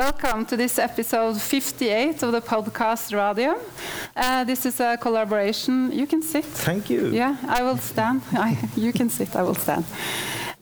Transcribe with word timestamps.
Welcome 0.00 0.46
to 0.46 0.56
this 0.56 0.78
episode 0.78 1.38
58 1.38 2.22
of 2.22 2.32
the 2.32 2.40
podcast 2.40 3.12
Radio. 3.12 3.60
Uh, 4.16 4.44
this 4.44 4.64
is 4.64 4.80
a 4.80 4.96
collaboration. 4.96 5.92
You 5.92 6.06
can 6.06 6.22
sit. 6.22 6.46
Thank 6.46 6.88
you. 6.88 7.08
Yeah, 7.08 7.36
I 7.46 7.62
will 7.62 7.76
stand. 7.76 8.22
I, 8.32 8.56
you 8.76 8.94
can 8.94 9.10
sit, 9.10 9.36
I 9.36 9.42
will 9.42 9.54
stand. 9.54 9.84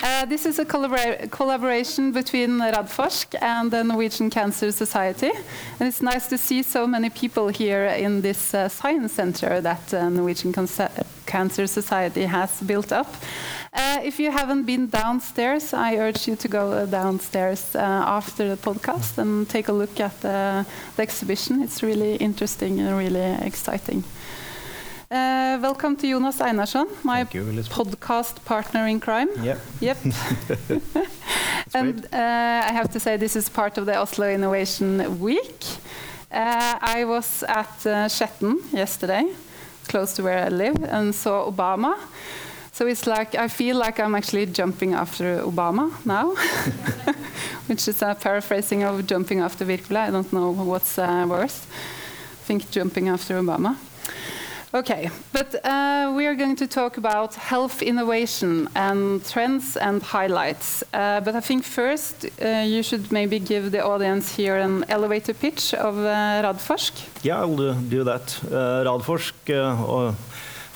Uh, 0.01 0.25
this 0.25 0.45
is 0.45 0.59
a 0.59 0.65
collabora 0.65 1.31
collaboration 1.31 2.11
between 2.11 2.59
Radforsk 2.59 3.41
and 3.41 3.71
the 3.71 3.85
Norwegian 3.85 4.29
Cancer 4.29 4.73
Society. 4.73 5.31
And 5.79 5.89
it's 5.89 6.03
nice 6.03 6.27
to 6.31 6.37
see 6.37 6.65
so 6.65 6.89
many 6.89 7.09
people 7.09 7.47
here 7.47 7.87
in 7.87 8.23
this 8.23 8.53
uh, 8.55 8.69
science 8.69 9.13
center 9.13 9.61
that 9.61 9.95
uh, 9.95 10.09
Norwegian 10.09 10.53
Cancer 10.53 11.67
Society 11.69 12.25
has 12.25 12.61
built 12.63 12.91
up. 12.91 13.15
Uh, 13.73 14.01
if 14.03 14.19
you 14.19 14.31
haven't 14.31 14.65
been 14.65 14.89
downstairs, 14.89 15.75
I 15.75 15.97
urge 15.97 16.27
you 16.27 16.37
to 16.37 16.49
go 16.49 16.73
uh, 16.73 16.87
downstairs 16.87 17.77
uh, 17.77 17.79
after 17.79 18.49
the 18.49 18.57
podcast 18.57 19.19
and 19.19 19.49
take 19.49 19.69
a 19.69 19.73
look 19.73 20.01
at 20.01 20.19
the, 20.23 20.65
the 20.97 21.03
exhibition. 21.03 21.63
It's 21.63 21.83
really 21.83 22.17
interesting 22.17 22.81
and 22.81 22.97
really 22.97 23.37
exciting. 23.47 24.05
Uh, 25.11 25.59
welcome 25.61 25.97
to 25.97 26.09
Jonas 26.09 26.39
Einarsson, 26.39 26.87
my 27.03 27.21
you, 27.21 27.45
podcast 27.69 28.43
partner 28.45 28.87
in 28.87 29.01
crime. 29.01 29.29
Yep. 29.43 29.59
Yep. 29.81 29.99
and 31.75 32.07
uh, 32.07 32.69
I 32.69 32.73
have 32.73 32.91
to 32.93 33.01
say, 33.01 33.19
this 33.19 33.37
is 33.37 33.49
part 33.51 33.77
of 33.77 33.85
the 33.85 33.97
Oslo 33.99 34.29
Innovation 34.29 35.19
Week. 35.21 35.65
Uh, 36.31 36.79
I 36.81 37.05
was 37.05 37.43
at 37.43 37.87
uh, 37.87 38.09
yesterday, 38.73 39.25
close 39.89 40.15
to 40.15 40.23
where 40.23 40.45
I 40.45 40.49
live, 40.49 40.83
and 40.85 41.15
saw 41.15 41.51
Obama. 41.51 41.97
So 42.79 42.87
it's 42.87 43.09
like 43.09 43.35
I 43.35 43.49
feel 43.49 43.77
like 43.77 43.99
I'm 43.99 44.15
actually 44.15 44.47
jumping 44.47 44.95
after 44.95 45.43
Obama 45.43 45.91
now, 46.07 46.31
which 47.67 47.89
is 47.89 48.03
a 48.03 48.15
paraphrasing 48.15 48.85
of 48.85 49.05
jumping 49.05 49.41
after 49.41 49.65
Virkula. 49.65 50.07
I 50.07 50.11
don't 50.13 50.33
know 50.33 50.53
what's 50.53 50.97
uh, 50.97 51.27
worse. 51.29 51.67
I 51.67 52.45
think 52.47 52.71
jumping 52.71 53.09
after 53.09 53.35
Obama. 53.43 53.75
Okay, 54.73 55.11
but 55.33 55.57
uh, 55.65 56.13
we 56.15 56.27
are 56.27 56.37
going 56.37 56.55
to 56.55 56.69
talk 56.69 56.99
about 56.99 57.35
health 57.35 57.83
innovation 57.83 58.69
and 58.77 59.25
trends 59.25 59.77
and 59.77 60.01
highlights. 60.01 60.85
Uh, 60.95 61.21
but 61.21 61.35
I 61.35 61.41
think 61.41 61.65
first 61.65 62.27
uh, 62.41 62.65
you 62.65 62.85
should 62.85 63.11
maybe 63.11 63.41
give 63.41 63.73
the 63.73 63.83
audience 63.85 64.37
here 64.37 64.57
an 64.57 64.85
elevator 64.89 65.35
pitch 65.35 65.75
of 65.75 65.97
uh, 65.99 66.43
Radforsk. 66.45 66.93
Yeah, 67.25 67.41
I'll 67.41 67.75
do 67.75 68.05
that. 68.05 68.41
Uh, 68.45 68.85
Radforsk, 68.85 69.33
uh, 69.51 70.15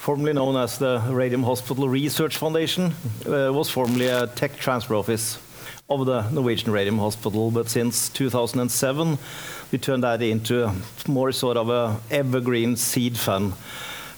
formerly 0.02 0.32
known 0.32 0.56
as 0.56 0.78
the 0.78 1.00
Radium 1.08 1.44
Hospital 1.44 1.88
Research 1.88 2.36
Foundation, 2.36 2.92
was 3.24 3.70
formerly 3.70 4.08
a 4.08 4.26
tech 4.26 4.56
transfer 4.56 4.96
office 4.96 5.38
of 5.88 6.06
the 6.06 6.28
Norwegian 6.30 6.72
Radium 6.72 6.98
Hospital, 6.98 7.52
but 7.52 7.68
since 7.68 8.08
2007 8.08 9.16
we 9.70 9.78
turned 9.78 10.02
that 10.02 10.20
into 10.20 10.72
more 11.06 11.30
sort 11.30 11.56
of 11.56 11.70
a 11.70 12.00
evergreen 12.10 12.74
seed 12.74 13.16
fund. 13.16 13.52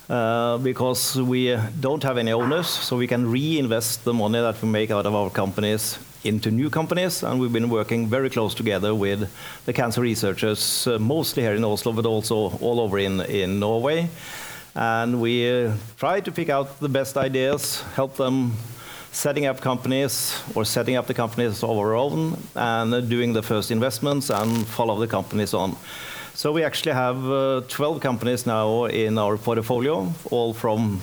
Uh, 0.08 0.58
because 0.58 1.20
we 1.20 1.54
don't 1.80 2.02
have 2.02 2.16
any 2.16 2.32
owners, 2.32 2.66
so 2.66 2.96
we 2.96 3.06
can 3.06 3.30
reinvest 3.30 4.04
the 4.04 4.12
money 4.12 4.38
that 4.40 4.60
we 4.62 4.68
make 4.68 4.90
out 4.90 5.04
of 5.04 5.14
our 5.14 5.28
companies 5.28 5.98
into 6.24 6.50
new 6.50 6.70
companies, 6.70 7.22
and 7.22 7.38
we've 7.38 7.52
been 7.52 7.68
working 7.68 8.06
very 8.06 8.30
close 8.30 8.54
together 8.54 8.94
with 8.94 9.30
the 9.66 9.72
cancer 9.72 10.00
researchers, 10.00 10.86
uh, 10.86 10.98
mostly 10.98 11.42
here 11.42 11.54
in 11.54 11.64
Oslo, 11.64 11.92
but 11.92 12.06
also 12.06 12.56
all 12.60 12.80
over 12.80 12.98
in, 12.98 13.20
in 13.22 13.60
Norway. 13.60 14.08
And 14.74 15.20
we 15.20 15.48
uh, 15.48 15.72
try 15.96 16.20
to 16.20 16.32
pick 16.32 16.48
out 16.48 16.80
the 16.80 16.88
best 16.88 17.16
ideas, 17.16 17.82
help 17.94 18.16
them 18.16 18.54
setting 19.12 19.46
up 19.46 19.60
companies 19.60 20.42
or 20.54 20.64
setting 20.64 20.96
up 20.96 21.06
the 21.06 21.14
companies 21.14 21.62
of 21.62 21.70
our 21.70 21.94
own 21.94 22.36
and 22.56 23.08
doing 23.08 23.32
the 23.32 23.42
first 23.42 23.70
investments 23.70 24.30
and 24.30 24.66
follow 24.66 24.98
the 24.98 25.06
companies 25.06 25.54
on. 25.54 25.76
So 26.34 26.50
we 26.50 26.64
actually 26.64 26.94
have 26.94 27.30
uh, 27.30 27.62
12 27.68 28.00
companies 28.00 28.44
now 28.44 28.86
in 28.86 29.16
our 29.18 29.36
portfolio, 29.36 30.12
all 30.32 30.52
from 30.52 31.00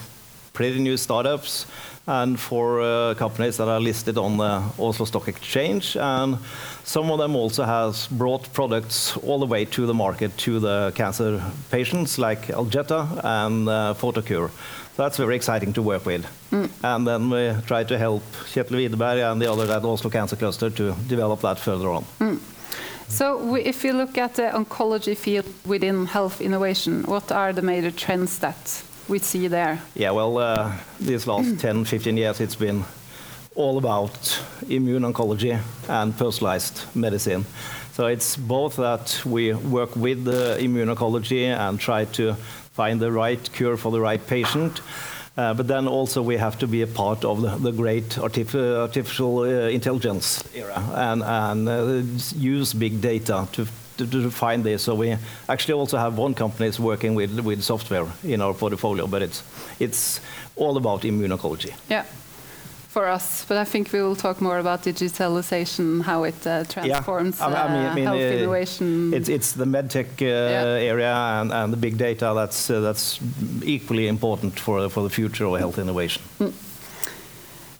pretty 0.51 0.79
new 0.79 0.97
startups 0.97 1.65
and 2.07 2.39
for 2.39 2.81
uh, 2.81 3.13
companies 3.15 3.57
that 3.57 3.67
are 3.67 3.79
listed 3.79 4.17
on 4.17 4.37
the 4.37 4.63
Oslo 4.79 5.05
Stock 5.05 5.27
Exchange. 5.27 5.95
And 5.97 6.37
some 6.83 7.11
of 7.11 7.19
them 7.19 7.35
also 7.35 7.63
has 7.63 8.07
brought 8.07 8.51
products 8.53 9.17
all 9.17 9.39
the 9.39 9.45
way 9.45 9.65
to 9.65 9.85
the 9.85 9.93
market 9.93 10.35
to 10.39 10.59
the 10.59 10.91
cancer 10.95 11.41
patients 11.69 12.17
like 12.17 12.47
Algeta 12.47 13.23
and 13.23 13.69
uh, 13.69 13.93
Photocure. 13.97 14.49
So 14.95 15.03
that's 15.03 15.17
very 15.17 15.35
exciting 15.35 15.73
to 15.73 15.81
work 15.81 16.05
with. 16.05 16.25
Mm. 16.51 16.69
And 16.83 17.07
then 17.07 17.29
we 17.29 17.55
try 17.65 17.83
to 17.83 17.97
help 17.97 18.23
Ketil 18.53 18.77
Widerberg 18.77 19.31
and 19.31 19.41
the 19.41 19.51
other 19.51 19.71
at 19.71 19.85
Oslo 19.85 20.09
Cancer 20.09 20.35
Cluster 20.35 20.69
to 20.69 20.95
develop 21.07 21.41
that 21.41 21.59
further 21.59 21.89
on. 21.89 22.05
Mm. 22.19 22.39
So 23.07 23.37
we, 23.37 23.61
if 23.61 23.83
you 23.83 23.93
look 23.93 24.17
at 24.17 24.35
the 24.35 24.51
oncology 24.53 25.17
field 25.17 25.45
within 25.65 26.05
health 26.05 26.41
innovation, 26.41 27.03
what 27.03 27.31
are 27.31 27.53
the 27.53 27.61
major 27.61 27.91
trends 27.91 28.39
that 28.39 28.83
we 29.11 29.19
see 29.19 29.47
there? 29.47 29.81
Yeah, 29.93 30.11
well, 30.11 30.37
uh, 30.37 30.71
these 30.99 31.27
last 31.27 31.59
10, 31.59 31.85
15 31.85 32.17
years, 32.17 32.39
it's 32.39 32.55
been 32.55 32.85
all 33.55 33.77
about 33.77 34.41
immune 34.69 35.03
oncology 35.03 35.59
and 35.89 36.17
personalized 36.17 36.85
medicine. 36.95 37.45
So 37.91 38.07
it's 38.07 38.37
both 38.37 38.77
that 38.77 39.21
we 39.25 39.53
work 39.53 39.95
with 39.97 40.23
the 40.23 40.57
immuno-oncology 40.59 41.43
and 41.43 41.77
try 41.77 42.05
to 42.05 42.35
find 42.73 43.01
the 43.01 43.11
right 43.11 43.51
cure 43.51 43.75
for 43.75 43.91
the 43.91 43.99
right 43.99 44.25
patient, 44.25 44.79
uh, 45.37 45.53
but 45.53 45.67
then 45.67 45.89
also 45.89 46.21
we 46.21 46.37
have 46.37 46.57
to 46.59 46.67
be 46.67 46.81
a 46.81 46.87
part 46.87 47.25
of 47.25 47.41
the, 47.41 47.49
the 47.57 47.71
great 47.71 48.09
artif 48.11 48.55
artificial 48.55 49.39
uh, 49.39 49.69
intelligence 49.69 50.41
era 50.55 50.81
and, 50.95 51.21
and 51.23 51.67
uh, 51.67 52.01
use 52.37 52.73
big 52.73 53.01
data 53.01 53.45
to, 53.51 53.67
to, 54.05 54.23
to, 54.23 54.31
find 54.31 54.63
this. 54.63 54.83
So 54.83 54.95
we 54.95 55.17
actually 55.47 55.73
also 55.73 55.97
have 55.97 56.17
one 56.17 56.33
company 56.33 56.67
that's 56.67 56.79
working 56.79 57.15
with, 57.15 57.39
with 57.39 57.61
software 57.63 58.07
in 58.23 58.41
our 58.41 58.53
portfolio, 58.53 59.07
but 59.07 59.21
it's, 59.21 59.43
it's 59.79 60.19
all 60.55 60.77
about 60.77 61.01
immuno-oncology. 61.01 61.73
Yeah 61.89 62.05
for 62.91 63.07
us, 63.07 63.45
but 63.47 63.57
I 63.57 63.63
think 63.63 63.93
we 63.93 64.01
will 64.01 64.17
talk 64.17 64.41
more 64.41 64.59
about 64.59 64.83
digitalization, 64.83 66.01
how 66.01 66.25
it 66.25 66.45
uh, 66.45 66.65
transforms 66.65 67.39
yeah. 67.39 67.45
I 67.45 67.67
mean, 67.69 67.85
I 67.85 67.95
mean, 67.95 68.07
uh, 68.07 68.11
health 68.11 68.21
uh, 68.21 68.37
innovation. 68.37 69.13
It's, 69.13 69.29
it's 69.29 69.53
the 69.53 69.63
medtech 69.63 70.21
uh, 70.21 70.25
yeah. 70.25 70.91
area 70.91 71.13
and, 71.15 71.53
and, 71.53 71.71
the 71.71 71.77
big 71.77 71.97
data 71.97 72.33
that's 72.35 72.69
uh, 72.69 72.81
that's 72.81 73.19
equally 73.63 74.07
important 74.07 74.59
for 74.59 74.89
for 74.89 75.03
the 75.03 75.09
future 75.09 75.45
of 75.45 75.57
health 75.57 75.77
innovation. 75.77 76.21
Mm. 76.39 76.51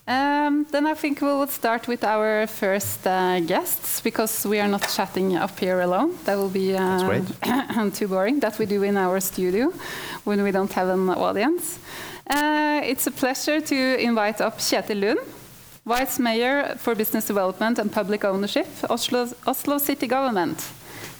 Um, 0.06 0.66
then 0.72 0.86
I 0.86 0.94
think 0.94 1.20
we 1.20 1.28
will 1.28 1.46
start 1.46 1.86
with 1.86 2.02
our 2.02 2.48
first 2.48 3.06
uh, 3.06 3.38
guests 3.40 4.00
because 4.00 4.44
we 4.44 4.58
are 4.58 4.66
not 4.66 4.88
chatting 4.88 5.36
up 5.36 5.56
here 5.60 5.80
alone. 5.80 6.18
That 6.24 6.36
will 6.36 6.48
be 6.48 6.72
too 7.92 8.08
boring. 8.08 8.40
That 8.40 8.58
we 8.58 8.66
do 8.66 8.82
in 8.82 8.96
our 8.96 9.20
studio 9.20 9.72
when 10.24 10.42
we 10.42 10.50
don't 10.50 10.72
have 10.72 10.88
an 10.88 11.08
audience. 11.08 11.78
Uh, 12.28 12.80
it's 12.84 13.06
a 13.06 13.12
pleasure 13.12 13.60
to 13.60 13.96
invite 14.00 14.40
up 14.40 14.58
Kjetil 14.58 15.00
Lund, 15.00 15.20
Vice 15.86 16.18
Mayor 16.18 16.74
for 16.78 16.96
Business 16.96 17.26
Development 17.26 17.78
and 17.78 17.92
Public 17.92 18.24
Ownership, 18.24 18.66
Oslo, 18.90 19.28
Oslo 19.46 19.78
City 19.78 20.08
Government. 20.08 20.58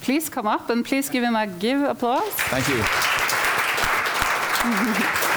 Please 0.01 0.27
come 0.27 0.47
up 0.47 0.69
and 0.69 0.83
please 0.83 1.09
give 1.09 1.23
him 1.23 1.35
a 1.35 1.47
give 1.47 1.81
applause. 1.81 2.33
Thank 2.51 2.67
you. 2.67 2.83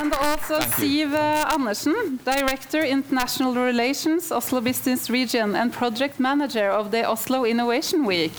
and 0.00 0.12
also 0.14 0.58
Siv 0.60 1.12
uh, 1.12 1.54
Andersen, 1.54 2.18
Director 2.24 2.82
International 2.82 3.54
Relations, 3.54 4.32
Oslo 4.32 4.60
Business 4.60 5.08
Region, 5.08 5.54
and 5.54 5.72
Project 5.72 6.18
Manager 6.18 6.68
of 6.70 6.90
the 6.90 7.04
Oslo 7.04 7.44
Innovation 7.44 8.04
Week. 8.04 8.36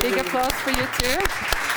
Big 0.00 0.16
applause 0.18 0.52
for 0.64 0.70
you 0.70 0.86
too. 0.98 1.71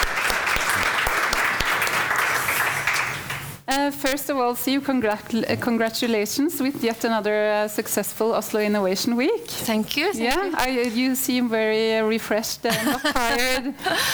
Uh, 3.67 3.89
first 3.89 4.29
of 4.29 4.37
all, 4.37 4.53
see 4.53 4.79
congrat 4.79 5.33
uh, 5.33 5.55
congratulations 5.55 6.61
with 6.61 6.83
yet 6.83 7.03
another 7.03 7.49
uh, 7.49 7.67
successful 7.67 8.31
Oslo 8.35 8.59
Innovation 8.59 9.15
Week. 9.15 9.47
Thank 9.47 9.97
you. 9.97 10.13
Thank 10.13 10.23
yeah, 10.23 10.45
you. 10.45 10.53
I, 10.55 10.81
you 10.93 11.15
seem 11.15 11.49
very 11.49 11.99
refreshed 12.03 12.63
and 12.63 12.85
not 12.91 13.01
tired. 13.01 13.73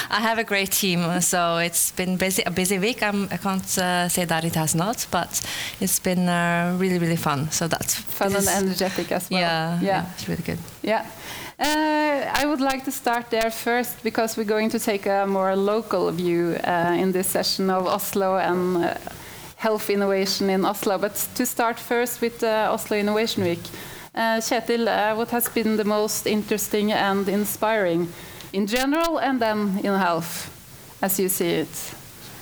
I 0.09 0.21
have 0.21 0.39
a 0.39 0.45
great 0.45 0.71
team, 0.71 1.19
so 1.19 1.57
it's 1.57 1.91
been 1.91 2.15
busy, 2.15 2.43
a 2.45 2.51
busy 2.51 2.79
week. 2.79 3.03
I'm, 3.03 3.25
I 3.25 3.37
can 3.37 3.57
not 3.57 3.77
uh, 3.77 4.07
say 4.07 4.23
that 4.23 4.45
it 4.45 4.55
has 4.55 4.73
not, 4.73 5.05
but 5.11 5.41
it's 5.81 5.99
been 5.99 6.29
uh, 6.29 6.77
really, 6.79 6.97
really 6.97 7.17
fun. 7.17 7.51
So 7.51 7.67
that's 7.67 7.95
fun 7.95 8.33
and 8.33 8.47
energetic 8.47 9.11
as 9.11 9.29
well. 9.29 9.41
Yeah, 9.41 9.79
yeah, 9.81 9.87
yeah, 9.87 10.13
it's 10.13 10.29
really 10.29 10.43
good. 10.43 10.59
Yeah. 10.81 11.05
Uh, 11.59 12.25
I 12.33 12.45
would 12.45 12.61
like 12.61 12.85
to 12.85 12.91
start 12.91 13.29
there 13.29 13.51
first 13.51 14.01
because 14.01 14.37
we're 14.37 14.45
going 14.45 14.69
to 14.69 14.79
take 14.79 15.05
a 15.05 15.25
more 15.27 15.55
local 15.57 16.09
view 16.11 16.55
uh, 16.63 16.95
in 16.97 17.11
this 17.11 17.27
session 17.27 17.69
of 17.69 17.85
Oslo 17.85 18.37
and 18.37 18.77
uh, 18.77 18.95
health 19.61 19.91
innovation 19.91 20.49
in 20.49 20.65
Oslo. 20.65 20.97
But 20.97 21.15
to 21.35 21.45
start 21.45 21.79
first 21.79 22.19
with 22.19 22.43
uh, 22.43 22.73
Oslo 22.73 22.97
Innovation 22.97 23.43
Week, 23.43 23.63
uh, 24.15 24.41
Kjetil, 24.41 24.87
uh, 24.87 25.15
what 25.15 25.29
has 25.29 25.47
been 25.49 25.77
the 25.77 25.83
most 25.83 26.25
interesting 26.25 26.91
and 26.91 27.29
inspiring 27.29 28.07
in 28.53 28.65
general 28.65 29.19
and 29.19 29.39
then 29.39 29.79
in 29.83 29.93
health, 29.93 30.49
as 31.01 31.19
you 31.19 31.29
see 31.29 31.61
it? 31.61 31.93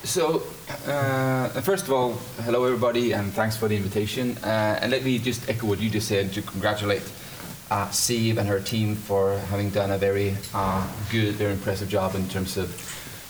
So, 0.04 0.44
uh, 0.88 1.50
first 1.62 1.88
of 1.88 1.92
all, 1.92 2.14
hello 2.46 2.64
everybody, 2.64 3.12
and 3.12 3.34
thanks 3.34 3.58
for 3.58 3.68
the 3.68 3.76
invitation. 3.76 4.38
Uh, 4.38 4.80
and 4.82 4.90
let 4.90 5.04
me 5.04 5.20
just 5.20 5.50
echo 5.50 5.68
what 5.68 5.82
you 5.82 5.90
just 5.90 6.08
said 6.08 6.32
to 6.34 6.42
congratulate 6.42 7.04
uh, 7.70 7.92
and 8.10 8.48
her 8.48 8.62
team 8.62 8.96
for 8.96 9.38
having 9.52 9.72
done 9.72 9.92
a 9.92 9.98
very 9.98 10.38
uh, 10.54 10.88
good, 11.12 11.36
very 11.36 11.52
impressive 11.52 11.90
job 11.90 12.16
in 12.16 12.30
terms 12.30 12.56
of, 12.56 12.70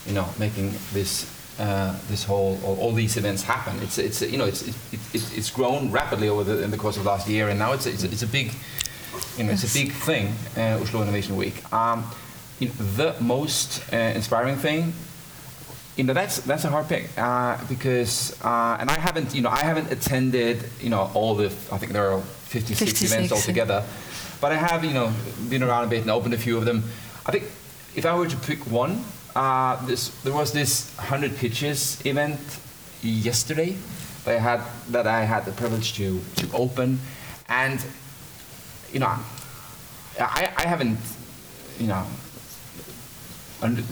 you 0.06 0.14
know, 0.14 0.28
making 0.38 0.70
this 0.92 1.39
uh, 1.60 1.94
this 2.08 2.24
whole 2.24 2.58
all, 2.64 2.76
all, 2.78 2.92
these 2.92 3.16
events 3.16 3.42
happen. 3.42 3.78
It's 3.82 3.98
it's 3.98 4.22
you 4.22 4.38
know 4.38 4.46
it's 4.46 4.62
it, 4.66 4.74
it, 5.12 5.38
it's 5.38 5.50
grown 5.50 5.92
rapidly 5.92 6.28
over 6.28 6.42
the 6.42 6.62
in 6.62 6.70
the 6.70 6.78
course 6.78 6.96
of 6.96 7.04
last 7.04 7.28
year, 7.28 7.48
and 7.48 7.58
now 7.58 7.72
it's 7.72 7.86
it's, 7.86 8.02
it's 8.02 8.22
a 8.22 8.26
big 8.26 8.52
you 9.36 9.44
know 9.44 9.52
it's 9.52 9.64
a 9.70 9.78
big 9.78 9.92
thing. 9.92 10.32
Uh, 10.56 10.80
Oslo 10.82 11.02
Innovation 11.02 11.36
Week. 11.36 11.56
Um, 11.72 12.04
you 12.58 12.68
know, 12.68 12.74
the 12.96 13.14
most 13.20 13.82
uh, 13.92 13.96
inspiring 13.96 14.56
thing 14.56 14.92
you 15.96 16.04
know 16.04 16.14
that's 16.14 16.40
that's 16.40 16.64
a 16.64 16.68
hard 16.68 16.88
pick 16.88 17.10
uh, 17.18 17.58
because 17.68 18.34
uh, 18.42 18.76
and 18.80 18.90
I 18.90 18.98
haven't 18.98 19.34
you 19.34 19.42
know 19.42 19.50
I 19.50 19.58
haven't 19.58 19.92
attended 19.92 20.64
you 20.80 20.88
know 20.88 21.10
all 21.14 21.34
the 21.34 21.46
I 21.70 21.78
think 21.78 21.92
there 21.92 22.10
are 22.10 22.20
56, 22.20 22.78
56 22.78 23.12
events 23.12 23.32
altogether, 23.32 23.84
but 24.40 24.50
I 24.50 24.56
have 24.56 24.84
you 24.84 24.94
know 24.94 25.12
been 25.50 25.62
around 25.62 25.84
a 25.84 25.88
bit 25.88 26.00
and 26.00 26.10
opened 26.10 26.34
a 26.34 26.38
few 26.38 26.56
of 26.56 26.64
them. 26.64 26.84
I 27.26 27.32
think 27.32 27.44
if 27.94 28.06
I 28.06 28.16
were 28.16 28.28
to 28.28 28.36
pick 28.36 28.60
one, 28.70 29.04
uh, 29.34 29.86
this 29.86 30.08
there 30.22 30.32
was 30.32 30.52
this 30.52 30.94
100 30.96 31.36
pitches 31.36 32.00
event 32.04 32.40
yesterday 33.02 33.76
that 34.24 34.36
I 34.36 34.38
had 34.38 34.60
that 34.90 35.06
I 35.06 35.24
had 35.24 35.44
the 35.44 35.52
privilege 35.52 35.94
to 35.94 36.20
to 36.36 36.52
open, 36.52 37.00
and 37.48 37.84
you 38.92 39.00
know 39.00 39.14
I 40.18 40.52
I 40.56 40.66
haven't 40.66 40.98
you 41.78 41.86
know 41.86 42.06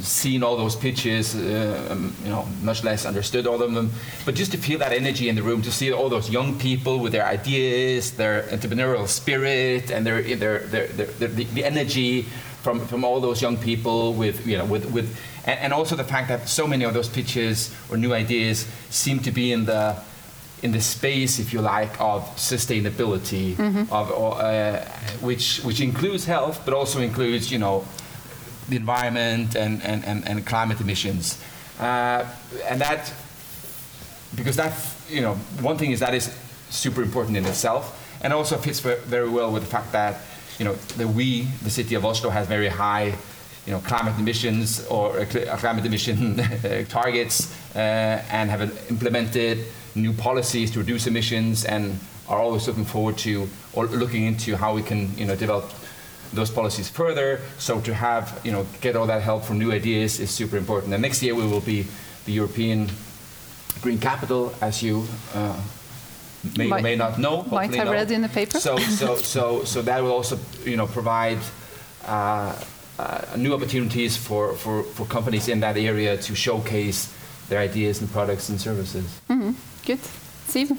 seen 0.00 0.43
all 0.43 0.56
those 0.56 0.75
pitches, 0.75 1.35
uh, 1.35 1.88
um, 1.90 2.14
you 2.25 2.31
know, 2.31 2.46
much 2.62 2.85
less 2.85 3.05
understood 3.05 3.46
all 3.46 3.62
of 3.62 3.75
them. 3.75 3.90
But 4.25 4.35
just 4.35 4.52
to 4.52 4.58
feel 4.58 4.79
that 4.79 4.93
energy 4.93 5.29
in 5.29 5.37
the 5.37 5.43
room, 5.43 5.62
to 5.62 5.70
see 5.70 5.93
all 5.93 6.08
those 6.08 6.31
young 6.31 6.58
people 6.58 6.99
with 7.00 7.12
their 7.12 7.26
ideas, 7.26 8.12
their 8.12 8.43
entrepreneurial 8.44 9.06
spirit, 9.06 9.90
and 9.90 10.06
their, 10.06 10.23
their, 10.23 10.61
their, 10.61 10.87
their 10.87 11.29
the, 11.29 11.44
the, 11.44 11.64
energy 11.64 12.26
from, 12.62 12.81
from 12.87 13.05
all 13.05 13.20
those 13.20 13.40
young 13.40 13.56
people 13.56 14.12
with, 14.14 14.46
you 14.46 14.58
know, 14.58 14.64
with, 14.64 14.90
with 14.90 15.19
and, 15.46 15.58
and, 15.60 15.72
also 15.72 15.96
the 15.96 16.05
fact 16.05 16.28
that 16.28 16.49
so 16.49 16.66
many 16.66 16.84
of 16.84 16.93
those 16.94 17.08
pitches 17.08 17.75
or 17.90 17.96
new 17.96 18.12
ideas 18.12 18.66
seem 18.90 19.20
to 19.20 19.31
be 19.31 19.52
in 19.52 19.64
the 19.64 19.96
in 20.62 20.72
the 20.72 20.81
space, 20.81 21.38
if 21.38 21.52
you 21.52 21.60
like, 21.60 22.00
of 22.00 22.25
sustainability, 22.34 23.55
mm-hmm. 23.55 23.93
of, 23.93 24.10
uh, 24.10 24.81
which 25.20 25.60
which 25.60 25.81
includes 25.81 26.25
health, 26.25 26.62
but 26.64 26.75
also 26.75 27.00
includes, 27.00 27.52
you 27.52 27.58
know, 27.58 27.84
the 28.69 28.76
environment 28.76 29.56
and, 29.56 29.82
and, 29.82 30.04
and, 30.04 30.26
and 30.28 30.46
climate 30.46 30.81
emissions. 30.81 31.43
Uh, 31.78 32.25
and 32.66 32.81
that, 32.81 33.12
because 34.34 34.56
that, 34.56 34.75
you 35.08 35.20
know, 35.20 35.34
one 35.61 35.78
thing 35.78 35.93
is 35.93 36.00
that 36.00 36.14
is 36.14 36.34
super 36.70 37.02
important 37.02 37.37
in 37.37 37.46
itself, 37.46 38.19
and 38.20 38.32
also 38.32 38.56
fits 38.56 38.81
very 38.81 39.28
well 39.28 39.52
with 39.52 39.62
the 39.62 39.69
fact 39.69 39.93
that, 39.93 40.20
you 40.58 40.64
know, 40.64 40.75
that 40.96 41.08
we, 41.08 41.43
the 41.62 41.70
city 41.70 41.94
of 41.94 42.05
Oslo, 42.05 42.31
has 42.31 42.46
very 42.46 42.69
high, 42.69 43.14
you 43.66 43.72
know, 43.72 43.81
climate 43.81 44.19
emissions 44.19 44.87
or 44.87 45.20
uh, 45.20 45.25
climate 45.58 45.84
emission 45.84 46.37
targets, 46.88 47.55
uh, 47.75 47.78
and 48.31 48.50
have 48.50 48.62
implemented 48.90 49.66
new 49.94 50.12
policies 50.12 50.70
to 50.72 50.78
reduce 50.81 51.06
emissions, 51.06 51.64
and 51.64 51.99
are 52.28 52.38
always 52.38 52.66
looking 52.66 52.84
forward 52.84 53.16
to 53.19 53.49
or 53.72 53.87
looking 53.87 54.25
into 54.25 54.56
how 54.56 54.75
we 54.75 54.82
can, 54.82 55.16
you 55.16 55.26
know, 55.26 55.37
develop 55.37 55.70
those 56.32 56.50
policies 56.50 56.88
further. 56.88 57.40
So 57.58 57.81
to 57.81 57.94
have, 57.94 58.40
you 58.44 58.52
know, 58.52 58.66
get 58.81 58.96
all 58.96 59.06
that 59.06 59.22
help 59.22 59.44
from 59.44 59.58
new 59.58 59.72
ideas 59.72 60.20
is 60.20 60.31
super 60.31 60.56
important. 60.56 60.93
And 60.93 61.02
next 61.02 61.22
year 61.22 61.34
we 61.34 61.46
will 61.46 61.61
be 61.61 61.87
the 62.26 62.32
European 62.32 62.90
Green 63.81 63.99
Capital, 63.99 64.54
as 64.61 64.82
you 64.82 65.06
uh, 65.34 65.58
may 66.56 66.66
might, 66.68 66.80
or 66.80 66.82
may 66.82 66.96
not 66.96 67.18
know. 67.18 67.42
Might 67.44 67.74
have 67.74 67.86
know. 67.86 67.92
read 67.92 68.10
in 68.10 68.22
the 68.22 68.28
paper. 68.28 68.58
So, 68.60 68.78
so, 68.78 69.16
so, 69.16 69.64
so 69.64 69.82
that 69.82 70.02
will 70.02 70.12
also, 70.12 70.38
you 70.64 70.76
know, 70.76 70.86
provide 70.86 71.38
uh, 72.06 72.54
uh, 72.98 73.24
new 73.36 73.54
opportunities 73.54 74.16
for, 74.16 74.54
for, 74.54 74.82
for 74.82 75.06
companies 75.06 75.48
in 75.48 75.60
that 75.60 75.76
area 75.76 76.16
to 76.16 76.34
showcase 76.34 77.12
their 77.48 77.60
ideas 77.60 78.00
and 78.00 78.10
products 78.10 78.48
and 78.48 78.60
services. 78.60 79.20
Mm-hmm. 79.28 79.52
Good. 79.86 80.00
Siv? 80.48 80.76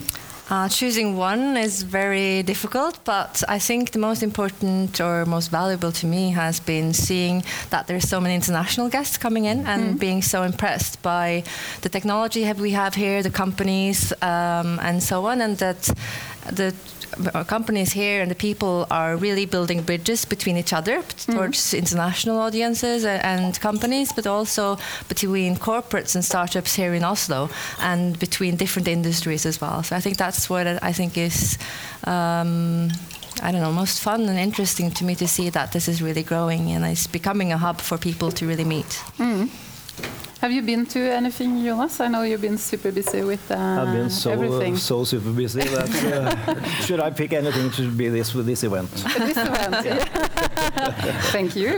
Uh, 0.49 0.67
choosing 0.67 1.15
one 1.15 1.55
is 1.57 1.83
very 1.83 2.41
difficult, 2.41 2.97
but 3.05 3.43
I 3.47 3.59
think 3.59 3.91
the 3.91 3.99
most 3.99 4.23
important 4.23 4.99
or 4.99 5.23
most 5.25 5.51
valuable 5.51 5.91
to 5.91 6.07
me 6.07 6.31
has 6.31 6.59
been 6.59 6.91
seeing 6.91 7.43
that 7.69 7.85
there's 7.85 8.09
so 8.09 8.19
many 8.19 8.33
international 8.33 8.89
guests 8.89 9.15
coming 9.15 9.45
in 9.45 9.67
and 9.67 9.95
mm. 9.95 9.99
being 9.99 10.23
so 10.23 10.41
impressed 10.41 11.03
by 11.03 11.43
the 11.81 11.89
technology 11.89 12.51
we 12.53 12.71
have 12.71 12.95
here, 12.95 13.21
the 13.21 13.29
companies, 13.29 14.11
um, 14.23 14.79
and 14.81 15.03
so 15.03 15.27
on, 15.27 15.41
and 15.41 15.59
that 15.59 15.83
the 16.51 16.73
companies 17.47 17.93
here 17.93 18.21
and 18.21 18.29
the 18.29 18.35
people 18.35 18.85
are 18.89 19.15
really 19.15 19.45
building 19.45 19.81
bridges 19.81 20.25
between 20.25 20.57
each 20.57 20.73
other 20.73 20.97
mm-hmm. 20.99 21.31
towards 21.31 21.73
international 21.73 22.37
audiences 22.39 23.05
and 23.05 23.59
companies, 23.59 24.11
but 24.11 24.27
also 24.27 24.77
between 25.07 25.55
corporates 25.55 26.15
and 26.15 26.23
startups 26.23 26.75
here 26.75 26.93
in 26.93 27.03
Oslo 27.03 27.49
and 27.79 28.17
between 28.19 28.55
different 28.55 28.87
industries 28.87 29.45
as 29.45 29.61
well. 29.61 29.83
So 29.83 29.95
I 29.95 29.99
think 29.99 30.17
that's 30.17 30.49
what 30.49 30.67
I 30.67 30.93
think 30.93 31.17
is. 31.17 31.57
Um, 32.03 32.89
I 33.41 33.53
don't 33.53 33.61
know, 33.61 33.71
most 33.71 34.01
fun 34.01 34.27
and 34.27 34.37
interesting 34.37 34.91
to 34.91 35.05
me 35.05 35.15
to 35.15 35.25
see 35.25 35.49
that 35.51 35.71
this 35.71 35.87
is 35.87 36.01
really 36.01 36.23
growing 36.23 36.71
and 36.71 36.83
it's 36.83 37.07
becoming 37.07 37.53
a 37.53 37.57
hub 37.57 37.79
for 37.79 37.97
people 37.97 38.31
to 38.31 38.45
really 38.45 38.65
meet. 38.65 39.01
Mm. 39.17 39.49
Have 40.41 40.53
you 40.53 40.61
been 40.61 40.85
to 40.85 40.99
anything, 40.99 41.65
Jonas? 41.65 41.99
I 41.99 42.07
know 42.07 42.21
you've 42.21 42.39
been 42.39 42.57
super 42.57 42.93
busy 42.93 43.23
with 43.23 43.51
uh, 43.51 43.55
I've 43.55 43.93
been 43.93 44.09
so, 44.09 44.31
everything. 44.31 44.77
so 44.77 45.03
super 45.03 45.31
busy 45.31 45.59
that 45.63 45.89
uh, 46.05 46.63
should 46.85 47.01
I 47.01 47.09
pick 47.09 47.33
anything 47.33 47.69
to 47.71 47.91
be 47.91 48.07
this 48.07 48.33
with 48.33 48.45
this 48.45 48.63
event? 48.63 48.89
this 48.89 49.35
event, 49.35 49.85
yeah. 49.85 50.05
Thank 51.33 51.57
you. 51.57 51.71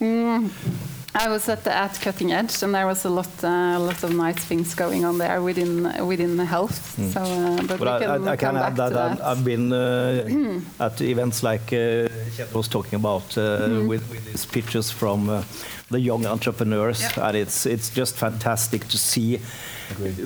mm. 0.00 0.50
I 1.14 1.28
was 1.28 1.48
at 1.48 1.64
the 1.64 1.74
at 1.74 2.00
Cutting 2.00 2.30
Edge, 2.32 2.62
and 2.62 2.72
there 2.74 2.86
was 2.86 3.04
a 3.04 3.10
lot, 3.10 3.28
uh, 3.42 3.78
lot 3.80 4.04
of 4.04 4.14
nice 4.14 4.44
things 4.44 4.74
going 4.74 5.04
on 5.04 5.18
there 5.18 5.42
within 5.42 6.06
within 6.06 6.38
health. 6.38 6.96
Mm. 6.96 7.12
So, 7.12 7.20
uh, 7.20 7.56
but, 7.66 7.78
but 7.80 8.00
can 8.00 8.28
I, 8.28 8.32
I, 8.32 8.36
can 8.36 8.56
add 8.56 8.76
that, 8.76 8.92
that, 8.92 9.20
I've 9.20 9.44
been 9.44 9.72
uh, 9.72 10.24
mm. 10.26 10.62
at 10.78 11.00
events 11.00 11.42
like 11.42 11.72
uh, 11.72 12.08
was 12.54 12.68
talking 12.68 12.94
about 12.94 13.28
mm. 13.30 13.88
with, 13.88 14.08
with 14.10 14.24
these 14.24 14.46
pictures 14.46 14.90
from 14.90 15.28
uh, 15.28 15.42
the 15.90 16.00
young 16.00 16.24
entrepreneurs, 16.26 17.00
yep. 17.02 17.18
and 17.18 17.36
it's 17.36 17.66
it's 17.66 17.90
just 17.90 18.16
fantastic 18.16 18.86
to 18.88 18.98
see 18.98 19.40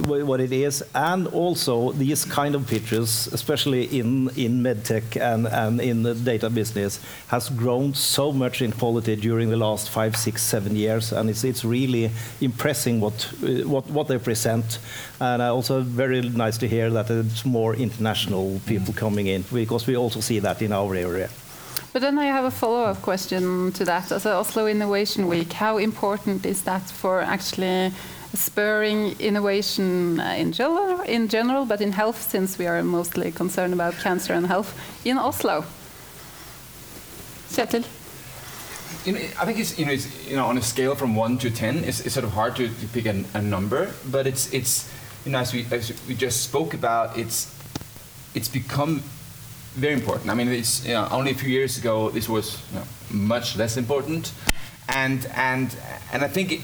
what 0.06 0.40
it 0.40 0.52
is, 0.52 0.84
and 0.94 1.26
also 1.28 1.92
these 1.92 2.24
kind 2.24 2.54
of 2.54 2.66
pitches, 2.66 3.28
especially 3.32 3.84
in 3.98 4.28
in 4.36 4.62
medtech 4.62 5.16
and 5.16 5.46
and 5.46 5.80
in 5.80 6.02
the 6.02 6.14
data 6.14 6.50
business, 6.50 7.00
has 7.28 7.48
grown 7.48 7.94
so 7.94 8.32
much 8.32 8.60
in 8.60 8.72
quality 8.72 9.16
during 9.16 9.50
the 9.50 9.56
last 9.56 9.88
five, 9.88 10.16
six, 10.16 10.42
seven 10.42 10.76
years, 10.76 11.12
and 11.12 11.30
it's 11.30 11.44
it's 11.44 11.64
really 11.64 12.10
impressing 12.40 13.00
what 13.00 13.32
what 13.64 13.86
what 13.90 14.06
they 14.08 14.18
present, 14.18 14.78
and 15.20 15.42
also 15.42 15.80
very 15.80 16.20
nice 16.20 16.58
to 16.58 16.68
hear 16.68 16.90
that 16.90 17.10
it's 17.10 17.44
more 17.44 17.74
international 17.74 18.60
people 18.66 18.92
mm. 18.92 18.98
coming 18.98 19.26
in 19.26 19.44
because 19.52 19.86
we 19.86 19.96
also 19.96 20.20
see 20.20 20.40
that 20.40 20.60
in 20.60 20.72
our 20.72 20.94
area. 20.94 21.28
But 21.92 22.02
then 22.02 22.18
I 22.18 22.26
have 22.26 22.44
a 22.44 22.50
follow-up 22.50 23.02
question 23.02 23.72
to 23.72 23.84
that. 23.84 24.10
As 24.10 24.26
Oslo 24.26 24.66
Innovation 24.66 25.28
Week, 25.28 25.52
how 25.52 25.78
important 25.78 26.44
is 26.44 26.62
that 26.62 26.82
for 26.82 27.20
actually 27.20 27.92
spurring 28.34 29.14
innovation 29.20 30.18
uh, 30.20 30.34
in 30.36 30.52
general, 30.52 31.00
in 31.02 31.28
general, 31.28 31.64
but 31.64 31.80
in 31.80 31.92
health, 31.92 32.20
since 32.30 32.58
we 32.58 32.66
are 32.66 32.82
mostly 32.82 33.30
concerned 33.30 33.72
about 33.72 33.94
cancer 33.94 34.32
and 34.32 34.46
health 34.46 34.74
in 35.04 35.18
Oslo. 35.18 35.64
Kjetil. 37.48 37.84
You 39.06 39.12
know, 39.12 39.20
I 39.38 39.44
think 39.44 39.58
it's 39.58 39.78
you 39.78 39.86
know, 39.86 39.92
it's, 39.92 40.28
you 40.28 40.36
know 40.36 40.46
on 40.46 40.58
a 40.58 40.62
scale 40.62 40.94
from 40.94 41.14
one 41.14 41.38
to 41.38 41.50
ten, 41.50 41.84
it's, 41.84 42.00
it's 42.00 42.14
sort 42.14 42.24
of 42.24 42.32
hard 42.32 42.56
to, 42.56 42.68
to 42.68 42.86
pick 42.88 43.06
a, 43.06 43.24
a, 43.34 43.42
number, 43.42 43.92
but 44.10 44.26
it's 44.26 44.52
it's 44.52 44.90
you 45.24 45.32
know 45.32 45.38
as 45.38 45.52
we 45.52 45.66
as 45.70 45.92
we 46.08 46.14
just 46.14 46.42
spoke 46.42 46.74
about, 46.74 47.16
it's 47.18 47.54
it's 48.34 48.48
become 48.48 49.02
very 49.74 49.94
important. 49.94 50.30
I 50.30 50.34
mean, 50.34 50.48
it's 50.48 50.84
you 50.86 50.94
know, 50.94 51.08
only 51.10 51.30
a 51.30 51.34
few 51.34 51.50
years 51.50 51.78
ago 51.78 52.10
this 52.10 52.28
was 52.28 52.58
you 52.72 52.78
know, 52.78 52.84
much 53.10 53.56
less 53.56 53.76
important, 53.76 54.32
and 54.88 55.26
and 55.34 55.74
and 56.12 56.24
I 56.24 56.28
think. 56.28 56.52
It, 56.52 56.60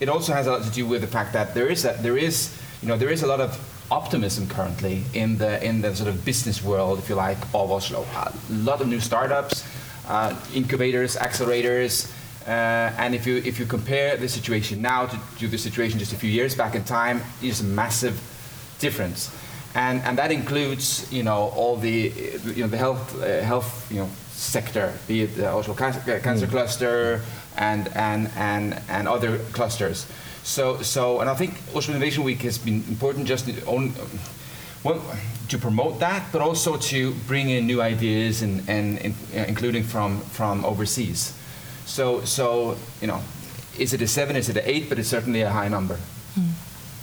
it 0.00 0.08
also 0.08 0.32
has 0.32 0.46
a 0.46 0.52
lot 0.52 0.62
to 0.64 0.70
do 0.70 0.86
with 0.86 1.00
the 1.00 1.06
fact 1.06 1.32
that 1.32 1.54
there 1.54 1.68
is 1.68 1.84
a, 1.84 1.96
there 2.02 2.18
is 2.18 2.60
you 2.82 2.88
know 2.88 2.96
there 2.96 3.10
is 3.10 3.22
a 3.22 3.26
lot 3.26 3.40
of 3.40 3.58
optimism 3.90 4.46
currently 4.48 5.02
in 5.14 5.38
the 5.38 5.64
in 5.64 5.80
the 5.80 5.94
sort 5.94 6.08
of 6.08 6.24
business 6.24 6.62
world, 6.62 6.98
if 6.98 7.08
you 7.08 7.14
like, 7.14 7.38
of 7.54 7.70
Oslo. 7.70 8.04
A 8.14 8.32
lot 8.50 8.80
of 8.80 8.88
new 8.88 9.00
startups, 9.00 9.64
uh, 10.08 10.34
incubators, 10.54 11.16
accelerators. 11.16 12.10
Uh, 12.46 12.92
and 12.98 13.14
if 13.14 13.26
you 13.26 13.36
if 13.36 13.58
you 13.58 13.66
compare 13.66 14.16
the 14.16 14.28
situation 14.28 14.82
now 14.82 15.06
to, 15.06 15.18
to, 15.38 15.48
the 15.48 15.56
situation 15.56 15.98
just 15.98 16.12
a 16.12 16.16
few 16.16 16.30
years 16.30 16.54
back 16.54 16.74
in 16.74 16.84
time, 16.84 17.22
there's 17.40 17.60
a 17.60 17.64
massive 17.64 18.20
difference, 18.80 19.30
and 19.74 20.02
and 20.02 20.18
that 20.18 20.30
includes 20.30 21.12
you 21.12 21.22
know 21.22 21.52
all 21.56 21.76
the 21.76 22.12
you 22.54 22.62
know 22.62 22.68
the 22.68 22.78
health 22.78 23.22
uh, 23.22 23.42
health 23.42 23.90
you 23.90 24.00
know 24.00 24.08
sector, 24.34 24.92
be 25.06 25.22
it 25.22 25.36
the 25.36 25.48
Oslo 25.48 25.74
Cancer, 25.74 26.20
cancer 26.20 26.46
mm. 26.46 26.50
Cluster, 26.50 27.20
and, 27.56 27.88
and, 27.96 28.30
and, 28.36 28.80
and 28.88 29.08
other 29.08 29.38
clusters. 29.52 30.06
So, 30.42 30.82
so, 30.82 31.20
and 31.20 31.30
I 31.30 31.34
think 31.34 31.54
Oslo 31.74 31.94
Innovation 31.94 32.24
Week 32.24 32.42
has 32.42 32.58
been 32.58 32.84
important 32.88 33.26
just 33.26 33.48
on, 33.66 33.92
well, 34.82 35.02
to 35.48 35.58
promote 35.58 36.00
that, 36.00 36.30
but 36.32 36.42
also 36.42 36.76
to 36.76 37.14
bring 37.26 37.48
in 37.48 37.66
new 37.66 37.80
ideas 37.80 38.42
and, 38.42 38.68
and, 38.68 38.98
and 38.98 39.14
uh, 39.34 39.38
including 39.48 39.82
from, 39.82 40.20
from 40.20 40.64
overseas. 40.64 41.38
So, 41.86 42.24
so, 42.24 42.76
you 43.00 43.06
know, 43.06 43.22
is 43.78 43.94
it 43.94 44.02
a 44.02 44.06
seven, 44.06 44.36
is 44.36 44.48
it 44.48 44.56
an 44.56 44.64
eight, 44.66 44.88
but 44.88 44.98
it's 44.98 45.08
certainly 45.08 45.42
a 45.42 45.50
high 45.50 45.68
number. 45.68 45.98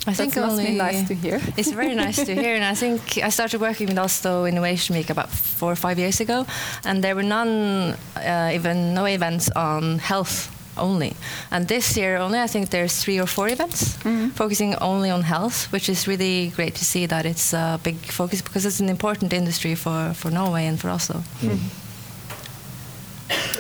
I 0.07 0.13
think 0.13 0.33
That 0.33 0.41
must 0.47 0.57
be 0.57 0.73
nice 0.77 1.07
to 1.07 1.13
hear. 1.13 1.39
It's 1.57 1.71
very 1.71 1.93
nice 1.95 2.25
to 2.25 2.33
hear, 2.33 2.55
and 2.55 2.63
I 2.63 2.75
think 2.75 3.01
I 3.23 3.29
started 3.29 3.61
working 3.61 3.87
with 3.87 3.99
Oslo 3.99 4.45
Innovation 4.45 4.95
Week 4.95 5.09
about 5.11 5.29
four 5.29 5.71
or 5.71 5.75
five 5.75 5.99
years 5.99 6.19
ago, 6.21 6.45
and 6.83 7.03
there 7.03 7.13
were 7.15 7.23
none, 7.27 7.95
uh, 8.15 8.51
even 8.57 8.93
no 8.93 9.05
events 9.05 9.49
on 9.55 9.99
health 9.99 10.49
only. 10.77 11.13
And 11.51 11.67
this 11.67 11.95
year 11.97 12.17
only, 12.17 12.39
I 12.39 12.47
think 12.47 12.69
there's 12.69 13.03
three 13.03 13.19
or 13.21 13.27
four 13.27 13.47
events 13.49 13.97
focusing 14.35 14.75
only 14.81 15.11
on 15.11 15.21
health, 15.23 15.67
which 15.71 15.87
is 15.89 16.07
really 16.07 16.51
great 16.55 16.73
to 16.75 16.83
see 16.85 17.05
that 17.07 17.25
it's 17.25 17.53
a 17.53 17.77
big 17.83 17.95
focus 18.11 18.41
because 18.41 18.65
it's 18.67 18.79
an 18.81 18.89
important 18.89 19.33
industry 19.33 19.75
for, 19.75 20.13
for 20.15 20.31
Norway 20.31 20.65
and 20.65 20.79
for 20.79 20.89
Oslo. 20.89 21.21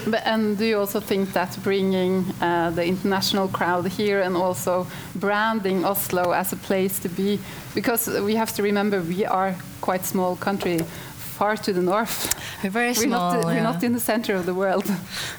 But, 0.07 0.25
and 0.25 0.57
do 0.57 0.65
you 0.65 0.79
also 0.79 0.99
think 0.99 1.33
that 1.33 1.57
bringing 1.63 2.25
uh, 2.41 2.71
the 2.71 2.85
international 2.85 3.47
crowd 3.47 3.87
here 3.87 4.21
and 4.21 4.35
also 4.35 4.87
branding 5.15 5.85
Oslo 5.85 6.31
as 6.31 6.53
a 6.53 6.55
place 6.55 6.99
to 6.99 7.09
be, 7.09 7.39
because 7.73 8.07
we 8.07 8.35
have 8.35 8.53
to 8.55 8.63
remember 8.63 9.01
we 9.01 9.25
are 9.25 9.55
quite 9.81 10.05
small 10.05 10.35
country, 10.35 10.79
far 11.37 11.55
to 11.57 11.73
the 11.73 11.81
north. 11.81 12.35
We're 12.63 12.69
very 12.69 12.93
We're 12.93 13.07
not, 13.07 13.41
small. 13.41 13.53
we're 13.53 13.63
not 13.63 13.83
in 13.83 13.93
the 13.93 13.99
center 13.99 14.35
of 14.35 14.45
the 14.45 14.53
world. 14.53 14.85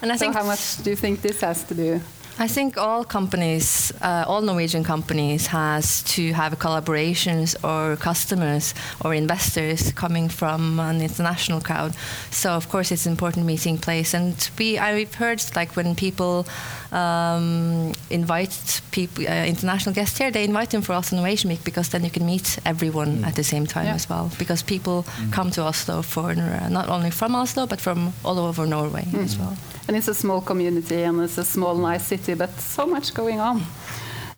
And 0.00 0.10
I 0.12 0.16
so 0.16 0.20
think 0.20 0.34
how 0.34 0.44
much 0.44 0.82
do 0.82 0.90
you 0.90 0.96
think 0.96 1.20
this 1.22 1.40
has 1.40 1.64
to 1.64 1.74
do? 1.74 2.00
I 2.42 2.48
think 2.48 2.76
all 2.76 3.04
companies, 3.04 3.92
uh, 4.02 4.24
all 4.26 4.42
Norwegian 4.42 4.82
companies, 4.82 5.46
has 5.46 6.02
to 6.14 6.32
have 6.32 6.58
collaborations 6.58 7.54
or 7.62 7.96
customers 7.96 8.74
or 9.04 9.14
investors 9.14 9.92
coming 9.92 10.28
from 10.28 10.80
an 10.80 11.00
international 11.00 11.60
crowd. 11.60 11.94
So 12.32 12.50
of 12.50 12.68
course 12.68 12.90
it's 12.90 13.06
important 13.06 13.46
meeting 13.46 13.78
place. 13.78 14.12
And 14.12 14.34
we, 14.58 14.76
I've 14.76 15.14
heard 15.14 15.40
like 15.54 15.76
when 15.76 15.94
people 15.94 16.44
um, 16.90 17.92
invite 18.10 18.80
people, 18.90 19.24
uh, 19.28 19.44
international 19.46 19.94
guests 19.94 20.18
here, 20.18 20.32
they 20.32 20.42
invite 20.42 20.70
them 20.70 20.82
for 20.82 20.94
Oslo 20.94 21.18
Innovation 21.18 21.48
Week 21.50 21.62
because 21.62 21.90
then 21.90 22.02
you 22.02 22.10
can 22.10 22.26
meet 22.26 22.58
everyone 22.66 23.24
at 23.24 23.36
the 23.36 23.44
same 23.44 23.66
time 23.66 23.86
Yeah. 23.86 23.94
as 23.94 24.08
well. 24.08 24.32
Because 24.38 24.64
people 24.64 25.04
come 25.30 25.52
to 25.52 25.62
Oslo 25.62 26.02
for 26.02 26.30
uh, 26.32 26.68
not 26.68 26.88
only 26.88 27.10
from 27.12 27.36
Oslo 27.36 27.66
but 27.66 27.80
from 27.80 28.12
all 28.24 28.38
over 28.40 28.66
Norway 28.66 29.06
as 29.14 29.38
well. 29.38 29.56
And 29.88 29.96
it's 29.96 30.08
a 30.08 30.14
small 30.14 30.40
community 30.40 31.02
and 31.02 31.20
it's 31.20 31.38
a 31.38 31.44
small, 31.44 31.74
nice 31.74 32.06
city, 32.06 32.34
but 32.34 32.58
so 32.60 32.86
much 32.86 33.12
going 33.14 33.40
on. 33.40 33.62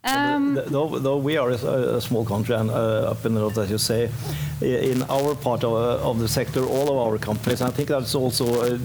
Um, 0.04 0.54
Th- 0.54 0.66
Though, 0.68 0.98
though 0.98 1.16
we 1.16 1.38
are 1.38 1.50
a, 1.50 1.96
a 1.96 2.00
small 2.00 2.24
country 2.26 2.54
and 2.54 2.70
uh, 2.70 3.10
up 3.12 3.24
in 3.24 3.34
the 3.34 3.40
north, 3.40 3.56
as 3.58 3.70
you 3.70 3.78
say, 3.78 4.10
in 4.60 5.02
our 5.04 5.34
part 5.34 5.64
of, 5.64 5.72
uh, 5.72 6.10
of 6.10 6.18
the 6.18 6.28
sector, 6.28 6.62
all 6.64 6.88
of 6.90 6.96
our 7.06 7.18
companies, 7.18 7.62
I 7.62 7.70
think 7.70 7.88
that's 7.88 8.14
also 8.14 8.44
uh, 8.74 8.78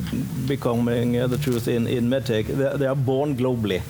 becoming 0.47 1.17
uh, 1.17 1.27
the 1.27 1.37
truth 1.37 1.67
in, 1.67 1.87
in 1.87 2.09
medtech, 2.09 2.45
they, 2.47 2.77
they 2.77 2.85
are 2.87 2.95
born 2.95 3.35
globally. 3.35 3.81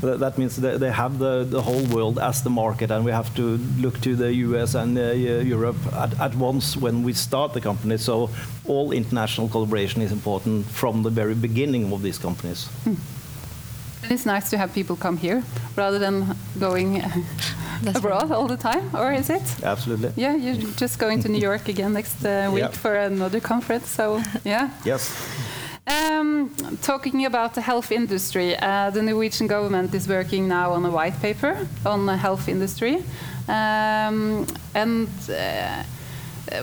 That, 0.00 0.20
that 0.20 0.38
means 0.38 0.56
they, 0.56 0.78
they 0.78 0.90
have 0.92 1.18
the, 1.18 1.44
the 1.44 1.60
whole 1.60 1.84
world 1.86 2.18
as 2.18 2.42
the 2.42 2.50
market, 2.50 2.90
and 2.90 3.04
we 3.04 3.10
have 3.10 3.34
to 3.34 3.58
look 3.78 4.00
to 4.02 4.14
the 4.16 4.32
US 4.34 4.74
and 4.74 4.96
uh, 4.96 5.10
Europe 5.10 5.76
at, 5.92 6.18
at 6.20 6.34
once 6.36 6.76
when 6.76 7.02
we 7.02 7.12
start 7.12 7.52
the 7.52 7.60
company. 7.60 7.98
So 7.98 8.30
all 8.66 8.92
international 8.92 9.48
collaboration 9.48 10.02
is 10.02 10.12
important 10.12 10.66
from 10.66 11.02
the 11.02 11.10
very 11.10 11.34
beginning 11.34 11.92
of 11.92 12.00
these 12.02 12.16
companies. 12.18 12.68
And 14.06 14.12
it's 14.14 14.26
nice 14.26 14.50
to 14.50 14.56
have 14.56 14.72
people 14.72 14.96
come 14.96 15.16
here 15.16 15.42
rather 15.76 15.98
than 15.98 16.36
going 16.58 17.02
That's 17.82 17.98
abroad 17.98 18.30
all 18.30 18.46
the 18.46 18.56
time, 18.56 18.90
or 18.94 19.12
is 19.12 19.28
it? 19.30 19.42
Absolutely. 19.62 20.10
Yeah, 20.16 20.34
you're 20.34 20.54
just 20.80 20.98
going 20.98 21.20
to 21.22 21.28
New 21.28 21.40
York 21.40 21.68
again 21.68 21.92
next 21.92 22.24
uh, 22.24 22.50
week 22.54 22.62
Yeah. 22.62 22.70
for 22.70 22.94
another 22.94 23.40
conference. 23.40 23.88
So, 23.88 24.22
yeah. 24.44 24.70
Yes. 24.84 25.10
Um, 25.86 26.50
talking 26.82 27.26
about 27.26 27.54
the 27.54 27.60
health 27.60 27.92
industry, 27.92 28.56
uh, 28.56 28.90
the 28.90 29.02
Norwegian 29.02 29.46
government 29.46 29.94
is 29.94 30.08
working 30.08 30.48
now 30.48 30.72
on 30.72 30.84
a 30.84 30.90
white 30.90 31.20
paper 31.20 31.66
on 31.84 32.06
the 32.06 32.16
health 32.16 32.48
industry. 32.48 32.96
Um, 33.48 34.46
and 34.74 35.08
uh, 35.28 35.82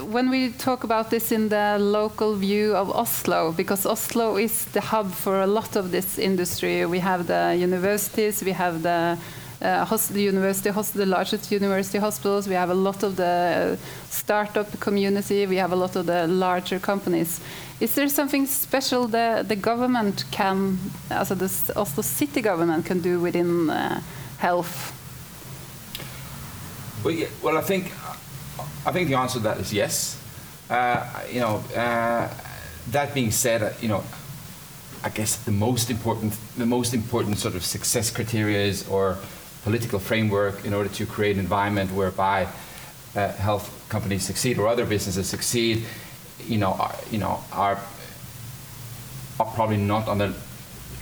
when 0.02 0.30
we 0.30 0.50
talk 0.50 0.84
about 0.84 1.10
this 1.10 1.30
in 1.32 1.48
the 1.48 1.76
local 1.78 2.34
view 2.34 2.74
of 2.74 2.90
Oslo, 2.90 3.52
because 3.52 3.86
Oslo 3.86 4.36
is 4.36 4.64
the 4.66 4.80
hub 4.80 5.12
for 5.12 5.42
a 5.42 5.46
lot 5.46 5.76
of 5.76 5.90
this 5.90 6.18
industry, 6.18 6.86
we 6.86 7.00
have 7.00 7.26
the 7.26 7.56
universities, 7.58 8.42
we 8.42 8.52
have 8.52 8.82
the 8.82 9.18
uh, 9.62 9.98
university, 10.14 10.70
hos- 10.70 10.90
the 10.90 11.06
largest 11.06 11.50
university 11.50 11.98
hospitals. 11.98 12.46
We 12.48 12.54
have 12.54 12.70
a 12.70 12.74
lot 12.74 13.02
of 13.02 13.16
the 13.16 13.78
startup 14.10 14.78
community. 14.80 15.46
We 15.46 15.56
have 15.56 15.72
a 15.72 15.76
lot 15.76 15.96
of 15.96 16.06
the 16.06 16.26
larger 16.26 16.78
companies. 16.78 17.40
Is 17.80 17.94
there 17.94 18.08
something 18.08 18.46
special 18.46 19.08
that 19.08 19.48
the 19.48 19.56
government 19.56 20.24
can, 20.30 20.78
also 21.10 21.34
the 21.34 21.50
Oslo 21.76 22.02
city 22.02 22.40
government 22.40 22.86
can 22.86 23.00
do 23.00 23.20
within 23.20 23.70
uh, 23.70 24.00
health? 24.38 24.92
Well, 27.02 27.14
yeah, 27.14 27.28
well, 27.42 27.58
I 27.58 27.62
think 27.62 27.92
I 28.86 28.92
think 28.92 29.08
the 29.08 29.14
answer 29.14 29.38
to 29.38 29.44
that 29.44 29.58
is 29.58 29.72
yes. 29.72 30.20
Uh, 30.68 31.06
you 31.30 31.40
know, 31.40 31.56
uh, 31.74 32.28
that 32.90 33.14
being 33.14 33.30
said, 33.30 33.62
uh, 33.62 33.70
you 33.80 33.88
know, 33.88 34.04
I 35.02 35.08
guess 35.08 35.36
the 35.36 35.52
most 35.52 35.90
important 35.90 36.34
the 36.56 36.66
most 36.66 36.94
important 36.94 37.38
sort 37.38 37.54
of 37.54 37.64
success 37.64 38.10
criteria 38.10 38.58
is 38.58 38.88
or 38.88 39.18
political 39.62 39.98
framework 39.98 40.64
in 40.64 40.74
order 40.74 40.88
to 40.90 41.06
create 41.06 41.36
an 41.36 41.40
environment 41.40 41.92
whereby 41.92 42.46
uh, 43.14 43.28
health 43.32 43.86
companies 43.88 44.24
succeed 44.24 44.58
or 44.58 44.66
other 44.66 44.84
businesses 44.86 45.28
succeed. 45.28 45.84
You 46.46 46.58
know, 46.58 46.72
are, 46.72 46.94
you 47.10 47.18
know, 47.18 47.40
are 47.52 47.78
are 49.40 49.46
probably 49.54 49.78
not 49.78 50.08
on 50.08 50.18
the 50.18 50.34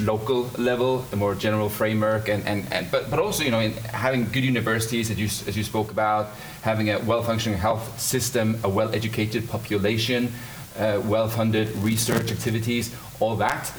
local 0.01 0.51
level, 0.59 0.99
the 1.11 1.17
more 1.17 1.35
general 1.35 1.69
framework, 1.69 2.29
and, 2.29 2.47
and, 2.47 2.67
and 2.73 2.91
but, 2.91 3.11
but 3.11 3.19
also 3.19 3.45
you 3.45 3.51
know 3.51 3.61
in 3.61 3.73
having 3.73 4.25
good 4.31 4.45
universities 4.45 5.11
as 5.11 5.19
you, 5.19 5.27
as 5.27 5.57
you 5.57 5.65
spoke 5.65 5.91
about, 5.91 6.29
having 6.62 6.90
a 6.90 6.99
well-functioning 7.00 7.59
health 7.59 8.00
system, 8.00 8.59
a 8.64 8.69
well-educated 8.69 9.49
population, 9.49 10.33
uh, 10.78 11.00
well-funded 11.04 11.69
research 11.76 12.33
activities, 12.33 12.95
all 13.21 13.37
that, 13.37 13.73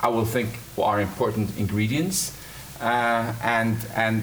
I 0.00 0.08
will 0.08 0.26
think 0.26 0.58
are 0.78 1.00
important 1.00 1.56
ingredients, 1.58 2.36
uh, 2.80 3.34
and 3.42 3.76
and. 3.96 4.22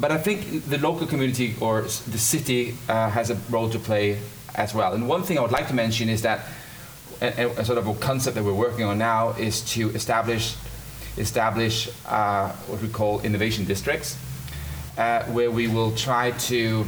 But 0.00 0.12
I 0.12 0.18
think 0.18 0.64
the 0.64 0.78
local 0.78 1.06
community 1.06 1.54
or 1.60 1.82
the 1.82 2.18
city 2.18 2.76
uh, 2.88 3.10
has 3.10 3.30
a 3.30 3.34
role 3.50 3.68
to 3.70 3.78
play 3.78 4.18
as 4.54 4.72
well. 4.74 4.94
And 4.94 5.08
one 5.08 5.22
thing 5.22 5.38
I 5.38 5.40
would 5.40 5.50
like 5.50 5.68
to 5.68 5.74
mention 5.74 6.08
is 6.08 6.22
that 6.22 6.40
a, 7.20 7.46
a 7.58 7.64
sort 7.64 7.78
of 7.78 7.86
a 7.86 7.94
concept 7.94 8.36
that 8.36 8.44
we're 8.44 8.54
working 8.54 8.84
on 8.84 8.98
now 8.98 9.30
is 9.30 9.60
to 9.72 9.90
establish 9.90 10.54
establish 11.16 11.88
uh, 12.06 12.52
what 12.68 12.80
we 12.80 12.88
call 12.88 13.20
innovation 13.20 13.64
districts, 13.64 14.16
uh, 14.98 15.22
where 15.26 15.50
we 15.50 15.68
will 15.68 15.92
try 15.92 16.32
to 16.32 16.84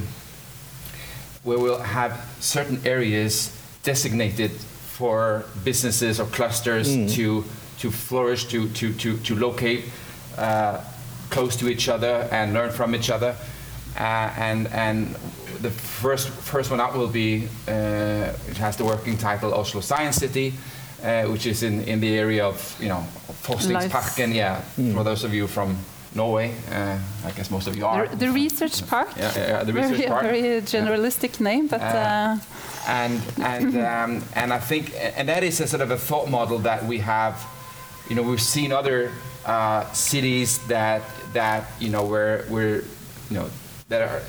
where 1.44 1.58
we'll 1.58 1.78
have 1.78 2.12
certain 2.40 2.78
areas 2.84 3.56
designated 3.82 4.50
for 4.50 5.44
businesses 5.64 6.20
or 6.20 6.26
clusters 6.26 6.88
to 7.14 7.44
to 7.78 7.90
flourish, 7.90 8.44
to 8.44 8.68
to 8.70 8.92
to, 8.94 9.16
to 9.18 9.34
locate 9.36 9.84
uh, 10.36 10.80
close 11.30 11.56
to 11.56 11.68
each 11.68 11.88
other 11.88 12.28
and 12.30 12.52
learn 12.52 12.70
from 12.70 12.94
each 12.94 13.10
other. 13.10 13.34
Uh, 13.96 14.02
and 14.36 14.66
and 14.68 15.14
the 15.62 15.70
first 15.70 16.28
first 16.28 16.70
one 16.70 16.80
up 16.80 16.94
will 16.94 17.08
be 17.08 17.48
uh, 17.68 18.50
it 18.50 18.56
has 18.58 18.76
the 18.76 18.84
working 18.84 19.16
title 19.16 19.54
Oslo 19.54 19.80
Science 19.80 20.16
City, 20.16 20.52
uh, 21.02 21.24
which 21.24 21.46
is 21.46 21.62
in, 21.62 21.82
in 21.84 22.00
the 22.00 22.18
area 22.18 22.44
of 22.44 22.76
you 22.80 22.88
know 22.88 23.04
Forskningsparken. 23.42 24.34
Yeah, 24.34 24.60
for 24.94 25.04
those 25.04 25.24
of 25.24 25.32
you 25.32 25.46
from 25.46 25.76
Norway, 26.14 26.52
uh, 26.70 26.98
I 27.24 27.30
guess 27.32 27.50
most 27.50 27.68
of 27.68 27.76
you 27.76 27.86
are. 27.86 28.08
The, 28.08 28.16
the 28.16 28.30
research 28.30 28.86
park. 28.88 29.08
Yeah, 29.16 29.32
yeah, 29.36 29.48
yeah, 29.48 29.64
the 29.64 29.72
research 29.72 29.96
very, 29.96 30.08
park. 30.08 30.22
Very 30.22 30.42
generalistic 30.62 31.40
name, 31.40 31.68
but 31.68 31.80
uh, 31.80 32.36
and 32.88 33.22
and 33.38 33.76
um, 33.92 34.24
and 34.34 34.52
I 34.52 34.58
think 34.58 34.92
and 35.16 35.28
that 35.28 35.44
is 35.44 35.60
a 35.60 35.66
sort 35.66 35.82
of 35.82 35.90
a 35.90 35.96
thought 35.96 36.28
model 36.28 36.58
that 36.60 36.84
we 36.84 36.98
have. 36.98 37.46
You 38.08 38.16
know, 38.16 38.22
we've 38.22 38.42
seen 38.42 38.72
other 38.72 39.12
uh, 39.46 39.90
cities 39.92 40.58
that 40.66 41.02
that 41.32 41.70
you 41.78 41.90
know 41.90 42.04
where 42.04 42.42
where 42.48 42.82
you 43.30 43.36
know 43.38 43.48
that 43.88 44.02
are 44.02 44.22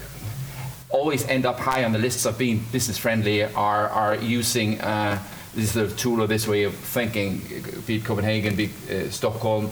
always 0.89 1.27
end 1.27 1.45
up 1.45 1.59
high 1.59 1.83
on 1.83 1.93
the 1.93 1.99
lists 1.99 2.25
of 2.25 2.37
being 2.37 2.63
business 2.71 2.97
friendly 2.97 3.43
are 3.43 3.89
are 3.89 4.15
using 4.15 4.79
uh, 4.81 5.17
this 5.55 5.71
sort 5.71 5.85
of 5.85 5.97
tool 5.97 6.21
or 6.21 6.27
this 6.27 6.47
way 6.47 6.63
of 6.63 6.73
thinking, 6.75 7.41
be 7.85 7.95
it 7.97 8.05
Copenhagen, 8.05 8.55
be 8.55 8.69
it, 8.87 9.07
uh, 9.07 9.09
Stockholm. 9.11 9.69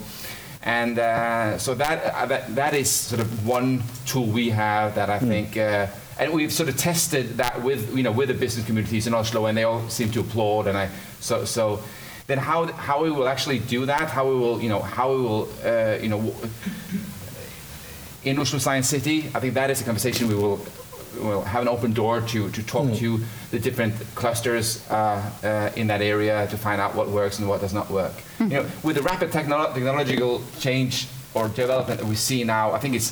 And 0.63 0.99
uh, 0.99 1.57
so 1.57 1.73
that, 1.75 2.13
uh, 2.13 2.25
that 2.25 2.55
that 2.55 2.73
is 2.73 2.89
sort 2.89 3.21
of 3.21 3.47
one 3.47 3.81
tool 4.05 4.25
we 4.25 4.49
have 4.49 4.95
that 4.95 5.09
I 5.09 5.17
think, 5.17 5.55
uh, 5.55 5.87
and 6.19 6.33
we've 6.33 6.51
sort 6.51 6.67
of 6.67 6.75
tested 6.75 7.37
that 7.37 7.63
with 7.63 7.95
you 7.95 8.03
know 8.03 8.11
with 8.11 8.27
the 8.27 8.33
business 8.33 8.65
communities 8.65 9.07
in 9.07 9.13
Oslo, 9.13 9.45
and 9.45 9.57
they 9.57 9.63
all 9.63 9.87
seem 9.89 10.11
to 10.11 10.19
applaud. 10.19 10.67
And 10.67 10.77
I 10.77 10.89
so 11.21 11.45
so 11.45 11.81
then 12.27 12.39
how 12.39 12.65
how 12.73 13.01
we 13.01 13.09
will 13.09 13.29
actually 13.29 13.59
do 13.59 13.85
that, 13.85 14.09
how 14.09 14.27
we 14.27 14.35
will 14.35 14.61
you 14.61 14.67
know 14.67 14.79
how 14.79 15.11
we 15.13 15.21
will 15.21 15.47
uh, 15.63 15.97
you 16.01 16.09
know 16.09 16.35
in 18.23 18.37
Oslo 18.37 18.59
Science 18.59 18.89
City, 18.89 19.31
I 19.33 19.39
think 19.39 19.53
that 19.53 19.69
is 19.69 19.79
a 19.79 19.85
conversation 19.85 20.27
we 20.27 20.35
will 20.35 20.59
well, 21.19 21.41
have 21.41 21.61
an 21.61 21.67
open 21.67 21.93
door 21.93 22.21
to, 22.21 22.49
to 22.51 22.63
talk 22.63 22.93
to 22.95 23.19
the 23.51 23.59
different 23.59 23.93
clusters 24.15 24.87
uh, 24.89 25.21
uh, 25.43 25.71
in 25.75 25.87
that 25.87 26.01
area 26.01 26.47
to 26.47 26.57
find 26.57 26.79
out 26.79 26.95
what 26.95 27.09
works 27.09 27.39
and 27.39 27.47
what 27.49 27.61
does 27.61 27.73
not 27.73 27.89
work. 27.89 28.13
You 28.39 28.47
know, 28.47 28.65
with 28.83 28.95
the 28.95 29.01
rapid 29.01 29.31
technolo- 29.31 29.73
technological 29.73 30.41
change 30.59 31.07
or 31.33 31.47
development 31.49 31.99
that 31.99 32.07
we 32.07 32.15
see 32.15 32.43
now, 32.43 32.71
I 32.71 32.79
think 32.79 32.95
it 32.95 33.11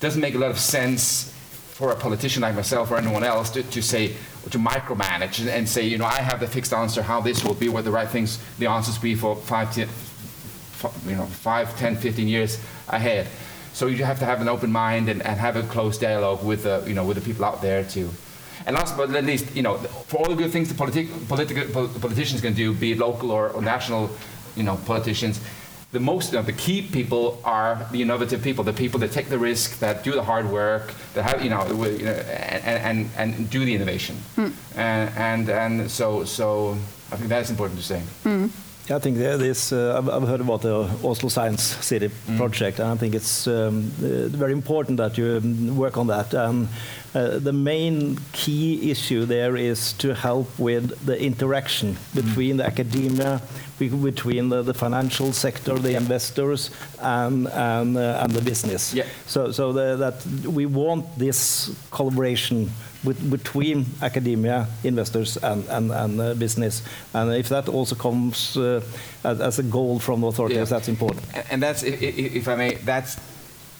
doesn't 0.00 0.20
make 0.20 0.34
a 0.34 0.38
lot 0.38 0.50
of 0.50 0.58
sense 0.58 1.32
for 1.72 1.92
a 1.92 1.96
politician 1.96 2.42
like 2.42 2.54
myself 2.54 2.90
or 2.90 2.96
anyone 2.96 3.22
else 3.22 3.50
to, 3.50 3.62
to 3.62 3.82
say 3.82 4.14
to 4.50 4.58
micromanage 4.58 5.40
and, 5.40 5.48
and 5.50 5.68
say, 5.68 5.86
you 5.86 5.98
know, 5.98 6.06
I 6.06 6.20
have 6.22 6.40
the 6.40 6.46
fixed 6.46 6.72
answer 6.72 7.02
how 7.02 7.20
this 7.20 7.44
will 7.44 7.54
be, 7.54 7.68
what 7.68 7.84
the 7.84 7.90
right 7.90 8.08
things, 8.08 8.38
the 8.58 8.66
answers 8.66 8.96
be 8.96 9.14
for 9.14 9.36
five, 9.36 9.74
ten, 9.74 9.88
f- 9.88 11.04
you 11.06 11.16
know, 11.16 11.26
five, 11.26 11.76
10, 11.76 11.96
15 11.96 12.28
years 12.28 12.58
ahead. 12.88 13.26
So 13.76 13.88
you 13.88 14.04
have 14.04 14.18
to 14.20 14.24
have 14.24 14.40
an 14.40 14.48
open 14.48 14.72
mind 14.72 15.10
and, 15.10 15.20
and 15.20 15.38
have 15.38 15.54
a 15.54 15.62
close 15.62 15.98
dialogue 15.98 16.42
with 16.42 16.62
the, 16.62 16.82
you 16.86 16.94
know, 16.94 17.04
with 17.04 17.18
the 17.18 17.22
people 17.22 17.44
out 17.44 17.60
there 17.60 17.84
too. 17.84 18.08
And 18.64 18.74
last 18.74 18.96
but 18.96 19.10
not 19.10 19.24
least, 19.24 19.54
you 19.54 19.62
know, 19.62 19.76
for 20.08 20.16
all 20.16 20.30
the 20.30 20.34
good 20.34 20.50
things 20.50 20.70
the 20.70 20.74
politi- 20.74 21.10
political 21.28 21.62
pol- 21.74 22.00
politicians 22.00 22.40
can 22.40 22.54
do, 22.54 22.72
be 22.72 22.92
it 22.92 22.98
local 22.98 23.30
or, 23.30 23.50
or 23.50 23.60
national, 23.60 24.08
you 24.56 24.62
know, 24.62 24.76
politicians, 24.86 25.42
the 25.92 26.00
most, 26.00 26.32
you 26.32 26.38
know, 26.38 26.42
the 26.42 26.54
key 26.54 26.88
people 26.90 27.38
are 27.44 27.86
the 27.92 28.00
innovative 28.00 28.42
people, 28.42 28.64
the 28.64 28.72
people 28.72 28.98
that 29.00 29.12
take 29.12 29.28
the 29.28 29.38
risk, 29.38 29.78
that 29.80 30.02
do 30.02 30.12
the 30.12 30.22
hard 30.22 30.50
work, 30.50 30.94
that 31.12 31.24
have, 31.24 31.44
you 31.44 31.50
know, 31.50 31.66
you 31.66 32.06
know 32.06 32.12
and, 32.12 32.78
and, 32.88 33.10
and 33.18 33.50
do 33.50 33.62
the 33.62 33.74
innovation. 33.74 34.16
Hmm. 34.36 34.48
And, 34.74 35.10
and, 35.18 35.50
and 35.50 35.90
so, 35.90 36.24
so 36.24 36.78
I 37.12 37.16
think 37.16 37.28
that's 37.28 37.50
important 37.50 37.78
to 37.78 37.84
say. 37.84 38.00
Hmm. 38.22 38.46
I 38.88 39.00
think 39.00 39.18
there 39.18 39.42
is, 39.42 39.72
uh, 39.72 39.98
I've, 39.98 40.08
I've 40.08 40.28
heard 40.28 40.40
about 40.40 40.62
the 40.62 40.88
Oslo 41.02 41.28
Science 41.28 41.62
City 41.84 42.08
project, 42.36 42.78
and 42.78 42.88
I 42.88 42.94
think 42.94 43.16
it's 43.16 43.48
um, 43.48 43.90
uh, 43.98 44.28
very 44.28 44.52
important 44.52 44.98
that 44.98 45.18
you 45.18 45.40
um, 45.42 45.76
work 45.76 45.96
on 45.96 46.06
that. 46.06 46.32
And 46.34 46.68
uh, 47.16 47.38
the 47.38 47.52
main 47.52 48.18
key 48.32 48.90
issue 48.90 49.24
there 49.24 49.56
is 49.56 49.92
to 49.94 50.14
help 50.14 50.46
with 50.58 50.84
the 51.06 51.16
interaction 51.20 51.96
between 52.14 52.56
the 52.58 52.66
academia, 52.66 53.40
be- 53.78 53.88
between 53.88 54.48
the, 54.50 54.62
the 54.62 54.74
financial 54.74 55.32
sector, 55.32 55.78
the 55.78 55.94
investors, 55.96 56.70
and, 57.00 57.46
and, 57.48 57.96
uh, 57.96 58.20
and 58.22 58.32
the 58.32 58.42
business. 58.42 58.92
Yeah. 58.94 59.06
So, 59.26 59.50
so 59.52 59.72
the, 59.72 59.96
that 59.96 60.26
we 60.46 60.66
want 60.66 61.04
this 61.18 61.70
collaboration 61.90 62.70
with, 63.04 63.30
between 63.30 63.86
academia, 64.02 64.66
investors, 64.84 65.36
and, 65.38 65.64
and, 65.68 65.90
and 65.92 66.20
uh, 66.20 66.34
business. 66.34 66.82
And 67.14 67.32
if 67.34 67.48
that 67.48 67.68
also 67.68 67.94
comes 67.94 68.56
uh, 68.56 68.82
as, 69.24 69.40
as 69.40 69.58
a 69.58 69.62
goal 69.62 69.98
from 70.00 70.20
the 70.20 70.26
authorities, 70.26 70.58
Yeah. 70.58 70.64
that's 70.64 70.88
important. 70.88 71.22
And 71.50 71.62
that's, 71.62 71.82
i- 71.82 71.86
i- 71.86 72.32
if 72.40 72.46
I 72.48 72.56
may, 72.56 72.74
that's 72.84 73.16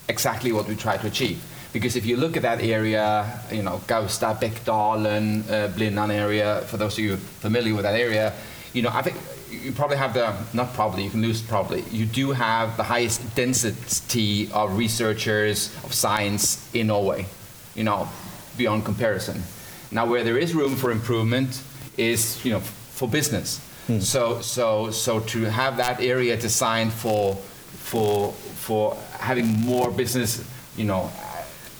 exactly 0.08 0.52
what 0.52 0.68
we 0.68 0.74
try 0.76 0.96
to 0.96 1.06
achieve. 1.06 1.38
Because 1.76 1.94
if 1.94 2.06
you 2.06 2.16
look 2.16 2.38
at 2.38 2.42
that 2.42 2.62
area, 2.62 3.38
you 3.52 3.62
know, 3.62 3.82
Gaustad, 3.86 4.40
Beckdalen, 4.40 5.46
uh, 5.50 5.68
Blindern 5.76 6.10
area, 6.10 6.62
for 6.62 6.78
those 6.78 6.94
of 6.94 7.04
you 7.04 7.18
familiar 7.18 7.74
with 7.74 7.82
that 7.82 8.00
area, 8.00 8.32
you 8.72 8.80
know, 8.80 8.88
I 8.88 9.02
think 9.02 9.18
you 9.50 9.72
probably 9.72 9.98
have 9.98 10.14
the, 10.14 10.34
not 10.54 10.72
probably, 10.72 11.04
you 11.04 11.10
can 11.10 11.20
lose 11.20 11.42
probably, 11.42 11.82
you 11.90 12.06
do 12.06 12.32
have 12.32 12.78
the 12.78 12.82
highest 12.82 13.20
density 13.34 14.50
of 14.52 14.78
researchers 14.78 15.66
of 15.84 15.92
science 15.92 16.74
in 16.74 16.86
Norway, 16.86 17.26
you 17.74 17.84
know, 17.84 18.08
beyond 18.56 18.86
comparison. 18.86 19.42
Now, 19.90 20.06
where 20.06 20.24
there 20.24 20.38
is 20.38 20.54
room 20.54 20.76
for 20.76 20.90
improvement 20.90 21.62
is, 21.98 22.42
you 22.42 22.52
know, 22.52 22.60
for 22.60 23.06
business. 23.06 23.60
So, 24.00 24.40
so, 24.40 24.90
so 24.92 25.20
to 25.20 25.44
have 25.44 25.76
that 25.76 26.00
area 26.00 26.38
designed 26.38 26.94
for, 26.94 27.34
for, 27.34 28.32
for 28.32 28.96
having 29.18 29.60
more 29.60 29.90
business, 29.90 30.42
you 30.78 30.86
know, 30.86 31.12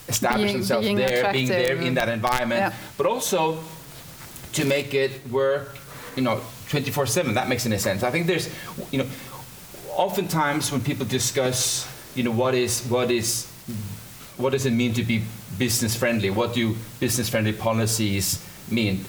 establish 0.08 0.46
Being- 0.46 0.56
themselves 0.58 0.86
being 0.86 0.96
there, 0.96 1.32
being 1.32 1.48
there 1.48 1.76
in 1.76 1.94
that 1.94 2.08
environment, 2.08 2.60
Yeah. 2.60 2.72
but 2.96 3.06
also 3.06 3.58
to 4.52 4.64
make 4.64 4.94
it 4.94 5.12
work, 5.30 5.76
you 6.16 6.22
know, 6.22 6.40
24/7. 6.70 7.34
That 7.34 7.48
makes 7.48 7.66
any 7.66 7.78
sense. 7.78 8.02
I 8.02 8.10
think 8.10 8.26
there's, 8.26 8.48
you 8.90 8.98
know, 8.98 9.06
oftentimes 9.96 10.70
when 10.72 10.80
people 10.80 11.06
discuss, 11.06 11.86
you 12.14 12.22
know, 12.22 12.30
what 12.30 12.54
is 12.54 12.82
what 12.88 13.10
is 13.10 13.46
what 14.36 14.52
does 14.52 14.66
it 14.66 14.72
mean 14.72 14.92
to 14.94 15.02
be 15.02 15.22
business 15.58 15.96
friendly? 15.96 16.28
What 16.30 16.52
do 16.54 16.76
business 17.00 17.28
friendly 17.28 17.52
policies 17.52 18.38
mean? 18.70 19.04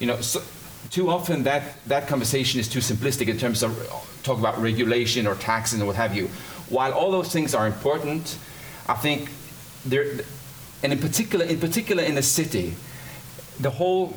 You 0.00 0.08
know, 0.08 0.20
so, 0.20 0.42
too 0.90 1.08
often 1.08 1.44
that, 1.44 1.62
that 1.86 2.08
conversation 2.08 2.58
is 2.60 2.68
too 2.68 2.80
simplistic 2.80 3.28
in 3.28 3.38
terms 3.38 3.62
of 3.62 3.70
talk 4.24 4.38
about 4.38 4.60
regulation 4.60 5.26
or 5.26 5.36
taxes 5.36 5.78
and 5.78 5.86
what 5.86 5.94
have 5.96 6.16
you. 6.16 6.28
While 6.68 6.92
all 6.92 7.12
those 7.12 7.28
things 7.32 7.54
are 7.54 7.66
important, 7.66 8.36
I 8.88 8.94
think 8.94 9.30
there, 9.84 10.06
and 10.82 10.92
in 10.92 10.98
particular, 10.98 11.44
in 11.44 11.58
particular 11.58 12.02
in 12.02 12.14
the 12.14 12.22
city, 12.22 12.74
the 13.60 13.70
whole, 13.70 14.14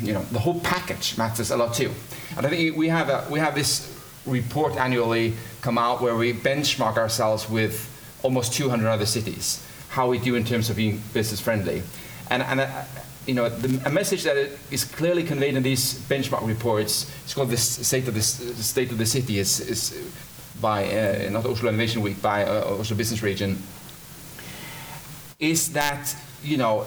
you 0.00 0.12
know, 0.12 0.22
the 0.32 0.38
whole 0.38 0.60
package 0.60 1.16
matters 1.16 1.50
a 1.50 1.56
lot 1.56 1.74
too. 1.74 1.92
And 2.36 2.46
I 2.46 2.50
think 2.50 2.76
we 2.76 2.88
have 2.88 3.08
a, 3.08 3.26
we 3.30 3.38
have 3.38 3.54
this 3.54 3.92
report 4.26 4.76
annually 4.76 5.34
come 5.60 5.78
out 5.78 6.02
where 6.02 6.16
we 6.16 6.32
benchmark 6.32 6.96
ourselves 6.96 7.48
with 7.48 7.92
almost 8.22 8.52
200 8.52 8.88
other 8.88 9.06
cities, 9.06 9.64
how 9.88 10.08
we 10.08 10.18
do 10.18 10.34
in 10.34 10.44
terms 10.44 10.68
of 10.68 10.76
being 10.76 11.02
business 11.14 11.40
friendly. 11.40 11.82
And, 12.30 12.42
and 12.42 12.60
uh, 12.60 12.84
you 13.26 13.34
know, 13.34 13.48
the, 13.48 13.88
a 13.88 13.90
message 13.90 14.24
that 14.24 14.36
is 14.70 14.84
clearly 14.84 15.22
conveyed 15.22 15.56
in 15.56 15.62
these 15.62 15.94
benchmark 16.08 16.46
reports, 16.46 17.10
it's 17.24 17.34
called 17.34 17.50
the 17.50 17.56
state 17.56 18.06
of 18.08 18.14
the, 18.14 18.22
state 18.22 18.90
of 18.90 18.98
the 18.98 19.06
city, 19.06 19.38
is, 19.38 19.60
is 19.60 20.12
by 20.60 20.84
uh, 20.84 21.30
not 21.30 21.46
Oslo 21.46 21.68
Innovation 21.68 22.02
Week, 22.02 22.20
by 22.20 22.44
uh, 22.44 22.78
Oslo 22.78 22.96
Business 22.96 23.22
Region, 23.22 23.58
is 25.38 25.72
that 25.72 26.14
you 26.42 26.56
know 26.56 26.86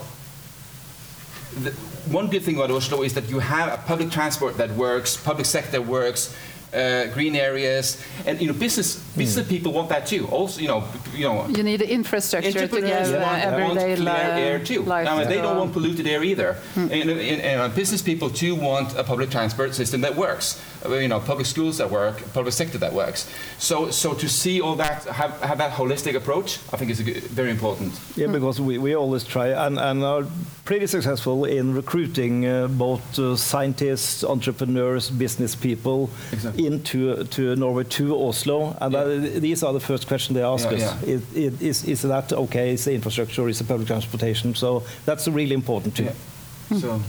the, 1.61 1.71
one 2.11 2.27
good 2.29 2.43
thing 2.43 2.55
about 2.55 2.71
Oslo 2.71 3.03
is 3.03 3.13
that 3.13 3.29
you 3.29 3.39
have 3.39 3.73
a 3.73 3.77
public 3.87 4.11
transport 4.11 4.57
that 4.57 4.71
works, 4.71 5.17
public 5.17 5.45
sector 5.45 5.81
works, 5.81 6.35
uh, 6.73 7.07
green 7.13 7.35
areas, 7.35 8.03
and 8.25 8.39
you 8.39 8.47
know 8.47 8.53
business 8.53 8.97
business 9.17 9.47
people 9.47 9.71
want 9.73 9.89
that 9.89 10.05
too. 10.05 10.27
Also, 10.27 10.61
you 10.61 10.67
know, 10.67 10.83
you 11.15 11.23
know. 11.23 11.47
You 11.47 11.63
need 11.63 11.77
the 11.79 11.91
infrastructure 11.91 12.51
to 12.51 12.63
Entrepreneurs 12.63 13.09
give 13.09 13.21
uh, 13.21 13.25
want, 13.25 13.43
everyday 13.43 13.65
want 13.65 13.79
clear 13.79 14.35
li- 14.35 14.41
air 14.41 14.63
too. 14.63 14.81
life 14.83 15.07
I 15.07 15.19
mean, 15.19 15.27
they 15.27 15.41
don't 15.41 15.57
want 15.57 15.73
polluted 15.73 16.05
air 16.07 16.23
either. 16.23 16.57
And, 16.75 16.91
and, 16.91 17.09
and 17.09 17.61
uh, 17.61 17.69
business 17.69 18.01
people 18.01 18.29
too 18.29 18.53
want 18.55 18.95
a 18.95 19.03
public 19.03 19.31
transport 19.31 19.73
system 19.73 20.01
that 20.01 20.15
works. 20.15 20.61
Uh, 20.85 20.89
You 20.99 21.07
know, 21.07 21.19
public 21.19 21.45
schools 21.45 21.77
that 21.77 21.89
work, 21.91 22.21
public 22.33 22.53
sector 22.53 22.77
that 22.79 22.93
works. 22.93 23.27
So, 23.57 23.91
so 23.91 24.13
to 24.13 24.27
see 24.27 24.61
all 24.61 24.75
that, 24.77 25.03
have, 25.05 25.31
have 25.41 25.57
that 25.57 25.71
holistic 25.73 26.15
approach, 26.15 26.59
I 26.73 26.77
think 26.77 26.91
is 26.91 26.99
a 26.99 27.03
good, 27.03 27.23
very 27.35 27.49
important. 27.51 27.93
Yeah, 28.15 28.27
because 28.31 28.61
we, 28.61 28.77
we 28.77 28.95
always 28.95 29.23
try 29.23 29.47
and, 29.65 29.77
and 29.79 30.03
are 30.03 30.25
pretty 30.65 30.87
successful 30.87 31.45
in 31.45 31.73
recruiting 31.75 32.45
uh, 32.45 32.67
both 32.67 33.19
uh, 33.19 33.35
scientists, 33.35 34.23
entrepreneurs, 34.23 35.09
business 35.09 35.55
people 35.55 36.09
Exactly. 36.31 36.65
into 36.67 37.23
to 37.25 37.55
Norway, 37.55 37.83
to 37.83 38.15
Oslo. 38.15 38.75
And 38.79 38.93
Yeah. 38.93 39.03
that- 39.03 39.41
these 39.41 39.63
are 39.65 39.73
the 39.73 39.79
first 39.85 40.07
questions 40.07 40.35
they 40.35 40.43
ask 40.43 40.65
Yeah, 40.69 40.77
us. 40.77 40.81
yeah. 40.81 41.13
Is, 41.15 41.21
is, 41.35 41.61
is- 41.61 41.83
is 41.87 42.01
that 42.01 42.31
okay? 42.33 42.73
Is 42.73 42.83
the 42.85 42.93
infrastructure? 42.93 43.49
Is 43.49 43.57
the 43.57 43.65
public 43.65 43.87
transportation? 43.87 44.55
So 44.55 44.83
that's 45.05 45.27
really 45.27 45.53
important 45.55 45.95
too. 45.95 46.03
Yeah. 46.03 46.79
So. 46.79 47.01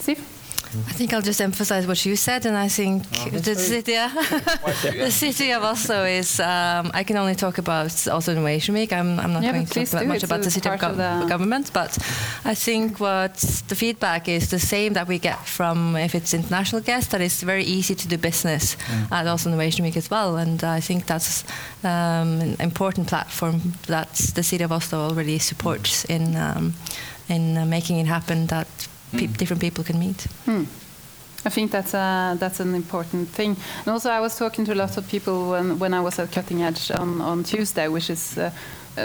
Siv? 0.00 0.18
I 0.88 0.92
think 0.92 1.12
I'll 1.12 1.22
just 1.22 1.40
emphasize 1.40 1.86
what 1.86 2.04
you 2.04 2.16
said, 2.16 2.46
and 2.46 2.56
I 2.56 2.68
think 2.68 3.04
the 3.32 3.54
city, 3.54 3.92
yeah. 3.92 4.08
the 5.06 5.10
city 5.10 5.52
of 5.52 5.62
Oslo 5.62 6.04
is. 6.04 6.40
Um, 6.40 6.90
I 6.94 7.04
can 7.04 7.16
only 7.16 7.34
talk 7.34 7.58
about 7.58 7.92
Oslo 8.08 8.32
Innovation 8.34 8.74
Week. 8.74 8.92
I'm, 8.92 9.18
I'm 9.20 9.32
not 9.32 9.42
Yeah, 9.42 9.52
going 9.52 9.66
to 9.66 9.72
please 9.72 9.90
talk 9.90 10.02
do. 10.02 10.06
much 10.08 10.16
It's 10.16 10.24
about 10.24 10.42
the 10.42 10.50
city 10.50 10.68
of, 10.68 10.78
part 10.80 10.92
of 10.92 10.96
the- 10.96 11.26
government, 11.28 11.70
but 11.72 11.96
I 12.44 12.54
think 12.54 12.98
what 13.00 13.34
the 13.68 13.74
feedback 13.74 14.28
is 14.28 14.50
the 14.50 14.58
same 14.58 14.92
that 14.94 15.06
we 15.08 15.18
get 15.18 15.38
from 15.46 15.96
if 15.96 16.14
it's 16.14 16.32
international 16.34 16.82
guests. 16.82 17.10
That 17.12 17.20
it's 17.20 17.42
very 17.42 17.64
easy 17.64 17.94
to 17.94 18.08
do 18.08 18.18
business 18.18 18.76
at 19.10 19.26
Oslo 19.26 19.52
Innovation 19.52 19.84
Week 19.84 19.96
as 19.96 20.10
well, 20.10 20.36
and 20.36 20.62
I 20.64 20.80
think 20.80 21.06
that's 21.06 21.44
um, 21.84 22.40
an 22.40 22.56
important 22.60 23.08
platform 23.08 23.60
that 23.86 24.12
the 24.34 24.42
city 24.42 24.64
of 24.64 24.72
Oslo 24.72 24.98
already 25.08 25.38
supports 25.38 26.04
in 26.04 26.36
um, 26.36 26.74
in 27.28 27.56
uh, 27.56 27.64
making 27.66 27.98
it 27.98 28.06
happen. 28.06 28.46
That 28.46 28.66
pe- 29.12 29.26
different 29.26 29.60
people 29.60 29.84
can 29.84 29.98
meet. 29.98 30.26
I 31.46 31.48
think 31.50 31.70
that's 31.70 31.94
a, 31.94 32.36
that's 32.40 32.60
an 32.60 32.74
important 32.74 33.28
thing. 33.28 33.56
And 33.84 33.88
also, 33.88 34.10
I 34.10 34.20
was 34.20 34.36
talking 34.36 34.64
to 34.66 34.72
a 34.72 34.74
lot 34.74 34.96
of 34.96 35.06
people 35.08 35.50
when, 35.50 35.78
when 35.78 35.94
I 35.94 36.00
was 36.00 36.18
at 36.18 36.32
Cutting 36.32 36.62
Edge 36.62 36.90
on, 36.90 37.20
on 37.20 37.44
Tuesday, 37.44 37.86
which 37.88 38.10
is 38.10 38.36
uh, 38.36 38.50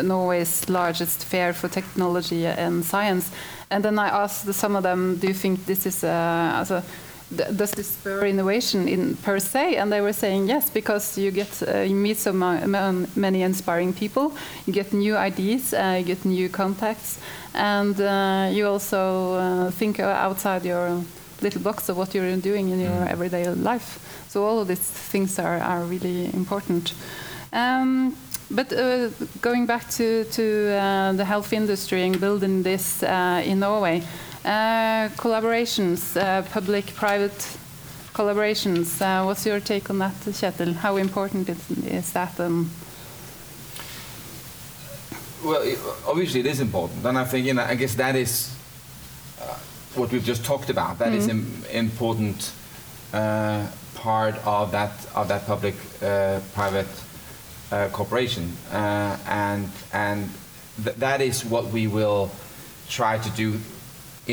Norway's 0.01 0.67
largest 0.67 1.23
fair 1.25 1.53
for 1.53 1.67
technology 1.69 2.45
and 2.47 2.83
science. 2.83 3.29
And 3.69 3.83
then 3.83 3.99
I 3.99 4.07
asked 4.23 4.51
some 4.53 4.75
of 4.75 4.83
them, 4.83 5.17
"Do 5.17 5.27
you 5.27 5.33
think 5.35 5.65
this 5.65 5.85
is 5.85 6.03
uh, 6.03 6.61
a 6.61 6.65
th- 6.67 6.83
does 7.35 7.71
this 7.71 7.87
spur 7.87 8.25
innovation 8.25 8.87
in 8.87 9.17
per 9.23 9.39
se?" 9.39 9.75
And 9.75 9.91
they 9.91 10.01
were 10.01 10.13
saying 10.13 10.49
yes, 10.49 10.69
because 10.69 11.21
you 11.21 11.31
get 11.31 11.61
uh, 11.61 11.79
you 11.79 11.95
meet 11.95 12.17
so 12.17 12.33
ma- 12.33 12.65
ma- 12.67 13.05
many 13.15 13.41
inspiring 13.41 13.93
people, 13.93 14.31
you 14.65 14.73
get 14.73 14.93
new 14.93 15.15
ideas, 15.15 15.73
uh, 15.73 15.95
you 15.99 16.05
get 16.05 16.25
new 16.25 16.49
contacts, 16.49 17.19
and 17.53 17.99
uh, 17.99 18.49
you 18.51 18.67
also 18.67 19.35
uh, 19.35 19.71
think 19.71 19.99
outside 19.99 20.65
your 20.65 21.03
little 21.41 21.61
box 21.61 21.89
of 21.89 21.97
what 21.97 22.13
you're 22.13 22.37
doing 22.37 22.69
in 22.69 22.79
your 22.79 23.07
everyday 23.09 23.47
life. 23.49 23.99
So 24.29 24.43
all 24.43 24.59
of 24.59 24.67
these 24.67 24.79
things 25.11 25.39
are, 25.39 25.59
are 25.59 25.83
really 25.83 26.29
important. 26.33 26.93
Um, 27.53 28.15
But 28.53 28.73
uh, 28.73 29.07
going 29.39 29.65
back 29.65 29.89
to, 29.91 30.25
to 30.25 30.41
uh, 30.41 31.15
the 31.15 31.23
health 31.23 31.53
industry 31.53 32.03
and 32.03 32.19
building 32.19 32.63
this 32.63 33.01
uh, 33.01 33.41
in 33.45 33.59
Norway, 33.59 34.03
collaborations, 34.43 36.15
uh, 36.17 36.41
public-private 36.43 37.57
collaborations. 38.13 39.01
Uh, 39.01 39.23
what's 39.25 39.45
your 39.45 39.59
take 39.59 39.89
on 39.89 39.99
that, 39.99 40.13
Kjetil? 40.25 40.73
How 40.73 40.97
important 40.97 41.49
is, 41.49 41.69
is 41.85 42.11
that? 42.13 42.39
Um, 42.39 42.69
Well, 45.43 45.63
obviously 46.07 46.39
it 46.41 46.45
is 46.45 46.59
important, 46.59 47.03
and 47.03 47.17
I 47.17 47.25
think 47.25 47.47
you 47.47 47.53
know, 47.55 47.63
I 47.63 47.73
guess 47.75 47.95
that 47.95 48.15
is 48.15 48.53
uh, 49.41 49.57
what 49.95 50.11
we've 50.11 50.23
just 50.27 50.45
talked 50.45 50.69
about. 50.69 50.99
That 50.99 51.13
is 51.13 51.27
an 51.27 51.45
important 51.73 52.51
uh, 53.11 53.65
part 53.95 54.35
of 54.45 54.71
that 54.71 54.91
of 55.15 55.27
that 55.29 55.47
public-private 55.47 56.87
uh, 57.71 57.87
cooperation, 57.91 58.55
uh, 58.71 59.17
and 59.27 59.67
and 59.93 60.29
th- 60.83 60.97
that 60.97 61.21
is 61.21 61.43
what 61.43 61.71
we 61.73 61.87
will 61.87 62.29
try 62.87 63.17
to 63.17 63.29
do 63.31 63.59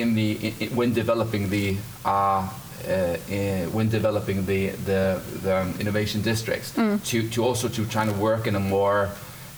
in 0.00 0.14
the 0.14 0.38
i 0.42 0.64
i 0.64 0.68
when 0.74 0.92
developing 0.92 1.48
the. 1.50 1.76
Uh, 2.04 2.48
uh, 2.88 3.16
when 3.72 3.88
developing 3.88 4.46
the 4.46 4.68
the, 4.86 5.20
the 5.42 5.56
um, 5.56 5.74
innovation 5.80 6.22
districts, 6.22 6.70
to, 7.04 7.28
to 7.28 7.44
also 7.44 7.68
to 7.68 7.84
try 7.86 8.06
to 8.06 8.12
work 8.12 8.46
in 8.46 8.54
a 8.54 8.60
more, 8.60 9.10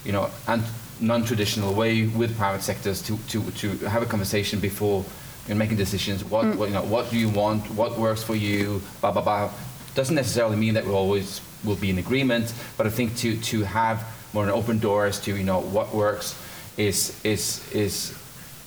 you 0.05 0.12
know, 0.12 0.31
and 0.48 0.62
non-traditional 1.00 1.74
way 1.74 2.07
with 2.07 2.37
private 2.37 2.62
sectors 2.62 3.03
to, 3.03 3.16
to, 3.29 3.42
to 3.53 3.68
have 3.88 4.03
a 4.03 4.07
conversation 4.07 4.61
before 4.61 5.05
you 5.46 5.55
know, 5.55 5.59
making 5.59 5.76
decisions. 5.76 6.24
What, 6.24 6.57
what 6.57 6.68
you 6.68 6.74
know, 6.74 6.83
what 6.83 7.11
do 7.11 7.18
you 7.18 7.29
want? 7.29 7.70
What 7.70 7.98
works 7.98 8.22
for 8.22 8.35
you? 8.35 8.83
Blah 9.00 9.12
blah 9.12 9.22
blah. 9.22 9.50
Doesn't 9.94 10.14
necessarily 10.14 10.57
mean 10.57 10.74
that 10.74 10.85
we 10.87 10.92
always 10.92 11.40
will 11.64 11.76
be 11.76 11.90
in 11.90 11.98
agreement, 11.98 12.55
but 12.76 12.87
I 12.87 12.90
think 12.90 13.16
to, 13.18 13.37
to 13.37 13.64
have 13.64 14.07
more 14.33 14.44
an 14.44 14.50
open 14.50 14.79
doors 14.79 15.18
to 15.20 15.37
you 15.37 15.44
know 15.44 15.61
what 15.61 15.94
works 15.94 16.40
is 16.76 17.20
is 17.24 17.70
is 17.72 18.14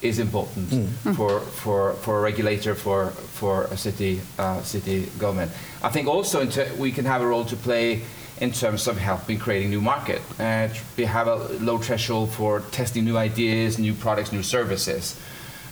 is 0.03 0.19
important 0.19 0.69
for, 1.15 1.39
for, 1.39 1.93
for 1.93 2.17
a 2.17 2.21
regulator, 2.21 2.75
for, 2.75 3.11
for 3.39 3.63
a 3.65 3.77
city, 3.77 4.21
uh, 4.37 4.61
city 4.61 5.07
government. 5.17 5.51
I 5.81 5.89
think 5.89 6.07
also 6.07 6.41
in 6.41 6.49
ter- 6.49 6.71
we 6.77 6.91
can 6.91 7.05
have 7.05 7.21
a 7.21 7.25
role 7.27 7.45
to 7.45 7.55
play 7.55 8.01
in 8.41 8.51
terms 8.51 8.87
of 8.87 8.97
helping 8.97 9.39
creating 9.39 9.69
new 9.69 9.81
market. 9.81 10.21
Uh, 10.39 10.67
we 10.97 11.05
have 11.05 11.27
a 11.27 11.35
low 11.61 11.77
threshold 11.77 12.29
for 12.31 12.61
testing 12.71 13.05
new 13.05 13.17
ideas, 13.17 13.77
new 13.79 13.93
products, 13.93 14.31
new 14.31 14.43
services. 14.43 15.15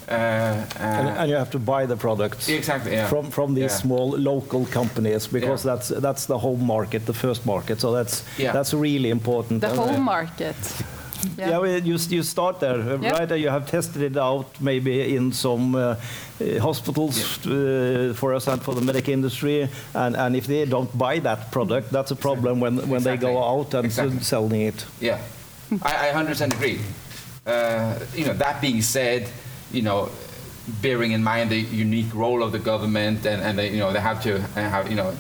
Uh, 0.08 0.14
And, 0.80 1.08
uh, 1.08 1.22
and 1.22 1.30
you 1.30 1.38
have 1.38 1.50
to 1.52 1.60
buy 1.60 1.86
the 1.86 1.96
products 1.96 2.50
Exactly, 2.50 2.92
yeah. 2.92 3.08
from, 3.10 3.32
from 3.32 3.54
these 3.54 3.72
Yeah. 3.72 3.82
small 3.82 4.10
local 4.18 4.66
companies 4.66 5.28
because 5.28 5.66
Yeah. 5.66 5.76
that's, 5.76 5.88
that's 6.02 6.26
the 6.26 6.38
home 6.38 6.66
market, 6.66 7.06
the 7.06 7.14
first 7.14 7.46
market. 7.46 7.80
So 7.80 7.92
that's, 7.94 8.24
Yeah. 8.38 8.54
that's 8.54 8.74
really 8.74 9.10
important. 9.10 9.62
the 9.62 9.70
home 9.70 9.96
uh, 10.08 10.16
market. 10.16 10.56
Yeah, 11.38 11.58
well, 11.60 11.80
you, 11.80 11.98
you 12.10 12.24
start 12.24 12.60
there, 12.60 12.80
uh, 12.80 12.98
Yeah. 13.02 13.12
right? 13.12 13.32
You 13.38 13.50
have 13.50 13.66
tested 13.68 14.02
it 14.02 14.18
out 14.18 14.46
maybe 14.60 15.16
in 15.16 15.32
some 15.32 15.76
uh, 15.76 15.96
uh, 16.40 16.60
hospitals 16.60 17.46
uh, 17.48 18.14
for 18.16 18.34
us 18.34 18.48
and 18.48 18.62
for 18.62 18.74
the 18.76 18.82
medic 18.82 19.08
industry. 19.10 19.70
And, 19.94 20.16
and 20.16 20.36
if 20.36 20.48
they 20.48 20.66
don't 20.66 20.96
buy 20.98 21.20
that 21.20 21.52
product, 21.52 21.92
that's 21.92 22.12
a 22.12 22.16
problem 22.16 22.60
when, 22.60 22.88
when 22.90 23.04
they 23.04 23.18
go 23.18 23.44
out 23.44 23.74
and 23.74 23.86
Exactly. 23.86 24.20
selling 24.20 24.62
it. 24.62 24.86
Yeah, 25.00 25.20
I, 25.82 26.10
I 26.10 26.14
100% 26.14 26.54
agree. 26.54 26.80
Uh, 27.46 27.98
you 28.16 28.26
know, 28.26 28.34
that 28.34 28.62
being 28.62 28.82
said, 28.82 29.28
you 29.72 29.82
know, 29.82 30.10
bearing 30.82 31.12
in 31.12 31.24
mind 31.24 31.50
the 31.50 31.60
unique 31.60 32.14
role 32.14 32.44
of 32.44 32.52
the 32.52 32.60
government 32.60 33.26
and, 33.26 33.42
and 33.42 33.58
they, 33.58 33.72
you 33.72 33.80
know, 33.80 33.92
they 33.92 34.00
have 34.00 34.22
to 34.24 34.40
have, 34.56 34.90
you 34.90 34.96
know, 34.96 35.14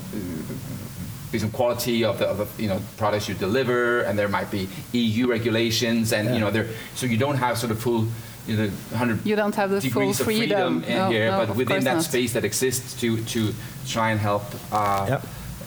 be 1.32 1.39
some 1.39 1.52
quality 1.52 2.04
of 2.04 2.17
the, 2.20 2.28
of 2.28 2.38
the 2.38 2.48
you 2.63 2.70
know 2.70 2.80
products 2.98 3.28
you 3.30 3.36
deliver, 3.36 4.02
and 4.02 4.17
there 4.20 4.28
might 4.28 4.52
be 4.52 4.67
EU 4.94 5.28
regulations, 5.28 6.13
and 6.13 6.34
you 6.36 6.39
know 6.39 6.52
there, 6.52 6.67
so 6.96 7.06
you 7.06 7.17
don't 7.17 7.38
have 7.38 7.58
sort 7.58 7.72
of 7.72 7.80
full, 7.80 8.08
you 8.48 8.58
know, 8.58 8.67
100 8.91 9.26
You 9.26 9.36
don't 9.36 9.56
have 9.56 9.70
the 9.70 9.82
full 9.82 9.89
degrees 9.89 10.20
of 10.20 10.26
freedom, 10.26 10.82
freedom. 10.82 10.91
in 10.91 10.98
No, 10.98 11.10
here, 11.10 11.32
no, 11.32 11.46
but 11.46 11.56
within 11.56 11.84
that 11.84 11.96
not. 11.96 12.04
space 12.04 12.34
that 12.34 12.44
exists 12.44 13.00
to 13.02 13.17
to 13.34 13.54
try 13.88 14.12
and 14.12 14.20
help 14.20 14.44
uh, 14.72 15.06
Yep. 15.10 15.22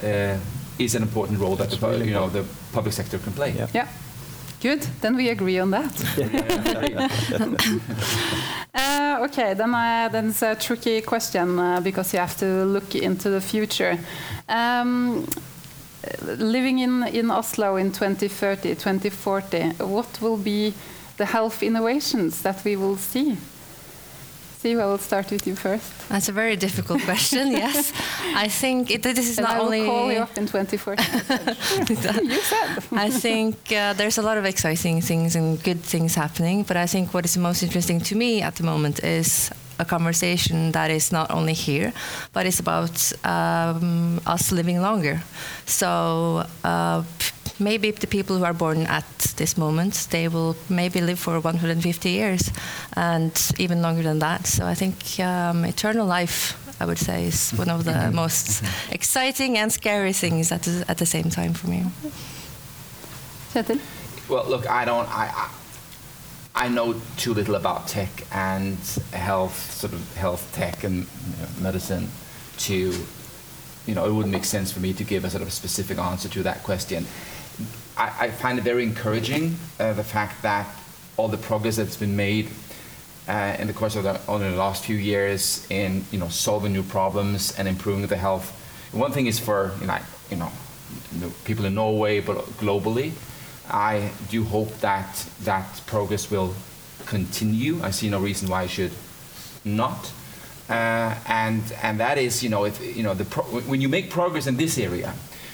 uh, 0.05 0.39
is 0.85 0.95
an 0.95 1.03
important 1.03 1.39
role 1.41 1.57
that 1.57 1.71
the, 1.71 1.87
really 1.87 2.07
you 2.09 2.15
know 2.15 2.29
the 2.29 2.45
public 2.73 2.93
sector 2.95 3.19
can 3.19 3.33
play. 3.33 3.53
Yeah. 3.57 3.69
Yeah. 3.75 3.89
Good. 4.61 4.87
Then 5.01 5.17
we 5.17 5.29
agree 5.31 5.61
on 5.61 5.71
that. 5.71 5.93
Uh, 8.77 9.19
okay, 9.23 9.55
then, 9.55 9.73
I, 9.73 10.09
then 10.09 10.31
it's 10.31 10.43
a 10.43 10.57
tricky 10.57 11.01
question 11.01 11.59
uh, 11.61 11.81
because 11.81 12.13
you 12.13 12.19
have 12.19 12.37
to 12.39 12.65
look 12.65 12.97
into 12.97 13.31
the 13.31 13.41
future. 13.41 13.97
Um, 14.49 15.27
living 16.23 16.79
in, 16.79 17.03
in 17.05 17.31
Oslo 17.31 17.77
in 17.77 17.93
2030, 17.93 18.75
2040, 18.75 19.85
what 19.85 20.21
will 20.21 20.37
be 20.37 20.75
the 21.17 21.27
health 21.27 21.63
innovations 21.63 22.43
that 22.43 22.65
we 22.65 22.77
will 22.77 22.97
see? 22.97 23.37
See, 24.65 24.73
I 24.81 24.87
will 24.87 24.99
start 24.99 25.31
with 25.31 25.47
you 25.47 25.57
first. 25.57 26.09
That's 26.09 26.31
a 26.31 26.33
very 26.33 26.57
difficult 26.57 27.03
question. 27.03 27.53
yes, 27.65 27.93
I 28.35 28.49
think 28.49 28.91
it, 28.91 29.03
this 29.03 29.29
is 29.29 29.37
and 29.37 29.47
not 29.47 29.57
I 29.57 29.59
will 29.59 29.67
only. 29.67 29.85
call 29.85 30.11
you 30.11 30.21
up 30.21 30.39
in 30.39 30.47
2040. 30.47 31.03
you 31.93 32.41
said. 32.41 32.83
I 32.93 33.11
think 33.11 33.71
uh, 33.71 33.93
there's 33.93 34.17
a 34.17 34.23
lot 34.23 34.39
of 34.39 34.47
exciting 34.47 35.03
things 35.03 35.37
and 35.37 35.63
good 35.63 35.83
things 35.83 36.15
happening, 36.15 36.63
but 36.63 36.79
I 36.79 36.87
think 36.87 37.13
what 37.13 37.27
is 37.27 37.37
most 37.37 37.63
interesting 37.63 38.01
to 38.01 38.17
me 38.17 38.41
at 38.41 38.55
the 38.57 38.63
moment 38.63 39.05
is 39.05 39.51
a 39.79 39.85
conversation 39.85 40.73
that 40.73 40.91
is 40.91 41.13
not 41.13 41.31
only 41.31 41.53
here, 41.53 41.93
but 42.33 42.47
it's 42.47 42.61
about 42.61 43.13
um, 43.25 44.21
us 44.27 44.53
living 44.53 44.81
longer. 44.81 45.23
So 45.67 46.47
uh, 46.63 47.03
maybe 47.59 47.91
the 47.91 48.07
people 48.07 48.37
who 48.37 48.45
are 48.45 48.53
born 48.53 48.87
at 48.87 49.05
this 49.37 49.57
moment, 49.57 50.09
they 50.11 50.29
will 50.29 50.57
maybe 50.69 51.01
live 51.01 51.19
for 51.19 51.41
150 51.41 52.09
years, 52.11 52.51
and 52.97 53.33
even 53.59 53.83
longer 53.83 54.03
than 54.03 54.19
that. 54.21 54.47
So 54.47 54.67
I 54.67 54.75
think 54.75 55.21
um, 55.21 55.65
eternal 55.65 56.07
life. 56.07 56.61
I 56.81 56.87
would 56.87 56.99
say 56.99 57.27
is 57.27 57.53
one 57.53 57.71
of 57.71 57.85
the 57.85 58.11
most 58.13 58.65
exciting 58.91 59.57
and 59.57 59.73
scary 59.73 60.13
things 60.13 60.51
at 60.51 60.63
the, 60.63 60.85
at 60.89 60.99
the 60.99 61.07
same 61.07 61.31
time 61.31 61.55
for 61.55 61.69
me. 61.69 61.85
Kjetil? 63.53 63.81
Well, 64.29 64.45
look, 64.49 64.69
I 64.69 64.85
don't. 64.85 65.09
I, 65.09 65.31
I 65.33 65.49
I 66.57 66.69
know 66.69 66.95
too 67.17 67.35
little 67.35 67.57
about 67.57 67.89
tech 67.89 68.27
and 68.33 68.79
health, 69.13 69.73
sort 69.73 69.93
of 69.93 70.17
health 70.17 70.53
tech 70.55 70.85
and 70.85 71.07
medicine, 71.61 72.09
to, 72.59 72.95
you 73.87 73.95
know, 73.95 74.07
it 74.07 74.13
wouldn't 74.13 74.33
make 74.33 74.45
sense 74.45 74.71
for 74.71 74.79
me 74.79 74.93
to 74.93 75.03
give 75.03 75.25
a 75.25 75.31
sort 75.31 75.43
of 75.43 75.53
specific 75.53 75.99
answer 75.99 76.29
to 76.29 76.45
that 76.45 76.63
question. 76.63 77.07
I, 77.97 78.27
I 78.27 78.31
find 78.31 78.59
it 78.59 78.63
very 78.63 78.85
encouraging 78.85 79.57
uh, 79.81 79.95
the 79.95 80.05
fact 80.05 80.43
that 80.43 80.69
all 81.17 81.27
the 81.27 81.39
progress 81.39 81.77
that's 81.77 81.97
been 81.97 82.15
made 82.15 82.49
uh, 83.27 83.57
in 83.59 83.67
the 83.67 83.73
course 83.73 83.97
of 83.97 84.05
the, 84.05 84.21
only 84.29 84.49
the 84.49 84.57
last 84.57 84.85
few 84.85 84.97
years 84.97 85.67
in 85.71 86.05
you 86.11 86.19
know 86.19 86.29
solving 86.29 86.73
new 86.73 86.83
problems 86.83 87.57
and 87.59 87.67
improving 87.67 88.07
the 88.07 88.17
health. 88.17 88.53
One 88.93 89.13
thing 89.13 89.27
is 89.27 89.41
for 89.41 89.73
you 89.81 89.87
know, 89.87 89.99
you 90.31 91.21
know 91.21 91.33
people 91.45 91.65
in 91.65 91.75
Norway, 91.75 92.21
but 92.21 92.37
globally, 92.59 93.13
I 93.71 94.11
do 94.31 94.45
hope 94.45 94.79
that 94.81 95.29
that 95.43 95.81
progress 95.87 96.31
will 96.31 96.55
continue. 97.07 97.83
I 97.83 97.91
see 97.91 98.09
no 98.11 98.21
reason 98.21 98.49
why 98.49 98.65
it 98.65 98.71
should 98.71 98.93
not. 99.65 100.13
Uh, 100.69 101.15
and 101.27 101.63
and 101.83 102.01
that 102.01 102.17
is 102.17 102.43
you 102.43 102.49
know 102.49 102.65
if 102.65 102.81
you 102.97 103.03
know 103.03 103.15
the 103.15 103.25
pro- 103.25 103.45
when 103.45 103.81
you 103.81 103.89
make 103.89 104.11
progress 104.11 104.47
in 104.47 104.57
this 104.57 104.79
area, 104.79 105.13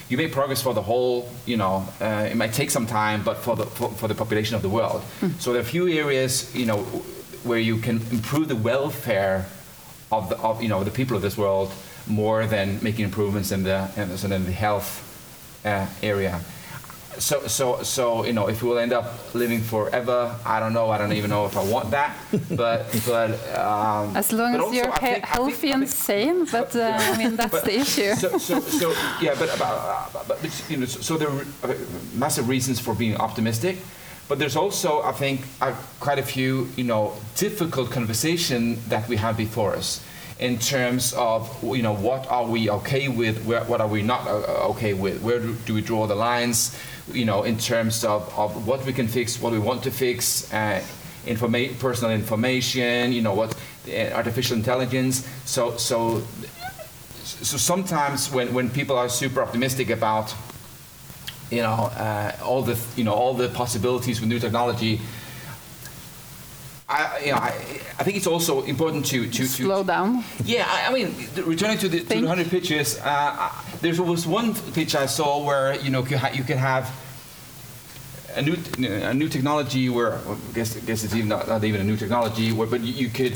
you 0.08 0.16
make 0.16 0.32
progress 0.32 0.62
for 0.62 0.72
the 0.74 0.82
whole 0.82 1.28
you 1.46 1.56
know 1.56 1.84
uh, 2.00 2.28
it 2.30 2.36
might 2.36 2.52
take 2.52 2.70
some 2.70 2.86
time, 2.86 3.22
but 3.24 3.36
for 3.36 3.56
the 3.56 3.66
for, 3.66 3.90
for 3.90 4.08
the 4.08 4.14
population 4.14 4.54
of 4.54 4.62
the 4.62 4.68
world. 4.68 5.02
So 5.38 5.52
there 5.52 5.60
are 5.60 5.64
a 5.64 5.68
few 5.68 5.88
areas 5.88 6.54
you 6.54 6.66
know 6.66 6.78
where 7.42 7.58
you 7.58 7.78
can 7.78 7.96
improve 8.10 8.48
the 8.48 8.56
welfare 8.56 9.46
of 10.12 10.28
the 10.28 10.38
of 10.38 10.62
you 10.62 10.68
know 10.68 10.84
the 10.84 10.90
people 10.90 11.16
of 11.16 11.22
this 11.22 11.36
world 11.36 11.72
more 12.06 12.46
than 12.46 12.78
making 12.82 13.04
improvements 13.04 13.50
in 13.50 13.62
the 13.64 13.90
in 13.96 14.08
the, 14.08 14.18
sort 14.18 14.32
of 14.32 14.46
the 14.46 14.52
health 14.52 15.02
uh, 15.64 15.86
area. 16.02 16.40
So, 17.18 17.46
so, 17.48 17.82
so, 17.82 18.24
you 18.24 18.32
know, 18.32 18.48
if 18.48 18.62
we'll 18.62 18.78
end 18.78 18.92
up 18.92 19.34
living 19.34 19.60
forever, 19.60 20.34
I 20.46 20.60
don't 20.60 20.72
know. 20.72 20.90
I 20.90 20.96
don't 20.96 21.12
even 21.12 21.28
know 21.28 21.44
if 21.44 21.56
I 21.56 21.64
want 21.64 21.90
that. 21.90 22.16
But, 22.50 22.86
but 23.06 23.30
um, 23.58 24.16
As 24.16 24.32
long 24.32 24.52
but 24.56 24.68
as 24.68 24.74
you're 24.74 24.90
he- 24.92 24.98
think- 24.98 25.02
I 25.02 25.12
think- 25.14 25.24
healthy 25.26 25.70
and 25.72 25.88
sane, 25.88 26.44
but 26.46 26.74
uh, 26.76 26.96
I 26.98 27.16
mean, 27.18 27.36
that's 27.36 27.50
but- 27.52 27.64
the 27.64 27.78
issue. 27.80 28.14
So, 28.14 28.38
so, 28.38 28.60
so 28.60 28.90
yeah, 29.20 29.34
but, 29.38 29.54
about, 29.54 30.12
but, 30.12 30.28
but 30.28 30.64
you 30.70 30.76
know, 30.78 30.86
so, 30.86 31.00
so 31.00 31.16
there 31.18 31.28
are 31.28 31.76
massive 32.14 32.48
reasons 32.48 32.78
for 32.80 32.94
being 32.94 33.16
optimistic, 33.16 33.78
but 34.28 34.38
there's 34.38 34.56
also, 34.56 35.02
I 35.02 35.12
think, 35.12 35.40
uh, 35.60 35.74
quite 35.98 36.18
a 36.20 36.22
few, 36.22 36.68
you 36.76 36.84
know, 36.84 37.12
difficult 37.36 37.90
conversation 37.90 38.78
that 38.88 39.08
we 39.08 39.16
have 39.16 39.36
before 39.36 39.74
us 39.74 40.00
in 40.38 40.58
terms 40.58 41.12
of, 41.14 41.50
you 41.62 41.82
know, 41.82 41.94
what 41.94 42.26
are 42.30 42.46
we 42.46 42.70
okay 42.70 43.08
with, 43.08 43.44
where, 43.44 43.62
what 43.64 43.80
are 43.80 43.88
we 43.88 44.00
not 44.00 44.26
uh, 44.26 44.70
okay 44.70 44.94
with, 44.94 45.20
where 45.20 45.38
do, 45.38 45.54
do 45.66 45.74
we 45.74 45.82
draw 45.82 46.06
the 46.06 46.14
lines, 46.14 46.74
you 47.14 47.24
know, 47.24 47.42
in 47.44 47.58
terms 47.58 48.04
of, 48.04 48.32
of 48.38 48.66
what 48.66 48.84
we 48.84 48.92
can 48.92 49.08
fix, 49.08 49.40
what 49.40 49.52
we 49.52 49.58
want 49.58 49.82
to 49.84 49.90
fix, 49.90 50.52
uh, 50.52 50.82
informa- 51.26 51.78
personal 51.78 52.12
information, 52.12 53.12
you 53.12 53.22
know, 53.22 53.34
what 53.34 53.54
uh, 53.88 54.10
artificial 54.14 54.56
intelligence. 54.56 55.28
So, 55.44 55.76
so 55.76 56.22
so 57.22 57.56
sometimes 57.56 58.30
when, 58.30 58.52
when 58.52 58.68
people 58.68 58.96
are 58.96 59.08
super 59.08 59.42
optimistic 59.42 59.90
about 59.90 60.34
you 61.50 61.62
know, 61.62 61.90
uh, 61.96 62.36
all 62.44 62.62
the 62.62 62.78
you 62.96 63.04
know 63.04 63.12
all 63.12 63.34
the 63.34 63.48
possibilities 63.48 64.20
with 64.20 64.28
new 64.28 64.38
technology. 64.38 65.00
I, 66.90 67.20
you 67.24 67.30
know, 67.32 67.38
I, 67.38 67.52
I 68.00 68.02
think 68.04 68.16
it's 68.16 68.26
also 68.26 68.62
important 68.62 69.06
to 69.06 69.26
to, 69.26 69.38
to 69.38 69.46
Slow 69.46 69.84
down. 69.84 70.24
yeah, 70.44 70.66
I, 70.68 70.88
I 70.88 70.92
mean, 70.92 71.14
th- 71.34 71.46
returning 71.46 71.78
to 71.78 71.88
the, 71.88 72.00
to 72.00 72.06
the 72.06 72.26
100 72.26 72.50
pitches, 72.50 72.98
uh, 72.98 73.02
I- 73.04 73.52
there 73.80 73.94
was 74.02 74.26
one 74.26 74.54
pitch 74.74 74.94
I 74.94 75.06
saw 75.06 75.44
where 75.46 75.76
you 75.80 75.90
know 75.90 76.04
you, 76.04 76.18
ha- 76.18 76.32
you 76.34 76.44
can 76.44 76.58
have 76.58 76.90
a 78.36 78.42
new 78.42 78.56
a 79.10 79.14
new 79.14 79.28
technology 79.28 79.88
where 79.88 80.10
well, 80.26 80.38
I 80.50 80.52
guess 80.54 80.76
I 80.76 80.80
guess 80.80 81.04
it's 81.04 81.14
even 81.14 81.28
not, 81.28 81.46
not 81.48 81.64
even 81.64 81.80
a 81.80 81.84
new 81.84 81.96
technology 81.96 82.52
where 82.52 82.66
but 82.66 82.80
you, 82.80 82.92
you 82.92 83.08
could 83.08 83.34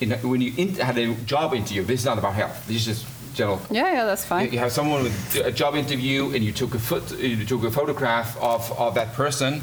you 0.00 0.06
know, 0.08 0.16
when 0.28 0.40
you 0.40 0.52
in, 0.56 0.74
had 0.76 0.98
a 0.98 1.14
job 1.26 1.54
interview. 1.54 1.82
This 1.84 2.00
is 2.00 2.06
not 2.06 2.18
about 2.18 2.34
health. 2.34 2.66
This 2.66 2.76
is 2.76 2.84
just 2.86 3.06
general. 3.34 3.60
Yeah, 3.70 3.92
yeah, 3.92 4.04
that's 4.04 4.24
You, 4.24 4.28
fine. 4.28 4.52
you 4.52 4.58
have 4.58 4.72
someone 4.72 5.02
with 5.04 5.36
a 5.44 5.52
job 5.52 5.74
interview 5.74 6.34
and 6.34 6.42
you 6.44 6.52
took 6.52 6.74
a 6.74 6.78
foot, 6.78 7.04
you 7.18 7.44
took 7.46 7.64
a 7.64 7.70
photograph 7.70 8.36
of, 8.42 8.70
of 8.78 8.94
that 8.94 9.12
person. 9.14 9.60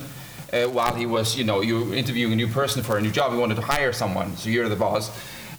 Uh, 0.54 0.70
while 0.70 0.94
he 0.94 1.08
was, 1.08 1.36
you 1.36 1.44
know, 1.44 1.62
you 1.62 1.94
interviewing 1.96 2.32
a 2.32 2.36
new 2.36 2.48
person 2.48 2.84
for 2.84 2.98
a 2.98 3.02
new 3.02 3.10
job, 3.10 3.34
you 3.34 3.40
wanted 3.40 3.56
to 3.56 3.62
hire 3.62 3.92
someone, 3.92 4.38
so 4.38 4.50
you're 4.50 4.70
the 4.70 4.76
boss, 4.76 5.10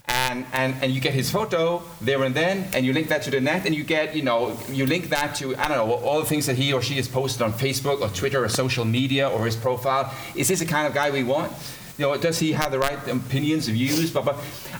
and, 0.07 0.47
and, 0.53 0.75
and 0.83 0.93
you 0.93 1.01
get 1.01 1.13
his 1.13 1.31
photo 1.31 1.83
there 2.01 2.23
and 2.23 2.33
then, 2.33 2.69
and 2.75 2.87
you 2.87 2.93
link 2.93 3.09
that 3.09 3.23
to 3.23 3.31
the 3.31 3.41
net, 3.41 3.67
and 3.67 3.75
you 3.75 3.83
get, 3.83 4.15
you 4.15 4.23
know, 4.23 4.57
you 4.71 4.87
link 4.87 5.09
that 5.09 5.35
to, 5.35 5.57
I 5.57 5.67
don't 5.67 5.79
know, 5.79 5.95
all 5.95 6.21
the 6.21 6.27
things 6.27 6.47
that 6.47 6.57
he 6.57 6.73
or 6.73 6.81
she 6.81 6.95
has 6.95 7.09
posted 7.09 7.43
on 7.43 7.53
Facebook 7.53 8.03
or 8.03 8.09
Twitter 8.09 8.45
or 8.45 8.49
social 8.49 8.85
media 8.85 9.29
or 9.29 9.47
his 9.47 9.57
profile. 9.57 10.15
Is 10.37 10.47
this 10.47 10.61
the 10.61 10.67
kind 10.67 10.87
of 10.87 10.95
guy 10.95 11.11
we 11.11 11.25
want? 11.25 11.51
You 11.99 12.07
know, 12.07 12.17
does 12.17 12.39
he 12.39 12.53
have 12.53 12.73
the 12.73 12.79
right 12.79 12.99
opinions, 13.09 13.69
views? 13.69 14.13
But, 14.13 14.25
but 14.25 14.37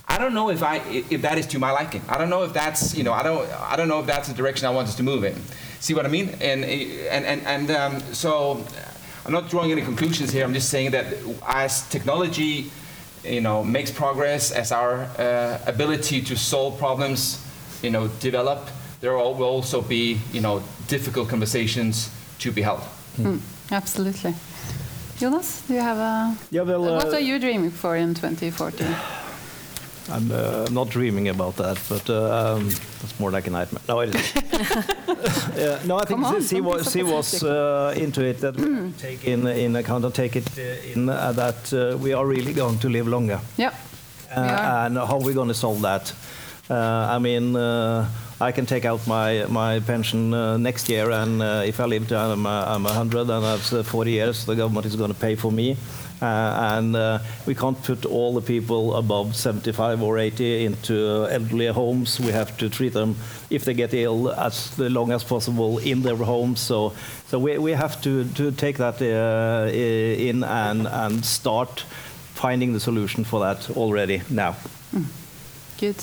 I 0.09 0.19
don't 0.19 0.35
know 0.35 0.51
if 0.51 0.63
I 0.65 0.77
if 1.11 1.23
that 1.23 1.39
is 1.39 1.47
to 1.49 1.61
my 1.61 1.71
liking. 1.71 2.03
I 2.09 2.19
don't 2.19 2.29
know 2.29 2.43
if 2.43 2.53
that's 2.53 2.97
you 2.97 3.05
know 3.05 3.13
I 3.13 3.23
don't 3.23 3.49
I 3.53 3.77
don't 3.77 3.87
know 3.87 4.01
if 4.01 4.07
that's 4.07 4.27
the 4.27 4.35
direction 4.35 4.67
I 4.67 4.71
want 4.71 4.89
us 4.89 4.97
to 4.97 5.05
move 5.05 5.23
in. 5.23 5.37
See 5.79 5.95
what 5.95 6.07
I 6.07 6.09
mean? 6.09 6.31
And 6.41 6.65
and 6.65 7.25
and 7.25 7.47
and 7.47 7.71
um, 7.71 8.01
so 8.13 8.65
I'm 9.27 9.33
not 9.33 9.49
drawing 9.49 9.73
any 9.73 9.83
conclusions 9.83 10.33
here. 10.33 10.45
I'm 10.45 10.53
just 10.53 10.69
saying 10.69 10.91
that 10.91 11.07
as 11.47 11.89
technology, 11.89 12.71
you 13.25 13.41
know, 13.41 13.65
makes 13.65 13.91
progress, 13.91 14.51
as 14.51 14.71
our 14.71 15.09
uh, 15.19 15.59
ability 15.67 16.21
to 16.23 16.37
solve 16.37 16.79
problems, 16.79 17.43
you 17.83 17.91
know, 17.91 18.09
develop, 18.21 18.69
there 19.01 19.17
will 19.17 19.35
will 19.35 19.49
also 19.49 19.81
be 19.81 20.19
you 20.33 20.41
know 20.41 20.63
difficult 20.89 21.29
conversations 21.29 22.11
to 22.39 22.53
be 22.53 22.63
held. 22.63 22.83
Mm, 23.17 23.41
absolutely. 23.71 24.35
Jonas, 25.19 25.63
do 25.67 25.75
you 25.75 25.81
have 25.81 25.99
a? 25.99 26.37
Yeah, 26.51 26.63
well, 26.63 26.83
what 26.83 27.07
uh, 27.07 27.17
are 27.17 27.21
you 27.21 27.39
dreaming 27.39 27.71
for 27.71 27.97
in 27.97 28.15
2014? 28.15 28.87
I'm 30.11 30.31
uh, 30.31 30.67
not 30.71 30.91
dreaming 30.91 31.29
about 31.29 31.57
that, 31.57 31.79
but 31.89 32.09
uh, 32.11 32.55
um, 32.57 32.67
it's 32.69 33.19
more 33.19 33.31
like 33.31 33.47
a 33.47 33.51
nightmare. 33.51 33.81
No, 33.89 34.01
it 34.01 34.15
isn't. 34.15 34.45
yeah, 35.57 35.79
no, 35.87 35.97
I 35.99 36.05
think 36.05 36.21
on, 36.23 36.43
she 36.43 36.61
was, 36.61 36.93
she 36.93 37.03
was 37.03 37.43
uh, 37.43 37.95
into 37.97 38.23
it 38.23 38.39
that 38.41 38.55
we 38.57 38.93
take 38.99 39.25
in 39.25 39.47
in 39.47 39.77
account 39.77 40.05
and 40.05 40.15
take 40.15 40.37
it 40.37 40.59
in 40.95 41.09
uh, 41.09 41.33
that 41.33 41.73
uh, 41.73 41.97
we 41.99 42.13
are 42.13 42.27
really 42.27 42.53
going 42.53 42.79
to 42.81 42.89
live 42.89 43.09
longer, 43.09 43.41
Yeah. 43.57 43.69
uh, 44.37 44.43
We 44.43 44.49
are. 44.49 44.87
and 44.87 44.97
how 44.99 45.19
we're 45.19 45.35
going 45.35 45.49
to 45.49 45.55
solve 45.55 45.81
that. 45.83 46.13
Uh, 46.71 47.17
I 47.17 47.19
mean, 47.19 47.57
uh, 47.57 48.07
I 48.41 48.53
can 48.53 48.67
take 48.67 48.85
out 48.85 49.07
my 49.07 49.47
my 49.49 49.81
pension 49.81 50.35
uh, 50.35 50.57
next 50.59 50.89
year, 50.89 51.11
and 51.11 51.41
uh, 51.43 51.63
if 51.67 51.79
I 51.81 51.85
live 51.87 52.09
to 52.09 52.17
I'm, 52.19 52.47
uh, 52.47 52.75
I'm 52.75 52.85
100 52.85 53.31
and 53.31 53.45
I've 53.47 53.73
uh, 53.73 53.83
40 53.83 54.11
years, 54.11 54.45
the 54.45 54.55
government 54.55 54.87
is 54.87 54.97
going 54.97 55.13
to 55.15 55.19
pay 55.21 55.35
for 55.37 55.53
me. 55.53 55.77
Uh, 56.23 56.77
and 56.77 56.97
uh, 56.97 57.19
we 57.47 57.55
can't 57.55 57.83
put 57.83 58.07
all 58.07 58.35
the 58.35 58.41
people 58.41 58.95
above 58.95 59.37
75 59.37 60.03
or 60.03 60.19
80 60.19 60.65
into 60.65 61.27
elderly 61.31 61.67
homes. 61.67 62.21
We 62.21 62.33
have 62.33 62.57
to 62.59 62.69
treat 62.69 62.93
them, 62.93 63.17
if 63.51 63.65
they 63.65 63.75
get 63.75 63.93
ill, 63.93 64.31
as 64.31 64.79
long 64.79 65.13
as 65.13 65.25
possible 65.25 65.79
in 65.79 66.03
their 66.03 66.17
homes. 66.17 66.61
So, 66.61 66.95
so 67.29 67.39
we, 67.39 67.59
we 67.59 67.73
have 67.73 68.01
to, 68.03 68.25
to 68.25 68.53
take 68.53 68.79
that 68.79 69.03
uh, 69.03 69.71
in 69.73 70.45
and, 70.45 70.87
and 70.87 71.25
start 71.25 71.85
finding 72.35 72.73
the 72.73 72.81
solution 72.81 73.25
for 73.25 73.41
that 73.41 73.71
already 73.77 74.23
now. 74.31 74.57
Good. 75.79 75.97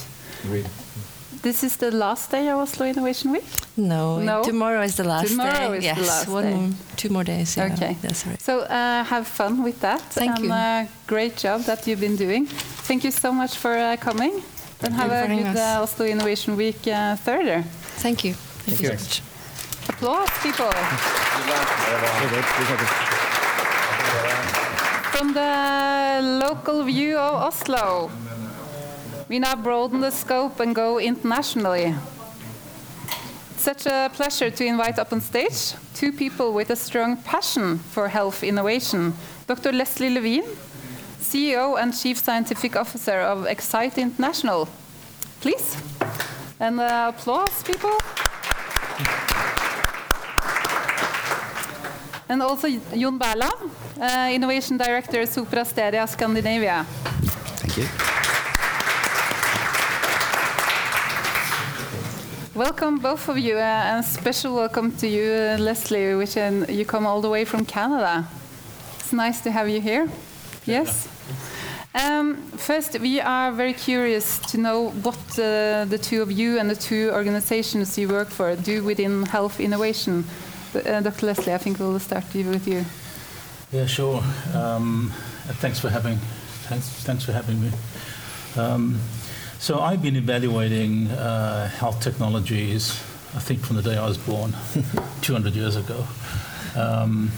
This 1.41 1.63
is 1.63 1.77
the 1.77 1.89
last 1.89 2.29
day 2.29 2.49
of 2.49 2.59
Oslo 2.59 2.85
Innovation 2.85 3.31
Week. 3.31 3.43
No, 3.75 4.19
No? 4.19 4.43
tomorrow 4.43 4.83
is 4.83 4.95
the 4.95 5.03
last 5.03 5.29
Tomorrow 5.29 5.71
day. 5.71 5.77
is 5.77 5.95
the 5.95 6.01
yes, 6.01 6.07
last 6.07 6.27
one, 6.27 6.43
day. 6.69 6.75
two 6.97 7.09
more 7.09 7.23
days. 7.23 7.57
Yeah, 7.57 7.73
Okay. 7.73 7.97
that's 8.01 8.27
right. 8.27 8.39
So 8.41 8.59
uh, 8.59 9.03
have 9.03 9.25
fun 9.25 9.63
with 9.63 9.79
that. 9.81 10.01
Thank 10.13 10.35
and, 10.35 10.45
you. 10.45 10.51
Uh, 10.53 10.85
great 11.07 11.37
job 11.37 11.61
that 11.65 11.87
you've 11.87 11.99
been 11.99 12.15
doing. 12.15 12.45
Thank 12.87 13.03
you 13.03 13.11
so 13.11 13.31
much 13.31 13.55
for 13.57 13.73
uh, 13.75 13.97
coming. 13.97 14.43
and 14.83 14.93
have 14.93 15.07
you 15.09 15.17
a 15.17 15.21
for 15.21 15.27
having 15.27 15.37
good 15.43 15.57
us. 15.57 15.77
uh, 15.77 15.83
Oslo 15.83 16.05
Innovation 16.05 16.55
Week 16.55 16.87
uh, 16.87 17.15
further. 17.15 17.63
Thank 18.03 18.23
you. 18.23 18.33
Thank, 18.65 18.81
you 18.81 18.87
so 18.89 18.93
much. 18.93 19.21
Applause, 19.89 20.29
people. 20.43 20.71
From 25.11 25.33
the 25.33 26.19
local 26.43 26.83
view 26.83 27.17
of 27.17 27.33
Oslo, 27.53 28.09
we 29.31 29.39
now 29.39 29.55
broaden 29.55 30.01
the 30.01 30.11
scope 30.11 30.59
and 30.59 30.75
go 30.75 30.99
internationally. 30.99 31.95
Such 33.55 33.85
a 33.85 34.11
pleasure 34.13 34.49
to 34.51 34.65
invite 34.65 34.99
up 34.99 35.13
on 35.13 35.21
stage 35.21 35.73
two 35.93 36.11
people 36.11 36.51
with 36.51 36.69
a 36.69 36.75
strong 36.75 37.15
passion 37.15 37.77
for 37.77 38.09
health 38.09 38.43
innovation. 38.43 39.13
Dr. 39.47 39.71
Leslie 39.71 40.09
Levine, 40.09 40.43
CEO 41.21 41.81
and 41.81 41.97
Chief 41.97 42.17
Scientific 42.17 42.75
Officer 42.75 43.21
of 43.21 43.45
Excite 43.45 43.97
International. 43.97 44.67
Please. 45.39 45.77
And 46.59 46.81
uh, 46.81 47.13
applause, 47.15 47.63
people. 47.63 47.97
And 52.27 52.41
also 52.41 52.67
Jon 52.67 53.17
Berland, 53.17 53.69
uh, 53.97 54.29
Innovation 54.33 54.75
Director, 54.75 55.25
Supra 55.25 55.63
Steria 55.63 56.05
Scandinavia. 56.09 56.85
Thank 57.61 57.77
you. 57.77 58.20
Welcome, 62.53 62.99
both 62.99 63.29
of 63.29 63.37
you, 63.37 63.55
uh, 63.55 63.61
and 63.61 64.03
special 64.03 64.55
welcome 64.55 64.91
to 64.97 65.07
you, 65.07 65.31
uh, 65.31 65.57
Leslie, 65.57 66.15
which 66.15 66.35
um, 66.35 66.65
you 66.67 66.83
come 66.83 67.05
all 67.05 67.21
the 67.21 67.29
way 67.29 67.45
from 67.45 67.63
Canada. 67.63 68.27
It's 68.99 69.13
nice 69.13 69.39
to 69.43 69.51
have 69.51 69.69
you 69.69 69.79
here. 69.79 70.09
Yes. 70.65 71.07
Um, 71.95 72.35
first, 72.57 72.99
we 72.99 73.21
are 73.21 73.53
very 73.53 73.71
curious 73.71 74.37
to 74.51 74.57
know 74.57 74.89
what 74.89 75.39
uh, 75.39 75.85
the 75.85 75.97
two 75.97 76.21
of 76.21 76.29
you 76.29 76.59
and 76.59 76.69
the 76.69 76.75
two 76.75 77.09
organizations 77.13 77.97
you 77.97 78.09
work 78.09 78.27
for 78.27 78.53
do 78.57 78.83
within 78.83 79.23
health 79.23 79.61
innovation. 79.61 80.25
Uh, 80.75 80.99
Dr. 80.99 81.27
Leslie, 81.27 81.53
I 81.53 81.57
think 81.57 81.79
we'll 81.79 81.99
start 81.99 82.25
with 82.33 82.67
you. 82.67 82.83
Yeah, 83.71 83.85
sure. 83.85 84.21
Um, 84.53 85.13
uh, 85.47 85.53
thanks 85.53 85.79
for 85.79 85.87
having 85.87 86.17
thanks, 86.67 86.89
thanks 87.05 87.23
for 87.23 87.31
having 87.31 87.61
me. 87.61 87.71
Um, 88.57 88.99
so 89.61 89.79
I've 89.79 90.01
been 90.01 90.15
evaluating 90.15 91.07
uh, 91.11 91.69
health 91.69 92.01
technologies, 92.01 92.99
I 93.35 93.39
think 93.39 93.59
from 93.59 93.75
the 93.75 93.83
day 93.83 93.95
I 93.95 94.07
was 94.07 94.17
born, 94.17 94.55
200 95.21 95.53
years 95.53 95.75
ago. 95.75 96.07
Um, 96.75 97.31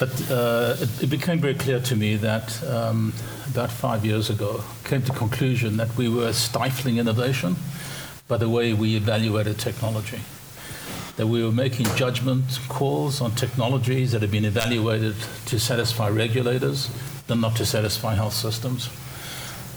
but 0.00 0.10
uh, 0.28 0.74
it, 0.80 1.04
it 1.04 1.06
became 1.08 1.38
very 1.38 1.54
clear 1.54 1.78
to 1.78 1.94
me 1.94 2.16
that 2.16 2.60
um, 2.64 3.12
about 3.48 3.70
five 3.70 4.04
years 4.04 4.28
ago, 4.28 4.64
came 4.82 5.02
to 5.02 5.12
conclusion 5.12 5.76
that 5.76 5.96
we 5.96 6.08
were 6.08 6.32
stifling 6.32 6.98
innovation 6.98 7.54
by 8.26 8.38
the 8.38 8.48
way 8.48 8.72
we 8.72 8.96
evaluated 8.96 9.56
technology 9.56 10.18
that 11.16 11.28
we 11.28 11.44
were 11.44 11.52
making 11.52 11.86
judgment 11.96 12.58
calls 12.68 13.20
on 13.20 13.32
technologies 13.32 14.12
that 14.12 14.20
had 14.22 14.30
been 14.30 14.44
evaluated 14.44 15.14
to 15.46 15.58
satisfy 15.58 16.08
regulators 16.08 16.90
than 17.28 17.40
not 17.40 17.56
to 17.56 17.66
satisfy 17.66 18.14
health 18.14 18.34
systems. 18.34 18.88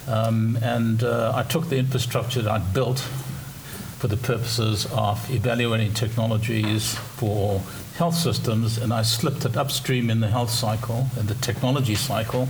Um, 0.08 0.58
and 0.62 1.04
uh, 1.04 1.34
I 1.36 1.44
took 1.44 1.70
the 1.70 1.78
infrastructure 1.78 2.42
that 2.42 2.52
I'd 2.52 2.74
built 2.74 3.00
for 3.00 4.08
the 4.08 4.18
purposes 4.18 4.88
of 4.94 5.30
evaluating 5.30 5.94
technologies 5.94 6.96
for 6.96 7.62
health 7.98 8.16
systems, 8.16 8.80
and 8.80 8.92
I 8.92 9.04
slipped 9.04 9.46
it 9.46 9.56
upstream 9.56 10.10
in 10.10 10.22
the 10.22 10.28
health 10.28 10.50
cycle 10.50 11.08
and 11.18 11.28
the 11.28 11.36
technology 11.36 11.94
cycle 11.94 12.48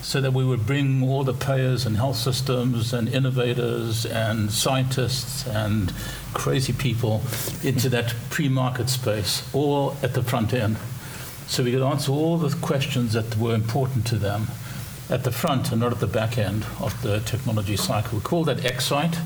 so 0.00 0.20
that 0.22 0.32
we 0.32 0.44
would 0.44 0.64
bring 0.64 1.02
all 1.02 1.24
the 1.24 1.34
payers 1.34 1.84
and 1.84 1.96
health 1.96 2.16
systems 2.16 2.94
and 2.94 3.08
innovators 3.08 4.06
and 4.06 4.50
scientists 4.50 5.46
and 5.46 5.92
crazy 6.32 6.72
people 6.72 7.20
into 7.62 7.90
that 7.90 8.14
pre-market 8.30 8.88
space, 8.88 9.42
all 9.54 9.94
at 10.02 10.14
the 10.14 10.22
front 10.22 10.54
end. 10.54 10.78
So 11.48 11.62
we 11.62 11.72
could 11.72 11.82
answer 11.82 12.12
all 12.12 12.38
the 12.38 12.56
questions 12.56 13.12
that 13.12 13.36
were 13.36 13.54
important 13.54 14.06
to 14.06 14.16
them 14.16 14.46
at 15.10 15.24
the 15.24 15.32
front 15.32 15.72
and 15.72 15.80
not 15.80 15.92
at 15.92 16.00
the 16.00 16.06
back 16.06 16.38
end 16.38 16.64
of 16.80 17.00
the 17.02 17.20
technology 17.20 17.76
cycle. 17.76 18.18
We 18.18 18.24
call 18.24 18.44
that 18.44 18.64
EXCITE. 18.64 19.16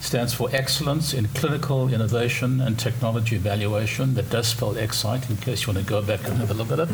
Stands 0.00 0.34
for 0.34 0.48
Excellence 0.52 1.14
in 1.14 1.28
Clinical 1.28 1.92
Innovation 1.94 2.60
and 2.60 2.76
Technology 2.76 3.36
Evaluation. 3.36 4.14
That 4.14 4.30
does 4.30 4.48
spell 4.48 4.76
EXCITE, 4.76 5.30
in 5.30 5.36
case 5.36 5.62
you 5.62 5.72
want 5.72 5.78
to 5.78 5.88
go 5.88 6.02
back 6.02 6.26
and 6.28 6.38
have 6.38 6.50
a 6.50 6.54
look 6.54 6.72
at 6.72 6.80
it 6.80 6.88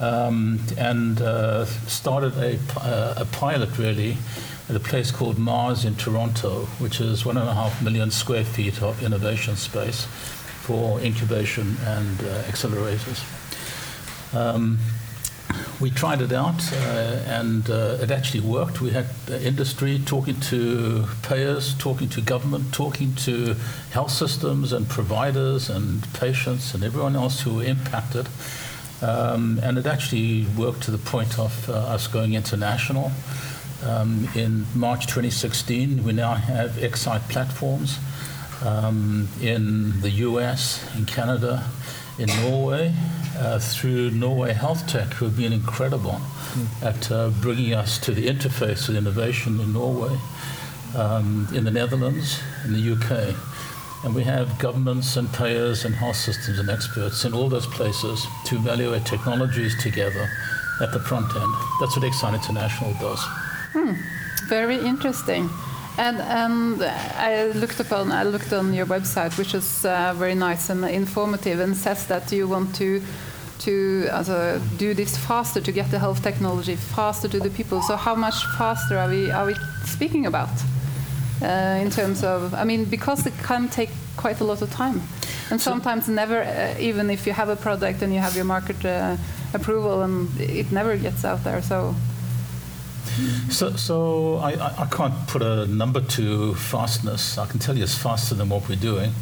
um, 0.00 0.60
and 0.78 1.20
uh, 1.20 1.64
started 1.64 2.36
a, 2.38 2.58
uh, 2.80 3.14
a 3.18 3.24
pilot 3.26 3.76
really 3.78 4.16
at 4.68 4.76
a 4.76 4.80
place 4.80 5.10
called 5.10 5.38
MaRS 5.38 5.84
in 5.84 5.96
Toronto, 5.96 6.66
which 6.78 7.00
is 7.00 7.26
one 7.26 7.36
and 7.36 7.48
a 7.48 7.54
half 7.54 7.82
million 7.82 8.10
square 8.10 8.44
feet 8.44 8.80
of 8.80 9.02
innovation 9.02 9.56
space. 9.56 10.06
for 10.60 11.00
incubation 11.00 11.76
and 11.84 12.20
uh, 12.20 12.42
accelerators. 12.42 13.24
Um, 14.32 14.78
we 15.80 15.90
tried 15.90 16.20
it 16.20 16.32
out 16.32 16.60
uh, 16.72 17.22
and 17.26 17.70
uh, 17.70 17.98
it 18.00 18.10
actually 18.10 18.40
worked. 18.40 18.80
We 18.80 18.90
had 18.90 19.06
industry 19.28 20.00
talking 20.04 20.38
to 20.40 21.06
payers, 21.22 21.74
talking 21.78 22.08
to 22.10 22.20
government, 22.20 22.72
talking 22.72 23.14
to 23.26 23.56
health 23.90 24.10
systems 24.10 24.72
and 24.72 24.88
providers 24.88 25.70
and 25.70 26.06
patients 26.14 26.74
and 26.74 26.84
everyone 26.84 27.16
else 27.16 27.40
who 27.40 27.54
were 27.54 27.64
impacted. 27.64 28.28
Um, 29.02 29.58
and 29.62 29.78
it 29.78 29.86
actually 29.86 30.46
worked 30.58 30.82
to 30.82 30.90
the 30.90 30.98
point 30.98 31.38
of 31.38 31.68
uh, 31.70 31.72
us 31.72 32.06
going 32.06 32.34
international. 32.34 33.10
Um, 33.82 34.28
in 34.34 34.66
March 34.74 35.06
2016, 35.06 36.04
we 36.04 36.12
now 36.12 36.34
have 36.34 36.76
Excite 36.82 37.22
platforms 37.30 37.98
um, 38.62 39.28
in 39.40 40.02
the 40.02 40.10
US, 40.10 40.84
in 40.96 41.06
Canada, 41.06 41.64
in 42.18 42.28
Norway, 42.42 42.94
uh, 43.40 43.58
through 43.58 44.10
Norway 44.10 44.52
Health 44.52 44.86
Tech, 44.86 45.08
who 45.14 45.24
have 45.24 45.36
been 45.36 45.52
incredible 45.52 46.20
mm. 46.52 46.82
at 46.82 47.10
uh, 47.10 47.30
bringing 47.40 47.72
us 47.72 47.98
to 48.00 48.12
the 48.12 48.26
interface 48.26 48.86
with 48.86 48.96
innovation 48.96 49.58
in 49.60 49.72
Norway, 49.72 50.16
um, 50.94 51.48
in 51.54 51.64
the 51.64 51.70
Netherlands, 51.70 52.40
in 52.64 52.72
the 52.72 52.92
UK. 52.92 53.34
And 54.04 54.14
we 54.14 54.24
have 54.24 54.58
governments 54.58 55.16
and 55.16 55.30
payers 55.32 55.84
and 55.84 55.94
health 55.94 56.16
systems 56.16 56.58
and 56.58 56.70
experts 56.70 57.24
in 57.24 57.32
all 57.32 57.48
those 57.48 57.66
places 57.66 58.26
to 58.46 58.56
evaluate 58.56 59.04
technologies 59.06 59.80
together 59.82 60.28
at 60.80 60.92
the 60.92 61.00
front 61.00 61.34
end. 61.34 61.54
That's 61.80 61.96
what 61.96 62.04
Excite 62.04 62.34
International 62.34 62.92
does. 62.94 63.20
Hmm. 63.72 63.92
Very 64.48 64.76
interesting. 64.76 65.50
And, 65.98 66.18
and 66.18 66.82
I 66.82 67.48
looked 67.48 67.78
upon 67.80 68.10
I 68.10 68.22
looked 68.22 68.52
on 68.52 68.72
your 68.72 68.86
website, 68.86 69.36
which 69.36 69.54
is 69.54 69.84
uh, 69.84 70.14
very 70.16 70.34
nice 70.34 70.70
and 70.70 70.84
informative, 70.84 71.60
and 71.60 71.76
says 71.76 72.06
that 72.06 72.32
you 72.32 72.48
want 72.48 72.74
to 72.76 73.02
to 73.60 74.08
uh, 74.10 74.58
do 74.78 74.94
this 74.94 75.16
faster 75.16 75.60
to 75.60 75.72
get 75.72 75.90
the 75.90 75.98
health 75.98 76.22
technology 76.22 76.76
faster 76.76 77.28
to 77.28 77.38
the 77.38 77.50
people. 77.50 77.82
So 77.82 77.96
how 77.96 78.14
much 78.14 78.44
faster 78.58 78.98
are 78.98 79.08
we 79.08 79.30
are 79.30 79.46
we 79.46 79.54
speaking 79.84 80.26
about 80.26 80.50
uh, 81.42 81.82
in 81.82 81.90
terms 81.90 82.24
of? 82.24 82.54
I 82.54 82.64
mean, 82.64 82.84
because 82.84 83.26
it 83.26 83.34
can 83.42 83.68
take 83.68 83.90
quite 84.16 84.40
a 84.40 84.44
lot 84.44 84.62
of 84.62 84.70
time, 84.72 85.02
and 85.50 85.60
sometimes 85.60 86.08
never. 86.08 86.42
Uh, 86.42 86.74
even 86.78 87.10
if 87.10 87.26
you 87.26 87.32
have 87.32 87.48
a 87.48 87.56
product 87.56 88.02
and 88.02 88.12
you 88.12 88.20
have 88.20 88.34
your 88.34 88.46
market 88.46 88.84
uh, 88.84 89.16
approval, 89.54 90.02
and 90.02 90.28
it 90.40 90.72
never 90.72 90.96
gets 90.96 91.24
out 91.24 91.44
there. 91.44 91.62
So 91.62 91.94
so, 93.50 93.76
so 93.76 94.36
I, 94.36 94.52
I 94.82 94.86
can't 94.86 95.14
put 95.26 95.42
a 95.42 95.66
number 95.66 96.00
to 96.00 96.54
fastness. 96.54 97.38
I 97.38 97.46
can 97.46 97.58
tell 97.58 97.76
you 97.76 97.82
it's 97.82 97.94
faster 97.94 98.34
than 98.34 98.48
what 98.48 98.68
we're 98.68 98.76
doing. 98.76 99.12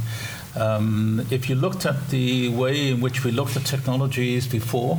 Um, 0.59 1.25
if 1.31 1.49
you 1.49 1.55
looked 1.55 1.87
at 1.87 2.09
the 2.11 2.49
way 2.49 2.88
in 2.90 3.01
which 3.01 3.25
we 3.25 3.31
looked 3.31 3.57
at 3.57 3.64
technologies 3.64 4.47
before, 4.47 4.99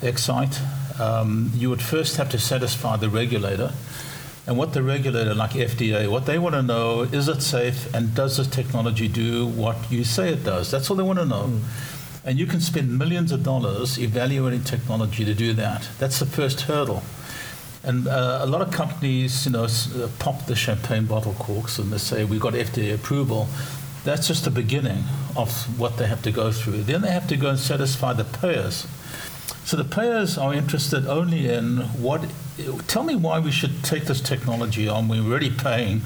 Excite, 0.00 0.60
um, 1.00 1.50
you 1.54 1.70
would 1.70 1.82
first 1.82 2.16
have 2.16 2.30
to 2.30 2.38
satisfy 2.38 2.96
the 2.96 3.08
regulator. 3.08 3.72
And 4.46 4.56
what 4.56 4.74
the 4.74 4.82
regulator, 4.82 5.34
like 5.34 5.52
FDA, 5.52 6.08
what 6.08 6.26
they 6.26 6.38
want 6.38 6.54
to 6.54 6.62
know 6.62 7.00
is 7.00 7.26
it 7.28 7.42
safe 7.42 7.92
and 7.92 8.14
does 8.14 8.36
the 8.36 8.44
technology 8.44 9.08
do 9.08 9.46
what 9.46 9.90
you 9.90 10.04
say 10.04 10.32
it 10.32 10.44
does? 10.44 10.70
That's 10.70 10.88
all 10.88 10.96
they 10.96 11.02
want 11.02 11.18
to 11.18 11.24
know. 11.24 11.48
Mm. 11.48 11.60
And 12.24 12.38
you 12.38 12.46
can 12.46 12.60
spend 12.60 12.96
millions 12.96 13.32
of 13.32 13.42
dollars 13.42 13.98
evaluating 13.98 14.62
technology 14.62 15.24
to 15.24 15.34
do 15.34 15.52
that. 15.54 15.88
That's 15.98 16.20
the 16.20 16.26
first 16.26 16.62
hurdle. 16.62 17.02
And 17.82 18.06
uh, 18.06 18.40
a 18.42 18.46
lot 18.46 18.62
of 18.62 18.72
companies, 18.72 19.46
you 19.46 19.52
know, 19.52 19.64
uh, 19.64 20.08
pop 20.18 20.46
the 20.46 20.54
champagne 20.54 21.06
bottle 21.06 21.34
corks 21.34 21.78
and 21.78 21.92
they 21.92 21.98
say 21.98 22.24
we 22.24 22.38
got 22.38 22.52
FDA 22.54 22.94
approval. 22.94 23.48
That's 24.06 24.28
just 24.28 24.44
the 24.44 24.50
beginning 24.50 25.04
of 25.36 25.78
what 25.78 25.98
they 25.98 26.06
have 26.06 26.22
to 26.22 26.32
go 26.32 26.52
through. 26.52 26.84
Then 26.84 27.02
they 27.02 27.10
have 27.10 27.26
to 27.28 27.36
go 27.36 27.50
and 27.50 27.58
satisfy 27.58 28.12
the 28.12 28.24
payers. 28.24 28.86
So 29.64 29.76
the 29.76 29.84
payers 29.84 30.38
are 30.38 30.54
interested 30.54 31.06
only 31.06 31.48
in 31.48 31.78
what. 32.00 32.24
Tell 32.86 33.02
me 33.02 33.16
why 33.16 33.40
we 33.40 33.50
should 33.50 33.82
take 33.82 34.04
this 34.04 34.20
technology 34.20 34.88
on. 34.88 35.08
We're 35.08 35.22
already 35.22 35.50
paying 35.50 36.02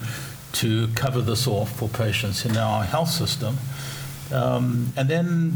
to 0.54 0.88
cover 0.96 1.20
this 1.20 1.46
off 1.46 1.78
for 1.78 1.88
patients 1.88 2.44
in 2.44 2.56
our 2.56 2.84
health 2.84 3.10
system. 3.10 3.58
Um, 4.32 4.92
and 4.96 5.08
then 5.08 5.50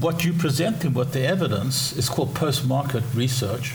what 0.00 0.24
you 0.24 0.32
present 0.32 0.80
them 0.80 0.94
with 0.94 1.12
the 1.12 1.26
evidence 1.26 1.92
is 1.92 2.08
called 2.08 2.34
post-market 2.34 3.02
research 3.14 3.74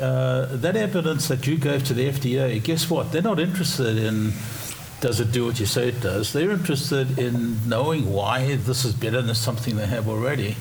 uh, 0.00 0.46
that 0.56 0.76
evidence 0.76 1.28
that 1.28 1.46
you 1.46 1.56
gave 1.56 1.84
to 1.84 1.94
the 1.94 2.08
FDA, 2.08 2.62
guess 2.62 2.90
what? 2.90 3.12
They're 3.12 3.22
not 3.22 3.38
interested 3.38 3.96
in 3.96 4.32
does 5.04 5.20
it 5.20 5.30
do 5.32 5.44
what 5.44 5.60
you 5.60 5.66
say 5.66 5.88
it 5.88 6.00
does. 6.00 6.32
They're 6.32 6.50
interested 6.50 7.18
in 7.18 7.68
knowing 7.68 8.10
why 8.10 8.56
this 8.56 8.86
is 8.86 8.94
better 8.94 9.20
than 9.20 9.34
something 9.34 9.76
they 9.76 9.84
have 9.84 10.08
already. 10.08 10.56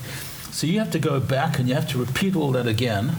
So 0.51 0.67
you 0.67 0.79
have 0.79 0.91
to 0.91 0.99
go 0.99 1.21
back 1.21 1.59
and 1.59 1.69
you 1.69 1.75
have 1.75 1.89
to 1.91 1.97
repeat 1.97 2.35
all 2.35 2.51
that 2.51 2.67
again. 2.67 3.13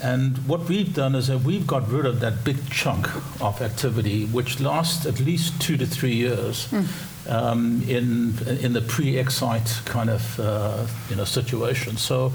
And 0.00 0.38
what 0.46 0.68
we've 0.68 0.94
done 0.94 1.16
is 1.16 1.26
that 1.26 1.40
we've 1.40 1.66
got 1.66 1.90
rid 1.90 2.06
of 2.06 2.20
that 2.20 2.44
big 2.44 2.58
chunk 2.70 3.12
of 3.42 3.60
activity, 3.60 4.26
which 4.26 4.60
lasts 4.60 5.04
at 5.04 5.18
least 5.18 5.60
two 5.60 5.76
to 5.78 5.84
three 5.84 6.14
years. 6.14 6.68
Mm. 6.68 6.86
Um, 7.28 7.82
in 7.88 8.38
in 8.62 8.72
the 8.72 8.82
pre-excite 8.82 9.80
kind 9.84 10.10
of 10.10 10.38
uh, 10.38 10.86
you 11.10 11.16
know 11.16 11.24
situation, 11.24 11.96
so 11.96 12.32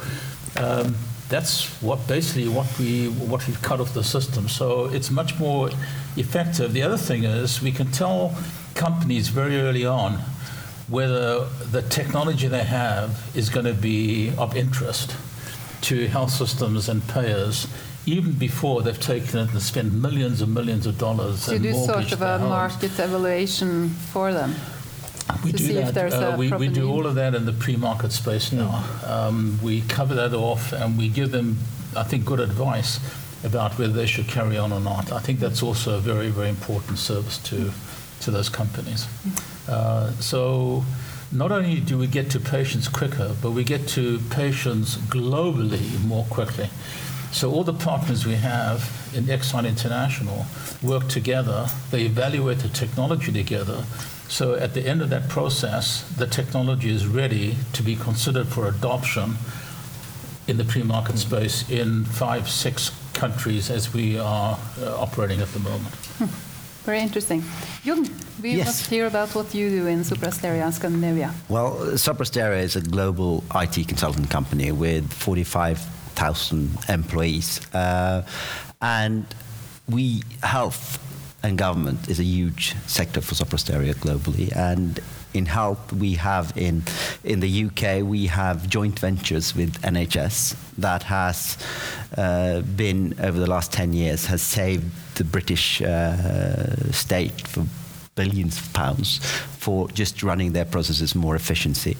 um, 0.57 0.95
that's 1.31 1.81
what 1.81 2.07
basically 2.07 2.47
what 2.47 2.67
we 2.77 3.07
what 3.07 3.47
we've 3.47 3.61
cut 3.61 3.79
off 3.79 3.93
the 3.93 4.03
system. 4.03 4.47
So 4.47 4.85
it's 4.85 5.09
much 5.09 5.39
more 5.39 5.69
effective. 6.17 6.73
The 6.73 6.83
other 6.83 6.97
thing 6.97 7.23
is 7.23 7.61
we 7.61 7.71
can 7.71 7.89
tell 7.91 8.35
companies 8.75 9.29
very 9.29 9.57
early 9.59 9.85
on 9.85 10.19
whether 10.87 11.45
the 11.71 11.81
technology 11.83 12.47
they 12.47 12.65
have 12.65 13.09
is 13.33 13.49
going 13.49 13.65
to 13.65 13.73
be 13.73 14.33
of 14.37 14.55
interest 14.55 15.15
to 15.81 16.07
health 16.07 16.31
systems 16.31 16.89
and 16.89 17.01
payers 17.07 17.67
even 18.05 18.33
before 18.33 18.81
they've 18.81 18.99
taken 18.99 19.39
it 19.39 19.51
and 19.51 19.61
spent 19.61 19.93
millions 19.93 20.41
and 20.41 20.53
millions 20.53 20.85
of 20.85 20.97
dollars. 20.97 21.43
So 21.43 21.53
you 21.53 21.59
do 21.59 21.73
sort 21.73 22.11
of 22.11 22.21
a 22.21 22.39
market 22.39 22.91
evaluation 22.99 23.89
for 23.89 24.33
them. 24.33 24.55
We 25.43 25.51
do 25.51 25.73
that. 25.73 26.13
Uh, 26.13 26.35
we, 26.37 26.51
we 26.51 26.67
do 26.67 26.89
all 26.89 27.05
of 27.05 27.15
that 27.15 27.35
in 27.35 27.45
the 27.45 27.53
pre-market 27.53 28.11
space 28.11 28.51
now. 28.51 28.83
Um, 29.05 29.59
we 29.61 29.81
cover 29.81 30.13
that 30.15 30.33
off 30.33 30.73
and 30.73 30.97
we 30.97 31.09
give 31.09 31.31
them, 31.31 31.57
I 31.95 32.03
think, 32.03 32.25
good 32.25 32.39
advice 32.39 32.99
about 33.43 33.77
whether 33.77 33.93
they 33.93 34.05
should 34.05 34.27
carry 34.27 34.57
on 34.57 34.71
or 34.71 34.79
not. 34.79 35.11
I 35.11 35.19
think 35.19 35.39
that's 35.39 35.63
also 35.63 35.97
a 35.97 35.99
very, 35.99 36.29
very 36.29 36.49
important 36.49 36.97
service 36.99 37.37
to 37.49 37.71
to 38.21 38.31
those 38.31 38.49
companies. 38.49 39.07
Uh, 39.67 40.11
so 40.19 40.83
not 41.31 41.51
only 41.51 41.79
do 41.79 41.97
we 41.97 42.07
get 42.07 42.29
to 42.31 42.39
patients 42.39 42.87
quicker, 42.87 43.35
but 43.41 43.51
we 43.51 43.63
get 43.63 43.87
to 43.87 44.19
patients 44.29 44.97
globally 44.97 46.03
more 46.03 46.25
quickly. 46.25 46.69
So 47.31 47.51
all 47.51 47.63
the 47.63 47.73
partners 47.73 48.25
we 48.25 48.35
have 48.35 49.11
in 49.15 49.29
Excite 49.29 49.65
International 49.65 50.45
work 50.83 51.07
together. 51.07 51.67
They 51.89 52.03
evaluate 52.03 52.59
the 52.59 52.69
technology 52.69 53.31
together 53.31 53.85
so 54.31 54.55
at 54.55 54.73
the 54.73 54.87
end 54.87 55.01
of 55.01 55.09
that 55.09 55.27
process, 55.27 56.03
the 56.17 56.25
technology 56.25 56.89
is 56.89 57.05
ready 57.05 57.57
to 57.73 57.83
be 57.83 57.97
considered 57.97 58.47
for 58.47 58.65
adoption 58.65 59.35
in 60.47 60.55
the 60.55 60.63
pre-market 60.63 61.17
space 61.17 61.69
in 61.69 62.05
five, 62.05 62.49
six 62.49 62.91
countries 63.13 63.69
as 63.69 63.93
we 63.93 64.17
are 64.17 64.57
uh, 64.79 64.95
operating 64.97 65.41
at 65.41 65.51
the 65.51 65.59
moment. 65.59 65.93
Hmm. 66.17 66.25
Very 66.85 67.01
interesting. 67.01 67.43
Jon, 67.83 68.07
we 68.41 68.55
yes. 68.55 68.67
must 68.67 68.89
hear 68.89 69.05
about 69.05 69.35
what 69.35 69.53
you 69.53 69.69
do 69.69 69.87
in 69.87 69.99
Sopra 69.99 70.31
Steria 70.31 70.71
Scandinavia. 70.71 71.33
Well, 71.49 71.97
Sopra 71.97 72.25
Steria 72.25 72.63
is 72.63 72.77
a 72.77 72.81
global 72.81 73.43
IT 73.53 73.85
consultant 73.87 74.29
company 74.29 74.71
with 74.71 75.11
45,000 75.11 76.77
employees. 76.87 77.59
Uh, 77.73 78.23
and 78.81 79.25
we 79.89 80.23
help 80.41 80.73
and 81.43 81.57
government 81.57 82.09
is 82.09 82.19
a 82.19 82.23
huge 82.23 82.75
sector 82.87 83.21
for 83.21 83.35
Sopra 83.35 83.57
Steria 83.57 83.95
globally. 83.95 84.55
And 84.55 84.99
in 85.33 85.45
health, 85.45 85.93
we 85.93 86.15
have 86.15 86.53
in 86.55 86.83
in 87.23 87.39
the 87.39 87.65
UK 87.65 88.03
we 88.03 88.27
have 88.27 88.69
joint 88.69 88.99
ventures 88.99 89.55
with 89.55 89.81
NHS 89.81 90.55
that 90.77 91.03
has 91.03 91.57
uh, 92.17 92.61
been 92.61 93.15
over 93.19 93.39
the 93.39 93.47
last 93.47 93.71
ten 93.71 93.93
years 93.93 94.25
has 94.25 94.41
saved 94.41 94.85
the 95.15 95.23
British 95.23 95.81
uh, 95.81 96.91
state 96.91 97.47
for 97.47 97.65
billions 98.15 98.59
of 98.59 98.73
pounds 98.73 99.19
for 99.57 99.87
just 99.89 100.21
running 100.21 100.51
their 100.51 100.65
processes 100.65 101.15
more 101.15 101.35
efficiency. 101.35 101.95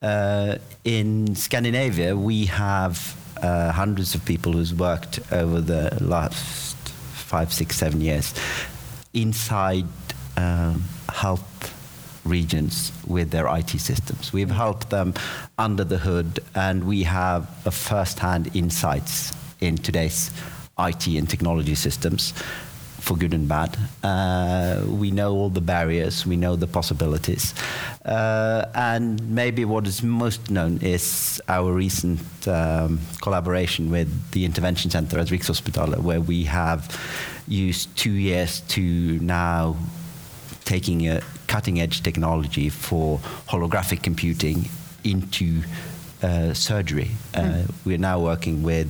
Uh, 0.00 0.56
in 0.84 1.34
Scandinavia, 1.34 2.16
we 2.16 2.46
have 2.46 3.16
uh, 3.42 3.72
hundreds 3.72 4.14
of 4.14 4.24
people 4.24 4.52
who's 4.52 4.72
worked 4.72 5.20
over 5.32 5.60
the 5.60 5.98
last 6.00 6.76
five, 7.14 7.52
six, 7.52 7.76
seven 7.76 8.00
years 8.00 8.32
inside 9.16 9.86
um, 10.36 10.84
health 11.08 11.72
regions 12.24 12.92
with 13.06 13.30
their 13.30 13.46
IT 13.56 13.70
systems. 13.70 14.32
We've 14.32 14.50
helped 14.50 14.90
them 14.90 15.14
under 15.58 15.84
the 15.84 15.98
hood, 15.98 16.40
and 16.54 16.84
we 16.84 17.04
have 17.04 17.48
a 17.64 17.70
first-hand 17.70 18.54
insights 18.54 19.32
in 19.60 19.76
today's 19.78 20.30
IT 20.78 21.06
and 21.06 21.28
technology 21.28 21.74
systems 21.74 22.34
for 23.06 23.16
good 23.16 23.32
and 23.32 23.48
bad. 23.48 23.78
Uh, 24.02 24.82
we 24.88 25.12
know 25.12 25.32
all 25.32 25.48
the 25.48 25.60
barriers, 25.60 26.26
we 26.26 26.36
know 26.36 26.56
the 26.56 26.66
possibilities. 26.66 27.54
Uh, 28.04 28.64
and 28.74 29.22
maybe 29.30 29.64
what 29.64 29.86
is 29.86 30.02
most 30.02 30.50
known 30.50 30.78
is 30.82 31.40
our 31.48 31.72
recent 31.72 32.20
um, 32.48 32.98
collaboration 33.22 33.92
with 33.92 34.08
the 34.32 34.44
Intervention 34.44 34.90
Center 34.90 35.20
at 35.20 35.28
Rikshospitalet, 35.28 36.00
where 36.00 36.20
we 36.20 36.42
have 36.44 36.80
used 37.46 37.96
two 37.96 38.10
years 38.10 38.60
to 38.62 38.82
now 39.20 39.76
taking 40.64 41.06
a 41.06 41.22
cutting 41.46 41.80
edge 41.80 42.02
technology 42.02 42.68
for 42.68 43.18
holographic 43.48 44.02
computing 44.02 44.68
into 45.04 45.62
uh, 46.24 46.52
surgery. 46.52 47.10
Uh, 47.34 47.40
mm. 47.40 47.70
We're 47.84 47.98
now 47.98 48.18
working 48.18 48.64
with 48.64 48.88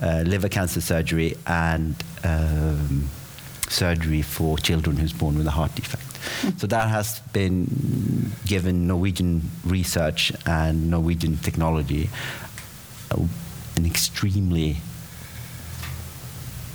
uh, 0.00 0.22
liver 0.24 0.48
cancer 0.48 0.80
surgery 0.80 1.36
and 1.46 1.94
um, 2.24 3.10
surgery 3.70 4.22
for 4.22 4.58
children 4.58 4.96
who's 4.96 5.12
born 5.12 5.36
with 5.36 5.46
a 5.46 5.50
heart 5.50 5.74
defect. 5.74 6.04
So 6.60 6.66
that 6.66 6.88
has 6.88 7.20
been 7.32 8.32
given 8.46 8.86
Norwegian 8.86 9.50
research 9.64 10.32
and 10.46 10.90
Norwegian 10.90 11.36
technology 11.38 12.10
uh, 13.10 13.22
an 13.76 13.86
extremely 13.86 14.76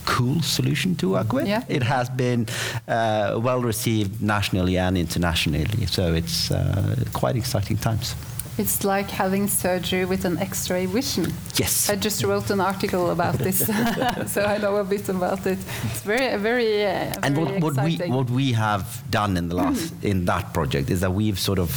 cool 0.05 0.41
solution 0.41 0.95
to 0.95 1.09
work 1.11 1.33
with. 1.33 1.47
Yeah. 1.47 1.63
It 1.67 1.83
has 1.83 2.09
been 2.09 2.47
uh, 2.87 3.39
well 3.41 3.61
received 3.61 4.21
nationally 4.21 4.77
and 4.77 4.97
internationally, 4.97 5.85
so 5.87 6.13
it's 6.13 6.51
uh, 6.51 6.95
quite 7.13 7.35
exciting 7.35 7.77
times. 7.77 8.15
It's 8.57 8.83
like 8.83 9.09
having 9.09 9.47
surgery 9.47 10.05
with 10.05 10.25
an 10.25 10.37
X-ray 10.37 10.85
vision. 10.85 11.33
Yes. 11.55 11.89
I 11.89 11.95
just 11.95 12.23
wrote 12.23 12.51
an 12.51 12.61
article 12.61 13.09
about 13.09 13.39
this, 13.39 13.65
so 14.27 14.43
I 14.43 14.59
know 14.59 14.75
a 14.75 14.83
bit 14.83 15.09
about 15.09 15.45
it. 15.47 15.57
It's 15.85 16.01
very, 16.01 16.37
very, 16.37 16.85
uh, 16.85 17.15
and 17.23 17.35
what, 17.37 17.75
what 17.75 17.83
we 17.83 17.97
what 17.97 18.29
we 18.29 18.51
have 18.51 19.03
done 19.09 19.37
in 19.37 19.49
the 19.49 19.55
last 19.55 19.93
mm. 19.93 20.11
in 20.11 20.25
that 20.25 20.53
project 20.53 20.91
is 20.91 21.01
that 21.01 21.11
we've 21.11 21.39
sort 21.39 21.57
of 21.57 21.69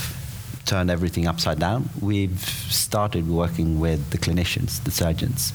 turned 0.66 0.90
everything 0.90 1.26
upside 1.26 1.58
down. 1.58 1.88
We've 2.00 2.44
started 2.68 3.26
working 3.26 3.80
with 3.80 4.10
the 4.10 4.18
clinicians, 4.18 4.82
the 4.84 4.90
surgeons, 4.90 5.54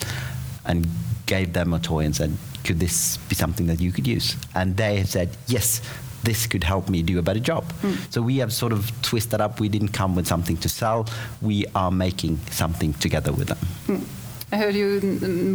and 0.66 0.88
gave 1.28 1.54
them 1.54 1.74
a 1.74 1.80
toy 1.80 2.04
and 2.06 2.16
said, 2.16 2.36
"Could 2.64 2.80
this 2.80 3.18
be 3.30 3.36
something 3.36 3.68
that 3.68 3.80
you 3.80 3.92
could 3.92 4.08
use?" 4.08 4.36
And 4.56 4.76
they 4.76 4.98
have 4.98 5.10
said, 5.10 5.30
"Yes." 5.48 5.82
This 6.24 6.48
could 6.48 6.64
help 6.64 6.90
me 6.90 7.02
do 7.04 7.20
a 7.20 7.22
better 7.22 7.40
job. 7.40 7.64
Mm. 7.82 8.12
So 8.14 8.22
we 8.22 8.38
have 8.38 8.52
sort 8.54 8.74
of 8.74 8.92
twisted 9.02 9.42
up. 9.42 9.60
We 9.60 9.70
didn't 9.70 9.90
come 9.90 10.16
with 10.16 10.28
something 10.28 10.58
to 10.58 10.70
sell. 10.70 11.08
We 11.42 11.66
are 11.76 11.92
making 11.92 12.40
something 12.50 12.94
together 12.94 13.32
with 13.32 13.48
them. 13.48 13.58
Mm. 13.88 14.04
I 14.54 14.58
heard 14.58 14.76
you 14.76 15.00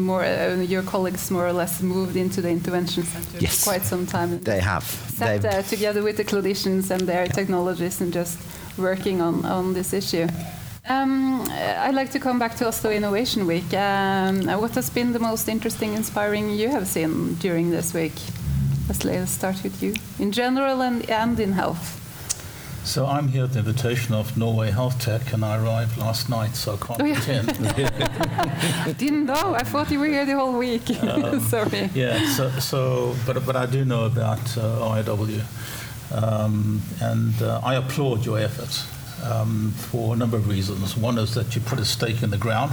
more. 0.08 0.24
Uh, 0.24 0.56
your 0.56 0.82
colleagues 0.82 1.30
more 1.30 1.46
or 1.46 1.52
less 1.52 1.82
moved 1.82 2.16
into 2.16 2.40
the 2.40 2.48
intervention 2.48 3.02
center 3.02 3.38
yes. 3.38 3.58
for 3.58 3.70
quite 3.70 3.82
some 3.82 4.06
time. 4.06 4.40
They 4.40 4.60
have. 4.60 4.84
Sat 4.84 5.42
there 5.42 5.62
together 5.62 6.02
with 6.02 6.16
the 6.16 6.24
clinicians 6.24 6.90
and 6.90 7.02
their 7.02 7.26
technologists 7.26 8.00
and 8.00 8.12
just 8.12 8.38
working 8.78 9.20
on 9.20 9.44
on 9.44 9.74
this 9.74 9.92
issue. 9.92 10.26
Um, 10.88 11.42
I'd 11.50 11.94
like 11.94 12.10
to 12.12 12.20
come 12.20 12.38
back 12.38 12.54
to 12.56 12.68
Oslo 12.68 12.90
Innovation 12.90 13.46
Week. 13.46 13.74
Um, 13.74 14.46
what 14.60 14.74
has 14.76 14.88
been 14.88 15.12
the 15.12 15.18
most 15.18 15.48
interesting, 15.48 15.94
inspiring 15.94 16.48
you 16.50 16.68
have 16.68 16.86
seen 16.86 17.34
during 17.34 17.70
this 17.70 17.92
week? 17.92 18.14
Let's 18.88 19.32
start 19.32 19.62
with 19.64 19.82
you. 19.82 19.94
In 20.20 20.30
general 20.30 20.80
and, 20.80 21.10
and 21.10 21.40
in 21.40 21.52
health. 21.52 22.02
So 22.84 23.04
I'm 23.04 23.26
here 23.26 23.42
at 23.42 23.52
the 23.52 23.58
invitation 23.58 24.14
of 24.14 24.36
Norway 24.38 24.70
Health 24.70 25.00
Tech, 25.00 25.32
and 25.32 25.44
I 25.44 25.60
arrived 25.60 25.98
last 25.98 26.28
night, 26.28 26.54
so 26.54 26.74
I 26.74 26.86
can't 26.86 27.02
oh, 27.02 27.04
yeah. 27.04 28.92
Didn't 28.98 29.26
know. 29.26 29.56
I 29.56 29.64
thought 29.64 29.90
you 29.90 29.98
were 29.98 30.06
here 30.06 30.24
the 30.24 30.36
whole 30.36 30.56
week. 30.56 30.82
Um, 31.02 31.40
Sorry. 31.40 31.90
Yeah. 31.94 32.28
So, 32.28 32.48
so, 32.60 33.16
but 33.26 33.44
but 33.44 33.56
I 33.56 33.66
do 33.66 33.84
know 33.84 34.04
about 34.04 34.56
uh, 34.56 35.02
IW, 35.02 35.42
um, 36.12 36.80
and 37.00 37.42
uh, 37.42 37.60
I 37.64 37.74
applaud 37.74 38.24
your 38.24 38.38
efforts 38.38 38.86
um, 39.24 39.72
for 39.72 40.14
a 40.14 40.16
number 40.16 40.36
of 40.36 40.48
reasons. 40.48 40.96
One 40.96 41.18
is 41.18 41.34
that 41.34 41.56
you 41.56 41.60
put 41.62 41.80
a 41.80 41.84
stake 41.84 42.22
in 42.22 42.30
the 42.30 42.38
ground 42.38 42.72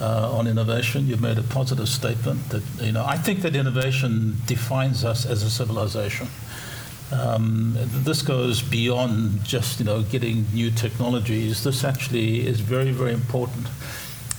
uh, 0.00 0.36
on 0.36 0.46
innovation. 0.46 1.06
You've 1.06 1.20
made 1.20 1.38
a 1.38 1.42
positive 1.42 1.88
statement 1.88 2.48
that, 2.50 2.62
you 2.80 2.92
know, 2.92 3.04
I 3.04 3.16
think 3.16 3.42
that 3.42 3.56
innovation 3.56 4.36
defines 4.46 5.04
us 5.04 5.26
as 5.26 5.42
a 5.42 5.50
civilization. 5.50 6.28
Um, 7.12 7.74
this 7.76 8.22
goes 8.22 8.62
beyond 8.62 9.44
just, 9.44 9.78
you 9.78 9.86
know, 9.86 10.02
getting 10.02 10.44
new 10.52 10.70
technologies. 10.70 11.62
This 11.62 11.84
actually 11.84 12.46
is 12.46 12.60
very, 12.60 12.90
very 12.90 13.12
important 13.12 13.68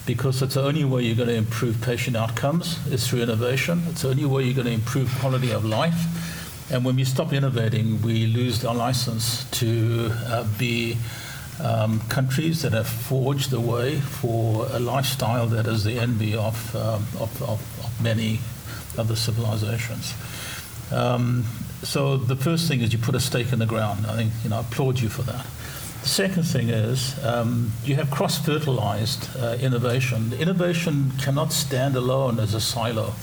because 0.05 0.41
it's 0.41 0.55
the 0.55 0.63
only 0.63 0.85
way 0.85 1.03
you're 1.03 1.15
going 1.15 1.29
to 1.29 1.35
improve 1.35 1.81
patient 1.81 2.15
outcomes 2.15 2.85
is 2.87 3.07
through 3.07 3.21
innovation. 3.21 3.83
It's 3.89 4.01
the 4.01 4.09
only 4.09 4.25
way 4.25 4.43
you're 4.43 4.55
going 4.55 4.67
to 4.67 4.73
improve 4.73 5.13
quality 5.19 5.51
of 5.51 5.65
life. 5.65 6.71
And 6.71 6.83
when 6.83 6.97
we 6.97 7.05
stop 7.05 7.31
innovating, 7.31 8.01
we 8.01 8.27
lose 8.27 8.63
our 8.65 8.75
license 8.75 9.49
to 9.51 10.11
uh, 10.25 10.45
be 10.57 10.97
um, 11.59 11.99
countries 12.09 12.61
that 12.61 12.73
have 12.73 12.87
forged 12.87 13.49
the 13.49 13.59
way 13.59 13.99
for 13.99 14.67
a 14.71 14.79
lifestyle 14.79 15.47
that 15.47 15.67
is 15.67 15.83
the 15.83 15.99
envy 15.99 16.35
of, 16.35 16.75
um, 16.75 17.05
of, 17.19 17.41
of, 17.41 17.61
of, 17.79 18.01
many 18.01 18.39
other 18.97 19.15
civilizations. 19.15 20.13
Um, 20.91 21.45
so 21.83 22.17
the 22.17 22.35
first 22.35 22.67
thing 22.67 22.81
is 22.81 22.93
you 22.93 22.99
put 22.99 23.15
a 23.15 23.19
stake 23.19 23.51
in 23.51 23.59
the 23.59 23.65
ground. 23.65 24.05
I 24.05 24.15
think 24.15 24.33
you 24.43 24.49
know 24.49 24.57
I 24.57 24.59
applaud 24.61 24.99
you 24.99 25.09
for 25.09 25.23
that. 25.23 25.45
The 26.03 26.09
second 26.09 26.43
thing 26.43 26.69
is 26.69 27.21
um, 27.25 27.71
you 27.83 27.95
have 27.95 28.11
cross-fertilized 28.11 29.35
uh, 29.37 29.57
innovation. 29.59 30.33
Innovation 30.33 31.11
cannot 31.19 31.51
stand 31.51 31.95
alone 31.95 32.39
as 32.39 32.53
a 32.53 32.61
silo. 32.61 33.13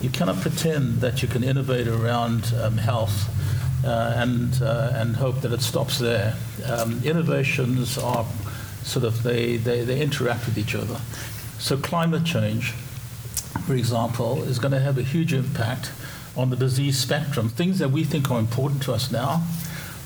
You 0.00 0.10
cannot 0.10 0.40
pretend 0.40 1.00
that 1.00 1.22
you 1.22 1.28
can 1.28 1.42
innovate 1.42 1.88
around 1.88 2.54
um, 2.62 2.78
health 2.78 3.33
and, 3.84 4.62
uh, 4.62 4.92
and 4.94 5.16
hope 5.16 5.40
that 5.42 5.52
it 5.52 5.60
stops 5.60 5.98
there. 5.98 6.34
Um, 6.66 7.02
innovations 7.04 7.98
are 7.98 8.24
sort 8.82 9.04
of, 9.04 9.22
they, 9.22 9.56
they, 9.56 9.84
they 9.84 10.00
interact 10.00 10.46
with 10.46 10.58
each 10.58 10.74
other. 10.74 11.00
So 11.58 11.76
climate 11.76 12.24
change, 12.24 12.72
for 13.66 13.74
example, 13.74 14.42
is 14.42 14.58
going 14.58 14.72
to 14.72 14.80
have 14.80 14.98
a 14.98 15.02
huge 15.02 15.32
impact 15.32 15.92
on 16.36 16.50
the 16.50 16.56
disease 16.56 16.98
spectrum. 16.98 17.48
Things 17.48 17.78
that 17.78 17.90
we 17.90 18.04
think 18.04 18.30
are 18.30 18.38
important 18.38 18.82
to 18.84 18.92
us 18.92 19.10
now, 19.10 19.42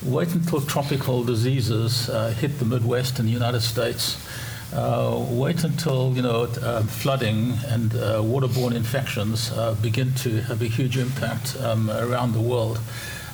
wait 0.05 0.35
until 0.35 0.61
tropical 0.61 1.25
diseases 1.25 2.09
uh, 2.09 2.31
hit 2.31 2.59
the 2.59 2.65
Midwest 2.65 3.19
in 3.19 3.27
the 3.27 3.33
United 3.33 3.61
States. 3.61 4.25
Uh, 4.73 5.25
wait 5.31 5.65
until 5.65 6.13
you 6.15 6.21
know 6.21 6.43
uh, 6.61 6.83
flooding 6.83 7.55
and 7.69 7.95
uh, 7.95 8.21
waterborne 8.21 8.75
infections 8.75 9.51
uh, 9.53 9.75
begin 9.81 10.13
to 10.13 10.43
have 10.43 10.61
a 10.61 10.67
huge 10.67 10.99
impact 10.99 11.57
um, 11.63 11.91
around 11.91 12.33
the 12.33 12.41
world. 12.41 12.79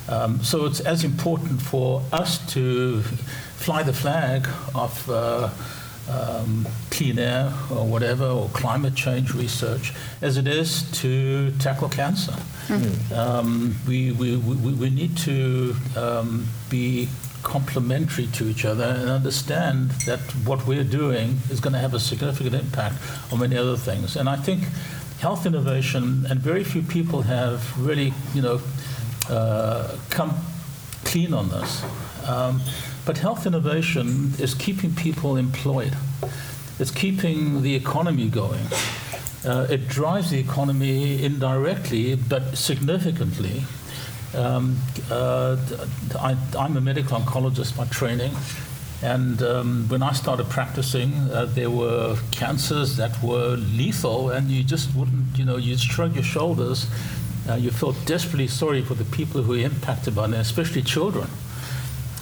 Um, 0.08 0.42
so 0.42 0.66
it's 0.66 0.80
as 0.80 1.04
important 1.04 1.62
for 1.62 2.02
us 2.12 2.38
to 2.52 3.02
fly 3.02 3.82
the 3.82 3.92
flag 3.92 4.46
of 4.74 5.10
uh, 5.10 5.50
um, 6.10 6.66
clean 6.90 7.18
air 7.18 7.52
or 7.70 7.86
whatever, 7.86 8.26
or 8.26 8.48
climate 8.50 8.94
change 8.94 9.34
research, 9.34 9.92
as 10.20 10.36
it 10.36 10.46
is 10.46 10.90
to 11.00 11.50
tackle 11.58 11.88
cancer. 11.88 12.34
Mm-hmm. 12.66 13.14
Um, 13.14 13.76
we, 13.86 14.12
we, 14.12 14.36
we, 14.36 14.72
we, 14.72 14.90
need 14.90 15.16
to 15.18 15.74
um, 15.96 16.46
be 16.68 17.08
complementary 17.42 18.26
to 18.28 18.48
each 18.48 18.64
other 18.64 18.84
and 18.84 19.08
understand 19.08 19.90
that 20.06 20.20
what 20.46 20.66
we're 20.66 20.84
doing 20.84 21.38
is 21.50 21.60
going 21.60 21.74
to 21.74 21.78
have 21.78 21.94
a 21.94 22.00
significant 22.00 22.54
impact 22.54 22.96
on 23.32 23.38
many 23.38 23.56
other 23.56 23.76
things. 23.76 24.16
And 24.16 24.28
I 24.28 24.36
think 24.36 24.64
health 25.20 25.46
innovation, 25.46 26.26
and 26.28 26.40
very 26.40 26.64
few 26.64 26.82
people 26.82 27.22
have 27.22 27.78
really, 27.78 28.12
you 28.34 28.42
know, 28.42 28.60
uh, 29.28 29.96
come 30.10 30.34
clean 31.04 31.32
on 31.32 31.48
this. 31.48 31.84
Um, 32.26 32.60
but 33.04 33.18
health 33.18 33.46
innovation 33.46 34.32
is 34.38 34.54
keeping 34.54 34.94
people 34.94 35.36
employed. 35.36 35.96
It's 36.78 36.90
keeping 36.90 37.62
the 37.62 37.74
economy 37.74 38.28
going. 38.28 38.66
Uh, 39.44 39.66
it 39.68 39.88
drives 39.88 40.30
the 40.30 40.38
economy 40.38 41.22
indirectly, 41.22 42.16
but 42.16 42.56
significantly. 42.56 43.62
Um, 44.34 44.78
uh, 45.10 45.56
I, 46.18 46.36
am 46.58 46.76
a 46.76 46.80
medical 46.80 47.20
oncologist 47.20 47.76
by 47.76 47.84
training, 47.86 48.32
and 49.02 49.42
um, 49.42 49.86
when 49.88 50.02
I 50.02 50.12
started 50.12 50.48
practicing, 50.48 51.12
uh, 51.30 51.44
there 51.44 51.70
were 51.70 52.16
cancers 52.32 52.96
that 52.96 53.22
were 53.22 53.56
lethal, 53.56 54.30
and 54.30 54.50
you 54.50 54.64
just 54.64 54.94
wouldn't, 54.96 55.38
you 55.38 55.44
know, 55.44 55.56
you'd 55.56 55.78
shrug 55.78 56.14
your 56.14 56.24
shoulders 56.24 56.86
uh, 57.48 57.54
you 57.54 57.70
felt 57.70 57.96
desperately 58.06 58.48
sorry 58.48 58.82
for 58.82 58.94
the 58.94 59.04
people 59.04 59.42
who 59.42 59.52
were 59.52 59.58
impacted 59.58 60.14
by 60.14 60.26
it, 60.26 60.34
especially 60.34 60.82
children. 60.82 61.28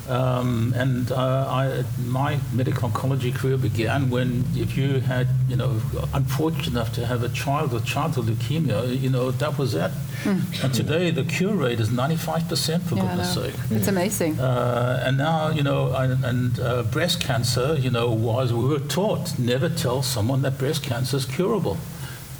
Um, 0.09 0.75
and 0.77 1.13
uh, 1.13 1.47
I, 1.49 1.85
my 2.05 2.39
medical 2.53 2.91
oncology 2.91 3.33
career 3.33 3.57
began 3.57 4.11
when, 4.11 4.45
if 4.55 4.77
you 4.77 5.01
had, 5.01 5.29
you 5.49 5.55
know, 5.55 5.81
unfortunate 6.13 6.67
enough 6.67 6.93
to 6.95 7.07
have 7.07 7.23
a 7.23 7.29
child 7.29 7.73
with 7.73 7.85
childhood 7.85 8.27
leukemia, 8.27 9.01
you 9.01 9.09
know, 9.09 9.31
that 9.31 9.59
was 9.59 9.75
it. 9.75 9.93
Mm. 10.25 10.65
And 10.65 10.75
today 10.75 11.11
the 11.13 11.25
cure 11.25 11.55
rate 11.55 11.79
is 11.79 11.89
95%, 11.89 12.83
for 12.83 12.97
yeah, 12.97 13.03
goodness 13.03 13.35
sake. 13.35 13.55
It's 13.71 13.89
amazing. 13.89 14.41
Uh, 14.41 15.05
and 15.07 15.19
now, 15.19 15.51
you 15.51 15.63
know, 15.63 15.95
and, 15.95 16.25
and 16.25 16.61
uh, 16.61 16.83
breast 16.83 17.21
cancer, 17.21 17.77
you 17.79 17.91
know, 17.91 18.11
was, 18.11 18.53
we 18.53 18.67
were 18.67 18.81
taught 18.81 19.39
never 19.39 19.69
tell 19.69 20.03
someone 20.03 20.43
that 20.43 20.59
breast 20.59 20.83
cancer 20.83 21.17
is 21.17 21.25
curable. 21.25 21.79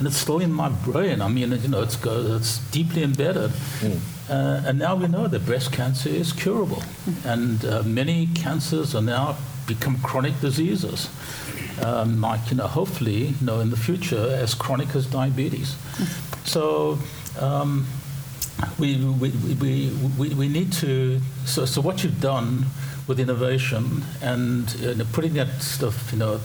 And 0.03 0.09
it's 0.09 0.17
still 0.17 0.41
in 0.41 0.53
my 0.53 0.69
brain. 0.69 1.23
I 1.23 1.29
mean, 1.29 1.53
you 1.53 1.69
know, 1.69 1.81
it's, 1.81 1.95
go, 1.95 2.35
it's 2.35 2.59
deeply 2.73 3.05
embedded. 3.05 3.53
Mm. 3.53 4.01
Uh, 4.29 4.63
and 4.67 4.77
now 4.77 4.97
we 4.97 5.07
know 5.07 5.29
that 5.29 5.47
breast 5.47 5.71
cancer 5.73 6.09
is 6.09 6.33
curable, 6.33 6.83
and 7.25 7.65
uh, 7.65 7.85
many 7.85 8.27
cancers 8.35 8.97
are 8.97 9.01
now 9.01 9.37
become 9.69 10.01
chronic 10.01 10.41
diseases. 10.41 11.09
Um, 11.85 12.21
like, 12.21 12.51
you 12.51 12.57
know, 12.57 12.67
hopefully, 12.67 13.27
you 13.27 13.47
know, 13.47 13.61
in 13.61 13.71
the 13.71 13.77
future, 13.77 14.29
as 14.33 14.55
chronic 14.57 14.93
as 14.97 15.07
diabetes. 15.07 15.77
So, 16.45 16.99
um, 17.39 17.87
we, 18.81 19.05
we, 19.05 19.31
we, 19.31 19.93
we, 20.19 20.35
we 20.35 20.49
need 20.49 20.73
to, 20.73 21.21
so, 21.45 21.65
so 21.65 21.81
what 21.81 22.03
you've 22.03 22.21
done 22.21 22.67
with 23.07 23.21
innovation 23.21 24.03
and 24.21 24.65
uh, 24.85 25.05
putting 25.13 25.35
that 25.35 25.63
stuff, 25.63 26.11
you 26.13 26.19
know, 26.19 26.41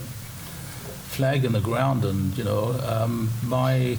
flag 1.18 1.44
in 1.44 1.52
the 1.52 1.60
ground 1.60 2.06
and, 2.06 2.38
you 2.38 2.44
know, 2.44 2.80
um, 2.86 3.30
my 3.44 3.98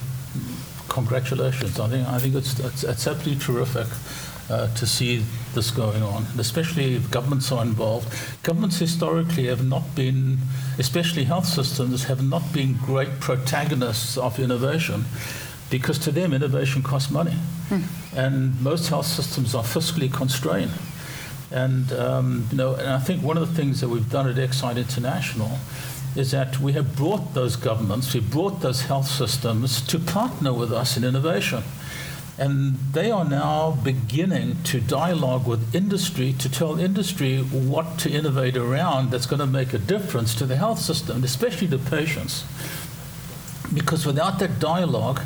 congratulations. 0.89 1.79
I 1.81 1.89
think, 1.89 2.09
I 2.09 2.19
think 2.19 2.35
it's, 2.35 2.59
it's, 2.61 2.85
it's 2.85 3.07
absolutely 3.07 3.45
terrific. 3.45 3.89
Uh, 4.51 4.67
to 4.75 4.87
see 4.87 5.23
this 5.53 5.71
going 5.71 6.03
on, 6.03 6.25
and 6.31 6.41
especially 6.41 6.95
if 6.95 7.11
governments 7.11 7.53
are 7.53 7.63
involved. 7.63 8.09
Governments 8.43 8.79
historically 8.79 9.47
have 9.49 9.63
not 9.63 9.95
been, 9.95 10.39
especially 10.79 11.25
health 11.25 11.45
systems, 11.45 12.05
have 12.05 12.23
not 12.27 12.43
been 12.55 12.73
great 12.87 13.21
protagonists 13.21 14.17
of 14.17 14.39
innovation 14.39 15.05
because 15.69 15.99
to 15.99 16.11
them 16.11 16.33
innovation 16.33 16.83
costs 16.83 17.11
money. 17.11 17.37
Hmm. 17.69 17.83
And 18.17 18.59
most 18.63 18.89
health 18.89 19.05
systems 19.05 19.55
are 19.55 19.65
fiscally 19.65 20.11
constrained. 20.11 20.73
And, 21.51 21.93
um, 21.93 22.47
you 22.51 22.57
know, 22.57 22.75
and 22.75 22.89
I 22.89 23.01
think 23.01 23.23
one 23.23 23.37
of 23.37 23.47
the 23.47 23.55
things 23.55 23.83
that 23.83 23.91
we've 23.91 24.11
done 24.11 24.27
at 24.29 24.39
Excite 24.39 24.79
International 24.79 25.51
is 26.17 26.31
that 26.31 26.59
we 26.61 26.73
have 26.73 26.97
brought 26.97 27.35
those 27.35 27.57
governments, 27.57 28.13
we 28.15 28.21
brought 28.21 28.61
those 28.61 28.83
health 28.83 29.09
systems 29.09 29.81
to 29.87 29.99
partner 29.99 30.53
with 30.53 30.73
us 30.73 30.97
in 30.97 31.05
innovation. 31.05 31.63
And 32.39 32.77
they 32.93 33.11
are 33.11 33.25
now 33.25 33.73
beginning 33.83 34.63
to 34.65 34.81
dialogue 34.81 35.47
with 35.47 35.75
industry 35.75 36.33
to 36.39 36.49
tell 36.49 36.79
industry 36.79 37.39
what 37.39 37.99
to 37.99 38.11
innovate 38.11 38.57
around 38.57 39.11
that's 39.11 39.27
going 39.27 39.41
to 39.41 39.47
make 39.47 39.73
a 39.73 39.79
difference 39.79 40.37
to 40.37 40.47
the 40.47 40.57
health 40.57 40.79
system, 40.79 41.25
especially 41.25 41.67
the 41.67 41.79
patients. 41.79 42.45
Because 43.75 44.07
without 44.07 44.39
that 44.39 44.61
dialogue, 44.61 45.21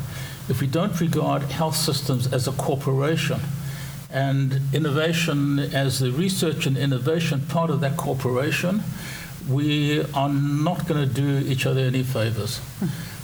if 0.49 0.59
we 0.59 0.67
don't 0.67 0.99
regard 0.99 1.43
health 1.43 1.75
systems 1.75 2.31
as 2.33 2.47
a 2.47 2.51
corporation 2.51 3.39
and 4.09 4.59
innovation 4.73 5.59
as 5.59 5.99
the 5.99 6.11
research 6.11 6.65
and 6.65 6.77
innovation 6.77 7.41
part 7.47 7.69
of 7.69 7.79
that 7.81 7.95
corporation, 7.95 8.83
we 9.49 10.03
are 10.13 10.29
not 10.29 10.87
going 10.87 11.07
to 11.07 11.13
do 11.13 11.39
each 11.47 11.65
other 11.65 11.81
any 11.81 12.03
favors. 12.03 12.61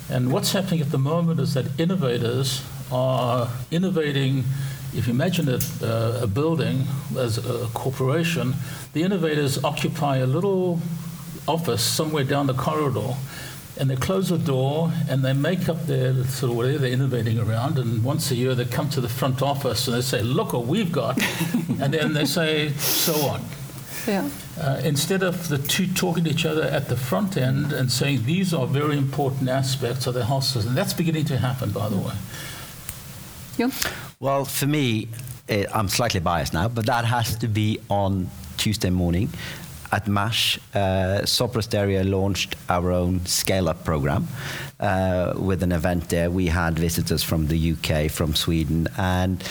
And 0.10 0.32
what's 0.32 0.52
happening 0.52 0.82
at 0.82 0.92
the 0.92 0.98
moment 0.98 1.40
is 1.40 1.54
that 1.54 1.80
innovators 1.80 2.64
are 2.92 3.50
innovating. 3.72 4.44
If 4.94 5.08
you 5.08 5.14
imagine 5.14 5.48
a, 5.48 5.60
uh, 5.84 6.22
a 6.24 6.28
building 6.28 6.88
as 7.16 7.38
a 7.38 7.68
corporation, 7.74 8.56
the 8.94 9.04
innovators 9.04 9.64
occupy 9.64 10.18
a 10.18 10.26
little 10.26 10.82
office 11.48 11.84
somewhere 11.84 12.24
down 12.24 12.48
the 12.48 12.54
corridor 12.54 13.16
and 13.80 13.90
they 13.90 13.96
close 13.96 14.30
the 14.30 14.38
door 14.38 14.92
and 15.08 15.24
they 15.24 15.32
make 15.34 15.70
up 15.70 15.86
their 15.86 16.14
sort 16.26 16.52
of 16.52 16.58
whatever 16.58 16.80
they're 16.80 16.92
innovating 16.92 17.40
around. 17.40 17.78
And 17.78 18.04
once 18.04 18.30
a 18.30 18.36
year 18.36 18.54
they 18.54 18.66
come 18.66 18.90
to 18.90 19.02
the 19.02 19.08
front 19.08 19.42
office 19.42 19.88
and 19.88 19.96
they 19.96 20.02
say, 20.02 20.22
"Look 20.22 20.54
what 20.54 20.66
we've 20.66 20.92
got," 20.92 21.18
and 21.80 21.94
then 21.94 22.14
they 22.14 22.26
say, 22.26 22.74
"So 22.74 23.14
on." 23.28 23.42
Yeah. 24.06 24.30
Uh, 24.60 24.82
instead 24.84 25.24
of 25.24 25.48
the 25.48 25.58
two 25.58 25.88
talking 25.88 26.24
to 26.26 26.30
each 26.30 26.46
other 26.46 26.64
at 26.64 26.90
the 26.90 26.98
front 26.98 27.38
end 27.38 27.72
and 27.72 27.92
saying 27.92 28.26
these 28.26 28.54
are 28.54 28.68
very 28.68 28.98
important 28.98 29.50
aspects 29.50 30.06
of 30.08 30.14
the 30.14 30.26
health 30.26 30.44
system, 30.44 30.76
that's 30.76 30.94
beginning 30.94 31.26
to 31.26 31.38
happen, 31.38 31.72
by 31.72 31.88
the 31.88 31.98
way. 31.98 32.14
Yeah. 33.58 33.72
Well, 34.20 34.46
for 34.46 34.68
me, 34.68 35.08
eh, 35.48 35.66
I'm 35.74 35.88
slightly 35.88 36.20
biased 36.20 36.54
now, 36.54 36.68
but 36.68 36.86
that 36.88 37.06
has 37.06 37.38
to 37.38 37.48
be 37.48 37.80
on 37.90 38.30
Tuesday 38.58 38.90
morning 38.90 39.30
at 39.92 40.08
MASH, 40.08 40.60
uh, 40.74 41.22
Sopra 41.26 41.64
Steria 41.64 42.08
launched 42.08 42.56
our 42.70 42.92
own 42.92 43.26
scale-up 43.26 43.84
program 43.84 44.28
uh, 44.80 45.34
with 45.36 45.64
an 45.64 45.72
event 45.72 46.10
there. 46.10 46.30
We 46.30 46.48
had 46.48 46.78
visitors 46.78 47.24
from 47.24 47.48
the 47.48 47.74
UK, 47.74 48.12
from 48.12 48.36
Sweden, 48.36 48.88
and 48.98 49.42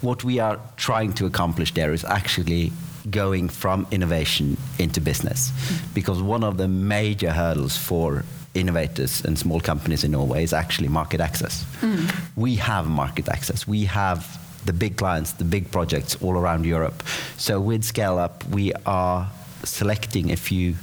what 0.00 0.24
we 0.24 0.38
are 0.40 0.58
trying 0.76 1.12
to 1.14 1.26
accomplish 1.26 1.72
there 1.74 1.92
is 1.92 2.04
actually 2.04 2.72
going 3.10 3.48
from 3.48 3.86
innovation 3.90 4.56
into 4.78 5.00
business. 5.00 5.52
Because 5.94 6.22
one 6.22 6.44
of 6.44 6.56
the 6.56 6.68
major 6.68 7.32
hurdles 7.32 7.76
for 7.76 8.24
innovators 8.54 9.24
and 9.24 9.38
small 9.38 9.60
companies 9.60 10.04
in 10.04 10.12
Norway 10.12 10.42
is 10.42 10.52
actually 10.52 10.88
market 10.88 11.20
access. 11.20 11.64
Mm. 11.80 12.14
We 12.36 12.56
have 12.56 12.86
market 12.88 13.28
access. 13.28 13.66
We 13.66 13.84
have 13.84 14.40
the 14.64 14.72
big 14.72 14.96
clients, 14.96 15.32
the 15.32 15.44
big 15.44 15.70
projects 15.70 16.16
all 16.22 16.34
around 16.34 16.64
Europe. 16.64 17.02
So 17.36 17.60
with 17.60 17.84
Scale 17.84 18.18
Up, 18.18 18.44
we 18.48 18.72
are 18.86 19.30
selecting 19.64 20.30
a 20.30 20.36
few 20.36 20.76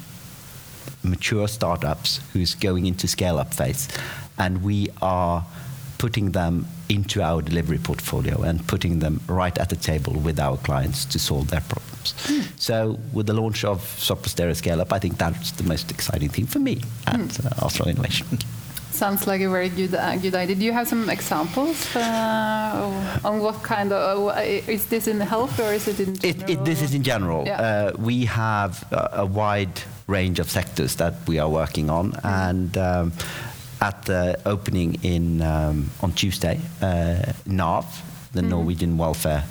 mature 1.04 1.48
startups 1.48 2.20
who's 2.34 2.56
going 2.56 2.86
into 2.86 3.08
scale 3.08 3.40
up 3.40 3.54
phase, 3.54 3.88
and 4.38 4.64
we 4.64 4.90
are 5.02 5.46
putting 5.98 6.32
them 6.32 6.68
into 6.92 7.22
our 7.22 7.42
delivery 7.42 7.78
portfolio 7.78 8.42
and 8.42 8.68
putting 8.68 9.00
them 9.00 9.22
right 9.28 9.58
at 9.58 9.70
the 9.70 9.76
table 9.76 10.14
with 10.14 10.40
our 10.40 10.58
clients 10.58 11.06
to 11.06 11.18
solve 11.18 11.50
their 11.50 11.62
problems. 11.62 12.14
Mm. 12.28 12.60
So, 12.60 13.00
with 13.14 13.28
the 13.28 13.34
launch 13.34 13.64
of 13.64 13.80
Sopra 13.98 14.30
Steria 14.30 14.56
Scale 14.56 14.82
Up, 14.82 14.92
I 14.92 15.00
think 15.00 15.18
that's 15.18 15.52
the 15.52 15.64
most 15.64 15.92
exciting 15.92 16.30
thing 16.30 16.48
for 16.48 16.60
me 16.60 16.82
at 17.08 17.20
mm. 17.20 17.46
uh, 17.46 17.66
Oslo 17.66 17.88
Innovation. 17.88 18.28
Sounds 18.92 19.26
like 19.26 19.42
a 19.42 19.50
very 19.50 19.70
good 19.70 19.96
uh, 19.96 20.16
good 20.18 20.36
idea. 20.36 20.56
Do 20.56 20.66
you 20.66 20.74
have 20.74 20.88
some 20.88 21.10
examples 21.10 21.96
uh, 21.96 23.22
on 23.24 23.40
what 23.40 23.64
kind 23.64 23.92
of 23.94 24.28
uh, 24.28 24.42
is 24.42 24.86
this 24.86 25.08
in 25.08 25.20
health 25.22 25.60
or 25.60 25.74
is 25.74 25.88
it 25.88 26.00
in 26.00 26.16
general? 26.16 26.44
It, 26.44 26.50
it, 26.50 26.66
this 26.66 26.82
is 26.82 26.94
in 26.94 27.02
general. 27.02 27.46
Yeah. 27.46 27.62
Uh, 27.62 27.92
we 27.98 28.26
have 28.26 28.84
a, 28.92 29.22
a, 29.22 29.26
wide 29.26 29.82
range 30.08 30.40
of 30.40 30.52
sectors 30.52 30.96
that 30.98 31.14
we 31.26 31.40
are 31.40 31.50
working 31.50 31.90
on, 31.90 32.12
mm. 32.12 32.26
and 32.26 32.78
um, 32.78 33.14
at 33.82 34.04
the 34.06 34.40
opening 34.46 34.96
in 35.04 35.42
um, 35.42 35.90
on 36.02 36.14
Tuesday, 36.14 36.60
uh, 36.82 37.34
NAV, 37.46 37.86
the 38.32 38.42
mm. 38.42 38.50
Norwegian 38.50 38.98
Welfare 38.98 39.44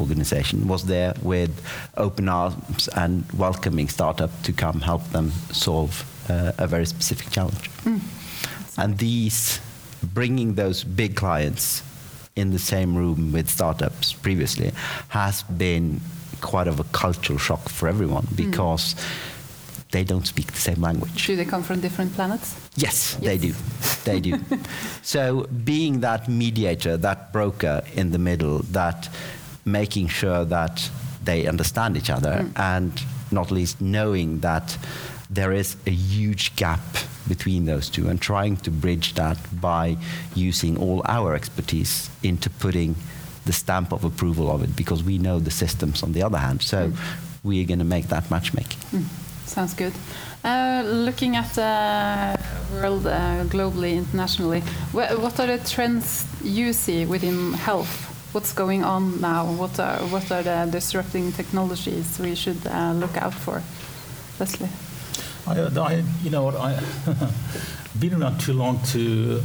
organization 0.00 0.68
was 0.68 0.84
there 0.86 1.14
with 1.22 1.50
open 1.96 2.28
arms 2.28 2.88
and 2.88 3.24
welcoming 3.32 3.88
startup 3.88 4.30
to 4.42 4.52
come 4.52 4.80
help 4.80 5.04
them 5.10 5.30
solve 5.52 6.04
uh, 6.28 6.52
a 6.58 6.66
very 6.66 6.84
specific 6.84 7.30
challenge. 7.30 7.70
Mm. 7.84 8.00
And 8.78 8.98
these, 8.98 9.60
bringing 10.02 10.54
those 10.54 10.84
big 10.84 11.16
clients 11.16 11.82
in 12.34 12.50
the 12.50 12.58
same 12.58 12.94
room 12.94 13.32
with 13.32 13.48
startups 13.48 14.12
previously 14.12 14.72
has 15.08 15.42
been 15.44 16.00
quite 16.42 16.68
of 16.68 16.78
a 16.78 16.84
cultural 16.84 17.38
shock 17.38 17.68
for 17.68 17.88
everyone 17.88 18.24
hmm. 18.24 18.34
because 18.34 18.94
mm. 18.94 19.35
They 19.96 20.04
don't 20.04 20.26
speak 20.26 20.48
the 20.52 20.64
same 20.70 20.82
language. 20.82 21.26
Do 21.26 21.36
they 21.36 21.46
come 21.46 21.62
from 21.62 21.80
different 21.80 22.12
planets? 22.12 22.54
Yes, 22.76 23.16
yes. 23.18 23.28
they 23.28 23.38
do. 23.46 23.52
They 24.04 24.20
do. 24.20 24.32
so 25.02 25.46
being 25.64 26.00
that 26.00 26.28
mediator, 26.28 26.98
that 26.98 27.32
broker 27.32 27.82
in 27.94 28.10
the 28.10 28.18
middle, 28.18 28.58
that 28.80 29.08
making 29.64 30.08
sure 30.08 30.44
that 30.44 30.90
they 31.24 31.46
understand 31.46 31.96
each 31.96 32.10
other 32.10 32.34
mm. 32.42 32.52
and 32.74 32.92
not 33.30 33.50
least 33.50 33.80
knowing 33.80 34.40
that 34.40 34.76
there 35.30 35.52
is 35.54 35.76
a 35.86 35.90
huge 35.90 36.54
gap 36.56 36.86
between 37.26 37.64
those 37.64 37.88
two 37.88 38.06
and 38.10 38.20
trying 38.20 38.56
to 38.58 38.70
bridge 38.70 39.14
that 39.14 39.38
by 39.70 39.96
using 40.34 40.76
all 40.76 41.00
our 41.06 41.34
expertise 41.34 42.10
into 42.22 42.50
putting 42.50 42.94
the 43.46 43.52
stamp 43.52 43.92
of 43.92 44.04
approval 44.04 44.50
of 44.50 44.62
it 44.62 44.76
because 44.76 45.02
we 45.02 45.16
know 45.16 45.40
the 45.40 45.50
systems 45.50 46.02
on 46.02 46.12
the 46.12 46.22
other 46.22 46.38
hand. 46.38 46.60
So 46.60 46.90
mm. 46.90 46.96
we 47.42 47.62
are 47.62 47.66
going 47.66 47.84
to 47.86 47.90
make 47.96 48.08
that 48.08 48.30
matchmaking. 48.30 48.80
Mm. 48.92 49.06
Sounds 49.46 49.74
good. 49.74 49.92
Uh, 50.44 50.82
looking 50.84 51.36
at 51.36 51.52
the 51.54 52.38
world 52.72 53.06
uh, 53.06 53.44
globally, 53.44 53.96
internationally, 53.96 54.60
wh 54.92 55.22
what 55.22 55.40
are 55.40 55.46
the 55.46 55.58
trends 55.58 56.26
you 56.42 56.72
see 56.72 57.06
within 57.06 57.52
health? 57.52 58.04
What's 58.32 58.52
going 58.52 58.84
on 58.84 59.20
now? 59.20 59.46
What 59.46 59.78
are, 59.80 59.98
what 60.10 60.30
are 60.30 60.42
the 60.42 60.68
disrupting 60.70 61.32
technologies 61.32 62.18
we 62.18 62.34
should 62.34 62.66
uh, 62.66 62.92
look 62.92 63.16
out 63.16 63.34
for? 63.34 63.62
Leslie? 64.38 64.68
You 66.22 66.30
know 66.30 66.42
what, 66.42 66.56
I 66.56 66.78
been 68.00 68.20
around 68.20 68.40
too 68.40 68.52
long 68.52 68.80
to 68.92 69.40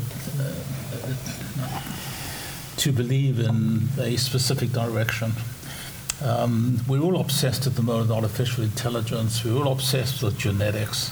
to 2.77 2.91
believe 2.91 3.39
in 3.39 3.87
a 3.99 4.17
specific 4.17 4.71
direction. 4.71 5.33
Um, 6.23 6.79
we're 6.87 7.01
all 7.01 7.19
obsessed 7.19 7.65
at 7.65 7.75
the 7.75 7.81
moment 7.81 8.09
with 8.09 8.17
artificial 8.17 8.63
intelligence. 8.63 9.43
We're 9.43 9.57
all 9.57 9.71
obsessed 9.71 10.21
with 10.21 10.37
genetics. 10.37 11.11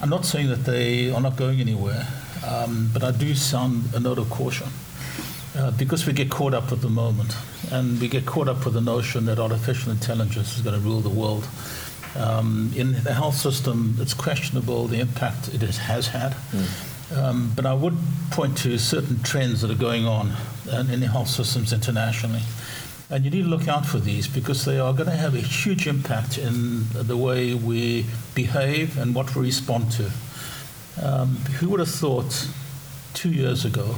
I'm 0.00 0.08
not 0.08 0.24
saying 0.24 0.48
that 0.48 0.64
they 0.64 1.10
are 1.10 1.20
not 1.20 1.36
going 1.36 1.60
anywhere, 1.60 2.06
um, 2.46 2.90
but 2.92 3.02
I 3.02 3.10
do 3.10 3.34
sound 3.34 3.94
a 3.94 4.00
note 4.00 4.18
of 4.18 4.30
caution. 4.30 4.68
Uh, 5.56 5.70
because 5.72 6.04
we 6.04 6.12
get 6.12 6.30
caught 6.30 6.52
up 6.52 6.70
with 6.70 6.82
the 6.82 6.88
moment, 6.88 7.36
and 7.70 8.00
we 8.00 8.08
get 8.08 8.26
caught 8.26 8.48
up 8.48 8.64
with 8.64 8.74
the 8.74 8.80
notion 8.80 9.24
that 9.26 9.38
artificial 9.38 9.92
intelligence 9.92 10.56
is 10.56 10.62
going 10.62 10.74
to 10.74 10.80
rule 10.80 11.00
the 11.00 11.08
world. 11.08 11.46
Um, 12.16 12.72
in 12.76 12.92
the 13.02 13.14
health 13.14 13.36
system, 13.36 13.96
it's 14.00 14.14
questionable 14.14 14.86
the 14.86 15.00
impact 15.00 15.54
it 15.54 15.62
has 15.62 16.08
had. 16.08 16.32
Mm. 16.32 17.16
Um, 17.16 17.52
but 17.54 17.66
I 17.66 17.74
would 17.74 17.96
point 18.30 18.56
to 18.58 18.78
certain 18.78 19.22
trends 19.22 19.60
that 19.60 19.70
are 19.70 19.76
going 19.76 20.06
on 20.06 20.32
uh, 20.70 20.84
in 20.90 21.00
the 21.00 21.08
health 21.08 21.28
systems 21.28 21.72
internationally. 21.72 22.42
And 23.10 23.24
you 23.24 23.30
need 23.30 23.42
to 23.42 23.48
look 23.48 23.68
out 23.68 23.84
for 23.84 23.98
these 23.98 24.26
because 24.26 24.64
they 24.64 24.78
are 24.78 24.92
going 24.92 25.08
to 25.10 25.16
have 25.16 25.34
a 25.34 25.40
huge 25.40 25.86
impact 25.86 26.38
in 26.38 26.84
the 26.94 27.16
way 27.16 27.52
we 27.54 28.06
behave 28.34 28.96
and 28.98 29.14
what 29.14 29.34
we 29.36 29.42
respond 29.42 29.92
to. 29.92 30.10
Um, 31.02 31.36
who 31.58 31.68
would 31.70 31.80
have 31.80 31.90
thought 31.90 32.48
two 33.12 33.30
years 33.30 33.64
ago 33.64 33.96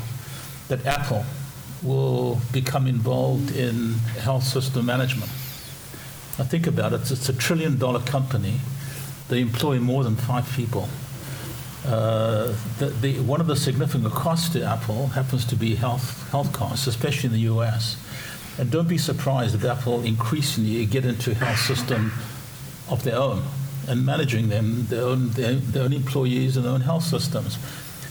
that 0.68 0.84
Apple 0.86 1.24
will 1.82 2.40
become 2.52 2.86
involved 2.86 3.54
in 3.54 3.94
health 4.20 4.42
system 4.42 4.86
management? 4.86 5.30
Now, 6.38 6.44
think 6.44 6.66
about 6.66 6.92
it 6.92 7.10
it's 7.10 7.28
a 7.28 7.32
trillion 7.32 7.78
dollar 7.78 8.00
company, 8.00 8.60
they 9.28 9.40
employ 9.40 9.78
more 9.78 10.04
than 10.04 10.16
five 10.16 10.50
people. 10.54 10.88
Uh, 11.86 12.52
the, 12.78 12.86
the, 13.00 13.20
one 13.20 13.40
of 13.40 13.46
the 13.46 13.54
significant 13.54 14.12
costs 14.12 14.48
to 14.50 14.62
Apple 14.64 15.08
happens 15.08 15.44
to 15.44 15.54
be 15.54 15.76
health, 15.76 16.28
health 16.30 16.52
costs, 16.52 16.88
especially 16.88 17.28
in 17.28 17.32
the 17.32 17.52
US. 17.52 17.96
And 18.58 18.70
don't 18.70 18.88
be 18.88 18.98
surprised 18.98 19.54
if 19.54 19.64
Apple 19.64 20.02
increasingly 20.02 20.86
get 20.86 21.04
into 21.04 21.34
health 21.34 21.58
system 21.58 22.12
of 22.88 23.02
their 23.02 23.16
own 23.16 23.42
and 23.88 24.04
managing 24.04 24.48
them, 24.48 24.86
their 24.86 25.04
own, 25.04 25.30
their, 25.30 25.54
their 25.54 25.84
own 25.84 25.92
employees 25.92 26.56
and 26.56 26.64
their 26.64 26.72
own 26.72 26.80
health 26.80 27.04
systems. 27.04 27.56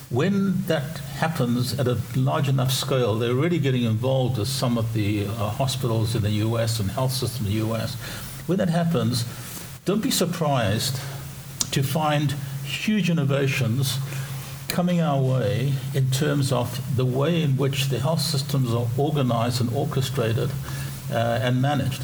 When 0.10 0.62
that 0.68 1.00
happens 1.18 1.80
at 1.80 1.88
a 1.88 1.98
large 2.16 2.48
enough 2.48 2.72
scale, 2.72 3.16
they're 3.16 3.32
already 3.32 3.58
getting 3.58 3.84
involved 3.84 4.38
with 4.38 4.48
some 4.48 4.78
of 4.78 4.94
the 4.94 5.26
uh, 5.26 5.50
hospitals 5.50 6.16
in 6.16 6.22
the 6.22 6.30
US 6.30 6.80
and 6.80 6.92
health 6.92 7.12
systems 7.12 7.48
in 7.48 7.54
the 7.54 7.66
US. 7.68 7.96
When 8.46 8.60
that 8.60 8.70
happens, 8.70 9.26
don't 9.84 10.04
be 10.04 10.12
surprised 10.12 11.00
to 11.72 11.82
find 11.82 12.32
huge 12.64 13.10
innovations 13.10 13.98
coming 14.68 15.02
our 15.02 15.22
way 15.22 15.74
in 15.94 16.10
terms 16.12 16.52
of 16.52 16.96
the 16.96 17.06
way 17.06 17.42
in 17.42 17.58
which 17.58 17.90
the 17.90 18.00
health 18.00 18.22
systems 18.22 18.74
are 18.74 18.88
organized 18.98 19.62
and 19.62 19.74
orchestrated 19.74 20.50
uh, 21.12 21.40
and 21.42 21.62
managed. 21.62 22.02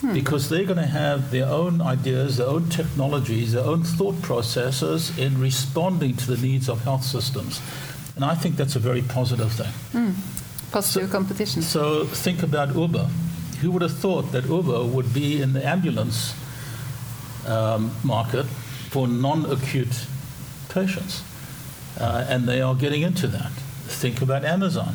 Hmm. 0.00 0.14
Because 0.14 0.48
they're 0.48 0.64
going 0.64 0.78
to 0.78 0.86
have 0.86 1.30
their 1.30 1.46
own 1.46 1.82
ideas, 1.82 2.38
their 2.38 2.46
own 2.46 2.68
technologies, 2.70 3.52
their 3.52 3.64
own 3.64 3.84
thought 3.84 4.20
processes 4.22 5.16
in 5.18 5.38
responding 5.38 6.16
to 6.16 6.34
the 6.34 6.40
needs 6.40 6.68
of 6.68 6.82
health 6.84 7.04
systems. 7.04 7.60
And 8.16 8.24
I 8.24 8.34
think 8.34 8.56
that's 8.56 8.76
a 8.76 8.80
very 8.80 9.02
positive 9.02 9.52
thing. 9.52 9.72
Hmm. 9.92 10.12
Positive 10.72 11.08
so, 11.08 11.12
competition. 11.12 11.62
So 11.62 12.04
think 12.06 12.42
about 12.42 12.74
Uber. 12.74 13.08
Who 13.60 13.70
would 13.72 13.82
have 13.82 13.96
thought 13.96 14.32
that 14.32 14.46
Uber 14.46 14.84
would 14.84 15.12
be 15.12 15.42
in 15.42 15.52
the 15.52 15.66
ambulance 15.66 16.34
um, 17.46 17.90
market 18.02 18.46
for 18.90 19.06
non 19.06 19.50
acute 19.50 20.06
patients? 20.70 21.22
Uh, 22.00 22.24
and 22.28 22.48
they 22.48 22.60
are 22.62 22.74
getting 22.74 23.02
into 23.02 23.26
that. 23.26 23.50
Think 23.86 24.22
about 24.22 24.44
Amazon. 24.44 24.94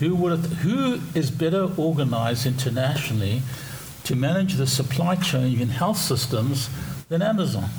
Who, 0.00 0.14
would 0.16 0.38
who 0.38 1.00
is 1.14 1.30
better 1.30 1.70
organized 1.76 2.44
internationally 2.46 3.42
to 4.04 4.16
manage 4.16 4.54
the 4.54 4.66
supply 4.66 5.14
chain 5.14 5.60
in 5.60 5.68
health 5.68 5.98
systems 5.98 6.68
than 7.08 7.22
Amazon? 7.22 7.70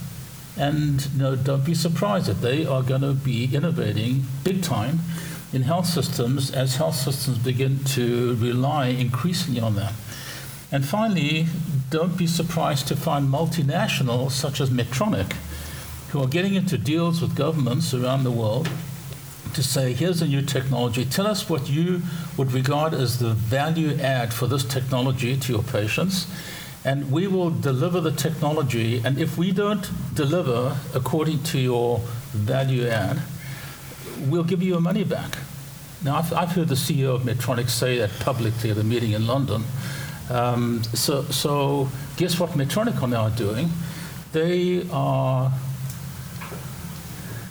And 0.57 1.05
you 1.13 1.19
know, 1.19 1.35
don't 1.35 1.65
be 1.65 1.75
surprised 1.75 2.27
that 2.27 2.41
they 2.41 2.65
are 2.65 2.81
going 2.81 3.01
to 3.01 3.13
be 3.13 3.53
innovating 3.53 4.23
big 4.43 4.63
time 4.63 4.99
in 5.53 5.63
health 5.63 5.85
systems 5.85 6.51
as 6.51 6.77
health 6.77 6.95
systems 6.95 7.37
begin 7.37 7.83
to 7.83 8.35
rely 8.35 8.87
increasingly 8.87 9.59
on 9.61 9.75
them. 9.75 9.93
And 10.71 10.85
finally, 10.85 11.47
don't 11.89 12.17
be 12.17 12.27
surprised 12.27 12.87
to 12.89 12.95
find 12.95 13.29
multinationals 13.29 14.31
such 14.31 14.59
as 14.59 14.69
Medtronic 14.69 15.35
who 16.09 16.21
are 16.21 16.27
getting 16.27 16.55
into 16.55 16.77
deals 16.77 17.21
with 17.21 17.35
governments 17.35 17.93
around 17.93 18.23
the 18.23 18.31
world 18.31 18.69
to 19.53 19.63
say, 19.63 19.93
here's 19.93 20.21
a 20.21 20.27
new 20.27 20.41
technology, 20.41 21.03
tell 21.03 21.25
us 21.25 21.49
what 21.49 21.69
you 21.69 22.01
would 22.37 22.51
regard 22.51 22.93
as 22.93 23.19
the 23.19 23.33
value 23.33 23.97
add 23.99 24.33
for 24.33 24.45
this 24.45 24.63
technology 24.63 25.35
to 25.35 25.53
your 25.53 25.63
patients, 25.63 26.27
and 26.85 27.11
we 27.11 27.27
will 27.27 27.49
deliver 27.49 27.99
the 27.99 28.11
technology. 28.11 29.01
And 29.03 29.17
if 29.17 29.37
we 29.37 29.51
don't 29.51 29.89
deliver 30.13 30.77
according 30.93 31.43
to 31.43 31.59
your 31.59 31.99
value 32.33 32.87
add, 32.87 33.19
we'll 34.27 34.43
give 34.43 34.61
you 34.61 34.69
your 34.69 34.81
money 34.81 35.03
back. 35.03 35.37
Now, 36.03 36.17
I've, 36.17 36.31
I've 36.33 36.51
heard 36.51 36.67
the 36.67 36.75
CEO 36.75 37.15
of 37.15 37.23
Medtronic 37.23 37.69
say 37.69 37.97
that 37.97 38.11
publicly 38.19 38.69
at 38.69 38.77
a 38.77 38.83
meeting 38.83 39.11
in 39.11 39.25
London. 39.25 39.63
Um, 40.29 40.83
so, 40.83 41.23
so, 41.23 41.89
guess 42.17 42.39
what 42.39 42.51
Medtronic 42.51 43.01
are 43.01 43.07
now 43.07 43.29
doing? 43.29 43.69
They 44.33 44.87
are 44.91 45.51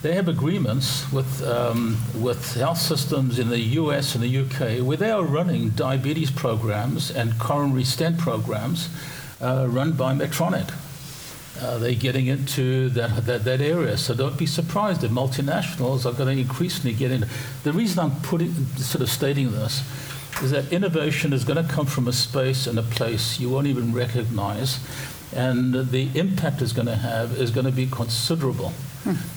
they 0.06 0.14
have 0.14 0.28
agreements 0.28 1.10
with, 1.10 1.42
um, 1.42 1.96
with 2.14 2.54
health 2.54 2.78
systems 2.78 3.40
in 3.40 3.48
the 3.48 3.58
US 3.80 4.14
and 4.14 4.22
the 4.22 4.38
UK 4.38 4.86
where 4.86 4.96
they 4.96 5.10
are 5.10 5.24
running 5.24 5.70
diabetes 5.70 6.30
programs 6.30 7.10
and 7.10 7.36
coronary 7.40 7.82
stent 7.82 8.16
programs 8.16 8.88
uh, 9.40 9.66
run 9.68 9.94
by 9.94 10.14
Medtronic. 10.14 10.72
Uh, 11.60 11.78
they're 11.78 11.94
getting 11.94 12.28
into 12.28 12.88
that, 12.90 13.26
that, 13.26 13.42
that, 13.42 13.60
area. 13.60 13.96
So 13.96 14.14
don't 14.14 14.38
be 14.38 14.46
surprised 14.46 15.00
that 15.00 15.10
multinationals 15.10 16.06
are 16.06 16.12
going 16.12 16.36
to 16.36 16.40
increasingly 16.40 16.94
get 16.94 17.10
in. 17.10 17.26
The 17.64 17.72
reason 17.72 17.98
I'm 17.98 18.20
putting, 18.20 18.54
sort 18.76 19.02
of 19.02 19.10
stating 19.10 19.50
this 19.50 19.82
is 20.40 20.52
that 20.52 20.72
innovation 20.72 21.32
is 21.32 21.42
going 21.42 21.66
to 21.66 21.72
come 21.72 21.86
from 21.86 22.06
a 22.06 22.12
space 22.12 22.68
and 22.68 22.78
a 22.78 22.82
place 22.82 23.40
you 23.40 23.48
won't 23.50 23.66
even 23.66 23.92
recognize, 23.92 24.78
and 25.34 25.74
the 25.74 26.10
impact 26.14 26.62
it's 26.62 26.72
going 26.72 26.86
to 26.86 26.94
have 26.94 27.40
is 27.40 27.50
going 27.50 27.66
to 27.66 27.72
be 27.72 27.86
considerable. 27.86 28.72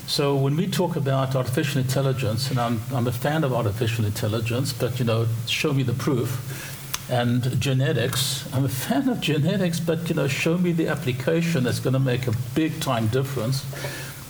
So 0.07 0.36
when 0.36 0.55
we 0.55 0.67
talk 0.67 0.95
about 0.95 1.36
artificial 1.36 1.82
intelligence, 1.82 2.49
and 2.49 2.59
I'm, 2.59 2.82
I'm 2.93 3.07
a 3.07 3.11
fan 3.11 3.43
of 3.43 3.53
artificial 3.53 4.05
intelligence, 4.05 4.74
but 4.74 4.99
you 4.99 5.05
know, 5.05 5.28
show 5.47 5.74
me 5.74 5.84
the 5.84 5.93
proof. 5.93 6.76
And 7.11 7.59
genetics, 7.59 8.47
I'm 8.53 8.65
a 8.65 8.70
fan 8.70 9.09
of 9.09 9.20
genetics, 9.20 9.80
but 9.80 10.09
you 10.09 10.15
know, 10.15 10.28
show 10.28 10.57
me 10.57 10.72
the 10.72 10.88
application 10.88 11.63
that's 11.63 11.80
going 11.80 11.93
to 11.93 11.99
make 11.99 12.28
a 12.28 12.34
big 12.53 12.80
time 12.82 13.07
difference. 13.07 13.65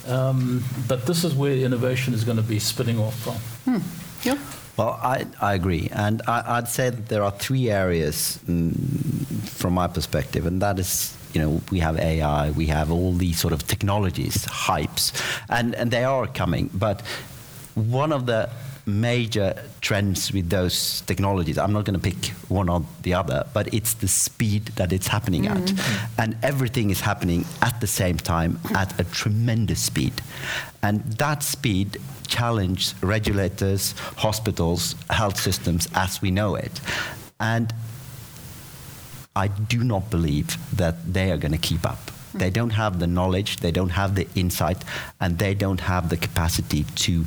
Um, 0.08 0.64
but 0.88 1.06
this 1.06 1.24
is 1.24 1.36
where 1.36 1.52
innovation 1.52 2.14
is 2.14 2.24
going 2.24 2.38
to 2.38 2.44
be 2.44 2.58
spinning 2.60 3.00
off 3.00 3.16
from. 3.20 3.36
Hmm. 3.66 4.28
Yeah. 4.28 4.38
Well, 4.78 4.98
I, 5.04 5.26
I 5.42 5.56
agree. 5.56 5.90
And 5.92 6.22
I, 6.26 6.56
would 6.56 6.70
say 6.70 6.90
that 6.90 7.08
there 7.08 7.22
are 7.22 7.32
three 7.32 7.70
areas 7.70 8.40
mm, 8.48 8.74
from 9.50 9.74
my 9.74 9.88
perspective, 9.88 10.46
and 10.46 10.62
that 10.62 10.80
is 10.80 11.18
you 11.34 11.42
know, 11.42 11.62
we 11.72 11.80
have 11.80 11.98
AI, 12.00 12.52
we 12.52 12.68
have 12.68 12.92
all 12.92 13.14
these 13.14 13.40
sort 13.40 13.54
of 13.54 13.68
technologies, 13.68 14.46
hypes, 14.46 15.14
and, 15.50 15.76
and 15.76 15.92
they 15.92 16.04
are 16.04 16.28
coming. 16.28 16.70
But 16.74 17.02
one 17.76 18.12
of 18.12 18.26
the 18.26 18.50
major 18.86 19.54
trends 19.82 20.34
with 20.34 20.50
those 20.50 21.02
technologies, 21.02 21.58
I'm 21.58 21.72
not 21.72 21.86
going 21.86 22.00
to 22.00 22.12
pick 22.12 22.32
one 22.50 22.70
or 22.70 22.84
the 23.04 23.14
other, 23.14 23.46
but 23.54 23.74
it's 23.74 23.94
the 23.94 24.08
speed 24.08 24.66
that 24.76 24.92
it's 24.92 25.08
happening 25.08 25.44
mm. 25.44 25.52
at. 25.52 26.20
And 26.20 26.38
everything 26.44 26.90
is 26.90 27.02
happening 27.02 27.46
at 27.62 27.80
the 27.82 27.88
same 27.88 28.18
time 28.18 28.60
at 28.72 29.00
a 29.00 29.04
tremendous 29.04 29.80
speed. 29.80 30.22
And 30.82 31.04
that 31.14 31.44
speed 31.44 31.98
challenges 32.28 32.96
regulators, 33.02 33.94
hospitals, 34.18 34.96
health 35.10 35.40
systems 35.40 35.88
as 35.96 36.22
we 36.22 36.32
know 36.32 36.56
it. 36.56 36.82
And 37.40 37.74
I 39.36 39.48
do 39.48 39.84
not 39.84 40.10
believe 40.10 40.58
that 40.76 41.14
they 41.14 41.32
are 41.32 41.38
going 41.38 41.52
to 41.52 41.58
keep 41.58 41.86
up. 41.86 42.10
Hmm. 42.32 42.38
They 42.40 42.50
don't 42.50 42.72
have 42.72 43.00
the 43.00 43.08
knowledge, 43.08 43.58
they 43.58 43.72
don't 43.72 43.90
have 43.90 44.16
the 44.16 44.28
insight, 44.36 44.84
and 45.20 45.38
they 45.38 45.54
don't 45.54 45.82
have 45.82 46.10
the 46.10 46.18
capacity 46.18 46.84
to 46.84 47.26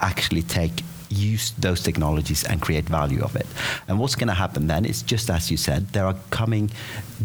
actually 0.00 0.42
take 0.42 0.82
use 1.10 1.52
those 1.52 1.82
technologies 1.82 2.44
and 2.44 2.60
create 2.60 2.84
value 2.84 3.22
of 3.22 3.34
it. 3.36 3.46
And 3.86 3.98
what's 3.98 4.14
going 4.14 4.28
to 4.28 4.34
happen 4.34 4.66
then 4.66 4.84
is 4.84 5.02
just 5.02 5.30
as 5.30 5.50
you 5.50 5.56
said, 5.56 5.88
there 5.88 6.04
are 6.04 6.16
coming 6.30 6.70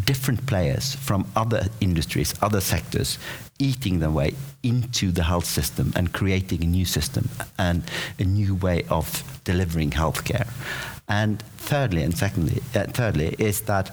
different 0.06 0.46
players 0.46 0.96
from 0.96 1.26
other 1.36 1.68
industries, 1.82 2.34
other 2.42 2.62
sectors, 2.62 3.20
eating 3.60 4.00
their 4.00 4.10
way 4.10 4.36
into 4.64 5.12
the 5.12 5.24
health 5.24 5.46
system 5.46 5.94
and 5.96 6.14
creating 6.14 6.64
a 6.64 6.68
new 6.68 6.86
system 6.86 7.30
and 7.58 7.84
a 8.20 8.24
new 8.24 8.56
way 8.56 8.84
of 8.90 9.24
delivering 9.44 9.92
healthcare. 9.92 10.48
And 11.22 11.43
thirdly, 11.57 12.01
and 12.01 12.18
secondly, 12.18 12.64
uh, 12.74 12.86
thirdly, 12.86 13.36
is 13.38 13.61
that 13.61 13.91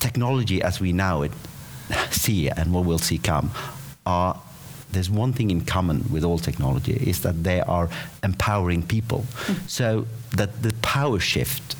technology 0.00 0.60
as 0.60 0.80
we 0.80 0.92
now 0.92 1.22
it, 1.22 1.32
see 2.10 2.48
and 2.48 2.72
what 2.74 2.84
we'll 2.84 3.06
see 3.10 3.18
come 3.18 3.50
are 4.04 4.40
there's 4.90 5.08
one 5.08 5.32
thing 5.32 5.50
in 5.50 5.60
common 5.64 6.04
with 6.10 6.24
all 6.24 6.38
technology 6.38 6.94
is 6.94 7.20
that 7.20 7.44
they 7.44 7.60
are 7.60 7.88
empowering 8.22 8.82
people. 8.82 9.20
Mm. 9.46 9.70
So 9.70 10.06
that 10.36 10.62
the 10.62 10.72
power 10.82 11.20
shift 11.20 11.76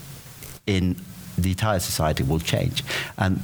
in 0.66 0.96
the 1.36 1.50
entire 1.50 1.80
society 1.80 2.22
will 2.22 2.40
change, 2.54 2.84
and 3.18 3.42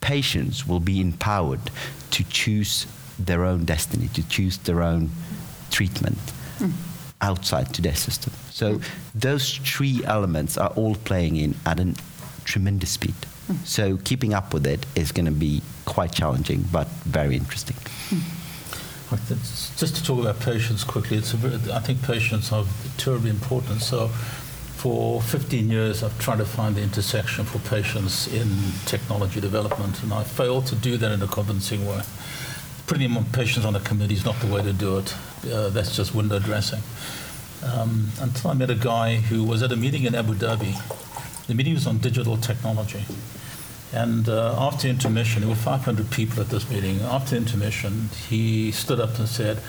patients 0.00 0.68
will 0.68 0.80
be 0.80 1.00
empowered 1.00 1.64
to 2.12 2.22
choose 2.24 2.86
their 3.18 3.44
own 3.44 3.64
destiny, 3.64 4.08
to 4.14 4.22
choose 4.28 4.56
their 4.58 4.82
own 4.82 5.10
treatment. 5.70 6.18
Mm 6.58 6.89
outside 7.20 7.72
today's 7.74 7.98
system. 7.98 8.32
So 8.50 8.80
those 9.14 9.56
three 9.58 10.02
elements 10.04 10.56
are 10.56 10.70
all 10.70 10.94
playing 10.94 11.36
in 11.36 11.54
at 11.66 11.80
a 11.80 11.94
tremendous 12.44 12.90
speed. 12.90 13.14
Mm. 13.48 13.66
So 13.66 13.96
keeping 13.98 14.34
up 14.34 14.54
with 14.54 14.66
it 14.66 14.86
is 14.94 15.12
going 15.12 15.26
to 15.26 15.32
be 15.32 15.62
quite 15.84 16.12
challenging, 16.12 16.64
but 16.72 16.86
very 17.04 17.36
interesting. 17.36 17.76
Mm. 18.10 18.40
Just 19.76 19.96
to 19.96 20.04
talk 20.04 20.20
about 20.20 20.38
patients 20.38 20.84
quickly, 20.84 21.16
it's 21.16 21.34
I 21.34 21.80
think 21.80 22.00
patients 22.02 22.52
are 22.52 22.64
terribly 22.96 23.30
important. 23.30 23.80
So, 23.82 24.06
for 24.06 25.20
15 25.20 25.68
years, 25.68 26.04
I've 26.04 26.16
tried 26.20 26.38
to 26.38 26.44
find 26.44 26.76
the 26.76 26.80
intersection 26.80 27.44
for 27.44 27.58
patients 27.68 28.32
in 28.32 28.48
technology 28.86 29.40
development, 29.40 30.00
and 30.04 30.12
I 30.12 30.22
failed 30.22 30.66
to 30.66 30.76
do 30.76 30.96
that 30.96 31.10
in 31.10 31.22
a 31.22 31.26
convincing 31.26 31.86
way. 31.86 32.02
Putting 32.86 33.12
patients 33.32 33.64
on 33.64 33.74
a 33.74 33.80
committee 33.80 34.14
is 34.14 34.24
not 34.24 34.38
the 34.40 34.46
way 34.46 34.62
to 34.62 34.72
do 34.72 34.98
it. 34.98 35.12
Uh, 35.44 35.70
that's 35.70 35.96
just 35.96 36.14
window 36.14 36.38
dressing. 36.38 36.82
Um, 37.64 38.08
until 38.20 38.50
I 38.50 38.54
met 38.54 38.70
a 38.70 38.74
guy 38.74 39.16
who 39.16 39.42
was 39.44 39.62
at 39.62 39.72
a 39.72 39.76
meeting 39.76 40.04
in 40.04 40.14
Abu 40.14 40.34
Dhabi. 40.34 40.76
The 41.46 41.54
meeting 41.54 41.74
was 41.74 41.86
on 41.86 41.98
digital 41.98 42.36
technology. 42.36 43.04
And 43.92 44.28
uh, 44.28 44.54
after 44.58 44.86
intermission, 44.86 45.40
there 45.40 45.48
were 45.48 45.56
500 45.56 46.10
people 46.10 46.40
at 46.40 46.48
this 46.48 46.70
meeting. 46.70 47.00
After 47.00 47.36
intermission, 47.36 48.10
he 48.28 48.70
stood 48.70 49.00
up 49.00 49.18
and 49.18 49.28
said, 49.28 49.60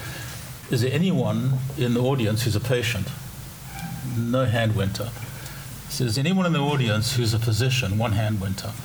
Is 0.69 0.82
there 0.82 0.93
anyone 0.93 1.57
in 1.78 1.93
the 1.95 2.01
audience 2.01 2.43
who's 2.43 2.55
a 2.55 2.59
patient? 2.59 3.07
No 4.17 4.45
hand 4.45 4.76
went 4.76 5.01
up. 5.01 5.13
He 5.88 5.93
said, 5.93 6.07
Is 6.07 6.17
anyone 6.17 6.45
in 6.45 6.53
the 6.53 6.59
audience 6.59 7.15
who's 7.15 7.34
a 7.34 7.39
physician? 7.39 7.97
One 7.97 8.11
hand 8.11 8.39
went 8.39 8.63
up. 8.63 8.76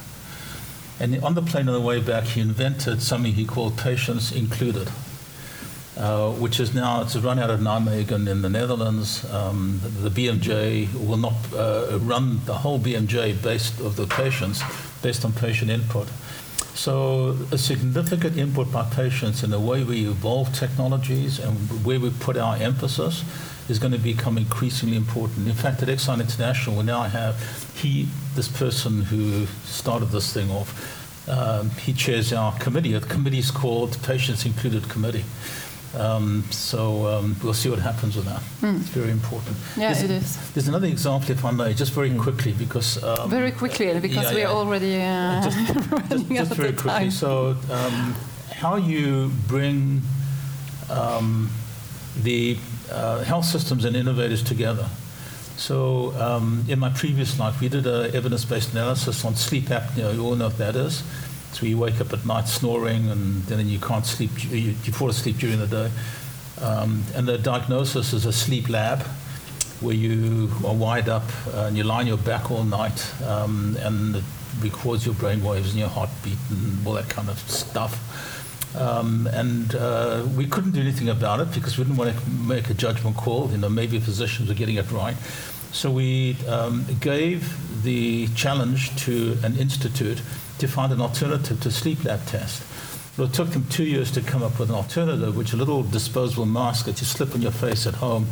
And 0.99 1.22
on 1.22 1.34
the 1.34 1.43
plane 1.43 1.68
on 1.68 1.74
the 1.74 1.80
way 1.80 2.01
back, 2.01 2.24
he 2.24 2.41
invented 2.41 3.03
something 3.03 3.32
he 3.32 3.45
called 3.45 3.76
patients 3.76 4.32
included. 4.32 4.89
Uh, 5.97 6.30
which 6.32 6.61
is 6.61 6.74
now 6.74 7.01
it's 7.01 7.16
run 7.16 7.38
out 7.38 7.49
of 7.49 7.59
Nijmegen 7.61 8.28
in 8.28 8.42
the 8.42 8.51
Netherlands. 8.51 9.24
Um, 9.32 9.80
the, 9.82 10.11
the, 10.11 10.26
BMJ 10.28 10.92
will 10.92 11.16
not 11.16 11.32
uh, 11.55 11.99
run 12.03 12.40
the 12.44 12.53
whole 12.53 12.78
BMJ 12.78 13.42
based 13.42 13.80
of 13.80 13.97
the 13.97 14.07
patients 14.07 14.62
based 15.01 15.24
on 15.24 15.32
patient 15.32 15.70
input. 15.70 16.07
So 16.74 17.34
a 17.51 17.57
significant 17.57 18.36
input 18.36 18.70
by 18.70 18.82
patients 18.82 19.42
in 19.42 19.51
the 19.51 19.59
way 19.59 19.84
we 19.84 20.07
evolve 20.07 20.53
technologies 20.55 21.38
and 21.38 21.57
where 21.82 21.99
we 21.99 22.11
put 22.11 22.36
our 22.36 22.57
emphasis 22.57 23.24
is 23.70 23.78
going 23.78 23.92
to 23.92 23.99
become 23.99 24.36
increasingly 24.36 24.99
important. 24.99 25.49
In 25.49 25.55
fact, 25.55 25.82
at 25.82 25.88
Excite 25.88 26.20
International, 26.20 26.76
we 26.76 26.82
now 26.84 27.05
have 27.05 27.36
he, 27.74 28.07
this 28.34 28.49
person 28.49 29.01
who 29.01 29.47
started 29.64 30.07
this 30.07 30.30
thing 30.30 30.51
off, 30.51 31.28
um, 31.28 31.70
he 31.70 31.92
chairs 31.92 32.32
our 32.32 32.53
committee. 32.59 32.92
The 32.92 33.01
committee 33.01 33.38
is 33.38 33.51
called 33.51 34.01
Patients 34.03 34.44
Included 34.44 34.88
Committee. 34.88 35.24
Um, 35.95 36.45
so 36.51 37.07
um, 37.07 37.37
we'll 37.43 37.55
see 37.55 37.70
what 37.70 37.78
happens 37.78 38.16
with 38.16 38.26
that. 38.26 38.43
Mm. 38.61 38.80
It's 38.80 38.89
very 38.89 39.11
important. 39.11 39.57
Yeah, 39.76 39.93
there's, 39.93 40.03
it 40.03 40.11
is. 40.11 40.53
There's 40.53 40.68
another 40.68 40.89
example, 40.89 41.30
if 41.30 41.45
I 41.45 41.51
may, 41.51 41.72
just 41.74 41.93
very 41.93 42.11
hmm. 42.11 42.20
quickly, 42.20 42.53
because 42.53 43.03
um, 43.03 43.30
very 43.30 43.51
quickly, 43.51 43.99
because 43.99 44.24
yeah, 44.24 44.32
we're 44.32 44.39
yeah. 44.41 44.49
already 44.49 45.01
uh, 45.01 45.43
just, 45.45 46.11
just, 46.11 46.28
just 46.28 46.53
very 46.53 46.72
quickly. 46.72 46.91
Time. 46.91 47.11
So, 47.11 47.57
um, 47.70 48.14
how 48.55 48.76
you 48.76 49.30
bring 49.49 50.03
um, 50.91 51.51
the 52.22 52.59
uh, 52.91 53.22
health 53.24 53.45
systems 53.45 53.84
and 53.84 53.97
innovators 53.97 54.43
together. 54.43 54.89
So, 55.57 56.12
um, 56.20 56.64
in 56.68 56.78
my 56.78 56.91
previous 56.91 57.39
life, 57.39 57.61
we 57.61 57.68
did 57.68 57.87
an 57.87 58.14
evidence-based 58.14 58.72
analysis 58.72 59.24
on 59.24 59.34
sleep 59.34 59.64
apnea. 59.64 60.14
You 60.14 60.22
all 60.22 60.37
know 60.37 60.49
what 60.49 60.59
that 60.59 60.76
is. 60.76 61.03
So 61.53 61.66
you 61.66 61.78
wake 61.78 62.01
up 62.01 62.12
at 62.12 62.26
night 62.26 62.49
snoring, 62.49 63.11
and 63.11 63.42
then 63.44 63.68
you 63.68 63.78
can't 63.78 64.05
sleep. 64.05 64.30
You, 64.51 64.74
you 64.84 64.92
fall 64.92 65.09
asleep 65.09 65.38
during 65.38 65.59
the 65.59 65.66
day. 65.66 65.90
Um, 66.61 67.05
and 67.14 67.26
the 67.26 67.38
diagnosis 67.38 68.12
is 68.12 68.26
a 68.26 68.32
sleep 68.32 68.68
lab, 68.68 69.03
where 69.80 69.94
you 69.94 70.51
are 70.66 70.74
wired 70.74 71.09
up 71.09 71.24
and 71.53 71.76
you 71.76 71.84
lie 71.84 72.01
on 72.01 72.07
your 72.07 72.16
back 72.16 72.51
all 72.51 72.64
night, 72.64 73.12
um, 73.24 73.76
and 73.80 74.16
it 74.16 74.24
records 74.61 75.05
your 75.05 75.14
brain 75.14 75.44
waves 75.44 75.70
and 75.70 75.78
your 75.78 75.88
heartbeat 75.88 76.38
and 76.51 76.86
all 76.86 76.94
that 76.94 77.09
kind 77.09 77.28
of 77.28 77.38
stuff. 77.51 77.94
Um, 78.76 79.26
and 79.32 79.74
uh, 79.74 80.26
we 80.36 80.47
couldn't 80.47 80.72
do 80.72 80.80
anything 80.80 81.09
about 81.09 81.40
it 81.40 81.53
because 81.53 81.78
we 81.78 81.84
didn't 81.84 81.97
want 81.97 82.14
to 82.14 82.30
make 82.30 82.68
a 82.68 82.74
judgment 82.74 83.16
call. 83.16 83.51
You 83.51 83.59
know, 83.59 83.68
maybe 83.68 83.99
physicians 83.99 84.49
were 84.49 84.55
getting 84.55 84.76
it 84.76 84.90
right. 84.90 85.16
So 85.72 85.90
we 85.90 86.36
um, 86.47 86.86
gave 87.01 87.82
the 87.82 88.28
challenge 88.28 88.97
to 89.05 89.38
an 89.42 89.57
institute 89.57 90.22
to 90.59 90.68
find 90.68 90.92
an 90.92 91.00
alternative 91.00 91.61
to 91.61 91.70
sleep 91.70 92.04
lab 92.04 92.24
test. 92.26 92.62
Well, 93.16 93.28
it 93.28 93.32
took 93.32 93.48
them 93.50 93.66
two 93.70 93.84
years 93.84 94.11
to 94.12 94.20
come 94.20 94.42
up 94.42 94.59
with 94.59 94.68
an 94.68 94.74
alternative, 94.74 95.36
which 95.36 95.48
is 95.48 95.54
a 95.54 95.57
little 95.57 95.82
disposable 95.82 96.44
mask 96.44 96.84
that 96.84 97.00
you 97.00 97.07
slip 97.07 97.34
on 97.34 97.40
your 97.40 97.52
face 97.52 97.86
at 97.86 97.94
home 97.94 98.26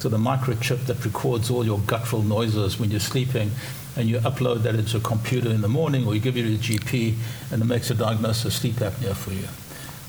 to 0.00 0.08
the 0.08 0.16
microchip 0.16 0.86
that 0.86 1.04
records 1.04 1.50
all 1.50 1.64
your 1.64 1.78
guttural 1.80 2.22
noises 2.22 2.80
when 2.80 2.90
you're 2.90 3.00
sleeping, 3.00 3.50
and 3.96 4.08
you 4.08 4.18
upload 4.20 4.62
that 4.62 4.74
into 4.74 4.96
a 4.96 5.00
computer 5.00 5.50
in 5.50 5.60
the 5.60 5.68
morning, 5.68 6.06
or 6.06 6.14
you 6.14 6.20
give 6.20 6.38
it 6.38 6.42
to 6.42 6.54
a 6.54 6.58
GP, 6.58 7.14
and 7.52 7.60
it 7.60 7.66
makes 7.66 7.90
a 7.90 7.94
diagnosis 7.94 8.46
of 8.46 8.52
sleep 8.54 8.76
apnea 8.76 9.14
for 9.14 9.32
you. 9.32 9.46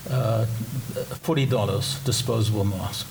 Uh, 0.09 0.45
$40 1.26 2.05
disposable 2.05 2.63
mask. 2.63 3.05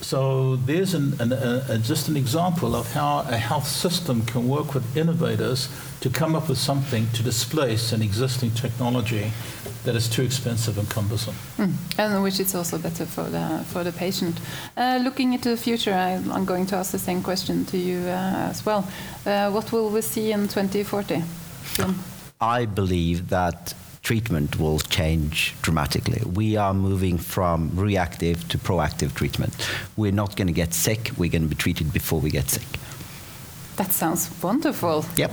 So 0.00 0.56
there's 0.56 0.94
an, 0.94 1.20
an, 1.20 1.32
a, 1.32 1.78
just 1.78 2.08
an 2.08 2.16
example 2.16 2.76
of 2.76 2.92
how 2.92 3.20
a 3.28 3.36
health 3.36 3.66
system 3.66 4.24
can 4.26 4.46
work 4.46 4.74
with 4.74 4.96
innovators 4.96 5.68
to 6.00 6.10
come 6.10 6.36
up 6.36 6.48
with 6.48 6.58
something 6.58 7.08
to 7.14 7.22
displace 7.22 7.92
an 7.92 8.02
existing 8.02 8.50
technology 8.52 9.32
that 9.84 9.96
is 9.96 10.08
too 10.08 10.22
expensive 10.22 10.78
and 10.78 10.88
cumbersome. 10.90 11.34
Mm. 11.56 11.72
And 11.98 12.22
which 12.22 12.40
is 12.40 12.54
also 12.54 12.78
better 12.78 13.06
for 13.06 13.24
the, 13.24 13.64
for 13.68 13.84
the 13.84 13.92
patient. 13.92 14.38
Uh, 14.76 15.00
looking 15.02 15.32
into 15.32 15.48
the 15.48 15.56
future, 15.56 15.94
I, 15.94 16.10
am 16.10 16.44
going 16.44 16.66
to 16.66 16.76
ask 16.76 16.92
the 16.92 16.98
same 16.98 17.22
question 17.22 17.64
to 17.66 17.78
you 17.78 18.00
uh, 18.00 18.50
as 18.50 18.64
well. 18.66 18.86
Uh, 19.24 19.50
what 19.50 19.72
will 19.72 19.90
we 19.90 20.02
see 20.02 20.32
in 20.32 20.48
2040? 20.48 21.22
Jim? 21.74 21.94
I 22.40 22.66
believe 22.66 23.30
that 23.30 23.74
treatment 24.06 24.60
will 24.60 24.78
change 24.78 25.52
dramatically. 25.62 26.22
We 26.32 26.56
are 26.56 26.72
moving 26.72 27.18
from 27.18 27.72
reactive 27.74 28.48
to 28.50 28.56
proactive 28.56 29.12
treatment. 29.14 29.52
We're 29.96 30.12
not 30.12 30.36
going 30.36 30.46
to 30.46 30.52
get 30.52 30.72
sick, 30.74 31.10
we're 31.18 31.28
going 31.28 31.42
to 31.42 31.48
be 31.48 31.56
treated 31.56 31.92
before 31.92 32.20
we 32.20 32.30
get 32.30 32.48
sick. 32.48 32.68
That 33.74 33.90
sounds 33.90 34.30
wonderful. 34.40 35.04
Yep, 35.16 35.32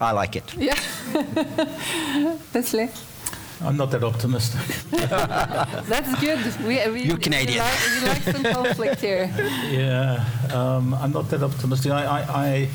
I 0.00 0.12
like 0.12 0.36
it. 0.36 0.54
Yeah. 0.56 0.78
Leslie? 2.54 2.90
I'm 3.60 3.76
not 3.76 3.90
that 3.90 4.04
optimistic. 4.04 4.60
That's 5.88 6.20
good. 6.20 6.40
We, 6.64 6.74
we, 6.92 7.02
You're 7.02 7.18
Canadian. 7.18 7.54
You 7.54 7.60
like, 7.60 7.80
we 8.02 8.08
like 8.08 8.22
some 8.22 8.44
conflict 8.44 9.00
here. 9.00 9.34
Yeah, 9.70 10.24
um, 10.54 10.94
I'm 10.94 11.10
not 11.10 11.28
that 11.30 11.42
optimistic. 11.42 11.90
I, 11.90 12.04
I, 12.04 12.20
I, 12.46 12.68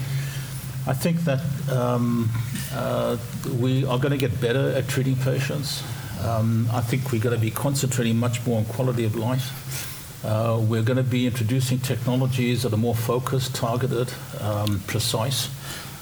I 0.88 0.94
think 0.94 1.20
that 1.26 1.42
um, 1.70 2.30
uh, 2.74 3.18
we 3.60 3.84
are 3.86 4.00
going 4.00 4.12
to 4.12 4.18
get 4.18 4.40
better 4.40 4.72
at 4.72 4.88
treating 4.88 5.18
patients. 5.18 5.84
Um, 6.24 6.66
I 6.72 6.80
think 6.80 7.12
we're 7.12 7.22
going 7.22 7.36
to 7.36 7.42
be 7.42 7.52
concentrating 7.52 8.16
much 8.18 8.46
more 8.46 8.60
on 8.60 8.66
quality 8.66 9.04
of 9.04 9.18
life. 9.18 10.24
Uh, 10.24 10.58
we're 10.62 10.84
going 10.84 10.98
to 10.98 11.04
be 11.04 11.28
introducing 11.28 11.80
technologies 11.80 12.64
that 12.64 12.74
are 12.74 12.78
more 12.78 12.96
focused, 12.96 13.54
targeted, 13.54 14.14
um, 14.40 14.82
precise 14.88 15.50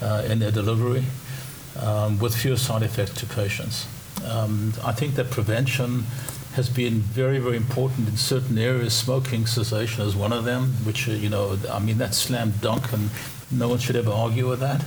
uh, 0.02 0.24
in 0.30 0.38
their 0.38 0.52
delivery, 0.52 1.04
um, 1.80 2.20
with 2.20 2.36
fewer 2.36 2.56
side 2.56 2.84
effects 2.84 3.14
to 3.14 3.26
patients. 3.26 3.88
Um, 4.24 4.72
I 4.84 4.92
think 4.92 5.16
that 5.16 5.32
prevention 5.32 6.04
has 6.54 6.70
been 6.70 7.00
very, 7.00 7.38
very 7.38 7.56
important 7.56 8.08
in 8.08 8.16
certain 8.16 8.56
areas. 8.56 8.94
Smoking 8.94 9.46
cessation 9.46 10.04
is 10.04 10.14
one 10.14 10.32
of 10.32 10.44
them, 10.44 10.68
which, 10.84 11.08
uh, 11.08 11.12
you 11.12 11.28
know, 11.28 11.58
I 11.70 11.80
mean, 11.80 11.98
that's 11.98 12.16
slam 12.16 12.54
dunk, 12.62 12.92
and 12.92 13.10
no 13.50 13.68
one 13.68 13.78
should 13.78 13.96
ever 13.96 14.10
argue 14.10 14.48
with 14.48 14.60
that. 14.60 14.84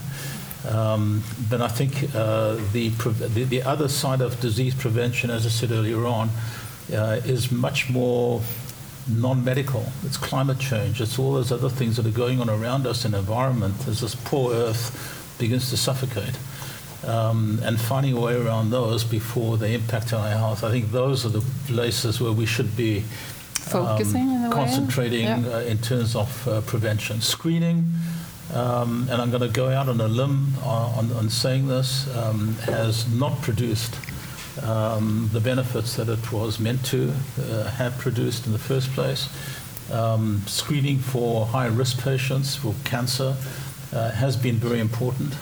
Um, 0.68 1.24
but 1.50 1.62
I 1.62 1.70
think 1.70 2.14
uh, 2.14 2.56
the, 2.74 2.90
the, 2.90 3.46
the 3.46 3.64
other 3.64 3.88
side 3.88 4.22
of 4.22 4.40
disease 4.42 4.76
prevention, 4.76 5.30
as 5.30 5.46
I 5.46 5.50
said 5.50 5.72
earlier 5.72 6.06
on, 6.06 6.30
uh, 6.92 7.22
is 7.24 7.52
much 7.52 7.90
more 7.90 8.42
non-medical. 9.08 9.86
It's 10.04 10.18
climate 10.18 10.60
change. 10.60 11.02
It's 11.02 11.18
all 11.18 11.34
those 11.34 11.52
other 11.52 11.70
things 11.70 11.96
that 11.96 12.06
are 12.06 12.12
going 12.12 12.42
on 12.42 12.50
around 12.50 12.86
us 12.86 13.06
in 13.06 13.12
the 13.12 13.20
environment 13.20 13.88
as 13.88 14.02
this 14.02 14.16
poor 14.16 14.54
Earth 14.54 15.36
begins 15.40 15.70
to 15.70 15.78
suffocate. 15.78 16.38
Um, 17.08 17.60
and 17.64 17.80
finding 17.80 18.18
a 18.18 18.20
way 18.20 18.36
around 18.36 18.72
those 18.72 19.06
before 19.06 19.56
they 19.56 19.74
impact 19.74 20.12
on 20.12 20.20
our 20.20 20.38
health. 20.38 20.66
I 20.66 20.70
think 20.70 20.92
those 20.92 21.26
are 21.26 21.30
the 21.30 21.44
places 21.66 22.20
where 22.20 22.34
we 22.34 22.46
should 22.46 22.76
be 22.76 23.06
focusing 23.54 24.30
um, 24.30 24.52
concentrating 24.52 25.24
yeah. 25.24 25.48
uh, 25.48 25.60
in 25.62 25.78
terms 25.78 26.14
of 26.14 26.48
uh, 26.48 26.60
prevention. 26.62 27.22
Screening, 27.22 27.86
um, 28.54 29.08
and 29.10 29.22
I'm 29.22 29.30
going 29.30 29.42
to 29.42 29.50
go 29.50 29.70
out 29.70 29.90
on 29.90 30.02
a 30.02 30.08
limb 30.08 30.54
on, 30.64 31.12
on 31.12 31.30
saying 31.30 31.68
this, 31.68 32.14
um, 32.16 32.56
has 32.66 33.12
not 33.14 33.42
produced 33.42 33.96
um, 34.64 35.30
the 35.32 35.40
benefits 35.40 35.96
that 35.96 36.10
it 36.10 36.32
was 36.32 36.60
meant 36.60 36.84
to 36.86 37.14
uh, 37.40 37.70
have 37.72 37.98
produced 37.98 38.46
in 38.46 38.52
the 38.52 38.60
first 38.60 38.92
place. 38.92 39.30
Um, 39.92 40.44
screening 40.46 41.00
for 41.00 41.46
high 41.46 41.68
risk 41.68 42.00
patients 42.04 42.56
for 42.56 42.76
cancer 42.84 43.36
uh, 43.94 44.12
has 44.12 44.36
been 44.36 44.56
very 44.56 44.80
important, 44.80 45.36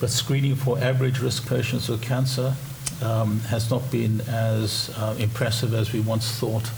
but 0.00 0.10
screening 0.10 0.56
for 0.56 0.78
average 0.78 1.20
risk 1.20 1.48
patients 1.48 1.88
with 1.88 2.02
cancer 2.02 2.54
um, 3.02 3.40
has 3.40 3.70
not 3.70 3.88
been 3.90 4.20
as 4.22 4.90
uh, 4.96 5.14
impressive 5.18 5.74
as 5.74 5.92
we 5.92 6.00
once 6.00 6.30
thought. 6.38 6.70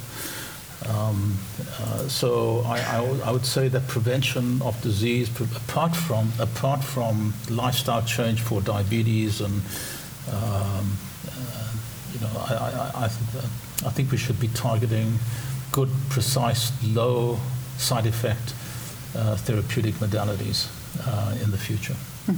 Um, 0.86 1.36
uh, 1.80 2.06
so 2.08 2.62
I, 2.64 3.30
would 3.32 3.44
say 3.44 3.68
that 3.68 3.88
prevention 3.88 4.62
of 4.62 4.80
disease, 4.80 5.28
apart 5.56 5.94
from 5.94 6.32
apart 6.38 6.84
from 6.84 7.34
lifestyle 7.50 8.02
change 8.02 8.42
for 8.42 8.60
diabetes 8.60 9.40
and 9.40 9.60
um, 10.32 10.96
uh, 11.26 11.72
you 12.12 12.20
know, 12.20 12.30
I, 12.48 12.54
I, 12.54 13.04
I, 13.04 13.08
think 13.08 13.44
I 13.86 13.90
think 13.90 14.12
we 14.12 14.18
should 14.18 14.38
be 14.38 14.48
targeting 14.48 15.18
good, 15.72 15.90
precise, 16.10 16.70
low 16.84 17.38
side 17.76 18.06
effect 18.06 18.54
uh, 19.16 19.36
therapeutic 19.36 19.94
modalities 19.94 20.68
uh, 21.06 21.42
in 21.42 21.50
the 21.50 21.58
future. 21.58 21.96
Hmm. 22.26 22.36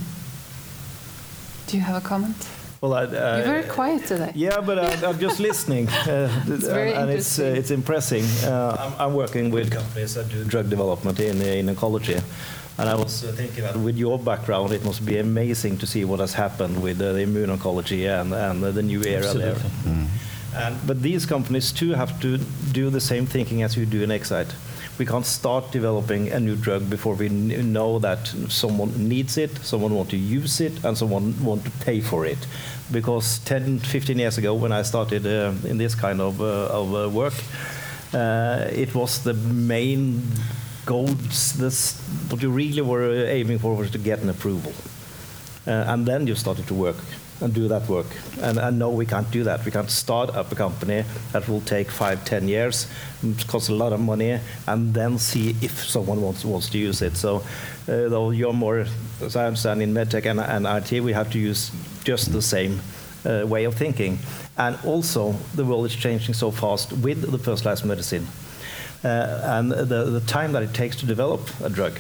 Do 1.67 1.77
you 1.77 1.83
have 1.83 1.97
a 1.97 2.07
comment? 2.07 2.49
Well, 2.81 2.95
I, 2.95 3.03
uh, 3.05 3.37
You're 3.37 3.45
very 3.45 3.65
quiet 3.65 4.07
today. 4.07 4.33
Yeah, 4.35 4.61
but 4.63 4.79
I, 4.79 5.07
I'm 5.09 5.19
just 5.19 5.39
listening, 5.39 5.89
uh, 6.09 6.45
It's 6.49 6.67
very 6.67 6.95
and 6.95 7.11
it's 7.11 7.39
uh, 7.39 7.43
interesting. 7.43 7.57
it's 7.57 7.71
impressing. 7.71 8.25
Uh, 8.51 8.75
I'm, 8.79 9.09
I'm 9.09 9.15
working 9.15 9.51
with 9.51 9.71
companies 9.71 10.15
that 10.15 10.31
do 10.31 10.45
drug 10.45 10.71
development 10.71 11.21
in 11.21 11.43
in 11.43 11.67
oncology, 11.75 12.23
and 12.79 12.89
I 12.89 12.95
was 12.95 13.23
uh, 13.25 13.33
thinking 13.33 13.65
that 13.65 13.77
with 13.77 13.99
your 13.99 14.19
background, 14.19 14.73
it 14.73 14.83
must 14.85 15.05
be 15.05 15.19
amazing 15.19 15.77
to 15.79 15.87
see 15.87 16.05
what 16.07 16.21
has 16.21 16.33
happened 16.33 16.83
with 16.83 17.01
uh, 17.03 17.13
the 17.13 17.21
immune 17.21 17.51
oncology 17.51 18.09
and 18.09 18.33
and 18.33 18.63
the 18.63 18.83
new 18.83 19.03
era 19.05 19.35
there. 19.35 19.57
Absolutely. 19.57 20.07
And, 20.53 20.77
but 20.87 21.01
these 21.03 21.27
companies 21.27 21.71
too 21.73 21.95
have 21.95 22.19
to 22.21 22.39
do 22.73 22.91
the 22.91 23.01
same 23.01 23.25
thinking 23.27 23.63
as 23.63 23.77
you 23.77 23.87
do 23.87 24.03
in 24.03 24.11
Excite. 24.11 24.53
We 25.01 25.07
can't 25.07 25.25
start 25.25 25.73
developing 25.73 26.29
a 26.29 26.39
new 26.39 26.57
drug 26.57 26.91
before 26.91 27.15
we 27.15 27.31
kn- 27.31 27.73
know 27.73 27.99
that 28.01 28.27
someone 28.51 29.09
needs 29.09 29.39
it, 29.39 29.57
someone 29.65 29.95
want 29.95 30.11
to 30.11 30.19
use 30.19 30.61
it, 30.61 30.85
and 30.85 30.95
someone 30.95 31.43
want 31.43 31.65
to 31.65 31.71
pay 31.83 32.03
for 32.03 32.27
it. 32.27 32.37
Because 32.93 33.39
10, 33.47 33.79
15 33.79 34.19
years 34.19 34.37
ago, 34.37 34.53
when 34.53 34.73
I 34.73 34.83
started 34.83 35.27
uh, 35.27 35.55
in 35.67 35.79
this 35.79 35.95
kind 35.95 36.21
of, 36.21 36.43
uh, 36.43 36.67
of 36.67 36.95
uh, 36.95 37.09
work, 37.09 37.33
uh, 38.13 38.69
it 38.71 38.95
was 38.95 39.25
the 39.25 39.33
main 39.33 40.21
goals. 40.85 41.55
This, 41.55 41.99
what 42.29 42.43
you 42.43 42.51
really 42.51 42.83
were 42.83 43.25
aiming 43.25 43.59
for 43.59 43.75
was 43.75 43.91
to 43.93 43.99
get 43.99 44.19
an 44.19 44.29
approval. 44.29 44.75
Uh, 45.67 45.95
and 45.95 46.05
then 46.05 46.27
you 46.27 46.35
started 46.35 46.67
to 46.67 46.75
work 46.75 46.97
and 47.41 47.55
do 47.55 47.69
that 47.69 47.89
work. 47.89 48.07
And, 48.41 48.59
and 48.59 48.79
no, 48.79 48.91
we 48.91 49.07
can't 49.07 49.31
do 49.31 49.45
that. 49.45 49.65
We 49.65 49.71
can't 49.71 49.91
start 49.91 50.31
up 50.31 50.53
a 50.53 50.55
company 50.55 51.05
that 51.33 51.49
will 51.49 51.61
take 51.63 51.91
five, 51.91 52.25
ten 52.25 52.49
years, 52.49 52.87
cost 53.47 53.69
a 53.69 53.75
lot 53.75 53.93
of 53.93 54.01
money, 54.01 54.41
and 54.67 54.95
then 54.95 55.19
see 55.19 55.57
if 55.61 55.85
someone 55.85 56.21
wants, 56.21 56.45
wants 56.45 56.69
to 56.71 56.79
use 56.79 57.03
it. 57.03 57.17
So, 57.17 57.37
uh, 57.37 57.43
though 58.09 58.31
you're 58.31 58.53
more, 58.53 58.87
as 59.23 59.37
I 59.37 59.47
understand, 59.47 59.83
in 59.83 59.95
medtech 59.95 60.27
and, 60.27 60.41
and 60.41 60.67
IT, 60.67 61.01
we 61.01 61.13
have 61.13 61.31
to 61.33 61.39
use 61.39 61.71
just 62.05 62.33
the 62.33 62.43
same 62.43 62.81
uh, 63.25 63.47
way 63.47 63.65
of 63.65 63.75
thinking. 63.75 64.19
And 64.59 64.79
also, 64.85 65.33
the 65.55 65.65
world 65.65 65.87
is 65.87 65.95
changing 65.95 66.35
so 66.35 66.51
fast 66.51 66.93
with 66.93 67.31
the 67.31 67.39
personalized 67.39 67.85
medicine. 67.85 68.27
Uh, 69.03 69.41
and 69.45 69.73
the, 69.73 70.05
the 70.05 70.21
time 70.27 70.53
that 70.53 70.63
it 70.63 70.75
takes 70.75 70.97
to 70.97 71.07
develop 71.07 71.41
a 71.63 71.71
drug. 71.71 71.99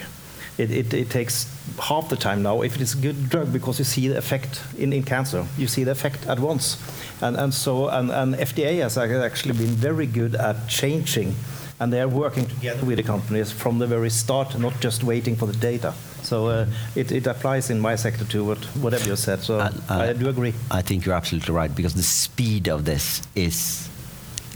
It, 0.60 0.70
it, 0.70 0.92
it 0.94 1.10
takes 1.10 1.46
half 1.80 2.10
the 2.10 2.16
time 2.16 2.42
now 2.42 2.60
if 2.62 2.76
it 2.76 2.82
is 2.82 2.94
a 2.94 2.98
good 2.98 3.30
drug 3.30 3.50
because 3.52 3.78
you 3.78 3.84
see 3.84 4.08
the 4.08 4.18
effect 4.18 4.60
in, 4.76 4.92
in 4.92 5.02
cancer. 5.02 5.46
You 5.56 5.66
see 5.66 5.84
the 5.84 5.92
effect 5.92 6.26
at 6.26 6.38
once. 6.38 6.76
And, 7.22 7.36
and 7.36 7.54
so, 7.54 7.88
and, 7.88 8.10
and 8.10 8.34
FDA 8.34 8.80
has 8.82 8.98
actually 8.98 9.54
been 9.54 9.74
very 9.88 10.06
good 10.06 10.34
at 10.34 10.68
changing 10.68 11.34
and 11.80 11.90
they 11.90 12.00
are 12.02 12.08
working 12.08 12.44
together 12.46 12.84
with 12.84 12.98
the 12.98 13.02
companies 13.02 13.50
from 13.50 13.78
the 13.78 13.86
very 13.86 14.10
start, 14.10 14.58
not 14.58 14.78
just 14.80 15.02
waiting 15.02 15.34
for 15.34 15.46
the 15.46 15.56
data. 15.56 15.94
So 16.22 16.48
uh, 16.48 16.66
it, 16.94 17.10
it 17.10 17.26
applies 17.26 17.70
in 17.70 17.80
my 17.80 17.96
sector 17.96 18.26
to 18.26 18.44
what, 18.44 18.58
whatever 18.82 19.08
you 19.08 19.16
said. 19.16 19.40
So 19.40 19.60
Uh, 19.60 19.70
uh, 19.88 19.94
I 19.94 20.12
do 20.12 20.28
agree. 20.28 20.52
I 20.70 20.82
think 20.82 21.06
you're 21.06 21.14
absolutely 21.16 21.54
right 21.54 21.74
because 21.74 21.94
the 21.94 22.02
speed 22.02 22.68
of 22.68 22.84
this 22.84 23.22
is 23.34 23.88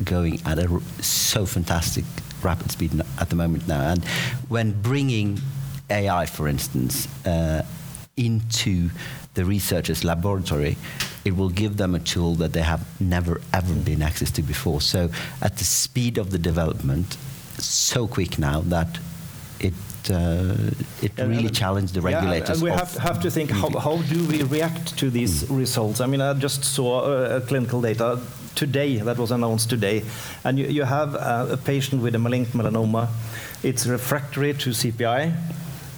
going 0.04 0.40
at 0.44 0.58
a 0.58 0.68
r- 0.70 0.80
so 1.00 1.46
fantastic 1.46 2.04
rapid 2.42 2.70
speed 2.70 2.90
at 3.18 3.30
the 3.30 3.36
moment 3.36 3.66
now. 3.66 3.80
And 3.80 4.04
when 4.48 4.72
bringing 4.82 5.40
AI, 5.90 6.26
for 6.26 6.48
instance, 6.48 7.08
uh, 7.26 7.62
into 8.16 8.90
the 9.34 9.44
researchers' 9.44 10.04
laboratory, 10.04 10.76
it 11.24 11.36
will 11.36 11.48
give 11.50 11.76
them 11.76 11.94
a 11.94 11.98
tool 11.98 12.34
that 12.36 12.52
they 12.52 12.62
have 12.62 12.82
never 13.00 13.40
ever 13.52 13.74
been 13.74 14.02
access 14.02 14.30
to 14.32 14.42
before. 14.42 14.80
So, 14.80 15.10
at 15.42 15.56
the 15.58 15.64
speed 15.64 16.18
of 16.18 16.30
the 16.30 16.38
development, 16.38 17.16
so 17.58 18.06
quick 18.06 18.38
now 18.38 18.60
that 18.62 18.98
it 19.60 19.74
uh, 20.10 20.54
it 21.02 21.12
really 21.18 21.48
challenged 21.48 21.94
the 21.94 22.00
Yeah, 22.02 22.18
and- 22.18 22.26
regulators. 22.26 22.50
and 22.50 22.62
we 22.62 22.70
have, 22.70 22.94
have 22.98 23.20
to 23.22 23.30
think 23.30 23.50
how, 23.50 23.70
how 23.78 23.96
do 24.02 24.26
we 24.28 24.42
react 24.42 24.96
to 24.98 25.10
these 25.10 25.48
results? 25.50 26.00
I 26.00 26.06
mean, 26.06 26.20
I 26.20 26.34
just 26.34 26.62
saw 26.64 27.00
uh, 27.00 27.40
clinical 27.40 27.80
data 27.80 28.20
today 28.54 28.98
that 28.98 29.16
was 29.18 29.30
announced 29.32 29.70
today, 29.70 30.04
and 30.44 30.58
you, 30.58 30.66
you 30.66 30.82
have 30.84 31.14
uh, 31.16 31.46
a 31.50 31.56
patient 31.56 32.02
with 32.02 32.14
a 32.14 32.18
malignant 32.18 32.52
melanoma. 32.54 33.08
It's 33.62 33.86
refractory 33.86 34.52
to 34.54 34.70
CPI, 34.70 35.32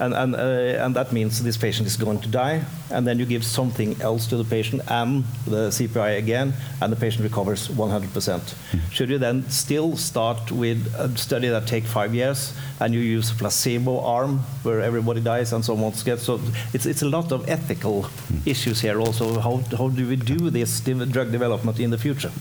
and, 0.00 0.14
and, 0.14 0.34
uh, 0.34 0.84
and 0.84 0.94
that 0.94 1.12
means 1.12 1.42
this 1.42 1.56
patient 1.56 1.86
is 1.86 1.96
going 1.96 2.20
to 2.20 2.28
die. 2.28 2.64
And 2.90 3.06
then 3.06 3.18
you 3.18 3.26
give 3.26 3.44
something 3.44 4.00
else 4.00 4.26
to 4.28 4.36
the 4.36 4.44
patient 4.44 4.82
and 4.88 5.24
the 5.46 5.70
CPI 5.70 6.18
again, 6.18 6.52
and 6.80 6.92
the 6.92 6.96
patient 6.96 7.24
recovers 7.24 7.68
100%. 7.68 8.54
Should 8.92 9.10
you 9.10 9.18
then 9.18 9.48
still 9.50 9.96
start 9.96 10.52
with 10.52 10.94
a 10.96 11.16
study 11.16 11.48
that 11.48 11.66
takes 11.66 11.90
five 11.90 12.14
years, 12.14 12.52
and 12.80 12.94
you 12.94 13.00
use 13.00 13.30
a 13.30 13.34
placebo 13.34 14.00
arm 14.00 14.38
where 14.62 14.80
everybody 14.80 15.20
dies 15.20 15.52
and 15.52 15.64
someone 15.64 15.92
gets 16.04 16.24
so 16.24 16.40
it's 16.74 16.86
it's 16.86 17.02
a 17.02 17.08
lot 17.08 17.32
of 17.32 17.48
ethical 17.48 18.06
issues 18.44 18.80
here 18.80 19.00
also. 19.00 19.40
How 19.40 19.56
how 19.78 19.88
do 19.88 20.06
we 20.08 20.16
do 20.16 20.50
this 20.50 20.80
drug 20.80 21.30
development 21.32 21.80
in 21.80 21.90
the 21.90 21.98
future? 21.98 22.32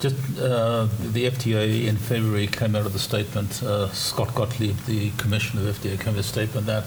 Just 0.00 0.16
uh, 0.40 0.88
the 1.12 1.26
FDA 1.26 1.86
in 1.86 1.96
February 1.96 2.46
came 2.46 2.74
out 2.74 2.86
of 2.86 2.92
the 2.92 2.98
statement. 2.98 3.62
Uh, 3.62 3.88
Scott 3.92 4.34
Gottlieb, 4.34 4.76
the 4.86 5.10
commissioner 5.18 5.68
of 5.68 5.78
FDA, 5.78 6.00
came 6.00 6.14
with 6.14 6.24
a 6.24 6.28
statement 6.28 6.66
that 6.66 6.79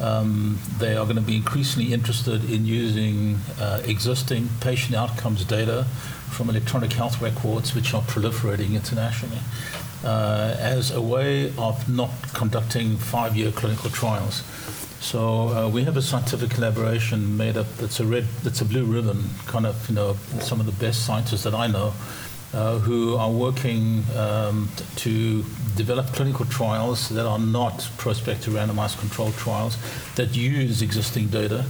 um, 0.00 0.58
they 0.78 0.96
are 0.96 1.04
going 1.04 1.16
to 1.16 1.22
be 1.22 1.36
increasingly 1.36 1.92
interested 1.92 2.50
in 2.50 2.64
using 2.64 3.38
uh, 3.60 3.82
existing 3.84 4.48
patient 4.60 4.94
outcomes 4.96 5.44
data 5.44 5.84
from 6.30 6.48
electronic 6.48 6.92
health 6.92 7.20
records, 7.20 7.74
which 7.74 7.92
are 7.92 8.02
proliferating 8.02 8.74
internationally, 8.74 9.40
uh, 10.04 10.56
as 10.58 10.90
a 10.90 11.00
way 11.00 11.52
of 11.58 11.88
not 11.88 12.10
conducting 12.34 12.96
five-year 12.96 13.52
clinical 13.52 13.90
trials. 13.90 14.42
So 15.00 15.48
uh, 15.48 15.68
we 15.68 15.84
have 15.84 15.96
a 15.96 16.02
scientific 16.02 16.50
collaboration 16.50 17.36
made 17.36 17.56
up. 17.56 17.66
That's 17.78 18.00
a 18.00 18.04
red. 18.04 18.26
That's 18.42 18.60
a 18.60 18.64
blue 18.66 18.84
ribbon. 18.84 19.24
Kind 19.46 19.66
of, 19.66 19.88
you 19.88 19.94
know, 19.94 20.16
some 20.40 20.60
of 20.60 20.66
the 20.66 20.72
best 20.72 21.06
scientists 21.06 21.42
that 21.44 21.54
I 21.54 21.66
know, 21.66 21.94
who 22.52 23.16
are 23.16 23.30
working 23.30 24.02
um, 24.16 24.68
to 24.96 25.44
develop 25.76 26.06
clinical 26.08 26.44
trials 26.46 27.08
that 27.10 27.26
are 27.26 27.38
not 27.38 27.88
prospective 27.96 28.54
randomized 28.54 28.98
controlled 28.98 29.34
trials 29.34 29.76
that 30.16 30.34
use 30.36 30.82
existing 30.82 31.28
data, 31.28 31.64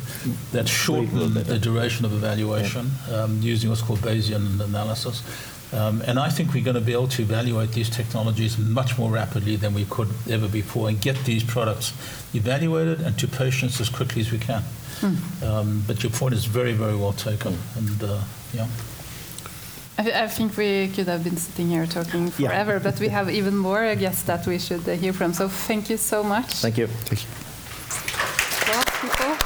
that 0.53 0.67
shorten 0.69 1.35
the 1.35 1.59
duration 1.59 2.05
of 2.05 2.13
evaluation 2.13 2.91
um, 3.13 3.41
using 3.43 3.69
what's 3.69 3.83
called 3.83 4.01
Bayesian 4.01 4.61
analysis. 4.61 5.23
Um, 5.73 6.03
and 6.07 6.19
I 6.19 6.31
think 6.31 6.53
we're 6.53 6.65
going 6.65 6.75
to 6.75 6.81
be 6.81 6.93
able 6.93 7.07
to 7.09 7.23
evaluate 7.23 7.71
these 7.73 7.89
technologies 7.89 8.59
much 8.59 8.99
more 8.99 9.11
rapidly 9.11 9.55
than 9.55 9.73
we 9.73 9.85
could 9.85 10.09
ever 10.29 10.49
before 10.49 10.89
and 10.89 11.01
get 11.01 11.17
these 11.25 11.45
products 11.45 11.93
evaluated 12.35 13.01
and 13.01 13.17
to 13.21 13.29
patients 13.29 13.81
as 13.81 13.89
quickly 13.89 14.21
as 14.23 14.33
we 14.33 14.39
can. 14.39 14.65
Um, 15.45 15.85
but 15.87 16.03
your 16.03 16.11
point 16.11 16.35
is 16.35 16.45
very, 16.47 16.73
very 16.73 16.97
well 16.97 17.13
taken. 17.13 17.57
And 17.77 18.03
uh, 18.03 18.21
yeah. 18.53 18.67
I, 20.01 20.23
I 20.25 20.29
think 20.29 20.57
we 20.57 20.89
could 20.89 21.09
have 21.09 21.23
been 21.25 21.37
sitting 21.37 21.69
here 21.69 21.87
talking 21.87 22.33
Yeah. 22.39 22.49
forever, 22.49 22.81
but 22.81 22.99
we 23.01 23.09
have 23.09 23.29
even 23.31 23.55
more 23.57 23.95
guests 23.97 24.23
that 24.23 24.47
we 24.47 24.59
should 24.59 24.89
uh, 24.89 24.93
hear 24.93 25.13
from. 25.13 25.35
So 25.35 25.49
thank 25.49 25.91
you 25.91 25.99
so 25.99 26.23
much. 26.23 26.47
Thank 26.63 26.79
you. 26.79 26.87
Well, 28.69 28.85
people. 29.03 29.37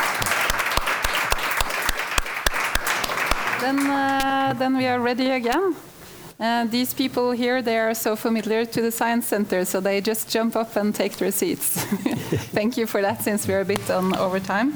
Then, 3.60 3.78
uh, 3.90 4.54
then 4.58 4.76
we 4.76 4.86
are 4.86 5.00
ready 5.00 5.30
again. 5.30 5.74
Uh, 6.38 6.64
these 6.66 6.92
people 6.94 7.30
here, 7.32 7.62
they 7.62 7.78
are 7.78 7.94
so 7.94 8.14
familiar 8.16 8.64
to 8.66 8.82
the 8.82 8.90
Science 8.92 9.26
Center, 9.26 9.64
so 9.64 9.80
they 9.80 10.00
just 10.00 10.28
jump 10.28 10.54
up 10.56 10.76
and 10.76 10.94
take 10.94 11.16
their 11.16 11.30
seats. 11.32 11.82
Thank 12.52 12.76
you 12.76 12.86
for 12.86 13.00
that, 13.02 13.22
since 13.22 13.46
we 13.48 13.54
are 13.54 13.60
a 13.60 13.64
bit 13.64 13.88
on 13.90 14.14
overtime. 14.16 14.74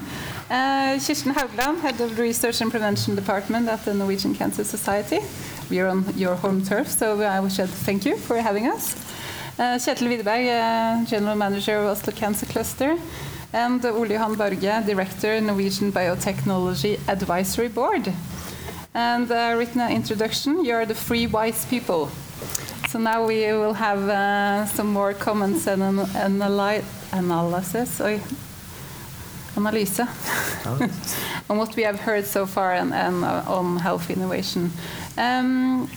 Uh, 0.50 0.98
Kirsten 1.04 1.34
Haugland, 1.34 1.80
Head 1.80 2.00
of 2.00 2.18
Research 2.18 2.60
and 2.62 2.70
Prevention 2.70 3.14
Department 3.16 3.68
at 3.68 3.84
the 3.84 3.92
Norwegian 3.92 4.34
Cancer 4.34 4.64
Society. 4.64 5.18
We 5.70 5.80
are 5.80 5.88
on 5.88 6.04
your 6.16 6.34
home 6.34 6.62
turf, 6.62 6.88
so 6.88 7.20
I 7.20 7.46
should 7.48 7.68
thank 7.68 8.06
you 8.06 8.16
for 8.16 8.36
having 8.38 8.68
us. 8.68 8.94
Uh, 9.58 9.76
Kjetil 9.76 10.08
Widerberg, 10.08 10.46
uh, 10.48 11.04
General 11.04 11.36
Manager 11.36 11.76
of 11.78 11.98
Oslo 11.98 12.12
Cancer 12.14 12.46
Cluster, 12.46 12.96
and 13.52 13.84
Ole 13.84 14.06
Johan 14.06 14.34
Børge, 14.34 14.86
Director, 14.86 15.40
Norwegian 15.40 15.92
Biotechnology 15.92 16.98
Advisory 17.06 17.68
Board. 17.68 18.12
And 18.94 19.30
uh, 19.30 19.54
written 19.58 19.80
an 19.80 19.92
introduction, 19.92 20.64
you 20.64 20.74
are 20.74 20.86
the 20.86 20.94
three 20.94 21.26
wise 21.26 21.66
people. 21.66 22.08
So 22.88 22.98
now 22.98 23.26
we 23.26 23.40
will 23.52 23.74
have 23.74 24.08
uh, 24.08 24.64
some 24.66 24.86
more 24.86 25.12
comments 25.12 25.66
and 25.66 25.82
an 25.82 25.96
analy- 26.14 26.84
analysis, 27.12 28.00
oi, 28.00 28.20
analyse, 29.58 30.00
on 31.50 31.58
what 31.58 31.76
we 31.76 31.82
have 31.82 32.00
heard 32.00 32.24
so 32.26 32.46
far 32.46 32.72
and, 32.72 32.94
and 32.94 33.24
uh, 33.24 33.42
on 33.46 33.76
health 33.76 34.10
innovation. 34.10 34.70
Um, 35.16 35.88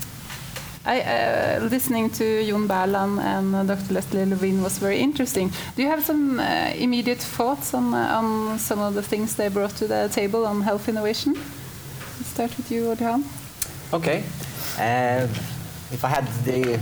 I, 0.83 1.01
uh, 1.01 1.67
listening 1.69 2.09
to 2.09 2.43
Jon 2.43 2.67
Berland 2.67 3.19
and 3.19 3.55
uh, 3.55 3.63
Dr. 3.63 3.93
Leslie 3.93 4.25
Levine 4.25 4.63
was 4.63 4.79
very 4.79 4.99
interesting. 4.99 5.51
Do 5.75 5.83
you 5.83 5.87
have 5.89 6.03
some 6.03 6.39
uh, 6.39 6.71
immediate 6.75 7.19
thoughts 7.19 7.75
on, 7.75 7.93
uh, 7.93 8.19
on 8.19 8.57
some 8.57 8.79
of 8.79 8.95
the 8.95 9.03
things 9.03 9.35
they 9.35 9.47
brought 9.49 9.75
to 9.77 9.87
the 9.87 10.09
table 10.11 10.45
on 10.47 10.61
health 10.61 10.89
innovation? 10.89 11.35
Let's 11.35 12.29
start 12.29 12.57
with 12.57 12.71
you, 12.71 12.95
Odhan. 12.95 13.23
Okay. 13.93 14.23
Uh, 14.77 15.27
if 15.91 16.03
I 16.03 16.07
had 16.07 16.25
the 16.45 16.79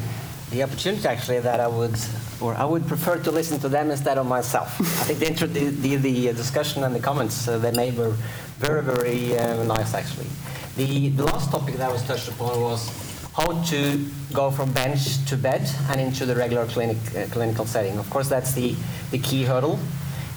the 0.51 0.63
opportunity, 0.63 1.07
actually, 1.07 1.39
that 1.39 1.59
I 1.59 1.67
would, 1.67 1.97
or 2.41 2.55
I 2.55 2.65
would 2.65 2.87
prefer 2.87 3.17
to 3.19 3.31
listen 3.31 3.59
to 3.59 3.69
them 3.69 3.91
instead 3.91 4.17
of 4.17 4.25
myself. 4.25 4.79
I 4.81 5.03
think 5.03 5.19
the, 5.19 5.27
intro, 5.27 5.47
the, 5.47 5.69
the, 5.69 5.95
the 5.97 6.33
discussion 6.33 6.83
and 6.83 6.95
the 6.95 6.99
comments 6.99 7.47
uh, 7.47 7.57
they 7.59 7.71
made 7.71 7.97
were 7.97 8.15
very, 8.57 8.81
very 8.81 9.37
uh, 9.37 9.63
nice, 9.63 9.93
actually. 9.93 10.27
The, 10.75 11.09
the 11.09 11.23
last 11.25 11.51
topic 11.51 11.75
that 11.75 11.91
was 11.91 12.03
touched 12.07 12.29
upon 12.29 12.61
was 12.61 12.89
how 13.35 13.61
to 13.63 14.05
go 14.33 14.49
from 14.49 14.71
bench 14.73 15.23
to 15.25 15.37
bed 15.37 15.69
and 15.89 16.01
into 16.01 16.25
the 16.25 16.35
regular 16.35 16.65
clinic, 16.65 16.97
uh, 17.15 17.25
clinical 17.31 17.65
setting. 17.65 17.97
Of 17.97 18.09
course, 18.09 18.27
that's 18.27 18.53
the, 18.53 18.75
the 19.11 19.19
key 19.19 19.43
hurdle. 19.43 19.79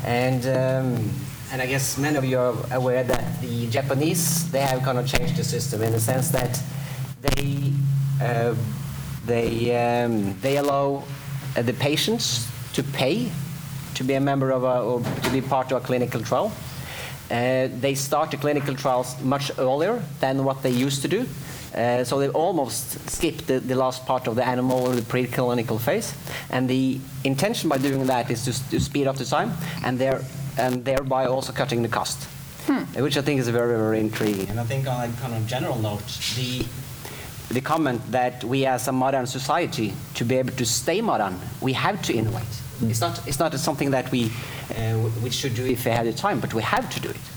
And, 0.04 0.44
um, 0.46 1.10
and 1.52 1.62
I 1.62 1.66
guess 1.66 1.96
many 1.96 2.16
of 2.16 2.24
you 2.24 2.38
are 2.38 2.54
aware 2.72 3.02
that 3.04 3.40
the 3.40 3.68
Japanese, 3.68 4.50
they 4.50 4.60
have 4.60 4.82
kind 4.82 4.98
of 4.98 5.06
changed 5.06 5.36
the 5.36 5.44
system 5.44 5.82
in 5.82 5.92
the 5.92 6.00
sense 6.00 6.30
that 6.30 6.60
they 7.20 7.72
uh, 8.20 8.54
they, 9.26 9.76
um, 9.76 10.38
they 10.40 10.56
allow 10.56 11.04
uh, 11.56 11.62
the 11.62 11.72
patients 11.74 12.48
to 12.74 12.82
pay 12.82 13.30
to 13.94 14.04
be 14.04 14.14
a 14.14 14.20
member 14.20 14.50
of 14.50 14.64
a, 14.64 14.80
or 14.80 15.02
to 15.22 15.30
be 15.30 15.40
part 15.40 15.70
of 15.72 15.82
a 15.82 15.86
clinical 15.86 16.20
trial. 16.20 16.52
Uh, 17.30 17.68
they 17.80 17.94
start 17.94 18.30
the 18.30 18.36
clinical 18.36 18.74
trials 18.74 19.20
much 19.22 19.50
earlier 19.58 20.02
than 20.20 20.44
what 20.44 20.62
they 20.62 20.70
used 20.70 21.02
to 21.02 21.08
do. 21.08 21.26
Uh, 21.74 22.04
so 22.04 22.18
they 22.18 22.28
almost 22.28 23.08
skipped 23.08 23.46
the, 23.46 23.58
the, 23.60 23.74
last 23.74 24.04
part 24.04 24.26
of 24.26 24.36
the 24.36 24.46
animal 24.46 24.86
or 24.86 24.94
the 24.94 25.00
preclinical 25.00 25.80
phase. 25.80 26.14
And 26.50 26.68
the 26.68 27.00
intention 27.24 27.70
by 27.70 27.78
doing 27.78 28.06
that 28.06 28.30
is 28.30 28.44
to, 28.44 28.70
to 28.70 28.80
speed 28.80 29.06
up 29.06 29.16
the 29.16 29.24
time 29.24 29.52
and, 29.82 29.98
there, 29.98 30.20
and 30.58 30.84
thereby 30.84 31.24
also 31.26 31.52
cutting 31.52 31.80
the 31.80 31.88
cost, 31.88 32.24
hmm. 32.66 32.82
which 33.02 33.16
I 33.16 33.22
think 33.22 33.40
is 33.40 33.48
a 33.48 33.52
very, 33.52 33.76
very 33.76 34.00
intriguing. 34.00 34.48
And 34.50 34.60
I 34.60 34.64
think 34.64 34.86
on 34.86 35.08
a 35.08 35.12
kind 35.14 35.34
of 35.34 35.46
general 35.46 35.78
note, 35.78 36.06
the 36.36 36.66
the 37.52 37.60
comment 37.60 38.00
that 38.10 38.42
we 38.44 38.66
as 38.66 38.88
a 38.88 38.92
modern 38.92 39.26
society, 39.26 39.92
to 40.14 40.24
be 40.24 40.36
able 40.36 40.52
to 40.52 40.64
stay 40.64 41.00
modern, 41.00 41.38
we 41.60 41.72
have 41.74 42.02
to 42.02 42.14
innovate. 42.14 42.42
Mm. 42.80 42.90
It's, 42.90 43.00
not, 43.00 43.26
it's 43.28 43.38
not 43.38 43.54
something 43.54 43.90
that 43.90 44.10
we, 44.10 44.32
uh, 44.76 45.10
we 45.22 45.30
should 45.30 45.54
do 45.54 45.64
if 45.66 45.84
we 45.84 45.90
had 45.90 46.06
the 46.06 46.12
time, 46.12 46.40
but 46.40 46.54
we 46.54 46.62
have 46.62 46.88
to 46.90 47.00
do 47.00 47.10
it. 47.10 47.31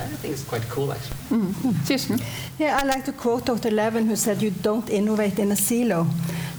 I 0.00 0.16
think 0.20 0.34
it's 0.34 0.44
quite 0.44 0.68
cool, 0.68 0.92
actually. 0.92 1.16
Mm. 1.30 2.22
Yeah, 2.58 2.78
I 2.80 2.86
like 2.86 3.04
to 3.04 3.12
quote 3.12 3.46
Dr. 3.46 3.70
Levin, 3.70 4.06
who 4.06 4.16
said, 4.16 4.42
"You 4.42 4.50
don't 4.50 4.88
innovate 4.90 5.38
in 5.38 5.52
a 5.52 5.56
silo." 5.56 6.06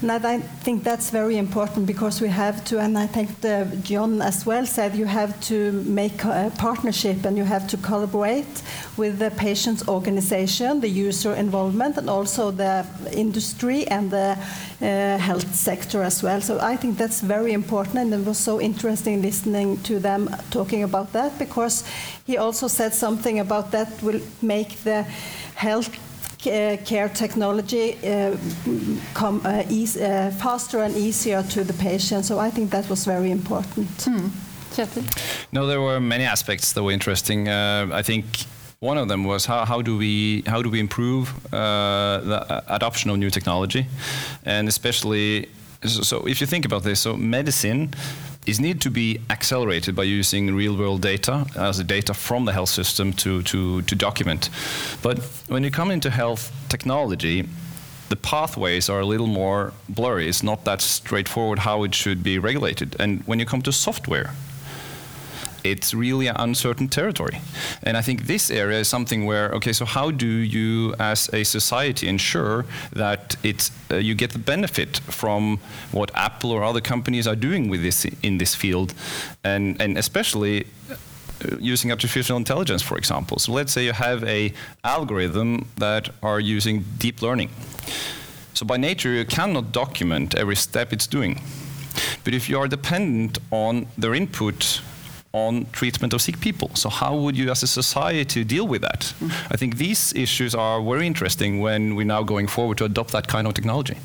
And 0.02 0.12
I 0.12 0.40
think 0.64 0.86
that's 0.86 1.10
very 1.10 1.38
important 1.38 1.86
because 1.86 2.22
we 2.22 2.30
have 2.30 2.64
to, 2.66 2.80
and 2.80 2.98
I 2.98 3.06
think 3.06 3.42
the, 3.42 3.68
John 3.84 4.22
as 4.22 4.46
well 4.46 4.66
said, 4.66 4.96
you 4.96 5.06
have 5.06 5.38
to 5.48 5.74
make 5.86 6.24
a 6.24 6.54
partnership 6.58 7.26
and 7.26 7.36
you 7.38 7.44
have 7.44 7.68
to 7.68 7.78
collaborate 7.78 8.64
with 8.96 9.20
the 9.20 9.30
patient's 9.32 9.86
organization, 9.90 10.80
the 10.80 10.88
user 10.88 11.34
involvement, 11.34 11.98
and 11.98 12.10
also 12.10 12.50
the 12.50 12.86
industry 13.12 13.86
and 13.88 14.10
the 14.10 14.38
uh, 14.82 15.18
health 15.18 15.54
sector 15.54 16.02
as 16.02 16.24
well. 16.24 16.40
So 16.40 16.60
I 16.62 16.78
think 16.78 16.98
that's 16.98 17.20
very 17.20 17.52
important, 17.52 17.98
and 17.98 18.14
it 18.14 18.26
was 18.26 18.38
so 18.38 18.62
interesting 18.62 19.22
listening 19.22 19.82
to 19.84 20.00
them 20.00 20.30
talking 20.50 20.84
about 20.84 21.12
that 21.12 21.38
because 21.38 21.84
he 22.26 22.38
also 22.38 22.70
said 22.70 22.94
something 22.94 23.29
about 23.38 23.70
that 23.72 24.02
will 24.02 24.22
make 24.42 24.70
the 24.84 25.06
health 25.56 25.90
care 26.40 27.10
technology 27.10 27.98
uh, 28.04 28.38
come 29.14 29.42
uh, 29.44 29.64
easy, 29.70 30.02
uh, 30.02 30.32
faster 30.32 30.80
and 30.80 30.96
easier 30.96 31.44
to 31.44 31.64
the 31.64 31.74
patient. 31.74 32.26
So 32.26 32.40
I 32.40 32.50
think 32.50 32.72
that 32.72 32.90
was 32.90 33.06
very 33.06 33.30
important. 33.30 33.90
Mm. 34.06 34.30
No, 35.52 35.68
there 35.68 35.82
were 35.82 36.00
many 36.00 36.24
aspects 36.24 36.74
that 36.74 36.84
were 36.84 36.94
interesting. 36.94 37.50
Uh, 37.50 37.90
I 37.92 38.04
think 38.04 38.26
one 38.80 38.98
of 38.98 39.08
them 39.08 39.26
was 39.26 39.46
how, 39.46 39.66
how 39.66 39.82
do 39.82 39.98
we 39.98 40.44
how 40.46 40.62
do 40.62 40.70
we 40.70 40.80
improve 40.80 41.34
uh, 41.54 42.22
the 42.24 42.64
adoption 42.68 43.12
of 43.12 43.18
new 43.18 43.30
technology, 43.30 43.86
and 44.46 44.68
especially 44.68 45.50
so, 45.84 46.02
so 46.02 46.28
if 46.28 46.40
you 46.40 46.48
think 46.48 46.66
about 46.66 46.84
this, 46.84 47.00
so 47.00 47.18
medicine 47.18 47.90
is 48.50 48.60
need 48.60 48.82
to 48.82 48.90
be 48.90 49.20
accelerated 49.30 49.96
by 49.96 50.04
using 50.04 50.56
real 50.56 50.76
world 50.76 51.02
data 51.02 51.46
as 51.56 51.84
data 51.84 52.14
from 52.14 52.46
the 52.46 52.52
health 52.52 52.70
system 52.70 53.14
to, 53.14 53.42
to, 53.44 53.82
to 53.84 53.96
document. 53.96 54.50
But 55.02 55.20
when 55.48 55.64
you 55.64 55.72
come 55.72 55.92
into 55.92 56.10
health 56.10 56.52
technology, 56.70 57.48
the 58.10 58.16
pathways 58.16 58.90
are 58.90 59.02
a 59.02 59.06
little 59.06 59.28
more 59.28 59.74
blurry. 59.88 60.28
It's 60.28 60.44
not 60.44 60.66
that 60.66 60.82
straightforward 60.82 61.60
how 61.60 61.84
it 61.84 61.94
should 61.94 62.24
be 62.24 62.40
regulated. 62.40 62.96
And 63.00 63.22
when 63.28 63.40
you 63.40 63.46
come 63.46 63.62
to 63.62 63.72
software, 63.72 64.34
it's 65.64 65.94
really 65.94 66.28
an 66.28 66.36
uncertain 66.38 66.88
territory. 66.88 67.42
And 67.84 67.98
I 67.98 68.02
think 68.02 68.28
this 68.28 68.50
area 68.52 68.80
is 68.80 68.88
something 68.88 69.26
where, 69.26 69.50
okay, 69.52 69.74
so 69.74 69.86
how 69.86 70.12
do 70.12 70.28
you 70.28 70.94
as 71.00 71.30
a 71.34 71.44
society 71.44 72.08
ensure 72.08 72.66
that 72.94 73.36
it's, 73.44 73.72
uh, 73.92 73.96
you 73.98 74.16
get 74.16 74.32
the 74.32 74.40
benefit 74.40 74.98
from 74.98 75.60
what 75.92 76.12
Apple 76.16 76.52
or 76.52 76.64
other 76.64 76.82
companies 76.82 77.28
are 77.28 77.36
doing 77.36 77.70
with 77.70 77.82
this 77.82 78.06
in 78.24 78.38
this 78.38 78.56
field? 78.56 78.94
And, 79.44 79.82
and 79.82 79.98
especially 79.98 80.66
uh, 80.92 80.96
using 81.60 81.92
artificial 81.92 82.38
intelligence, 82.38 82.82
for 82.82 82.98
example. 82.98 83.40
So 83.40 83.54
let's 83.54 83.72
say 83.72 83.86
you 83.86 83.94
have 83.94 84.24
a 84.24 84.54
algorithm 84.84 85.68
that 85.78 86.10
are 86.22 86.40
using 86.40 86.86
deep 86.98 87.22
learning. 87.22 87.50
So 88.54 88.66
by 88.66 88.78
nature, 88.78 89.14
you 89.14 89.26
cannot 89.26 89.72
document 89.72 90.36
every 90.36 90.56
step 90.56 90.92
it's 90.92 91.08
doing. 91.08 91.42
But 92.24 92.34
if 92.34 92.50
you 92.50 92.60
are 92.60 92.68
dependent 92.68 93.38
on 93.52 93.88
their 93.98 94.14
input 94.14 94.82
on 95.32 95.68
treatment 95.72 96.14
of 96.14 96.22
sick 96.22 96.40
people. 96.40 96.72
So 96.74 96.90
how 96.90 97.16
would 97.16 97.38
you 97.38 97.52
as 97.52 97.62
a 97.64 97.68
society 97.68 98.44
deal 98.44 98.68
with 98.68 98.82
that? 98.82 99.14
Mm. 99.20 99.32
I 99.52 99.58
think 99.58 99.78
these 99.78 100.14
issues 100.16 100.56
are 100.56 100.82
very 100.82 101.06
interesting 101.06 101.60
when 101.60 101.96
we're 101.96 102.06
now 102.06 102.24
going 102.24 102.48
forward 102.48 102.78
to 102.80 102.86
adopt 102.86 103.12
that 103.12 103.28
kind 103.28 103.48
of 103.48 103.54
technology. 103.54 103.98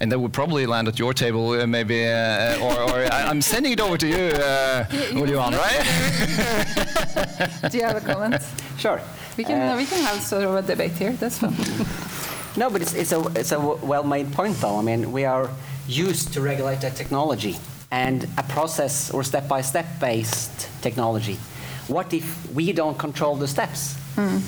And 0.00 0.10
that 0.10 0.18
would 0.18 0.32
probably 0.32 0.66
land 0.66 0.88
at 0.88 0.98
your 0.98 1.12
table, 1.14 1.50
uh, 1.50 1.66
maybe, 1.66 2.08
uh, 2.08 2.58
or, 2.60 2.72
or 2.72 3.12
I, 3.12 3.30
am 3.30 3.42
sending 3.42 3.72
it 3.72 3.80
over 3.80 3.96
to 3.98 4.06
you, 4.08 4.32
uh, 4.34 4.84
Julian, 5.12 5.52
right? 5.52 5.84
Do 7.70 7.78
you 7.78 7.84
have 7.84 7.96
a 7.96 8.00
comment? 8.00 8.42
Sure. 8.78 9.00
We 9.36 9.44
can, 9.44 9.60
uh, 9.60 9.76
we 9.76 9.84
can 9.84 10.02
have 10.02 10.20
sort 10.20 10.42
of 10.44 10.54
a 10.56 10.62
debate 10.62 10.92
here, 10.92 11.12
that's 11.12 11.38
fun. 11.38 11.54
no, 12.56 12.68
but 12.70 12.82
it's, 12.82 12.94
it's 12.94 13.12
a, 13.12 13.20
it's 13.36 13.52
a 13.52 13.60
well-made 13.60 14.32
point, 14.32 14.56
though. 14.56 14.78
I 14.78 14.82
mean, 14.82 15.12
we 15.12 15.24
are 15.24 15.50
used 15.86 16.32
to 16.32 16.40
regulate 16.40 16.80
that 16.80 16.96
technology 16.96 17.58
and 17.92 18.26
a 18.38 18.42
process 18.42 19.10
or 19.10 19.22
step-by-step 19.22 20.00
based 20.00 20.68
technology. 20.80 21.38
What 21.88 22.12
if 22.14 22.50
we 22.52 22.72
don't 22.72 22.98
control 22.98 23.36
the 23.36 23.46
steps? 23.46 23.94
Mm. 24.16 24.40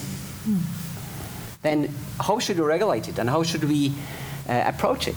Then 1.63 1.95
how 2.19 2.39
should 2.39 2.59
we 2.59 2.65
regulate 2.65 3.09
it 3.09 3.19
and 3.19 3.29
how 3.29 3.43
should 3.43 3.65
we 3.65 3.93
uh, 4.49 4.65
approach 4.67 5.07
it? 5.09 5.17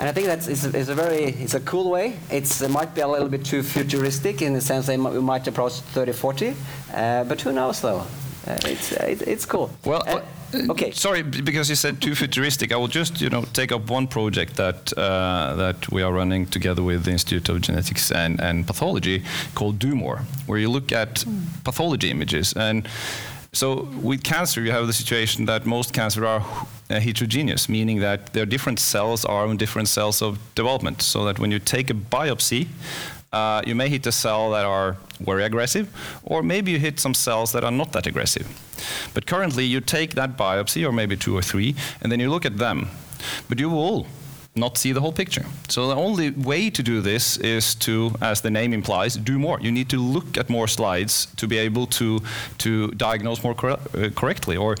And 0.00 0.08
I 0.08 0.12
think 0.12 0.26
that's 0.26 0.48
is 0.48 0.64
a, 0.64 0.76
is 0.76 0.88
a 0.88 0.94
very 0.94 1.24
it's 1.24 1.54
a 1.54 1.60
cool 1.60 1.90
way. 1.90 2.18
It's, 2.30 2.60
it 2.60 2.70
might 2.70 2.94
be 2.94 3.02
a 3.02 3.08
little 3.08 3.28
bit 3.28 3.44
too 3.44 3.62
futuristic 3.62 4.42
in 4.42 4.52
the 4.54 4.60
sense 4.60 4.86
that 4.86 4.98
we 4.98 5.20
might 5.20 5.46
approach 5.46 5.74
30, 5.74 6.12
40, 6.12 6.54
uh, 6.94 7.24
but 7.24 7.40
who 7.40 7.52
knows 7.52 7.80
though? 7.80 8.04
Uh, 8.46 8.58
it's, 8.64 8.92
uh, 8.92 9.04
it's 9.26 9.44
cool. 9.46 9.70
Well, 9.84 10.02
uh, 10.06 10.22
okay. 10.70 10.90
Sorry, 10.92 11.22
because 11.22 11.68
you 11.68 11.76
said 11.76 12.00
too 12.00 12.14
futuristic. 12.14 12.72
I 12.72 12.76
will 12.76 12.88
just, 12.88 13.20
you 13.20 13.28
know, 13.28 13.44
take 13.52 13.70
up 13.70 13.90
one 13.90 14.06
project 14.06 14.56
that 14.56 14.92
uh, 14.96 15.54
that 15.56 15.90
we 15.92 16.02
are 16.02 16.12
running 16.12 16.46
together 16.46 16.82
with 16.82 17.04
the 17.04 17.10
Institute 17.10 17.48
of 17.48 17.60
Genetics 17.60 18.10
and, 18.10 18.40
and 18.40 18.66
Pathology 18.66 19.22
called 19.54 19.78
Do 19.78 19.94
More, 19.94 20.22
where 20.46 20.58
you 20.58 20.70
look 20.70 20.90
at 20.92 21.24
pathology 21.64 22.10
images. 22.10 22.54
And 22.54 22.88
so 23.52 23.88
with 24.02 24.22
cancer, 24.22 24.62
you 24.62 24.70
have 24.70 24.86
the 24.86 24.92
situation 24.92 25.46
that 25.46 25.66
most 25.66 25.92
cancer 25.92 26.24
are 26.24 26.40
uh, 26.88 27.00
heterogeneous, 27.00 27.68
meaning 27.68 28.00
that 28.00 28.32
their 28.32 28.46
different 28.46 28.78
cells 28.78 29.24
are 29.24 29.46
in 29.50 29.56
different 29.56 29.88
cells 29.88 30.22
of 30.22 30.38
development. 30.54 31.02
So 31.02 31.24
that 31.24 31.38
when 31.38 31.50
you 31.50 31.58
take 31.58 31.90
a 31.90 31.94
biopsy, 31.94 32.68
uh, 33.32 33.62
you 33.66 33.74
may 33.74 33.88
hit 33.88 34.06
a 34.06 34.12
cell 34.12 34.50
that 34.50 34.64
are 34.64 34.96
very 35.20 35.44
aggressive, 35.44 35.88
or 36.24 36.42
maybe 36.42 36.72
you 36.72 36.78
hit 36.78 36.98
some 36.98 37.14
cells 37.14 37.52
that 37.52 37.64
are 37.64 37.70
not 37.70 37.92
that 37.92 38.06
aggressive. 38.06 38.46
But 39.14 39.26
currently, 39.26 39.64
you 39.64 39.80
take 39.80 40.14
that 40.14 40.36
biopsy, 40.36 40.86
or 40.86 40.92
maybe 40.92 41.16
two 41.16 41.36
or 41.36 41.42
three, 41.42 41.74
and 42.00 42.10
then 42.10 42.20
you 42.20 42.30
look 42.30 42.44
at 42.44 42.56
them. 42.56 42.88
But 43.48 43.58
you 43.60 43.70
will 43.70 44.06
not 44.56 44.76
see 44.76 44.92
the 44.92 45.00
whole 45.00 45.12
picture. 45.12 45.44
So 45.68 45.86
the 45.86 45.94
only 45.94 46.30
way 46.30 46.70
to 46.70 46.82
do 46.82 47.00
this 47.00 47.36
is 47.36 47.74
to, 47.76 48.12
as 48.20 48.40
the 48.40 48.50
name 48.50 48.72
implies, 48.72 49.14
do 49.14 49.38
more. 49.38 49.60
You 49.60 49.70
need 49.70 49.88
to 49.90 49.98
look 49.98 50.36
at 50.36 50.50
more 50.50 50.66
slides 50.66 51.26
to 51.36 51.46
be 51.46 51.58
able 51.58 51.86
to 51.86 52.20
to 52.58 52.88
diagnose 52.88 53.44
more 53.44 53.54
cor 53.54 53.70
uh, 53.70 54.10
correctly 54.14 54.56
or 54.56 54.76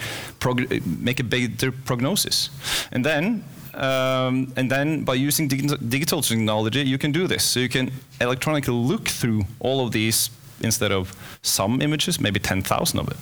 make 0.84 1.20
a 1.20 1.24
better 1.24 1.72
prognosis. 1.72 2.50
And 2.90 3.04
then 3.04 3.44
um, 3.80 4.52
and 4.56 4.70
then 4.70 5.04
by 5.04 5.14
using 5.14 5.48
dig 5.48 5.66
digital 5.88 6.20
technology, 6.20 6.82
you 6.82 6.98
can 6.98 7.12
do 7.12 7.26
this. 7.26 7.42
So 7.42 7.60
you 7.60 7.68
can 7.68 7.90
electronically 8.20 8.74
look 8.74 9.08
through 9.08 9.44
all 9.58 9.84
of 9.84 9.92
these 9.92 10.30
instead 10.60 10.92
of 10.92 11.14
some 11.42 11.80
images, 11.80 12.20
maybe 12.20 12.38
10,000 12.38 12.98
of 12.98 13.08
it. 13.08 13.16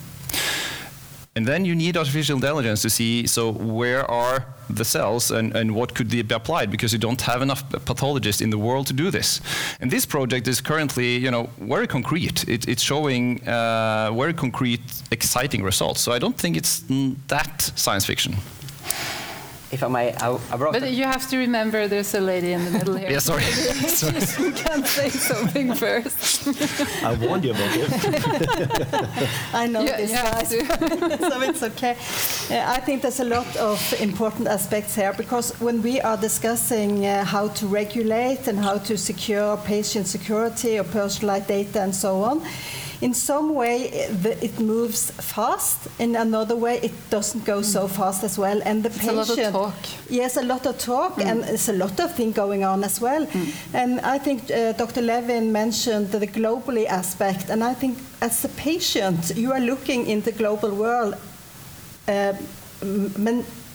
And 1.35 1.47
then 1.47 1.63
you 1.63 1.75
need 1.75 1.95
artificial 1.95 2.35
intelligence 2.35 2.81
to 2.81 2.89
see 2.89 3.25
so 3.25 3.53
where 3.53 4.03
are 4.11 4.45
the 4.69 4.83
cells 4.83 5.31
and, 5.31 5.55
and 5.55 5.73
what 5.73 5.95
could 5.95 6.09
be 6.09 6.19
applied 6.19 6.69
because 6.69 6.91
you 6.91 6.99
don't 6.99 7.21
have 7.21 7.41
enough 7.41 7.63
pathologists 7.85 8.41
in 8.41 8.49
the 8.49 8.57
world 8.57 8.87
to 8.87 8.93
do 8.93 9.09
this. 9.09 9.39
And 9.79 9.89
this 9.89 10.05
project 10.05 10.47
is 10.49 10.59
currently, 10.59 11.15
you 11.15 11.31
know, 11.31 11.49
very 11.59 11.87
concrete. 11.87 12.45
It, 12.49 12.67
it's 12.67 12.83
showing 12.83 13.47
uh, 13.47 14.11
very 14.11 14.33
concrete, 14.33 14.81
exciting 15.11 15.63
results. 15.63 16.01
So 16.01 16.11
I 16.11 16.19
don't 16.19 16.35
think 16.37 16.57
it's 16.57 16.83
that 17.27 17.61
science 17.75 18.05
fiction. 18.05 18.35
If 19.71 19.83
I 19.83 19.87
may, 19.87 20.13
I, 20.15 20.33
I 20.51 20.57
brought 20.57 20.73
But 20.73 20.91
you 20.93 21.03
have 21.03 21.29
to 21.29 21.37
remember 21.37 21.87
there's 21.87 22.15
a 22.15 22.19
lady 22.19 22.53
in 22.53 22.65
the 22.65 22.71
middle 22.71 22.95
here. 22.95 23.11
Yeah, 23.11 23.19
sorry. 23.19 23.43
you 24.45 24.51
can't 24.53 24.87
say 24.87 25.09
something 25.09 25.75
first. 25.75 26.47
I 27.03 27.13
warned 27.13 27.45
you 27.45 27.51
about 27.51 27.69
it. 27.75 29.29
I 29.53 29.67
know 29.67 29.81
Yeah, 29.81 29.97
this 29.97 30.09
you 30.09 30.17
have 30.17 30.33
guys, 30.33 30.49
to. 30.49 31.29
so 31.29 31.41
it's 31.41 31.63
okay. 31.63 31.91
Uh, 32.49 32.71
I 32.71 32.79
think 32.79 33.03
there's 33.03 33.19
a 33.19 33.25
lot 33.25 33.55
of 33.57 33.93
important 34.01 34.47
aspects 34.47 34.95
here 34.95 35.13
because 35.13 35.51
when 35.59 35.83
we 35.83 36.01
are 36.01 36.17
discussing 36.17 37.05
uh, 37.05 37.23
how 37.23 37.49
to 37.49 37.67
regulate 37.67 38.47
and 38.47 38.57
how 38.57 38.79
to 38.79 38.97
secure 38.97 39.55
patient 39.57 40.07
security 40.07 40.79
or 40.79 40.83
personalized 40.83 41.47
data 41.47 41.81
and 41.81 41.93
so 41.95 42.23
on, 42.23 42.41
in 43.01 43.13
some 43.13 43.53
way 43.55 43.83
it 44.41 44.59
moves 44.59 45.11
fast, 45.11 45.87
in 45.99 46.15
another 46.15 46.55
way 46.55 46.79
it 46.83 46.91
doesn't 47.09 47.45
go 47.45 47.61
so 47.61 47.87
fast 47.87 48.23
as 48.23 48.37
well. 48.37 48.61
And 48.65 48.83
the 48.83 48.89
Mm. 48.89 48.95
It's 48.95 49.07
a 49.07 49.11
lot 49.13 49.29
of 49.29 49.35
patient, 49.35 49.53
talk. 49.53 49.73
yes, 50.09 50.37
a 50.37 50.41
lot 50.41 50.65
of 50.65 50.77
talk, 50.77 51.21
and 51.21 51.43
there's 51.43 51.69
a 51.69 51.73
lot 51.73 51.99
of 51.99 52.15
things 52.15 52.35
going 52.35 52.63
on 52.65 52.83
as 52.83 52.99
well. 53.01 53.25
And 53.73 53.99
I 54.01 54.19
think 54.19 54.51
uh, 54.51 54.73
Dr. 54.73 55.01
Levin 55.01 55.51
mentioned 55.51 56.11
the 56.11 56.27
globally 56.27 56.85
aspect, 56.87 57.49
and 57.49 57.63
I 57.63 57.73
think 57.73 57.97
as 58.21 58.43
a 58.45 58.49
patient, 58.49 59.31
you 59.35 59.51
are 59.53 59.61
looking 59.61 60.07
in 60.07 60.21
the 60.21 60.31
global 60.31 60.71
world 60.71 61.15
uh, 62.07 62.33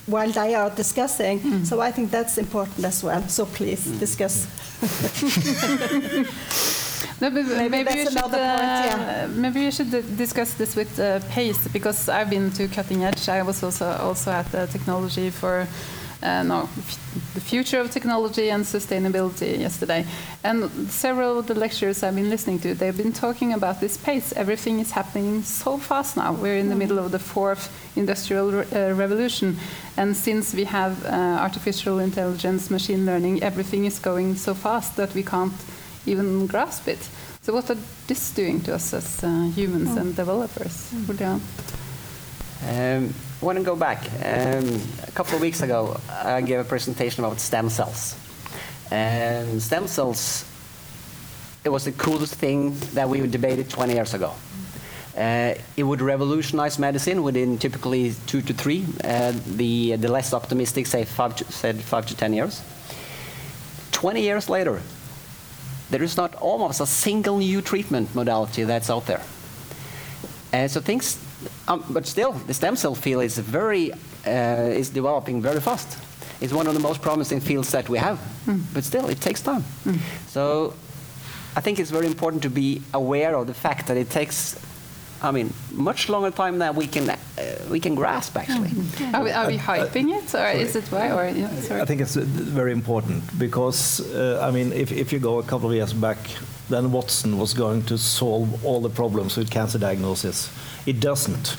while 0.06 0.30
they 0.32 0.54
are 0.54 0.70
discussing. 0.76 1.64
So 1.64 1.80
I 1.80 1.92
think 1.92 2.10
that's 2.10 2.36
important 2.38 2.84
as 2.86 3.02
well. 3.02 3.22
So 3.28 3.46
please 3.46 3.86
discuss. 3.98 4.46
No, 7.20 7.30
but 7.30 7.44
Maybe 7.44 7.68
maybe, 7.68 7.84
that's 7.84 7.96
you 7.96 8.04
should, 8.04 8.12
another 8.12 8.38
point, 8.38 8.84
yeah. 8.86 9.24
uh, 9.24 9.28
maybe 9.40 9.60
you 9.60 9.70
should 9.70 9.90
discuss 10.16 10.54
this 10.54 10.76
with 10.76 10.98
uh, 10.98 11.20
PACE 11.30 11.68
because 11.68 12.08
I've 12.08 12.30
been 12.30 12.50
to 12.52 12.68
Cutting 12.68 13.04
Edge. 13.04 13.28
I 13.28 13.42
was 13.42 13.62
also 13.62 13.86
also 14.08 14.30
at 14.30 14.50
the 14.52 14.66
technology 14.66 15.30
for 15.30 15.66
uh, 16.22 16.42
no 16.42 16.62
f- 16.78 16.98
the 17.34 17.40
future 17.40 17.80
of 17.80 17.90
technology 17.90 18.50
and 18.50 18.64
sustainability 18.64 19.58
yesterday, 19.60 20.04
and 20.42 20.70
several 20.90 21.38
of 21.38 21.46
the 21.46 21.54
lectures 21.54 22.02
I've 22.02 22.14
been 22.14 22.30
listening 22.30 22.60
to, 22.60 22.74
they've 22.74 22.96
been 22.96 23.12
talking 23.12 23.52
about 23.52 23.80
this 23.80 23.96
pace. 23.96 24.32
Everything 24.36 24.80
is 24.80 24.90
happening 24.92 25.42
so 25.42 25.76
fast 25.78 26.16
now. 26.16 26.32
We're 26.32 26.58
in 26.58 26.68
the 26.68 26.76
middle 26.76 26.98
of 26.98 27.10
the 27.10 27.18
fourth 27.18 27.68
industrial 27.96 28.50
re- 28.52 28.66
uh, 28.72 28.94
revolution, 28.94 29.56
and 29.96 30.16
since 30.16 30.54
we 30.54 30.64
have 30.64 31.04
uh, 31.04 31.42
artificial 31.42 31.98
intelligence, 31.98 32.70
machine 32.70 33.04
learning, 33.04 33.42
everything 33.42 33.84
is 33.84 33.98
going 33.98 34.36
so 34.36 34.54
fast 34.54 34.96
that 34.96 35.14
we 35.14 35.22
can't 35.22 35.52
even 36.06 36.46
grasp 36.46 36.88
it. 36.88 37.08
So 37.42 37.52
what 37.52 37.68
are 37.70 37.76
this 38.06 38.30
doing 38.30 38.60
to 38.62 38.74
us 38.74 38.94
as 38.94 39.22
uh, 39.22 39.50
humans 39.54 39.96
and 39.96 40.16
developers? 40.16 40.90
Julian? 41.06 41.40
Um, 42.66 43.14
I 43.42 43.44
want 43.44 43.58
to 43.58 43.64
go 43.64 43.76
back. 43.76 44.04
Um, 44.24 44.80
a 45.02 45.10
couple 45.12 45.34
of 45.34 45.42
weeks 45.42 45.60
ago, 45.60 46.00
I 46.08 46.40
gave 46.40 46.60
a 46.60 46.64
presentation 46.64 47.24
about 47.24 47.40
stem 47.40 47.68
cells. 47.68 48.16
And 48.90 49.60
stem 49.62 49.86
cells, 49.86 50.44
it 51.64 51.68
was 51.68 51.84
the 51.84 51.92
coolest 51.92 52.36
thing 52.36 52.74
that 52.94 53.08
we 53.08 53.20
debated 53.26 53.68
20 53.68 53.92
years 53.92 54.14
ago. 54.14 54.32
Uh, 55.16 55.54
it 55.76 55.84
would 55.84 56.00
revolutionize 56.00 56.78
medicine 56.78 57.22
within 57.22 57.58
typically 57.58 58.14
two 58.26 58.40
to 58.42 58.52
three. 58.52 58.84
Uh, 59.04 59.32
the, 59.46 59.96
the 59.96 60.08
less 60.08 60.32
optimistic 60.32 60.86
say 60.86 61.04
five 61.04 61.36
to, 61.36 61.44
said 61.52 61.80
five 61.80 62.06
to 62.06 62.16
10 62.16 62.32
years. 62.32 62.62
20 63.92 64.22
years 64.22 64.48
later, 64.48 64.80
there 65.94 66.02
is 66.02 66.16
not 66.16 66.34
almost 66.42 66.80
a 66.80 66.86
single 66.86 67.38
new 67.38 67.62
treatment 67.62 68.12
modality 68.16 68.64
that's 68.64 68.90
out 68.90 69.06
there. 69.06 69.22
Uh, 70.52 70.66
so 70.66 70.80
things, 70.80 71.18
um, 71.68 71.84
but 71.88 72.04
still, 72.04 72.32
the 72.48 72.54
stem 72.54 72.74
cell 72.74 72.96
field 72.96 73.22
is 73.22 73.38
very, 73.38 73.92
uh, 74.26 74.80
is 74.80 74.90
developing 74.90 75.40
very 75.40 75.60
fast. 75.60 75.96
It's 76.40 76.52
one 76.52 76.66
of 76.66 76.74
the 76.74 76.80
most 76.80 77.00
promising 77.00 77.38
fields 77.38 77.70
that 77.70 77.88
we 77.88 77.98
have, 77.98 78.18
but 78.74 78.82
still, 78.82 79.08
it 79.08 79.20
takes 79.20 79.40
time. 79.40 79.62
So, 80.26 80.74
I 81.54 81.60
think 81.60 81.78
it's 81.78 81.92
very 81.92 82.06
important 82.06 82.42
to 82.42 82.50
be 82.50 82.82
aware 82.92 83.36
of 83.36 83.46
the 83.46 83.54
fact 83.54 83.86
that 83.86 83.96
it 83.96 84.10
takes, 84.10 84.56
I 85.24 85.30
mean, 85.30 85.52
much 85.72 86.08
longer 86.08 86.30
time 86.30 86.58
than 86.58 86.74
we 86.74 86.86
can 86.86 87.08
uh, 87.08 87.16
we 87.70 87.80
can 87.80 87.94
grasp 87.94 88.36
actually. 88.36 88.70
Are 89.14 89.24
we, 89.24 89.30
are 89.30 89.46
we 89.46 89.56
hyping 89.56 90.10
it, 90.18 90.34
or 90.34 90.48
is 90.48 90.76
it 90.76 90.84
why? 90.92 91.10
Or 91.10 91.28
yeah, 91.28 91.48
sorry. 91.60 91.80
I 91.80 91.86
think 91.86 92.00
it's 92.02 92.16
uh, 92.16 92.24
very 92.26 92.72
important 92.72 93.22
because, 93.38 94.00
uh, 94.14 94.46
I 94.46 94.50
mean, 94.50 94.72
if, 94.72 94.92
if 94.92 95.12
you 95.12 95.18
go 95.18 95.38
a 95.38 95.42
couple 95.42 95.70
of 95.70 95.74
years 95.74 95.94
back, 95.94 96.18
then 96.68 96.92
Watson 96.92 97.38
was 97.38 97.54
going 97.54 97.82
to 97.84 97.96
solve 97.96 98.64
all 98.64 98.80
the 98.82 98.90
problems 98.90 99.36
with 99.36 99.50
cancer 99.50 99.78
diagnosis. 99.78 100.50
It 100.86 101.00
doesn't. 101.00 101.56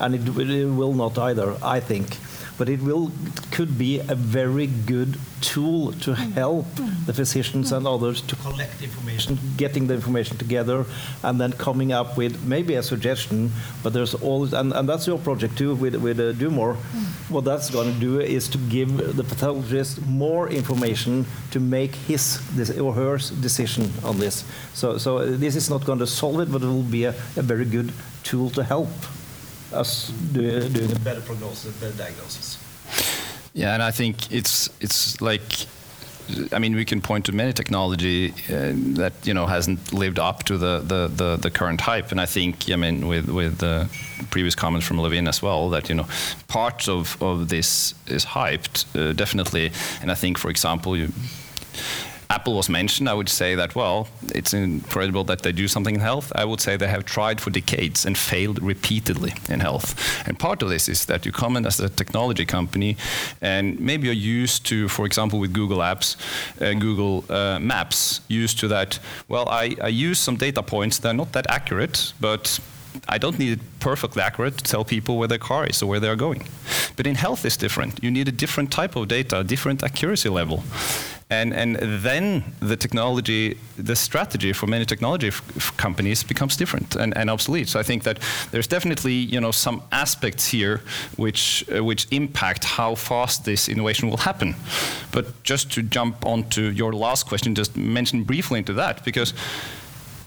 And 0.00 0.14
it, 0.14 0.26
it 0.28 0.66
will 0.66 0.94
not 0.94 1.18
either, 1.18 1.56
I 1.62 1.80
think. 1.80 2.16
But 2.58 2.68
it 2.68 2.80
will 2.80 3.10
could 3.50 3.78
be 3.78 3.98
a 3.98 4.14
very 4.14 4.66
good 4.66 5.18
tool 5.40 5.92
to 5.92 6.14
help 6.14 6.66
the 7.06 7.12
physicians 7.12 7.72
and 7.72 7.86
others 7.86 8.20
to 8.22 8.36
collect 8.36 8.82
information, 8.82 9.38
getting 9.56 9.86
the 9.86 9.94
information 9.94 10.36
together, 10.36 10.84
and 11.22 11.40
then 11.40 11.52
coming 11.52 11.92
up 11.92 12.16
with 12.16 12.44
maybe 12.44 12.74
a 12.74 12.82
suggestion. 12.82 13.52
But 13.82 13.92
there's 13.92 14.14
always, 14.14 14.52
and, 14.52 14.72
and 14.72 14.88
that's 14.88 15.06
your 15.06 15.18
project 15.18 15.56
too 15.58 15.74
with, 15.74 15.94
with 15.96 16.18
uh, 16.20 16.32
Do 16.32 16.50
More. 16.50 16.74
What 17.28 17.44
that's 17.44 17.70
going 17.70 17.92
to 17.92 18.00
do 18.00 18.20
is 18.20 18.48
to 18.48 18.58
give 18.58 19.16
the 19.16 19.24
pathologist 19.24 20.04
more 20.06 20.48
information 20.48 21.26
to 21.50 21.60
make 21.60 21.94
his 21.94 22.40
or 22.78 22.92
her 22.94 23.18
decision 23.40 23.90
on 24.04 24.18
this. 24.18 24.44
So, 24.74 24.98
so 24.98 25.24
this 25.24 25.56
is 25.56 25.70
not 25.70 25.84
going 25.84 25.98
to 25.98 26.06
solve 26.06 26.40
it, 26.40 26.52
but 26.52 26.62
it 26.62 26.66
will 26.66 26.82
be 26.82 27.04
a, 27.04 27.10
a 27.36 27.42
very 27.42 27.64
good 27.64 27.92
tool 28.22 28.50
to 28.50 28.62
help 28.64 28.88
us 29.72 30.10
do, 30.32 30.68
better 31.04 31.20
prognosis, 31.20 31.72
better 31.80 31.96
diagnosis. 31.96 32.58
Yeah, 33.52 33.74
and 33.74 33.82
I 33.82 33.90
think 33.90 34.30
it's 34.30 34.68
it's 34.80 35.20
like, 35.20 35.66
I 36.52 36.58
mean, 36.58 36.74
we 36.74 36.84
can 36.84 37.00
point 37.00 37.24
to 37.26 37.32
many 37.32 37.52
technology 37.52 38.32
uh, 38.50 38.72
that 38.96 39.12
you 39.24 39.32
know 39.34 39.46
hasn't 39.46 39.92
lived 39.92 40.18
up 40.18 40.44
to 40.44 40.58
the, 40.58 40.80
the, 40.80 41.08
the, 41.08 41.36
the 41.36 41.50
current 41.50 41.80
hype, 41.80 42.10
and 42.10 42.20
I 42.20 42.26
think 42.26 42.70
I 42.70 42.76
mean 42.76 43.08
with 43.08 43.28
with 43.28 43.58
the 43.58 43.88
previous 44.30 44.54
comments 44.54 44.86
from 44.86 44.98
Levin 44.98 45.26
as 45.26 45.42
well 45.42 45.70
that 45.70 45.88
you 45.88 45.94
know 45.94 46.06
part 46.48 46.88
of 46.88 47.16
of 47.22 47.48
this 47.48 47.94
is 48.06 48.26
hyped 48.26 48.84
uh, 48.94 49.12
definitely, 49.14 49.72
and 50.02 50.10
I 50.10 50.14
think 50.14 50.38
for 50.38 50.50
example 50.50 50.96
you. 50.96 51.12
Apple 52.28 52.54
was 52.54 52.68
mentioned. 52.68 53.08
I 53.08 53.14
would 53.14 53.28
say 53.28 53.54
that, 53.54 53.74
well, 53.74 54.08
it's 54.34 54.52
incredible 54.52 55.24
that 55.24 55.42
they 55.42 55.52
do 55.52 55.68
something 55.68 55.94
in 55.94 56.00
health. 56.00 56.32
I 56.34 56.44
would 56.44 56.60
say 56.60 56.76
they 56.76 56.88
have 56.88 57.04
tried 57.04 57.40
for 57.40 57.50
decades 57.50 58.04
and 58.04 58.18
failed 58.18 58.62
repeatedly 58.62 59.34
in 59.48 59.60
health. 59.60 59.94
And 60.26 60.38
part 60.38 60.62
of 60.62 60.68
this 60.68 60.88
is 60.88 61.06
that 61.06 61.24
you 61.24 61.32
come 61.32 61.56
in 61.56 61.66
as 61.66 61.78
a 61.80 61.88
technology 61.88 62.44
company 62.44 62.96
and 63.40 63.78
maybe 63.78 64.06
you're 64.06 64.14
used 64.40 64.66
to, 64.66 64.88
for 64.88 65.06
example, 65.06 65.38
with 65.38 65.52
Google 65.52 65.78
Apps, 65.78 66.16
uh, 66.60 66.74
Google 66.74 67.24
uh, 67.30 67.58
Maps, 67.60 68.20
used 68.28 68.58
to 68.60 68.68
that, 68.68 68.98
well, 69.28 69.48
I, 69.48 69.76
I 69.80 69.88
use 69.88 70.18
some 70.18 70.36
data 70.36 70.62
points 70.62 70.98
that 70.98 71.10
are 71.10 71.14
not 71.14 71.32
that 71.32 71.46
accurate, 71.48 72.12
but 72.20 72.58
I 73.08 73.18
don't 73.18 73.38
need 73.38 73.52
it 73.52 73.60
perfectly 73.80 74.22
accurate 74.22 74.58
to 74.58 74.64
tell 74.64 74.84
people 74.84 75.18
where 75.18 75.28
their 75.28 75.38
car 75.38 75.66
is 75.66 75.82
or 75.82 75.86
where 75.86 76.00
they're 76.00 76.16
going. 76.16 76.46
But 76.96 77.06
in 77.06 77.14
health, 77.14 77.44
it's 77.44 77.56
different. 77.56 78.02
You 78.02 78.10
need 78.10 78.28
a 78.28 78.32
different 78.32 78.72
type 78.72 78.96
of 78.96 79.08
data, 79.08 79.44
different 79.44 79.82
accuracy 79.82 80.28
level. 80.28 80.64
And, 81.28 81.52
and 81.52 81.74
then 82.04 82.44
the 82.60 82.76
technology, 82.76 83.58
the 83.76 83.96
strategy 83.96 84.52
for 84.52 84.68
many 84.68 84.84
technology 84.84 85.32
companies 85.76 86.22
becomes 86.22 86.56
different 86.56 86.94
and, 86.94 87.16
and 87.16 87.28
obsolete. 87.28 87.68
So 87.68 87.80
I 87.80 87.82
think 87.82 88.04
that 88.04 88.20
there's 88.52 88.68
definitely 88.68 89.14
you 89.14 89.40
know 89.40 89.50
some 89.50 89.82
aspects 89.90 90.46
here 90.46 90.82
which 91.16 91.64
uh, 91.74 91.82
which 91.82 92.06
impact 92.12 92.62
how 92.64 92.94
fast 92.94 93.44
this 93.44 93.68
innovation 93.68 94.08
will 94.08 94.18
happen. 94.18 94.54
But 95.10 95.42
just 95.42 95.72
to 95.72 95.82
jump 95.82 96.24
onto 96.24 96.62
your 96.62 96.92
last 96.92 97.26
question, 97.26 97.56
just 97.56 97.76
mention 97.76 98.22
briefly 98.22 98.60
into 98.60 98.74
that 98.74 99.04
because 99.04 99.34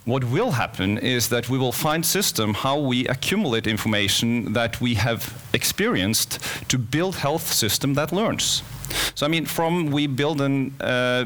what 0.03 0.25
will 0.25 0.51
happen 0.51 0.97
is 0.97 1.29
that 1.29 1.49
we 1.49 1.57
will 1.57 1.71
find 1.71 2.05
system 2.05 2.53
how 2.53 2.77
we 2.77 3.07
accumulate 3.07 3.67
information 3.67 4.51
that 4.53 4.81
we 4.81 4.95
have 4.95 5.33
experienced 5.53 6.39
to 6.67 6.77
build 6.77 7.15
health 7.15 7.53
system 7.53 7.93
that 7.93 8.11
learns. 8.11 8.63
So 9.15 9.25
I 9.25 9.29
mean, 9.29 9.45
from 9.45 9.91
we 9.91 10.07
build 10.07 10.41
a 10.41 10.71
uh, 10.79 11.25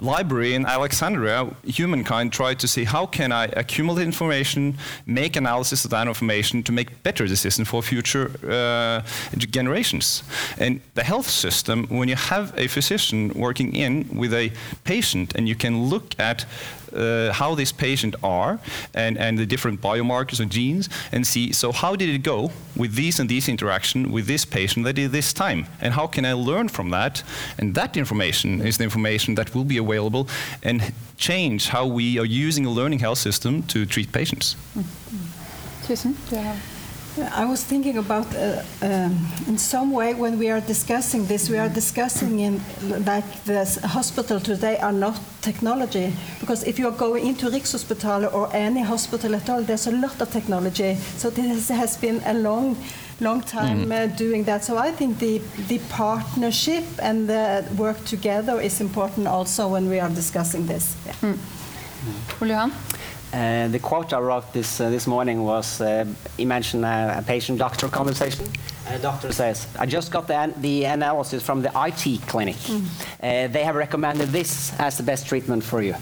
library 0.00 0.54
in 0.54 0.66
Alexandria, 0.66 1.48
humankind 1.64 2.32
tried 2.32 2.58
to 2.60 2.68
see 2.68 2.84
how 2.84 3.06
can 3.06 3.32
I 3.32 3.44
accumulate 3.56 4.04
information, 4.04 4.78
make 5.06 5.36
analysis 5.36 5.84
of 5.84 5.90
that 5.90 6.06
information 6.06 6.62
to 6.62 6.72
make 6.72 7.02
better 7.02 7.26
decisions 7.26 7.68
for 7.68 7.82
future 7.82 8.30
uh, 8.48 9.02
generations. 9.36 10.22
And 10.58 10.80
the 10.94 11.02
health 11.02 11.28
system, 11.28 11.86
when 11.88 12.08
you 12.08 12.16
have 12.16 12.52
a 12.56 12.68
physician 12.68 13.32
working 13.34 13.74
in 13.74 14.08
with 14.14 14.32
a 14.32 14.52
patient, 14.84 15.34
and 15.34 15.48
you 15.48 15.54
can 15.54 15.88
look 15.88 16.18
at 16.18 16.46
uh, 16.94 17.32
how 17.32 17.54
this 17.54 17.72
patient 17.72 18.14
are 18.22 18.58
and, 18.94 19.18
and 19.18 19.38
the 19.38 19.46
different 19.46 19.80
biomarkers 19.80 20.40
and 20.40 20.50
genes 20.50 20.88
and 21.12 21.26
see, 21.26 21.52
so 21.52 21.72
how 21.72 21.96
did 21.96 22.08
it 22.08 22.22
go 22.22 22.50
with 22.76 22.94
these 22.94 23.20
and 23.20 23.28
these 23.28 23.48
interaction 23.48 24.12
with 24.12 24.26
this 24.26 24.44
patient 24.44 24.84
that 24.84 24.94
did 24.94 25.12
this 25.12 25.32
time? 25.32 25.66
And 25.80 25.94
how 25.94 26.06
can 26.06 26.24
I 26.24 26.32
learn 26.32 26.68
from 26.68 26.90
that? 26.90 27.22
And 27.58 27.74
that 27.74 27.96
information 27.96 28.60
is 28.60 28.78
the 28.78 28.84
information 28.84 29.34
that 29.36 29.54
will 29.54 29.64
be 29.64 29.78
available 29.78 30.28
and 30.62 30.92
change 31.16 31.68
how 31.68 31.86
we 31.86 32.18
are 32.18 32.24
using 32.24 32.66
a 32.66 32.70
learning 32.70 33.00
health 33.00 33.18
system 33.18 33.62
to 33.64 33.86
treat 33.86 34.12
patients. 34.12 34.56
Susan, 35.82 36.16
do 36.28 36.36
you 36.36 36.42
have? 36.42 36.71
I 37.18 37.44
was 37.44 37.62
thinking 37.62 37.98
about, 37.98 38.26
uh, 38.34 38.62
um, 38.80 39.18
in 39.46 39.58
some 39.58 39.90
way, 39.92 40.14
when 40.14 40.38
we 40.38 40.48
are 40.50 40.60
discussing 40.60 41.26
this, 41.26 41.50
we 41.50 41.58
are 41.58 41.68
discussing 41.68 42.40
in 42.40 42.60
like 43.04 43.44
the 43.44 43.64
hospital 43.84 44.40
today 44.40 44.78
are 44.78 44.92
not 44.92 45.20
technology. 45.42 46.14
Because 46.40 46.64
if 46.64 46.78
you 46.78 46.88
are 46.88 46.96
going 46.96 47.26
into 47.26 47.50
Rikshospitalet 47.50 48.32
or 48.32 48.48
any 48.54 48.82
hospital 48.82 49.34
at 49.34 49.50
all, 49.50 49.62
there's 49.62 49.86
a 49.86 49.90
lot 49.90 50.20
of 50.22 50.30
technology. 50.32 50.94
So 51.18 51.28
this 51.28 51.68
has 51.68 51.98
been 51.98 52.22
a 52.24 52.32
long, 52.32 52.76
long 53.20 53.42
time 53.42 53.92
uh, 53.92 54.06
doing 54.06 54.44
that. 54.44 54.64
So 54.64 54.78
I 54.78 54.90
think 54.90 55.18
the 55.18 55.42
the 55.68 55.80
partnership 55.90 56.84
and 56.98 57.28
the 57.28 57.64
work 57.76 58.02
together 58.06 58.58
is 58.60 58.80
important 58.80 59.26
also 59.26 59.68
when 59.68 59.90
we 59.90 60.00
are 60.00 60.10
discussing 60.14 60.66
this. 60.66 60.96
Yeah. 61.06 61.36
Ole 62.40 62.48
Johan? 62.48 62.72
Uh, 63.32 63.66
the 63.68 63.78
quote 63.78 64.12
I 64.12 64.18
wrote 64.20 64.52
this 64.52 64.78
uh, 64.80 64.90
this 64.90 65.06
morning 65.06 65.42
was: 65.42 65.80
uh, 65.80 66.04
"Imagine 66.38 66.84
a, 66.84 67.16
a 67.18 67.22
patient-doctor 67.22 67.88
conversation. 67.88 68.44
And 68.86 68.98
the 68.98 69.02
doctor 69.02 69.32
says, 69.32 69.66
I 69.78 69.86
just 69.86 70.10
got 70.12 70.26
the, 70.26 70.34
an- 70.36 70.54
the 70.60 70.84
analysis 70.84 71.42
from 71.42 71.62
the 71.62 71.70
IT 71.86 72.26
clinic. 72.26 72.56
Uh, 72.68 73.46
they 73.48 73.64
have 73.64 73.76
recommended 73.76 74.28
this 74.28 74.72
as 74.78 74.96
the 74.96 75.02
best 75.02 75.26
treatment 75.26 75.64
for 75.64 75.80
you." 75.82 75.94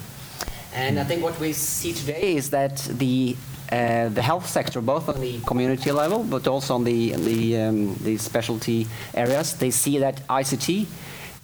And 0.75 0.99
I 0.99 1.05
think 1.05 1.23
what 1.23 1.39
we 1.41 1.53
see 1.53 1.93
today 1.93 2.35
is 2.37 2.51
that 2.51 2.79
the 2.99 3.37
uh, 3.71 4.09
the 4.09 4.23
health 4.23 4.47
sector, 4.49 4.81
both 4.81 5.09
on 5.09 5.21
the 5.21 5.39
community 5.47 5.93
level, 5.93 6.25
but 6.25 6.49
also 6.49 6.75
on 6.75 6.85
the 6.85 7.13
the, 7.15 7.57
um, 7.59 7.95
the 8.03 8.17
specialty 8.19 8.87
areas, 9.15 9.55
they 9.55 9.71
see 9.71 9.99
that 9.99 10.27
ICT 10.29 10.87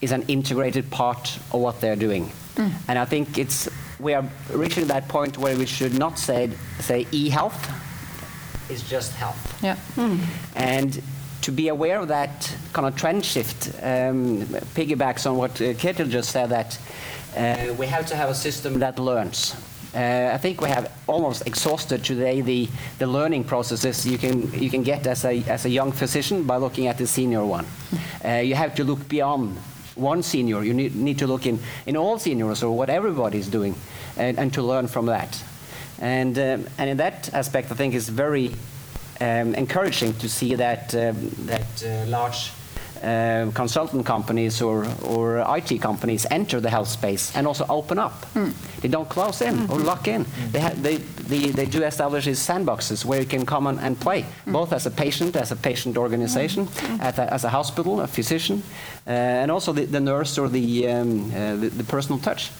is 0.00 0.10
an 0.12 0.22
integrated 0.28 0.90
part 0.90 1.38
of 1.52 1.60
what 1.60 1.80
they're 1.80 1.96
doing. 1.96 2.30
And 2.88 2.98
I 2.98 3.04
think 3.04 3.38
it's 3.38 3.68
we 3.98 4.14
are 4.14 4.24
reaching 4.52 4.86
that 4.86 5.08
point 5.08 5.38
where 5.38 5.56
we 5.56 5.66
should 5.66 5.98
not 5.98 6.18
say 6.18 6.50
say 6.80 7.06
e-health 7.12 7.68
is 8.70 8.82
just 8.82 9.12
health. 9.14 9.62
Yeah. 9.62 9.76
And 10.54 11.02
to 11.42 11.52
be 11.52 11.68
aware 11.68 12.00
of 12.00 12.08
that 12.08 12.52
kind 12.72 12.88
of 12.88 12.96
trend 12.96 13.24
shift 13.24 13.68
um, 13.82 14.42
piggybacks 14.74 15.30
on 15.30 15.36
what 15.36 15.52
uh, 15.60 15.74
Ketil 15.74 16.10
just 16.10 16.30
said 16.30 16.50
that 16.50 16.78
uh, 17.36 17.72
we 17.74 17.86
have 17.86 18.06
to 18.06 18.16
have 18.16 18.28
a 18.30 18.34
system 18.34 18.80
that 18.80 18.98
learns. 18.98 19.54
Uh, 19.94 20.30
I 20.34 20.38
think 20.38 20.60
we 20.60 20.68
have 20.68 20.92
almost 21.06 21.46
exhausted 21.46 22.04
today 22.04 22.40
the, 22.40 22.68
the 22.98 23.06
learning 23.06 23.44
processes 23.44 24.04
you 24.04 24.18
can, 24.18 24.52
you 24.52 24.68
can 24.68 24.82
get 24.82 25.06
as 25.06 25.24
a, 25.24 25.42
as 25.44 25.64
a 25.64 25.70
young 25.70 25.92
physician 25.92 26.42
by 26.42 26.56
looking 26.56 26.88
at 26.88 26.98
the 26.98 27.06
senior 27.06 27.44
one. 27.44 27.66
Uh, 28.24 28.38
you 28.38 28.54
have 28.56 28.74
to 28.74 28.84
look 28.84 29.08
beyond 29.08 29.56
one 29.96 30.22
senior. 30.22 30.62
You 30.62 30.74
need, 30.74 30.94
need 30.94 31.18
to 31.18 31.26
look 31.26 31.46
in, 31.46 31.58
in 31.86 31.96
all 31.96 32.18
seniors 32.18 32.62
or 32.62 32.76
what 32.76 32.88
everybody 32.88 33.38
is 33.38 33.48
doing 33.48 33.74
and, 34.16 34.38
and 34.38 34.52
to 34.54 34.62
learn 34.62 34.86
from 34.86 35.06
that. 35.06 35.42
And, 35.98 36.38
um, 36.38 36.66
and 36.78 36.90
in 36.90 36.96
that 36.98 37.32
aspect, 37.32 37.72
I 37.72 37.74
think 37.74 37.94
it's 37.94 38.08
very 38.08 38.54
um, 39.20 39.54
encouraging 39.54 40.14
to 40.14 40.28
see 40.28 40.54
that, 40.54 40.94
um, 40.94 41.30
that 41.46 41.84
uh, 41.84 42.06
large 42.06 42.52
uh, 43.06 43.50
consultant 43.54 44.04
companies 44.04 44.60
or, 44.60 44.84
or 45.04 45.44
IT 45.56 45.80
companies 45.80 46.26
enter 46.30 46.60
the 46.60 46.68
health 46.70 46.88
space 46.88 47.34
and 47.36 47.46
also 47.46 47.64
open 47.68 47.98
up. 47.98 48.26
They 48.80 48.88
don't 48.88 49.08
close 49.08 49.40
in 49.42 49.70
or 49.70 49.78
lock 49.78 50.08
in. 50.08 50.26
They, 50.50 50.60
ha- 50.60 50.74
they, 50.74 50.96
they, 50.96 51.50
they 51.50 51.66
do 51.66 51.82
establish 51.84 52.24
these 52.24 52.40
sandboxes 52.40 53.04
where 53.04 53.20
you 53.20 53.26
can 53.26 53.46
come 53.46 53.66
on 53.66 53.78
and 53.78 53.98
play, 54.00 54.24
both 54.46 54.72
as 54.72 54.86
a 54.86 54.90
patient, 54.90 55.36
as 55.36 55.52
a 55.52 55.56
patient 55.56 55.96
organization, 55.96 56.68
as, 57.00 57.18
a, 57.18 57.32
as 57.32 57.44
a 57.44 57.48
hospital, 57.48 58.00
a 58.00 58.06
physician, 58.06 58.62
uh, 59.06 59.10
and 59.10 59.50
also 59.50 59.72
the, 59.72 59.84
the 59.84 60.00
nurse 60.00 60.36
or 60.38 60.48
the, 60.48 60.88
um, 60.88 61.30
uh, 61.34 61.56
the, 61.56 61.68
the 61.68 61.84
personal 61.84 62.18
touch. 62.18 62.50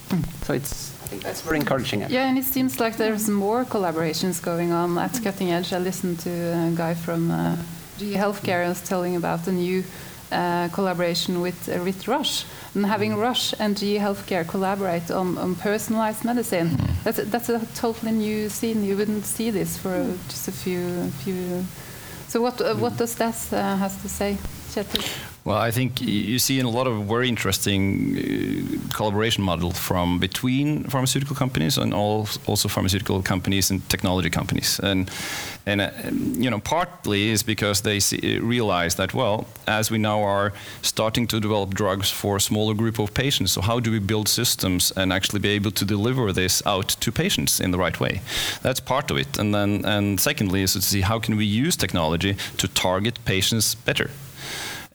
So 0.45 0.55
it's, 0.55 0.93
I 1.03 1.09
think 1.09 1.23
that's 1.23 1.41
very 1.41 1.59
encouraging. 1.59 2.03
actually. 2.03 2.17
Yeah, 2.17 2.29
and 2.29 2.39
it 2.39 2.45
seems 2.45 2.79
like 2.81 2.97
there's 2.97 3.29
more 3.29 3.65
collaborations 3.65 4.43
going 4.43 4.73
on 4.73 4.97
at 4.99 5.21
Cutting 5.23 5.51
Edge. 5.51 5.73
I 5.73 5.79
listened 5.79 6.21
to 6.21 6.31
a 6.31 6.73
guy 6.77 6.95
from 6.95 7.31
uh, 7.31 7.57
GE 7.99 8.15
Healthcare 8.15 8.61
and 8.63 8.69
was 8.71 8.83
telling 8.83 9.17
about 9.17 9.47
a 9.49 9.53
new 9.53 9.83
uh, 10.33 10.69
collaboration 10.69 11.41
with 11.41 11.69
uh, 11.69 11.83
with 11.85 12.09
Rush. 12.09 12.45
and 12.75 12.87
having 12.87 13.17
Rush 13.17 13.55
and 13.59 13.77
GE 13.77 13.99
Healthcare 13.99 14.47
collaborate 14.47 15.11
on, 15.11 15.39
on 15.39 15.55
personalized 15.55 16.25
medicine. 16.25 16.77
That's 17.05 17.19
a, 17.19 17.25
that's 17.25 17.49
a 17.49 17.61
totally 17.75 18.13
new 18.13 18.49
scene. 18.49 18.85
You 18.85 18.97
wouldn't 18.97 19.25
see 19.25 19.51
this 19.51 19.79
for 19.79 19.95
uh, 19.95 20.13
just 20.29 20.49
a 20.49 20.53
few 20.53 21.11
few. 21.25 21.65
So 22.29 22.41
what 22.43 22.61
uh, 22.61 22.75
what 22.75 22.97
does 22.97 23.15
that 23.17 23.37
uh, 23.53 23.77
has 23.77 23.97
to 24.03 24.09
say, 24.09 24.39
Kjetil? 24.71 25.36
Well, 25.47 25.59
I 25.59 25.71
think 25.71 26.01
you 26.01 26.41
see 26.41 26.59
in 26.59 26.67
a 26.67 26.71
lot 26.71 26.89
of 26.89 27.05
very 27.05 27.29
interesting 27.29 28.17
uh, 28.19 28.97
collaboration 28.97 29.45
model 29.45 29.71
from 29.71 30.19
between 30.19 30.83
pharmaceutical 30.91 31.37
companies 31.37 31.79
and 31.79 31.95
al- 31.95 32.29
also 32.47 32.69
pharmaceutical 32.69 33.23
companies 33.23 33.71
and 33.71 33.89
technology 33.89 34.29
companies, 34.29 34.81
and 34.81 35.09
and 35.65 35.81
uh, 35.81 35.91
you 36.43 36.51
know 36.51 36.59
partly 36.59 37.31
is 37.31 37.45
because 37.45 37.83
they 37.83 38.01
see, 38.01 38.41
realize 38.41 38.97
that 38.97 39.15
well, 39.15 39.47
as 39.69 39.89
we 39.89 39.99
now 39.99 40.21
are 40.21 40.53
starting 40.83 41.29
to 41.29 41.39
develop 41.39 41.75
drugs 41.75 42.11
for 42.11 42.37
a 42.37 42.41
smaller 42.41 42.75
group 42.75 42.99
of 42.99 43.15
patients, 43.15 43.53
so 43.53 43.61
how 43.61 43.79
do 43.79 43.93
we 43.93 44.01
build 44.01 44.29
systems 44.29 44.93
and 44.97 45.13
actually 45.13 45.39
be 45.39 45.51
able 45.51 45.71
to 45.71 45.85
deliver 45.85 46.33
this 46.33 46.61
out 46.67 46.89
to 46.89 47.13
patients 47.13 47.61
in 47.61 47.71
the 47.71 47.79
right 47.79 48.01
way? 48.01 48.21
That's 48.63 48.81
part 48.81 49.13
of 49.13 49.17
it, 49.17 49.39
and 49.39 49.55
then 49.55 49.85
and 49.85 50.21
secondly 50.21 50.63
is 50.63 50.73
to 50.73 50.83
see 50.83 51.03
how 51.03 51.21
can 51.21 51.37
we 51.37 51.45
use 51.45 51.77
technology 51.77 52.35
to 52.57 52.67
target 52.67 53.25
patients 53.25 53.77
better. 53.77 54.11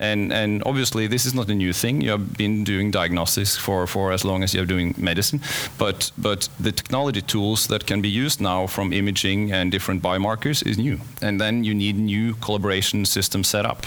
And, 0.02 0.34
and 0.34 0.64
obviously, 0.65 1.06
this 1.06 1.26
is 1.26 1.34
not 1.36 1.48
a 1.49 1.53
new 1.53 1.73
thing. 1.73 2.02
You 2.02 2.10
have 2.11 2.36
been 2.36 2.64
doing 2.64 2.90
diagnostics 2.90 3.56
for, 3.56 3.86
for 3.86 4.11
as 4.11 4.26
long 4.26 4.41
as 4.44 4.53
you're 4.53 4.65
doing 4.65 4.95
medicine. 4.98 5.41
But, 5.78 6.11
but 6.18 6.49
the 6.60 6.72
technology 6.72 7.22
tools 7.22 7.68
that 7.68 7.86
can 7.86 8.02
be 8.02 8.10
used 8.10 8.41
now 8.41 8.65
from 8.65 8.94
imaging 8.94 9.52
and 9.52 9.72
different 9.72 10.02
biomarkers 10.02 10.65
is 10.65 10.80
new. 10.80 10.99
And 11.22 11.40
then 11.40 11.64
you 11.64 11.76
need 11.76 11.98
new 11.98 12.34
collaboration 12.34 13.06
systems 13.06 13.48
set 13.48 13.64
up. 13.64 13.86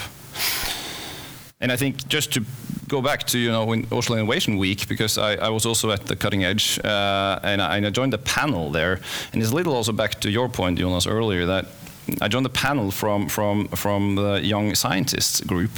And 1.59 1.69
I 1.71 1.75
think 1.75 2.07
just 2.07 2.31
to 2.33 2.45
go 2.87 3.01
back 3.01 3.23
to 3.23 3.39
you 3.39 3.51
know 3.51 3.73
in 3.73 3.87
Oslo 3.91 4.15
Innovation 4.15 4.57
Week 4.57 4.87
because 4.87 5.17
I, 5.17 5.35
I 5.35 5.49
was 5.49 5.65
also 5.65 5.91
at 5.91 6.05
the 6.05 6.15
cutting 6.15 6.43
edge 6.43 6.79
uh, 6.83 7.39
and, 7.41 7.59
I, 7.61 7.77
and 7.77 7.87
I 7.87 7.89
joined 7.89 8.13
the 8.13 8.19
panel 8.19 8.69
there 8.69 8.99
and 9.33 9.41
it's 9.41 9.51
a 9.51 9.55
little 9.55 9.73
also 9.73 9.91
back 9.91 10.19
to 10.21 10.29
your 10.29 10.49
point 10.49 10.77
Jonas 10.77 11.07
earlier 11.07 11.47
that 11.47 11.65
I 12.21 12.27
joined 12.27 12.45
the 12.45 12.49
panel 12.49 12.91
from 12.91 13.29
from 13.29 13.67
from 13.69 14.15
the 14.15 14.41
young 14.43 14.75
scientists 14.75 15.41
group 15.41 15.71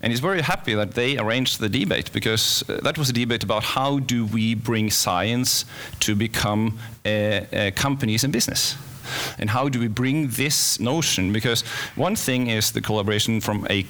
and 0.00 0.12
he's 0.12 0.20
very 0.20 0.42
happy 0.42 0.74
that 0.74 0.92
they 0.94 1.18
arranged 1.18 1.60
the 1.60 1.68
debate 1.68 2.12
because 2.12 2.64
uh, 2.68 2.80
that 2.82 2.98
was 2.98 3.10
a 3.10 3.12
debate 3.12 3.44
about 3.44 3.62
how 3.62 4.00
do 4.00 4.26
we 4.26 4.54
bring 4.54 4.90
science 4.90 5.64
to 6.00 6.14
become 6.14 6.78
companies 7.76 8.24
and 8.24 8.32
business 8.32 8.76
and 9.38 9.50
how 9.50 9.68
do 9.68 9.78
we 9.78 9.88
bring 9.88 10.28
this 10.28 10.80
notion 10.80 11.32
because 11.32 11.62
one 11.96 12.16
thing 12.16 12.48
is 12.48 12.72
the 12.72 12.80
collaboration 12.80 13.40
from 13.40 13.66
a 13.70 13.86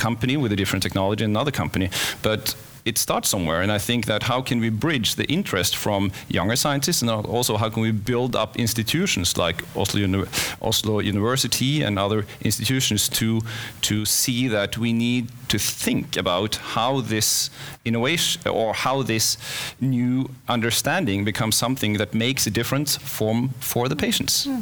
company 0.00 0.36
with 0.36 0.50
a 0.50 0.56
different 0.56 0.82
technology 0.82 1.24
and 1.24 1.32
another 1.36 1.50
company. 1.50 1.90
But 2.22 2.56
it 2.90 2.98
starts 2.98 3.28
somewhere, 3.28 3.62
and 3.62 3.70
I 3.70 3.78
think 3.78 4.06
that 4.06 4.22
how 4.24 4.42
can 4.42 4.60
we 4.60 4.70
bridge 4.70 5.14
the 5.14 5.24
interest 5.24 5.76
from 5.76 6.10
younger 6.28 6.56
scientists, 6.56 7.02
and 7.02 7.10
also 7.10 7.56
how 7.56 7.70
can 7.70 7.82
we 7.82 7.92
build 7.92 8.34
up 8.42 8.56
institutions 8.56 9.36
like 9.36 9.58
Oslo, 9.76 10.00
Uni- 10.00 10.28
Oslo 10.60 11.00
University 11.00 11.84
and 11.86 11.98
other 11.98 12.20
institutions 12.40 13.08
to 13.08 13.40
to 13.80 14.04
see 14.04 14.48
that 14.48 14.76
we 14.76 14.92
need 14.92 15.24
to 15.48 15.58
think 15.58 16.16
about 16.16 16.56
how 16.74 17.00
this 17.00 17.50
innovation 17.84 18.42
or 18.48 18.74
how 18.74 19.02
this 19.02 19.36
new 19.80 20.28
understanding 20.48 21.24
becomes 21.24 21.56
something 21.56 21.98
that 21.98 22.14
makes 22.14 22.46
a 22.46 22.50
difference 22.50 22.96
from 22.96 23.50
for 23.60 23.88
the 23.88 23.96
patients. 23.96 24.46
Uh, 24.46 24.60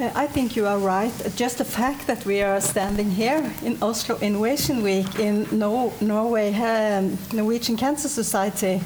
Uh, 0.00 0.10
I 0.16 0.26
think 0.26 0.56
you 0.56 0.66
are 0.66 0.78
right. 0.78 1.12
Uh, 1.24 1.28
just 1.36 1.58
the 1.58 1.64
fact 1.64 2.08
that 2.08 2.26
we 2.26 2.42
are 2.42 2.60
standing 2.60 3.10
here 3.10 3.48
in 3.62 3.80
Oslo 3.80 4.18
Innovation 4.18 4.82
Week 4.82 5.20
in 5.20 5.46
no 5.52 5.92
Norway, 6.00 6.52
um, 6.52 7.16
Norwegian 7.32 7.76
Cancer 7.76 8.08
Society, 8.08 8.80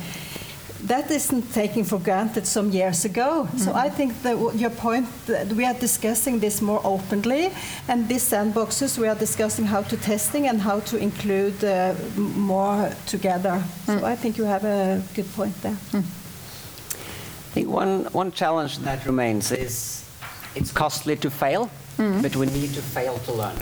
that 0.82 1.10
isn't 1.10 1.55
taken 1.55 1.85
for 1.85 1.98
granted 1.98 2.47
some 2.47 2.70
years 2.70 3.06
ago. 3.06 3.48
So 3.56 3.70
mm-hmm. 3.70 3.86
I 3.86 3.89
think 3.89 4.22
that 4.22 4.35
w- 4.35 4.59
your 4.59 4.70
point 4.70 5.06
that 5.26 5.48
we 5.48 5.64
are 5.64 5.72
discussing 5.72 6.40
this 6.40 6.60
more 6.60 6.82
openly, 6.85 7.52
and 7.89 8.06
these 8.06 8.30
sandboxes 8.30 8.98
we 8.98 9.09
are 9.09 9.18
discussing 9.18 9.64
how 9.64 9.82
to 9.85 9.97
testing 9.97 10.47
and 10.47 10.60
how 10.60 10.80
to 10.80 10.98
include 10.98 11.64
uh, 11.64 11.94
more 12.16 12.93
together. 13.06 13.62
So 13.86 13.98
mm. 13.98 14.05
I 14.05 14.14
think 14.14 14.36
you 14.36 14.44
have 14.44 14.64
a 14.64 15.02
good 15.14 15.32
point 15.32 15.59
there. 15.62 15.76
Mm. 15.93 16.05
I 16.05 17.51
think 17.55 17.68
one, 17.68 18.05
one 18.12 18.30
challenge 18.30 18.78
that 18.80 19.06
remains 19.06 19.51
is 19.52 20.05
it's 20.59 20.72
costly 20.72 21.16
to 21.16 21.30
fail, 21.30 21.70
but 21.97 22.35
we 22.36 22.47
need 22.47 22.74
to 22.74 22.82
fail 22.82 23.18
to 23.18 23.32
learn. 23.32 23.56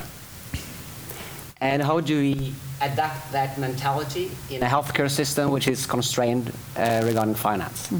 And 1.61 1.83
how 1.83 2.01
do 2.01 2.19
we 2.19 2.53
adapt 2.81 3.33
that 3.33 3.59
mentality 3.59 4.31
in 4.51 4.63
a 4.63 4.67
healthcare 4.67 5.11
system 5.11 5.51
which 5.51 5.69
is 5.69 5.87
constrained 5.87 6.53
uh, 6.77 7.03
regarding 7.05 7.35
finance. 7.35 7.93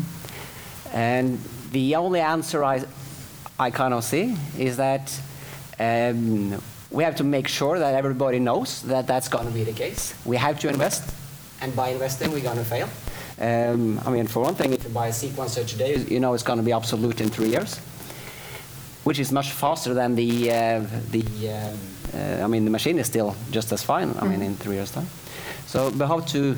And 0.93 1.39
the 1.73 1.97
only 1.97 2.21
answer 2.21 2.63
I, 2.63 2.85
I 3.59 3.71
kind 3.71 3.95
of 3.95 4.05
see 4.05 4.37
is 4.59 4.77
that 4.77 5.19
um, 5.79 6.61
we 6.91 7.05
have 7.05 7.17
to 7.17 7.25
make 7.25 7.49
sure 7.49 7.79
that 7.79 7.95
everybody 7.95 8.39
knows 8.39 8.83
that 8.83 9.07
that's 9.07 9.29
going 9.29 9.47
to 9.47 9.53
be 9.53 9.65
the 9.65 9.73
case. 9.73 10.15
We 10.25 10.37
have 10.37 10.59
to 10.61 10.69
invest, 10.69 11.15
and 11.61 11.75
by 11.75 11.89
investing, 11.89 12.33
we're 12.33 12.43
going 12.43 12.59
to 12.59 12.65
fail. 12.65 12.89
Um, 13.39 14.01
I 14.07 14.11
mean, 14.11 14.27
for 14.27 14.43
one 14.43 14.55
thing, 14.55 14.73
if 14.73 14.85
you 14.85 14.91
buy 14.91 15.09
a 15.09 15.13
sequencer 15.13 15.67
today, 15.67 15.97
you 15.97 16.21
know 16.21 16.33
it's 16.33 16.43
going 16.43 16.59
to 16.59 16.65
be 16.65 16.73
obsolete 16.73 17.21
in 17.21 17.29
three 17.29 17.49
years, 17.49 17.81
which 19.07 19.21
is 19.21 19.31
much 19.31 19.53
faster 19.53 19.95
than 19.95 20.17
the 20.17 20.51
uh, 20.51 20.85
the. 21.13 21.23
Uh, 22.13 22.45
I 22.45 22.47
mean, 22.49 22.65
the 22.65 22.71
machine 22.71 22.99
is 22.99 23.07
still 23.07 23.37
just 23.53 23.73
as 23.73 23.83
fine. 23.83 24.13
I 24.19 24.27
mean, 24.27 24.43
in 24.43 24.57
three 24.57 24.75
years' 24.75 24.91
time. 24.91 25.07
So 25.67 25.91
we 25.91 26.07
have 26.07 26.27
to 26.27 26.57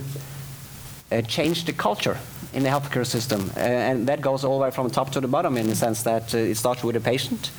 uh, 1.13 1.23
change 1.23 1.65
the 1.65 1.73
culture 1.75 2.17
in 2.55 2.63
the 2.63 2.71
healthcare 2.71 3.05
system, 3.05 3.51
uh, 3.55 3.61
and 3.61 4.07
that 4.07 4.21
goes 4.23 4.45
all 4.45 4.59
the 4.59 4.65
way 4.65 4.71
from 4.71 4.91
top 4.91 5.11
to 5.11 5.21
the 5.21 5.29
bottom 5.29 5.59
in 5.59 5.67
the 5.67 5.75
sense 5.75 6.03
that 6.05 6.35
uh, 6.35 6.39
it 6.39 6.57
starts 6.57 6.83
with 6.83 6.95
the 6.95 7.01
patient. 7.01 7.51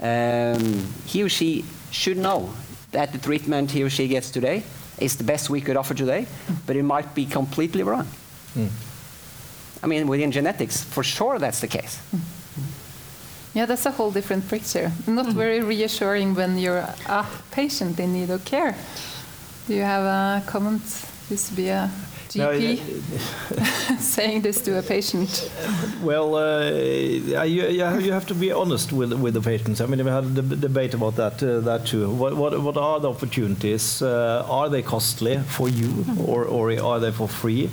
Um, 0.00 0.92
he 1.06 1.22
or 1.22 1.28
she 1.28 1.64
should 1.92 2.16
know 2.16 2.50
that 2.90 3.12
the 3.12 3.18
treatment 3.18 3.70
he 3.70 3.84
or 3.84 3.90
she 3.90 4.08
gets 4.08 4.30
today 4.30 4.64
is 4.98 5.16
the 5.16 5.24
best 5.24 5.50
we 5.50 5.60
could 5.60 5.76
offer 5.76 5.94
today, 5.94 6.26
but 6.66 6.74
it 6.74 6.82
might 6.82 7.14
be 7.14 7.26
completely 7.26 7.84
wrong. 7.84 8.08
I 9.84 9.86
mean, 9.86 10.08
within 10.08 10.32
genetics, 10.32 10.82
for 10.82 11.04
sure 11.04 11.38
that's 11.38 11.60
the 11.60 11.68
case. 11.68 12.00
Yeah, 13.54 13.66
that's 13.66 13.84
a 13.86 13.90
whole 13.90 14.10
different 14.10 14.48
picture. 14.48 14.90
Not 15.06 15.26
very 15.26 15.60
reassuring 15.60 16.34
when 16.34 16.58
you're 16.58 16.86
a 17.06 17.26
patient 17.50 18.00
in 18.00 18.12
need 18.12 18.30
of 18.30 18.44
care. 18.44 18.74
Do 19.68 19.74
you 19.74 19.82
have 19.82 20.04
a 20.04 20.42
comment? 20.46 20.82
Used 21.30 21.48
to 21.48 21.54
be 21.54 21.68
a 21.68 21.90
No, 22.34 22.48
GP 22.48 22.78
saying 24.00 24.42
this 24.42 24.60
to 24.62 24.78
a 24.78 24.82
patient. 24.82 25.50
Well, 26.02 26.34
uh, 26.34 27.44
you, 27.44 27.68
you 27.68 28.12
have 28.12 28.26
to 28.26 28.34
be 28.34 28.50
honest 28.52 28.90
with 28.92 29.12
with 29.12 29.34
the 29.34 29.40
patients. 29.40 29.80
I 29.80 29.86
mean, 29.86 30.04
we 30.04 30.10
had 30.10 30.24
a 30.24 30.42
deb- 30.42 30.60
debate 30.60 30.94
about 30.94 31.14
that 31.16 31.42
uh, 31.42 31.60
that 31.60 31.84
too. 31.86 32.08
What, 32.10 32.32
what 32.36 32.52
what 32.62 32.76
are 32.76 33.00
the 33.00 33.10
opportunities? 33.10 34.00
Uh, 34.02 34.46
are 34.48 34.70
they 34.70 34.82
costly 34.82 35.38
for 35.46 35.68
you, 35.68 36.04
or 36.26 36.44
or 36.46 36.72
are 36.80 37.00
they 37.00 37.12
for 37.12 37.28
free? 37.28 37.68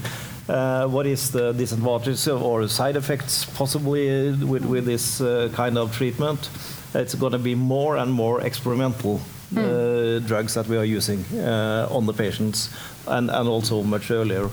Uh, 0.49 0.88
what 0.88 1.05
is 1.05 1.30
the 1.31 1.53
disadvantages 1.53 2.27
or 2.27 2.67
side 2.67 2.95
effects 2.95 3.45
possibly 3.45 4.31
with 4.34 4.65
with 4.65 4.85
this 4.85 5.21
uh, 5.21 5.49
kind 5.53 5.77
of 5.77 5.95
treatment? 5.95 6.49
It's 6.95 7.13
going 7.13 7.34
to 7.34 7.39
be 7.39 7.55
more 7.55 7.97
and 7.97 8.11
more 8.11 8.41
experimental. 8.41 9.21
Uh, 9.55 10.19
drugs 10.19 10.53
that 10.53 10.67
we 10.67 10.77
are 10.77 10.85
using 10.85 11.26
uh, 11.34 11.88
on 11.89 12.05
the 12.05 12.13
patients, 12.13 12.69
and, 13.07 13.31
and 13.31 13.49
also 13.49 13.81
much 13.81 14.11
earlier. 14.11 14.47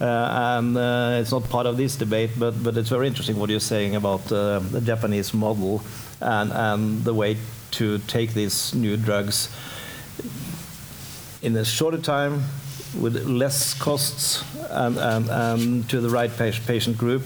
Uh, 0.00 0.56
and 0.58 0.78
uh, 0.78 1.18
it's 1.20 1.30
not 1.30 1.46
part 1.50 1.66
of 1.66 1.76
this 1.76 1.94
debate, 1.94 2.30
but, 2.38 2.52
but 2.62 2.74
it's 2.74 2.88
very 2.88 3.06
interesting 3.06 3.38
what 3.38 3.50
you're 3.50 3.60
saying 3.60 3.96
about 3.96 4.32
uh, 4.32 4.58
the 4.70 4.80
Japanese 4.80 5.34
model 5.34 5.82
and, 6.22 6.50
and 6.52 7.04
the 7.04 7.12
way 7.12 7.36
to 7.72 7.98
take 8.06 8.32
these 8.32 8.74
new 8.74 8.96
drugs 8.96 9.50
in 11.42 11.54
a 11.56 11.64
shorter 11.64 11.98
time 11.98 12.42
with 12.98 13.24
less 13.26 13.74
costs 13.74 14.44
and, 14.70 14.98
and, 14.98 15.28
and 15.28 15.88
to 15.90 16.00
the 16.00 16.10
right 16.10 16.30
patient 16.36 16.98
group. 16.98 17.22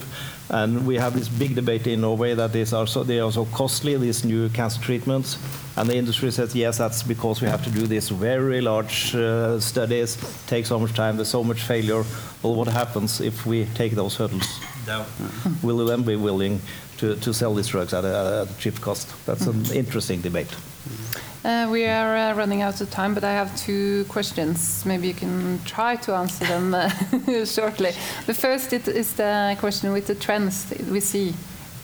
And 0.51 0.87
we 0.87 0.97
have 0.97 1.15
this 1.15 1.29
big 1.29 1.55
debate 1.55 1.87
in 1.87 2.03
Norway 2.03 2.35
that 2.35 2.53
these 2.53 2.75
are 2.75 2.87
so, 2.87 3.03
they 3.03 3.19
are 3.19 3.33
so 3.33 3.47
costly, 3.47 3.97
these 3.97 4.25
new 4.25 4.51
cancer 4.51 4.81
treatments. 4.81 5.39
And 5.77 5.89
the 5.89 5.97
industry 5.97 6.31
says, 6.31 6.55
yes, 6.55 6.79
that's 6.79 7.03
because 7.03 7.41
we 7.41 7.49
have 7.49 7.65
to 7.65 7.71
do 7.71 7.87
these 7.87 8.11
very 8.11 8.61
large 8.61 9.15
uh, 9.15 9.59
studies, 9.59 10.19
take 10.47 10.67
so 10.67 10.79
much 10.79 10.93
time, 10.93 11.17
there's 11.17 11.29
so 11.29 11.43
much 11.43 11.63
failure. 11.63 12.05
Well, 12.43 12.55
what 12.55 12.69
happens 12.69 13.21
if 13.21 13.47
we 13.47 13.65
take 13.75 13.93
those 13.93 14.17
hurdles 14.17 14.61
down? 14.87 15.07
Will 15.63 15.79
we 15.79 15.87
then 15.87 16.03
be 16.03 16.17
willing 16.17 16.61
to, 16.99 17.17
to 17.17 17.33
sell 17.33 17.55
these 17.55 17.69
drugs 17.69 17.95
at 17.95 18.05
a, 18.05 18.09
at 18.09 18.51
a 18.51 18.59
cheap 18.59 18.81
cost? 18.81 19.09
That's 19.25 19.47
an 19.47 19.65
interesting 19.73 20.21
debate. 20.21 20.49
Mm-hmm. 20.49 21.34
Uh, 21.45 21.69
we 21.71 21.85
are 21.85 22.17
uh, 22.17 22.35
running 22.35 22.63
out 22.63 22.81
of 22.81 22.91
time, 22.91 23.13
but 23.13 23.23
I 23.23 23.33
have 23.33 23.55
two 23.57 24.05
questions. 24.09 24.83
Maybe 24.87 25.09
you 25.09 25.15
can 25.15 25.61
try 25.67 25.97
to 25.97 26.15
answer 26.15 26.47
them 26.47 26.73
uh, 26.75 26.89
shortly. 27.45 27.91
The 28.27 28.33
first 28.33 28.73
it 28.73 28.89
is 28.89 29.13
the 29.13 29.55
question 29.61 29.93
with 29.93 30.07
the 30.07 30.15
trends 30.15 30.65
that 30.71 30.81
we 30.87 31.01
see 31.01 31.35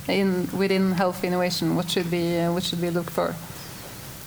in 0.09 0.49
within 0.57 0.93
health 0.93 1.23
innovation. 1.25 1.77
What 1.77 1.91
should 1.91 2.11
we 2.11 2.39
uh, 2.39 2.55
what 2.55 2.63
should 2.63 2.81
we 2.81 2.89
look 2.89 3.11
for? 3.11 3.35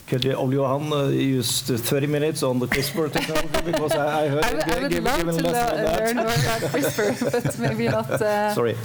Could 0.07 0.23
you, 0.26 0.34
Ole 0.34 0.53
Johan, 0.53 0.93
uh, 0.93 1.07
use 1.07 1.61
the 1.64 1.77
30 1.77 2.07
minutes 2.07 2.43
on 2.43 2.60
the 2.60 2.68
CRISPR 2.68 3.11
technology? 3.11 3.72
Because 3.72 3.93
I, 3.93 4.26
I 4.26 4.27
heard 4.27 4.43
I 4.43 4.53
would, 4.53 4.69
I 4.69 4.80
would 4.81 4.91
given- 4.91 5.03
love 5.05 5.38
to 5.38 5.43
that. 5.43 5.99
learn 5.99 6.15
more 6.18 6.26
about 6.26 6.61
CRISPR, 6.72 7.31
but 7.31 7.57
maybe 7.60 7.88
not. 7.88 8.11
Uh, 8.11 8.53
Sorry. 8.53 8.76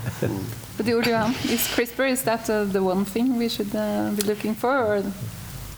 But 0.79 0.89
Ole 0.89 1.03
Johan, 1.05 1.33
is 1.51 1.67
CRISPR 1.77 2.09
is 2.11 2.23
that 2.23 2.49
uh, 2.49 2.65
the 2.65 2.83
one 2.83 3.05
thing 3.05 3.37
we 3.37 3.49
should 3.51 3.75
uh, 3.75 4.13
be 4.17 4.23
looking 4.23 4.55
for, 4.55 4.71
or 4.79 5.03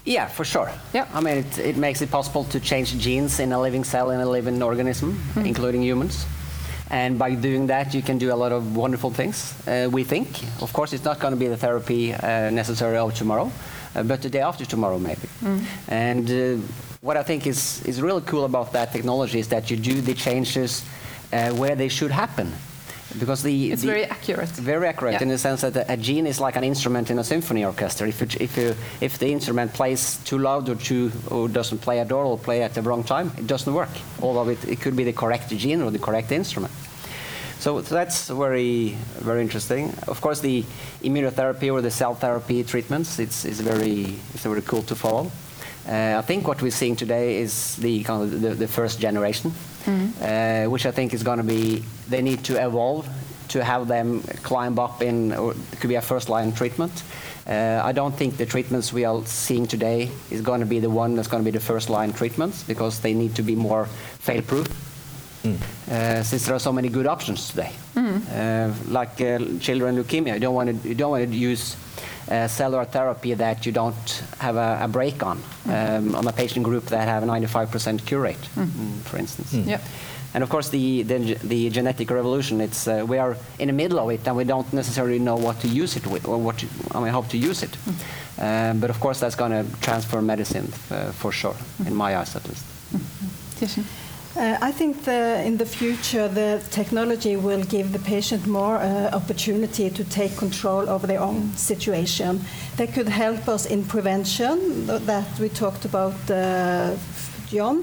Yeah, 0.05 0.27
for 0.27 0.45
sure. 0.45 0.71
Yeah. 0.95 1.07
I 1.13 1.21
mean, 1.21 1.39
it, 1.39 1.59
it 1.59 1.77
makes 1.77 2.01
it 2.03 2.11
possible 2.11 2.45
to 2.45 2.61
change 2.61 2.97
genes 2.99 3.39
in 3.39 3.53
a 3.53 3.61
living 3.61 3.85
cell 3.85 4.11
in 4.11 4.21
a 4.21 4.27
living 4.27 4.63
organism, 4.63 5.21
including 5.37 5.83
humans. 5.83 6.27
And 6.91 7.19
by 7.19 7.35
doing 7.35 7.69
that, 7.69 7.95
you 7.95 8.03
can 8.03 8.19
do 8.19 8.33
a 8.33 8.35
lot 8.35 8.51
of 8.51 8.77
wonderful 8.77 9.11
things, 9.11 9.55
uh, 9.69 9.89
we 9.93 10.03
think. 10.03 10.27
Of 10.61 10.73
course, 10.73 10.93
it's 10.93 11.05
not 11.05 11.21
going 11.21 11.33
to 11.33 11.39
be 11.39 11.47
the 11.47 11.57
therapy 11.57 12.13
uh, 12.13 12.51
necessary 12.51 12.97
of 12.97 13.15
tomorrow, 13.15 13.53
uh, 13.95 14.03
but 14.03 14.23
the 14.23 14.29
day 14.29 14.41
after 14.41 14.65
tomorrow, 14.65 14.99
maybe. 14.99 15.29
And 15.87 16.29
uh, 16.31 16.67
what 17.01 17.17
I 17.17 17.23
think 17.23 17.47
is, 17.47 17.83
is 17.85 18.03
really 18.03 18.23
cool 18.23 18.45
about 18.45 18.73
that 18.73 18.93
technology 18.93 19.39
is 19.39 19.49
that 19.49 19.71
you 19.71 19.77
do 19.77 20.01
the 20.01 20.15
changes 20.15 20.83
uh, 21.33 21.51
where 21.53 21.77
they 21.77 21.89
should 21.89 22.11
happen. 22.11 22.53
Because 23.19 23.43
the, 23.43 23.73
it's 23.73 23.83
the- 23.83 23.89
very 23.89 24.05
accurate. 24.05 24.49
very 24.51 24.87
accurate 24.87 25.15
Yeah. 25.15 25.23
in 25.23 25.29
the 25.29 25.39
sense 25.39 25.63
that 25.63 25.87
a, 25.89 25.97
gene 25.97 26.27
is 26.27 26.39
like 26.41 26.57
an 26.57 26.65
instrument 26.65 27.11
in 27.11 27.19
a 27.19 27.25
symphony 27.25 27.65
orchestra. 27.65 28.07
If, 28.09 28.23
it, 28.23 28.41
if, 28.41 28.57
you, 28.57 28.75
if 29.01 29.19
the 29.19 29.33
instrument 29.33 29.73
plays 29.75 30.19
too 30.25 30.39
loud 30.39 30.69
or 30.69 30.77
too 30.77 31.11
or 31.29 31.49
doesn't 31.49 31.79
play 31.79 32.01
at 32.01 32.13
all 32.13 32.33
or 32.33 32.39
play 32.39 32.63
at 32.63 32.75
the 32.75 32.83
wrong 32.83 33.03
time, 33.03 33.33
it 33.37 33.47
doesn't 33.47 33.73
work. 33.73 33.91
Although 34.23 34.49
it, 34.51 34.65
it 34.69 34.81
could 34.81 34.95
be 34.97 35.05
the 35.05 35.13
correct 35.13 35.49
gene 35.51 35.83
or 35.83 35.91
the 35.91 35.99
correct 35.99 36.31
instrument. 36.33 36.73
So, 37.59 37.83
so 37.83 37.95
that's 37.95 38.29
very 38.29 38.97
very 39.19 39.43
interesting. 39.43 39.93
Of 40.09 40.21
course, 40.23 40.41
the 40.41 40.65
immunotherapy 41.03 41.71
or 41.71 41.83
the 41.83 41.91
cell 41.91 42.15
therapy 42.15 42.65
treatments 42.65 43.19
it's, 43.19 43.45
it's 43.45 43.61
very 43.61 44.17
it's 44.35 44.45
very 44.45 44.63
cool 44.63 44.83
to 44.85 44.95
follow. 44.95 45.31
Uh, 45.87 46.17
I 46.19 46.23
think 46.23 46.47
what 46.47 46.63
we're 46.63 46.71
seeing 46.71 46.97
today 46.97 47.37
is 47.39 47.77
the 47.77 48.03
kind 48.05 48.23
of 48.23 48.41
the, 48.41 48.55
the 48.55 48.69
first 48.69 49.01
generation, 49.01 49.53
uh, 49.87 50.65
which 50.71 50.87
I 50.87 50.91
think 50.91 51.15
is 51.15 51.23
going 51.23 51.39
to 51.39 51.45
be 51.45 51.85
they 52.09 52.23
need 52.23 52.45
to 52.45 52.65
evolve 52.65 53.09
to 53.49 53.65
have 53.65 53.89
them 53.89 54.23
climb 54.43 54.79
up 54.79 55.03
in 55.03 55.33
or 55.33 55.53
it 55.53 55.81
could 55.81 55.89
be 55.89 55.97
a 55.97 56.03
first 56.03 56.29
line 56.29 56.53
treatment. 56.53 57.03
Uh, 57.47 57.81
I 57.83 57.93
don't 57.93 58.15
think 58.15 58.37
the 58.37 58.47
treatments 58.47 58.93
we 58.93 59.05
are 59.05 59.27
seeing 59.27 59.67
today 59.67 60.11
is 60.31 60.41
going 60.41 60.61
to 60.61 60.67
be 60.67 60.79
the 60.79 60.91
one 60.91 61.17
that's 61.17 61.29
going 61.29 61.43
to 61.43 61.51
be 61.51 61.57
the 61.59 61.65
first 61.65 61.91
line 61.91 62.13
treatments 62.13 62.63
because 62.63 63.01
they 63.01 63.15
need 63.15 63.35
to 63.37 63.43
be 63.43 63.57
more 63.57 63.87
fail 64.21 64.43
proof. 64.43 64.90
Uh, 65.45 66.23
since 66.23 66.47
there 66.47 66.55
are 66.55 66.61
so 66.61 66.73
many 66.73 66.89
good 66.89 67.07
options 67.07 67.49
today, 67.49 67.73
uh, 67.97 68.73
like 68.89 69.21
uh, 69.21 69.39
children 69.59 69.97
leukemia, 69.97 70.35
you 70.35 70.41
don't 70.41 70.55
want 70.55 70.83
to 70.83 70.89
you 70.89 70.95
don't 70.95 71.11
want 71.11 71.31
to 71.31 71.37
use 71.37 71.77
uh, 72.31 72.47
cellular 72.47 72.85
therapy 72.85 73.35
that 73.35 73.65
you 73.65 73.73
don't 73.73 74.23
have 74.39 74.57
a, 74.57 74.79
a 74.83 74.89
break 74.89 75.23
on 75.23 75.43
um, 75.69 76.15
on 76.15 76.27
a 76.27 76.33
patient 76.33 76.65
group 76.65 76.85
that 76.87 77.09
have 77.09 77.23
a 77.23 77.27
95% 77.27 78.05
cure 78.07 78.21
rate, 78.21 78.49
mm, 78.55 79.01
for 79.03 79.19
instance. 79.19 79.53
Yep. 79.55 79.83
And 80.33 80.45
of 80.45 80.49
course, 80.49 80.69
the, 80.69 81.03
the, 81.03 81.35
the 81.43 81.71
genetic 81.71 82.09
revolution, 82.11 82.61
it's, 82.61 82.87
uh, 82.87 83.05
we 83.09 83.19
are 83.19 83.37
in 83.59 83.67
the 83.67 83.73
middle 83.73 83.99
of 83.99 84.11
it 84.11 84.27
and 84.29 84.37
we 84.37 84.45
don't 84.45 84.73
necessarily 84.73 85.19
know 85.19 85.35
what 85.35 85.59
to 85.61 85.67
use 85.69 85.97
it 85.97 86.07
with 86.07 86.29
or 86.29 86.39
what 86.39 86.59
to, 86.59 86.67
I 86.93 87.01
mean, 87.01 87.13
how 87.13 87.23
to 87.23 87.37
use 87.37 87.65
it. 87.65 87.77
Um, 88.39 88.79
but 88.79 88.91
of 88.91 89.01
course, 89.01 89.19
that's 89.19 89.35
going 89.35 89.51
to 89.51 89.65
transform 89.81 90.27
medicine 90.27 90.73
uh, 90.91 91.11
for 91.11 91.33
sure, 91.33 91.57
in 91.85 91.97
my 91.97 92.17
eyes 92.17 92.37
at 92.37 92.49
least. 92.49 92.65
Kirsten? 93.59 93.85
Uh, 94.37 94.57
I 94.61 94.71
think 94.71 95.03
the, 95.03 95.43
in 95.45 95.57
the 95.57 95.67
future 95.67 96.29
the 96.29 96.63
technology 96.71 97.35
will 97.35 97.65
give 97.65 97.93
the 97.93 97.99
patient 97.99 98.47
more 98.47 98.77
uh, 98.77 99.11
opportunity 99.13 99.91
to 99.91 100.05
take 100.05 100.37
control 100.37 100.89
over 100.89 101.05
their 101.05 101.21
own 101.21 101.53
situation. 101.57 102.41
That 102.77 102.93
could 102.95 103.09
help 103.09 103.49
us 103.49 103.67
in 103.67 103.85
prevention 103.85 104.87
that 104.87 105.27
we 105.41 105.49
talked 105.49 105.85
about, 105.85 106.15
uh, 106.31 106.95
John, 107.49 107.83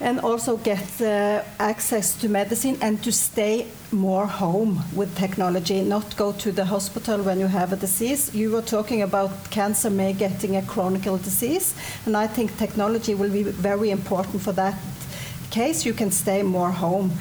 and 0.00 0.18
also 0.20 0.56
get 0.56 1.00
uh, 1.02 1.42
access 1.58 2.14
to 2.22 2.28
medicine 2.28 2.78
and 2.80 3.02
to 3.04 3.12
stay 3.12 3.66
more 3.90 4.26
home 4.26 4.82
with 4.96 5.14
technology, 5.18 5.82
not 5.82 6.16
go 6.16 6.32
to 6.32 6.52
the 6.52 6.64
hospital 6.64 7.22
when 7.22 7.38
you 7.38 7.48
have 7.48 7.70
a 7.70 7.76
disease. 7.76 8.34
You 8.34 8.50
were 8.50 8.62
talking 8.62 9.02
about 9.02 9.50
cancer 9.50 9.90
may 9.90 10.14
getting 10.14 10.56
a 10.56 10.62
chronic 10.62 11.02
disease, 11.02 11.74
and 12.06 12.16
I 12.16 12.28
think 12.28 12.56
technology 12.56 13.14
will 13.14 13.30
be 13.30 13.42
very 13.42 13.90
important 13.90 14.40
for 14.40 14.52
that 14.52 14.74
case, 15.52 15.86
you 15.88 15.94
can 15.94 16.10
stay 16.10 16.42
more 16.42 16.72
home. 16.72 17.12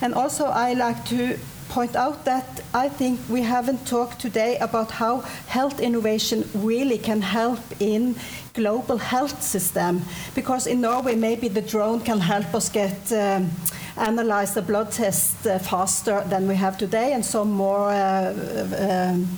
And 0.00 0.14
also, 0.14 0.44
I 0.44 0.74
like 0.74 1.04
to 1.06 1.38
point 1.68 1.96
out 1.96 2.24
that 2.24 2.60
I 2.72 2.88
think 2.88 3.20
we 3.28 3.42
haven't 3.42 3.86
talked 3.86 4.20
today 4.20 4.56
about 4.58 4.90
how 4.90 5.22
health 5.46 5.80
innovation 5.80 6.44
really 6.54 6.98
can 6.98 7.20
help 7.20 7.60
in 7.80 8.14
global 8.54 8.98
health 8.98 9.42
system. 9.42 10.02
Because 10.34 10.66
in 10.66 10.80
Norway, 10.80 11.16
maybe 11.16 11.48
the 11.48 11.62
drone 11.62 12.00
can 12.00 12.20
help 12.20 12.54
us 12.54 12.68
get 12.68 13.12
um, 13.12 13.50
analyze 13.96 14.54
the 14.54 14.62
blood 14.62 14.92
test 14.92 15.46
uh, 15.46 15.58
faster 15.58 16.24
than 16.28 16.48
we 16.48 16.54
have 16.54 16.78
today, 16.78 17.12
and 17.12 17.24
some 17.24 17.50
more. 17.50 17.90
Uh, 17.90 19.12
um, 19.12 19.28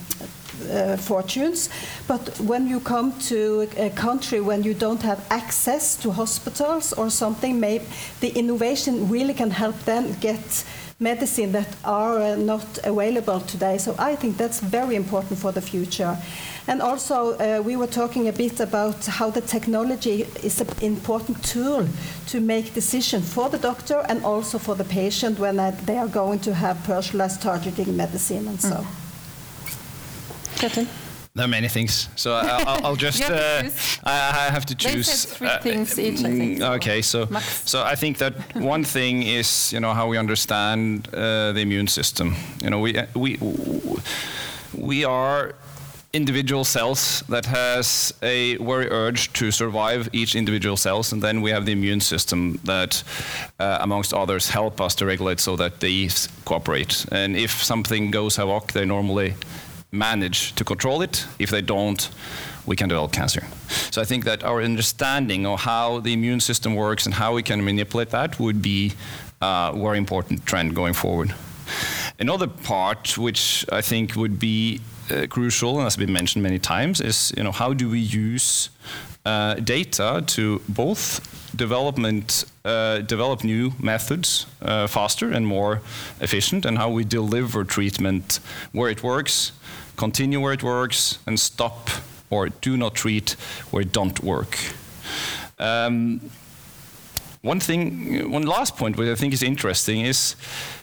uh, 0.71 0.97
fortunes. 0.97 1.69
But 2.07 2.39
when 2.41 2.67
you 2.69 2.81
come 2.81 3.19
to 3.29 3.69
a 3.77 3.91
country 3.91 4.41
when 4.41 4.63
you 4.63 4.75
don't 4.75 5.03
have 5.03 5.21
access 5.31 5.97
to 5.97 6.11
hospitals 6.11 6.93
or 6.93 7.11
something, 7.11 7.61
maybe 7.61 7.85
the 8.21 8.29
innovation 8.29 9.09
really 9.09 9.35
can 9.35 9.51
help 9.51 9.79
them 9.85 10.17
get 10.21 10.65
medicine 11.01 11.53
that 11.53 11.69
are 11.83 12.19
uh, 12.21 12.37
not 12.37 12.79
available 12.85 13.41
today. 13.41 13.79
So 13.79 13.95
I 13.99 14.17
think 14.17 14.37
that's 14.37 14.61
very 14.61 14.95
important 14.95 15.39
for 15.39 15.51
the 15.51 15.63
future. 15.63 16.17
And 16.67 16.83
also, 16.83 17.39
uh, 17.39 17.63
we 17.65 17.75
were 17.77 17.87
talking 17.87 18.29
a 18.29 18.33
bit 18.33 18.61
about 18.61 19.07
how 19.07 19.31
the 19.31 19.41
technology 19.41 20.27
is 20.43 20.61
an 20.61 20.69
important 20.83 21.43
tool 21.43 21.89
to 22.27 22.41
make 22.41 22.75
decisions 22.75 23.33
for 23.33 23.49
the 23.49 23.59
doctor 23.59 24.05
and 24.09 24.23
also 24.25 24.59
for 24.59 24.75
the 24.75 24.85
patient 24.85 25.39
when 25.39 25.59
uh, 25.59 25.75
they 25.87 25.97
are 25.97 26.09
going 26.09 26.39
to 26.41 26.55
have 26.55 26.77
personalized 26.85 27.41
targeting 27.41 27.97
medicine 27.97 28.47
and 28.47 28.61
so. 28.61 28.87
There 31.35 31.45
are 31.45 31.49
many 31.49 31.69
things, 31.69 32.09
so 32.17 32.35
I, 32.35 32.81
will 32.89 32.97
just 32.97 33.23
uh, 33.31 33.63
I, 34.03 34.49
I, 34.49 34.51
have 34.51 34.67
to 34.67 34.75
choose. 34.75 35.07
They 35.07 35.13
said 35.13 35.37
three 35.37 35.49
uh, 35.49 35.61
things 35.61 35.99
each. 35.99 36.19
I 36.19 36.23
think. 36.23 36.59
Mm, 36.59 36.77
okay, 36.77 37.03
so 37.03 37.27
Max. 37.31 37.71
so 37.71 37.85
I 37.85 37.95
think 37.95 38.19
that 38.19 38.35
one 38.57 38.83
thing 38.83 39.23
is 39.23 39.73
you 39.73 39.79
know 39.79 39.95
how 39.95 40.09
we 40.09 40.19
understand 40.19 41.09
uh, 41.15 41.53
the 41.53 41.61
immune 41.61 41.87
system. 41.87 42.35
You 42.61 42.71
know 42.71 42.81
we 42.81 42.99
uh, 42.99 43.07
we 43.15 43.39
we 44.75 45.05
are 45.05 45.55
individual 46.13 46.65
cells 46.65 47.23
that 47.29 47.47
has 47.47 48.13
a 48.23 48.57
very 48.57 48.89
urge 48.91 49.33
to 49.33 49.53
survive 49.53 50.09
each 50.13 50.35
individual 50.35 50.77
cells 50.77 51.13
and 51.13 51.23
then 51.23 51.41
we 51.41 51.51
have 51.51 51.65
the 51.67 51.73
immune 51.73 52.01
system 52.01 52.59
that 52.65 53.05
uh, 53.61 53.79
amongst 53.81 54.13
others 54.13 54.49
help 54.49 54.81
us 54.81 54.97
to 54.97 55.07
regulate 55.07 55.39
so 55.39 55.55
that 55.55 55.79
they 55.79 56.09
cooperate 56.45 57.07
and 57.13 57.37
if 57.37 57.63
something 57.63 58.11
goes 58.11 58.35
havoc 58.35 58.73
they 58.73 58.85
normally 58.85 59.35
manage 59.93 60.55
to 60.55 60.65
control 60.65 61.03
it. 61.03 61.27
If 61.39 61.51
they 61.51 61.63
don't, 61.63 62.11
we 62.67 62.77
can 62.77 62.89
develop 62.89 63.13
cancer. 63.13 63.43
So 63.91 64.01
I 64.01 64.05
think 64.05 64.25
that 64.25 64.45
our 64.45 64.63
understanding 64.63 65.47
of 65.47 65.61
how 65.61 66.01
the 66.01 66.13
immune 66.13 66.41
system 66.41 66.75
works 66.75 67.07
and 67.07 67.15
how 67.15 67.35
we 67.35 67.43
can 67.43 67.65
manipulate 67.65 68.11
that 68.11 68.39
would 68.39 68.63
be 68.63 68.93
a 69.41 69.73
very 69.75 69.99
important 69.99 70.47
trend 70.47 70.75
going 70.75 70.95
forward. 70.95 71.35
Another 72.19 72.47
part, 72.47 73.17
which 73.17 73.65
I 73.73 73.81
think 73.81 74.15
would 74.17 74.39
be 74.39 74.81
uh, 75.11 75.27
crucial 75.29 75.77
and 75.77 75.85
has 75.85 75.97
been 75.97 76.13
mentioned 76.13 76.43
many 76.43 76.59
times, 76.59 77.01
is 77.01 77.33
you 77.37 77.43
know 77.43 77.53
how 77.53 77.73
do 77.73 77.89
we 77.89 78.01
use 78.01 78.71
uh, 79.25 79.55
data 79.55 80.23
to 80.27 80.61
both 80.69 81.21
development 81.57 82.45
uh, 82.65 82.99
develop 82.99 83.45
new 83.45 83.73
methods 83.79 84.47
uh, 84.63 84.87
faster 84.87 85.31
and 85.31 85.47
more 85.47 85.81
efficient, 86.21 86.65
and 86.67 86.79
how 86.79 86.91
we 86.91 87.05
deliver 87.05 87.65
treatment 87.65 88.41
where 88.73 88.91
it 88.91 89.03
works 89.03 89.53
continue 90.01 90.41
where 90.41 90.55
it 90.55 90.63
works 90.63 91.19
and 91.27 91.39
stop 91.39 91.91
or 92.31 92.49
do 92.49 92.77
not 92.77 92.95
treat 92.95 93.37
where 93.71 93.83
it 93.83 93.93
don't 93.93 94.23
work. 94.23 94.57
Um, 95.59 96.21
one 97.43 97.61
thing, 97.61 98.31
one 98.33 98.47
last 98.47 98.77
point, 98.77 98.97
which 98.97 99.09
I 99.09 99.15
think 99.15 99.35
is 99.35 99.43
interesting, 99.43 100.01
is 100.07 100.37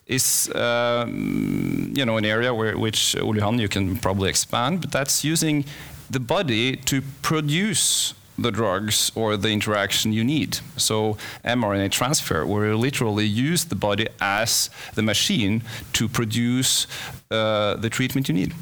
is 0.06 0.50
um, 0.56 1.92
you 1.98 2.06
know 2.06 2.18
an 2.18 2.26
area 2.26 2.54
where 2.54 2.78
which 2.78 3.16
Ole 3.16 3.36
Johan 3.38 3.60
you 3.60 3.70
can 3.70 3.98
probably 3.98 4.30
expand, 4.30 4.82
but 4.82 4.92
that's 4.92 5.24
using 5.24 5.66
the 6.10 6.20
body 6.20 6.76
to 6.76 7.02
produce 7.22 8.14
the 8.38 8.52
drugs 8.52 9.12
or 9.16 9.38
the 9.38 9.50
interaction 9.50 10.14
you 10.14 10.24
need. 10.24 10.60
So 10.78 11.18
mRNA 11.44 11.92
transfer, 11.92 12.46
where 12.46 12.68
you 12.68 12.78
literally 12.78 13.26
use 13.26 13.66
the 13.66 13.76
body 13.76 14.08
as 14.22 14.70
the 14.96 15.02
machine 15.02 15.64
to 15.94 16.08
produce 16.08 16.88
uh, 17.32 17.76
the 17.76 17.90
treatment 17.90 18.30
you 18.30 18.36
need. 18.36 18.54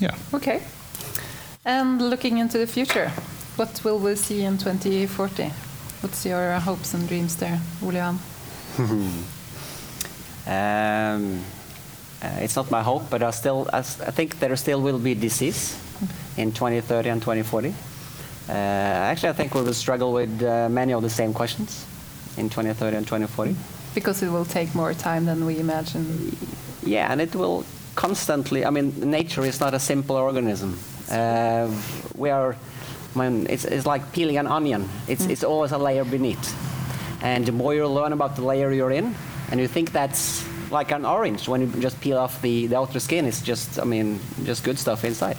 Yeah. 0.00 0.14
Okay. 0.32 0.62
And 1.64 2.00
looking 2.00 2.38
into 2.38 2.58
the 2.58 2.66
future, 2.66 3.10
what 3.56 3.84
will 3.84 3.98
we 3.98 4.16
see 4.16 4.42
in 4.42 4.58
2040? 4.58 5.50
What's 6.00 6.26
your 6.26 6.58
hopes 6.60 6.94
and 6.94 7.08
dreams 7.08 7.36
there, 7.36 7.60
Julian? 7.80 8.18
um, 8.78 9.24
uh, 12.22 12.38
it's 12.40 12.56
not 12.56 12.70
my 12.70 12.82
hope, 12.82 13.08
but 13.08 13.22
I 13.22 13.30
still 13.30 13.68
I, 13.72 13.78
I 13.78 14.10
think 14.10 14.40
there 14.40 14.54
still 14.56 14.80
will 14.80 14.98
be 14.98 15.14
disease 15.14 15.83
in 16.36 16.52
2030 16.52 17.08
and 17.08 17.20
2040. 17.20 17.74
Uh, 18.48 18.52
actually, 18.52 19.30
I 19.30 19.32
think 19.32 19.54
we 19.54 19.62
will 19.62 19.72
struggle 19.72 20.12
with 20.12 20.42
uh, 20.42 20.68
many 20.68 20.92
of 20.92 21.02
the 21.02 21.10
same 21.10 21.32
questions 21.32 21.86
in 22.36 22.48
2030 22.50 22.96
and 22.96 23.06
2040. 23.06 23.56
Because 23.94 24.22
it 24.22 24.28
will 24.28 24.44
take 24.44 24.74
more 24.74 24.92
time 24.92 25.24
than 25.24 25.46
we 25.46 25.58
imagine. 25.58 26.36
Yeah, 26.82 27.10
and 27.10 27.20
it 27.20 27.34
will 27.34 27.64
constantly, 27.94 28.64
I 28.64 28.70
mean, 28.70 28.92
nature 29.10 29.44
is 29.44 29.60
not 29.60 29.72
a 29.72 29.78
simple 29.80 30.16
organism. 30.16 30.78
Uh, 31.10 31.70
we 32.16 32.30
are, 32.30 32.56
I 33.14 33.18
mean, 33.18 33.46
it's, 33.48 33.64
it's 33.64 33.86
like 33.86 34.12
peeling 34.12 34.36
an 34.36 34.46
onion. 34.46 34.88
It's, 35.08 35.26
mm. 35.26 35.30
it's 35.30 35.44
always 35.44 35.72
a 35.72 35.78
layer 35.78 36.04
beneath. 36.04 36.54
And 37.22 37.46
the 37.46 37.52
more 37.52 37.74
you 37.74 37.86
learn 37.86 38.12
about 38.12 38.36
the 38.36 38.42
layer 38.42 38.72
you're 38.72 38.90
in, 38.90 39.14
and 39.50 39.60
you 39.60 39.68
think 39.68 39.92
that's 39.92 40.44
like 40.70 40.90
an 40.90 41.04
orange 41.04 41.48
when 41.48 41.60
you 41.60 41.66
just 41.80 42.00
peel 42.00 42.18
off 42.18 42.40
the, 42.42 42.66
the 42.66 42.78
outer 42.78 43.00
skin, 43.00 43.26
it's 43.26 43.42
just, 43.42 43.78
I 43.78 43.84
mean, 43.84 44.20
just 44.44 44.64
good 44.64 44.78
stuff 44.78 45.04
inside. 45.04 45.36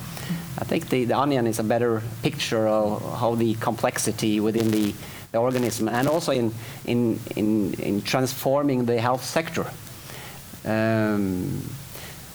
I 0.58 0.64
think 0.64 0.90
the, 0.90 1.06
the 1.06 1.18
onion 1.18 1.48
is 1.48 1.60
a 1.60 1.64
better 1.64 2.02
picture 2.24 2.68
of 2.68 3.02
how 3.20 3.36
the 3.36 3.56
complexity 3.56 4.40
within 4.40 4.72
the, 4.72 4.94
the 5.32 5.38
organism 5.38 5.90
and 5.90 6.08
also 6.08 6.32
in, 6.32 6.54
in, 6.86 7.20
in, 7.36 7.74
in 7.76 8.02
transforming 8.02 8.86
the 8.86 9.00
health 9.00 9.24
sector. 9.24 9.66
Um, 10.64 11.62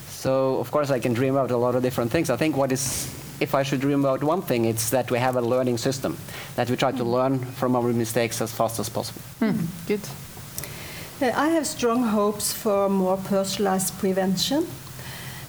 so 0.09 0.59
of 0.59 0.71
course 0.71 0.91
I 0.91 0.99
can 0.99 1.15
dream 1.15 1.35
about 1.35 1.51
a 1.51 1.57
lot 1.57 1.75
of 1.75 1.83
different 1.83 2.11
things. 2.11 2.29
I 2.29 2.37
think 2.37 2.57
what 2.57 2.73
is, 2.73 3.09
if 3.41 3.55
I 3.55 3.63
should 3.63 3.81
dream 3.81 4.05
about 4.05 4.23
one 4.23 4.43
thing, 4.43 4.67
it's 4.67 4.91
that 4.91 5.11
we 5.11 5.19
have 5.19 5.37
a 5.37 5.41
learning 5.41 5.79
system, 5.79 6.19
that 6.57 6.69
we 6.69 6.77
try 6.77 6.93
to 6.93 7.05
learn 7.05 7.39
from 7.39 7.75
our 7.75 7.93
mistakes 7.93 8.43
as 8.43 8.53
fast 8.53 8.79
as 8.79 8.91
possible. 8.91 9.23
Mm, 9.41 9.65
good. 9.87 10.01
I 11.23 11.51
have 11.51 11.67
strong 11.67 12.03
hopes 12.03 12.53
for 12.53 12.89
more 12.89 13.19
personalized 13.19 13.99
prevention. 13.99 14.67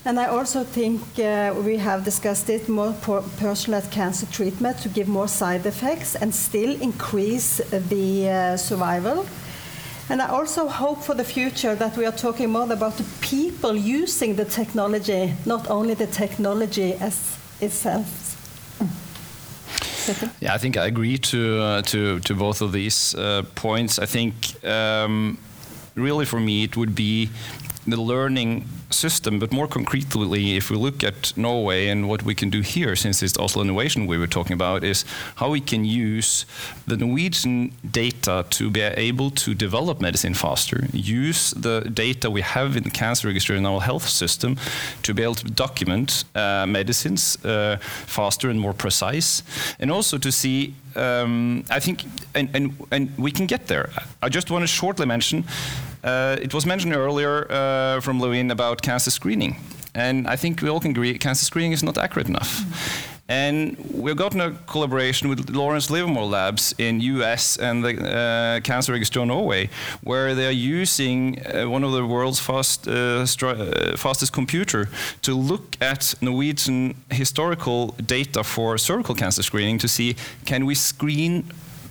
And 0.04 0.18
I 0.18 0.26
also 0.26 0.64
think 0.64 1.00
uh, 1.18 1.54
we 1.64 1.76
have 1.76 2.04
discussed 2.04 2.50
it 2.50 2.68
more 2.68 2.92
personalized 3.38 3.90
cancer 3.90 4.26
treatment 4.26 4.78
to 4.80 4.88
give 4.88 5.08
more 5.08 5.28
side 5.28 5.64
effects 5.64 6.16
and 6.16 6.34
still 6.34 6.80
increase 6.82 7.58
the 7.70 8.28
uh, 8.28 8.56
survival. 8.56 9.24
And 10.10 10.20
I 10.20 10.26
also 10.26 10.68
hope 10.68 11.04
for 11.04 11.14
the 11.14 11.24
future 11.24 11.76
that 11.76 11.96
we 11.96 12.04
are 12.04 12.12
talking 12.12 12.50
more 12.50 12.70
about 12.70 12.96
the 12.96 13.04
people 13.20 13.76
using 13.76 14.34
the 14.34 14.44
technology, 14.44 15.34
not 15.46 15.70
only 15.70 15.94
the 15.94 16.08
technology 16.08 16.94
as 16.94 17.38
itself. 17.60 18.28
Yeah, 20.40 20.54
I 20.54 20.58
think 20.58 20.76
I 20.76 20.86
agree 20.86 21.16
to 21.18 21.60
uh, 21.60 21.82
to 21.82 22.18
to 22.20 22.34
both 22.34 22.60
of 22.60 22.72
these 22.72 23.14
uh, 23.14 23.42
points. 23.54 24.00
I 24.00 24.06
think 24.06 24.34
um, 24.64 25.38
really 25.94 26.24
for 26.24 26.40
me 26.40 26.64
it 26.64 26.76
would 26.76 26.94
be 26.94 27.30
the 27.86 28.00
learning 28.00 28.66
system, 28.92 29.38
but 29.38 29.52
more 29.52 29.66
concretely, 29.66 30.56
if 30.56 30.70
we 30.70 30.76
look 30.76 31.02
at 31.04 31.36
Norway 31.36 31.88
and 31.88 32.08
what 32.08 32.22
we 32.22 32.34
can 32.34 32.50
do 32.50 32.60
here, 32.60 32.96
since 32.96 33.22
it's 33.22 33.38
Oslo 33.38 33.62
Innovation 33.62 34.06
we 34.06 34.18
were 34.18 34.26
talking 34.26 34.54
about, 34.54 34.84
is 34.84 35.04
how 35.36 35.50
we 35.50 35.60
can 35.60 35.84
use 35.84 36.46
the 36.86 36.96
Norwegian 36.96 37.72
data 37.90 38.44
to 38.50 38.70
be 38.70 38.80
able 38.80 39.30
to 39.30 39.54
develop 39.54 40.00
medicine 40.00 40.34
faster, 40.34 40.86
use 40.92 41.50
the 41.52 41.80
data 41.92 42.30
we 42.30 42.42
have 42.42 42.76
in 42.76 42.82
the 42.82 42.90
cancer 42.90 43.28
registry 43.28 43.56
in 43.56 43.66
our 43.66 43.80
health 43.80 44.08
system 44.08 44.56
to 45.02 45.14
be 45.14 45.22
able 45.22 45.34
to 45.34 45.46
document 45.46 46.24
uh, 46.34 46.66
medicines 46.66 47.42
uh, 47.44 47.76
faster 47.80 48.50
and 48.50 48.60
more 48.60 48.74
precise, 48.74 49.42
and 49.78 49.90
also 49.90 50.18
to 50.18 50.30
see 50.30 50.74
um, 50.96 51.64
I 51.70 51.80
think, 51.80 52.04
and, 52.34 52.48
and, 52.54 52.86
and 52.90 53.16
we 53.18 53.30
can 53.30 53.46
get 53.46 53.66
there. 53.66 53.90
I 54.20 54.28
just 54.28 54.50
want 54.50 54.62
to 54.62 54.66
shortly 54.66 55.06
mention 55.06 55.44
it 56.04 56.52
was 56.54 56.66
mentioned 56.66 56.94
earlier 56.94 57.46
uh, 57.50 58.00
from 58.00 58.20
Levin 58.20 58.50
about 58.50 58.82
cancer 58.82 59.10
screening. 59.10 59.56
And 59.94 60.26
I 60.26 60.36
think 60.36 60.62
we 60.62 60.68
all 60.68 60.80
can 60.80 60.92
agree 60.92 61.18
cancer 61.18 61.44
screening 61.44 61.72
is 61.72 61.82
not 61.82 61.98
accurate 61.98 62.28
enough. 62.28 62.48
Mm. 62.48 63.08
And 63.28 63.76
we've 63.94 64.16
gotten 64.16 64.40
a 64.40 64.50
collaboration 64.66 65.28
with 65.28 65.48
Lawrence 65.48 65.90
Livermore 65.90 66.26
Labs 66.26 66.74
in 66.76 67.00
US 67.00 67.56
and 67.56 67.82
the 67.84 67.92
uh, 67.96 68.60
Cancer 68.60 68.92
Registry 68.92 69.22
in 69.22 69.28
Norway, 69.28 69.70
where 70.02 70.34
they 70.34 70.46
are 70.46 70.58
using 70.76 71.38
uh, 71.46 71.68
one 71.68 71.84
of 71.84 71.92
the 71.92 72.04
world's 72.04 72.40
fast, 72.40 72.88
uh, 72.88 73.24
uh, 73.42 73.96
fastest 73.96 74.32
computer 74.32 74.88
to 75.22 75.34
look 75.34 75.76
at 75.80 76.14
Norwegian 76.20 76.94
historical 77.10 77.94
data 78.04 78.44
for 78.44 78.76
cervical 78.76 79.14
cancer 79.14 79.42
screening 79.42 79.78
to 79.78 79.88
see 79.88 80.16
can 80.44 80.66
we 80.66 80.74
screen 80.74 81.44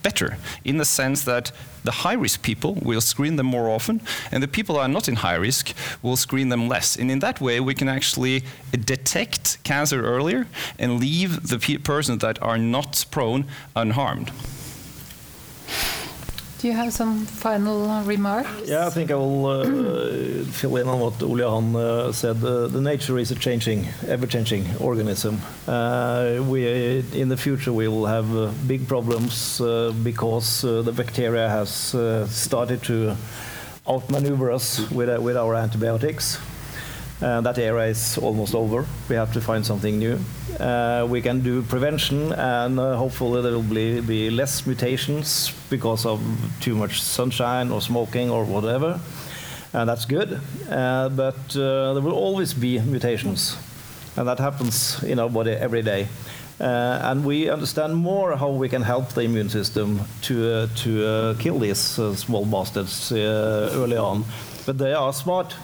better 0.03 0.37
in 0.63 0.77
the 0.77 0.85
sense 0.85 1.23
that 1.23 1.51
the 1.83 1.91
high 1.91 2.13
risk 2.13 2.41
people 2.41 2.75
will 2.81 3.01
screen 3.01 3.35
them 3.35 3.47
more 3.47 3.69
often, 3.69 4.01
and 4.31 4.41
the 4.41 4.47
people 4.47 4.75
who 4.75 4.81
are 4.81 4.87
not 4.87 5.07
in 5.07 5.15
high 5.15 5.35
risk 5.35 5.73
will 6.01 6.17
screen 6.17 6.49
them 6.49 6.67
less. 6.67 6.95
And 6.95 7.09
in 7.11 7.19
that 7.19 7.41
way, 7.41 7.59
we 7.59 7.73
can 7.73 7.89
actually 7.89 8.43
detect 8.71 9.63
cancer 9.63 10.03
earlier 10.03 10.47
and 10.79 10.99
leave 10.99 11.47
the 11.47 11.59
pe- 11.59 11.77
persons 11.77 12.21
that 12.21 12.41
are 12.41 12.57
not 12.57 13.05
prone 13.11 13.45
unharmed. 13.75 14.31
Do 16.61 16.67
you 16.67 16.73
have 16.75 16.93
some 16.93 17.25
final 17.25 17.89
uh, 17.89 18.03
remarks? 18.03 18.69
Yeah, 18.69 18.85
I 18.85 18.91
think 18.91 19.09
I 19.09 19.15
will 19.15 19.45
uh, 19.47 19.63
fill 20.51 20.75
in 20.75 20.87
on 20.87 20.99
what 20.99 21.19
Ole 21.23 21.75
uh, 21.75 22.11
said. 22.11 22.43
Uh, 22.43 22.67
the 22.67 22.79
nature 22.79 23.17
is 23.17 23.31
a 23.31 23.35
changing, 23.35 23.87
ever-changing 24.07 24.77
organism. 24.79 25.41
Uh, 25.67 26.37
we, 26.47 26.99
in 27.13 27.29
the 27.29 27.37
future, 27.37 27.73
we 27.73 27.87
will 27.87 28.05
have 28.05 28.35
uh, 28.35 28.51
big 28.67 28.87
problems 28.87 29.59
uh, 29.59 29.91
because 30.03 30.63
uh, 30.63 30.83
the 30.83 30.91
bacteria 30.91 31.49
has 31.49 31.95
uh, 31.95 32.27
started 32.27 32.83
to 32.83 33.15
outmaneuver 33.89 34.51
us 34.51 34.87
with, 34.91 35.09
uh, 35.09 35.19
with 35.19 35.37
our 35.37 35.55
antibiotics. 35.55 36.37
Uh, 37.21 37.39
that 37.41 37.57
era 37.59 37.85
is 37.85 38.17
almost 38.17 38.55
over. 38.55 38.85
We 39.07 39.15
have 39.15 39.31
to 39.33 39.41
find 39.41 39.63
something 39.63 39.99
new. 39.99 40.17
Uh, 40.59 41.05
we 41.07 41.21
can 41.21 41.41
do 41.41 41.61
prevention, 41.61 42.33
and 42.33 42.79
uh, 42.79 42.95
hopefully 42.95 43.43
there 43.43 43.51
will 43.51 43.61
be, 43.61 44.01
be 44.01 44.31
less 44.31 44.65
mutations 44.65 45.53
because 45.69 46.05
of 46.05 46.19
too 46.61 46.75
much 46.75 46.99
sunshine 47.01 47.71
or 47.71 47.79
smoking 47.79 48.31
or 48.31 48.43
whatever. 48.43 48.99
And 49.73 49.87
that's 49.87 50.05
good. 50.05 50.39
Uh, 50.69 51.09
but 51.09 51.55
uh, 51.55 51.93
there 51.93 52.01
will 52.01 52.15
always 52.15 52.55
be 52.55 52.79
mutations, 52.79 53.55
and 54.17 54.27
that 54.27 54.39
happens 54.39 55.03
in 55.03 55.19
our 55.19 55.29
body 55.29 55.51
every 55.51 55.83
day. 55.83 56.07
Uh, 56.59 56.99
and 57.03 57.25
we 57.25 57.49
understand 57.49 57.95
more 57.95 58.37
how 58.37 58.49
we 58.49 58.69
can 58.69 58.83
help 58.83 59.09
the 59.13 59.21
immune 59.21 59.49
system 59.49 59.99
to, 60.21 60.53
uh, 60.53 60.67
to 60.75 61.05
uh, 61.05 61.33
kill 61.39 61.57
these 61.57 61.97
uh, 61.97 62.15
small 62.15 62.45
bastards 62.45 63.11
uh, 63.11 63.71
early 63.73 63.97
on. 63.97 64.23
But 64.65 64.77
they 64.77 64.93
are 64.93 65.11
smart, 65.11 65.55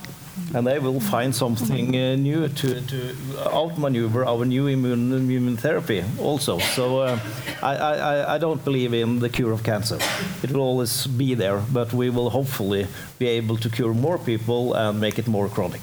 and 0.53 0.65
they 0.65 0.79
will 0.79 0.99
find 0.99 1.35
something 1.35 1.95
uh, 1.95 2.15
new 2.15 2.47
to, 2.47 2.81
to 2.81 3.15
outmaneuver 3.51 4.25
our 4.25 4.45
new 4.45 4.67
immune, 4.67 5.11
immune 5.13 5.57
therapy 5.57 6.03
also. 6.19 6.57
So 6.59 6.99
uh, 6.99 7.19
I, 7.61 7.75
I, 7.75 8.35
I 8.35 8.37
don't 8.37 8.63
believe 8.63 8.93
in 8.93 9.19
the 9.19 9.29
cure 9.29 9.51
of 9.51 9.63
cancer. 9.63 9.99
It 10.43 10.51
will 10.51 10.61
always 10.61 11.07
be 11.07 11.35
there, 11.35 11.61
but 11.73 11.93
we 11.93 12.09
will 12.09 12.29
hopefully 12.29 12.87
be 13.19 13.27
able 13.27 13.57
to 13.57 13.69
cure 13.69 13.93
more 13.93 14.17
people 14.17 14.73
and 14.73 14.99
make 14.99 15.19
it 15.19 15.27
more 15.27 15.49
chronic. 15.49 15.81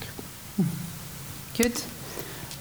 Good. 1.57 1.81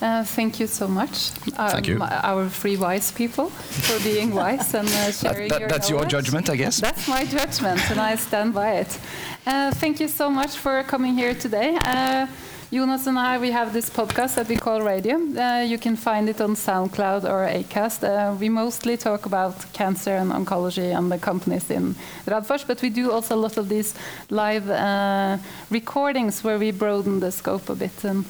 Uh, 0.03 0.21
thank 0.35 0.59
you 0.59 0.67
so 0.67 0.85
much, 0.87 1.29
Thank 1.55 1.87
you. 1.87 1.95
um, 1.95 2.01
our 2.23 2.49
three 2.49 2.75
wise 2.75 3.09
people, 3.11 3.49
for 3.49 3.97
being 4.03 4.35
wise 4.41 4.73
and 4.73 4.87
uh, 4.89 5.11
sharing 5.11 5.47
that- 5.49 5.59
your 5.61 5.69
that's 5.69 5.89
your 5.89 6.05
judgment, 6.05 6.49
I 6.49 6.57
guess. 6.57 6.81
That's 6.81 7.07
my 7.07 7.23
judgment, 7.23 7.79
and 7.89 7.99
I 8.01 8.15
stand 8.17 8.53
by 8.53 8.69
it. 8.81 8.99
Uh, 9.47 9.71
thank 9.71 9.99
you 10.01 10.09
so 10.09 10.29
much 10.29 10.57
for 10.57 10.83
coming 10.83 11.13
here 11.17 11.33
today. 11.33 11.77
Uh, 11.85 12.27
Jonas 12.73 13.07
and 13.07 13.17
I, 13.19 13.37
we 13.37 13.51
have 13.51 13.71
this 13.71 13.89
podcast 13.89 14.35
that 14.35 14.47
we 14.49 14.55
call 14.55 14.81
Radio. 14.81 15.15
Uh, 15.15 15.61
you 15.61 15.77
can 15.77 15.95
find 15.95 16.27
it 16.27 16.41
on 16.41 16.55
SoundCloud 16.55 17.23
or 17.23 17.47
Acast. 17.47 18.03
Uh, 18.03 18.35
we 18.39 18.49
mostly 18.49 18.97
talk 18.97 19.25
about 19.25 19.53
cancer 19.73 20.15
and 20.15 20.31
oncology 20.31 20.91
and 20.97 21.09
the 21.11 21.19
companies 21.19 21.69
in 21.69 21.95
Radforsk, 22.25 22.65
but 22.67 22.81
we 22.81 22.89
do 22.89 23.11
also 23.11 23.35
a 23.35 23.41
lot 23.45 23.57
of 23.57 23.69
these 23.69 23.93
live 24.29 24.67
uh, 24.69 25.37
recordings 25.69 26.43
where 26.43 26.57
we 26.57 26.71
broaden 26.71 27.19
the 27.19 27.31
scope 27.31 27.69
a 27.69 27.75
bit. 27.75 28.03
And 28.03 28.25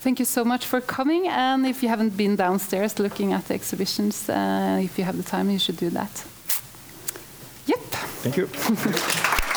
Thank 0.00 0.18
you 0.18 0.24
so 0.24 0.44
much 0.44 0.64
for 0.64 0.80
coming. 0.80 1.28
And 1.28 1.66
if 1.66 1.82
you 1.82 1.90
haven't 1.90 2.16
been 2.16 2.34
downstairs 2.34 2.98
looking 2.98 3.34
at 3.34 3.44
the 3.48 3.54
exhibitions, 3.54 4.30
uh, 4.30 4.80
if 4.82 4.98
you 4.98 5.04
have 5.04 5.18
the 5.18 5.22
time, 5.22 5.50
you 5.50 5.58
should 5.58 5.76
do 5.76 5.90
that. 5.90 6.24
Yep. 7.66 7.80
Thank 8.22 8.36
you. 8.38 8.48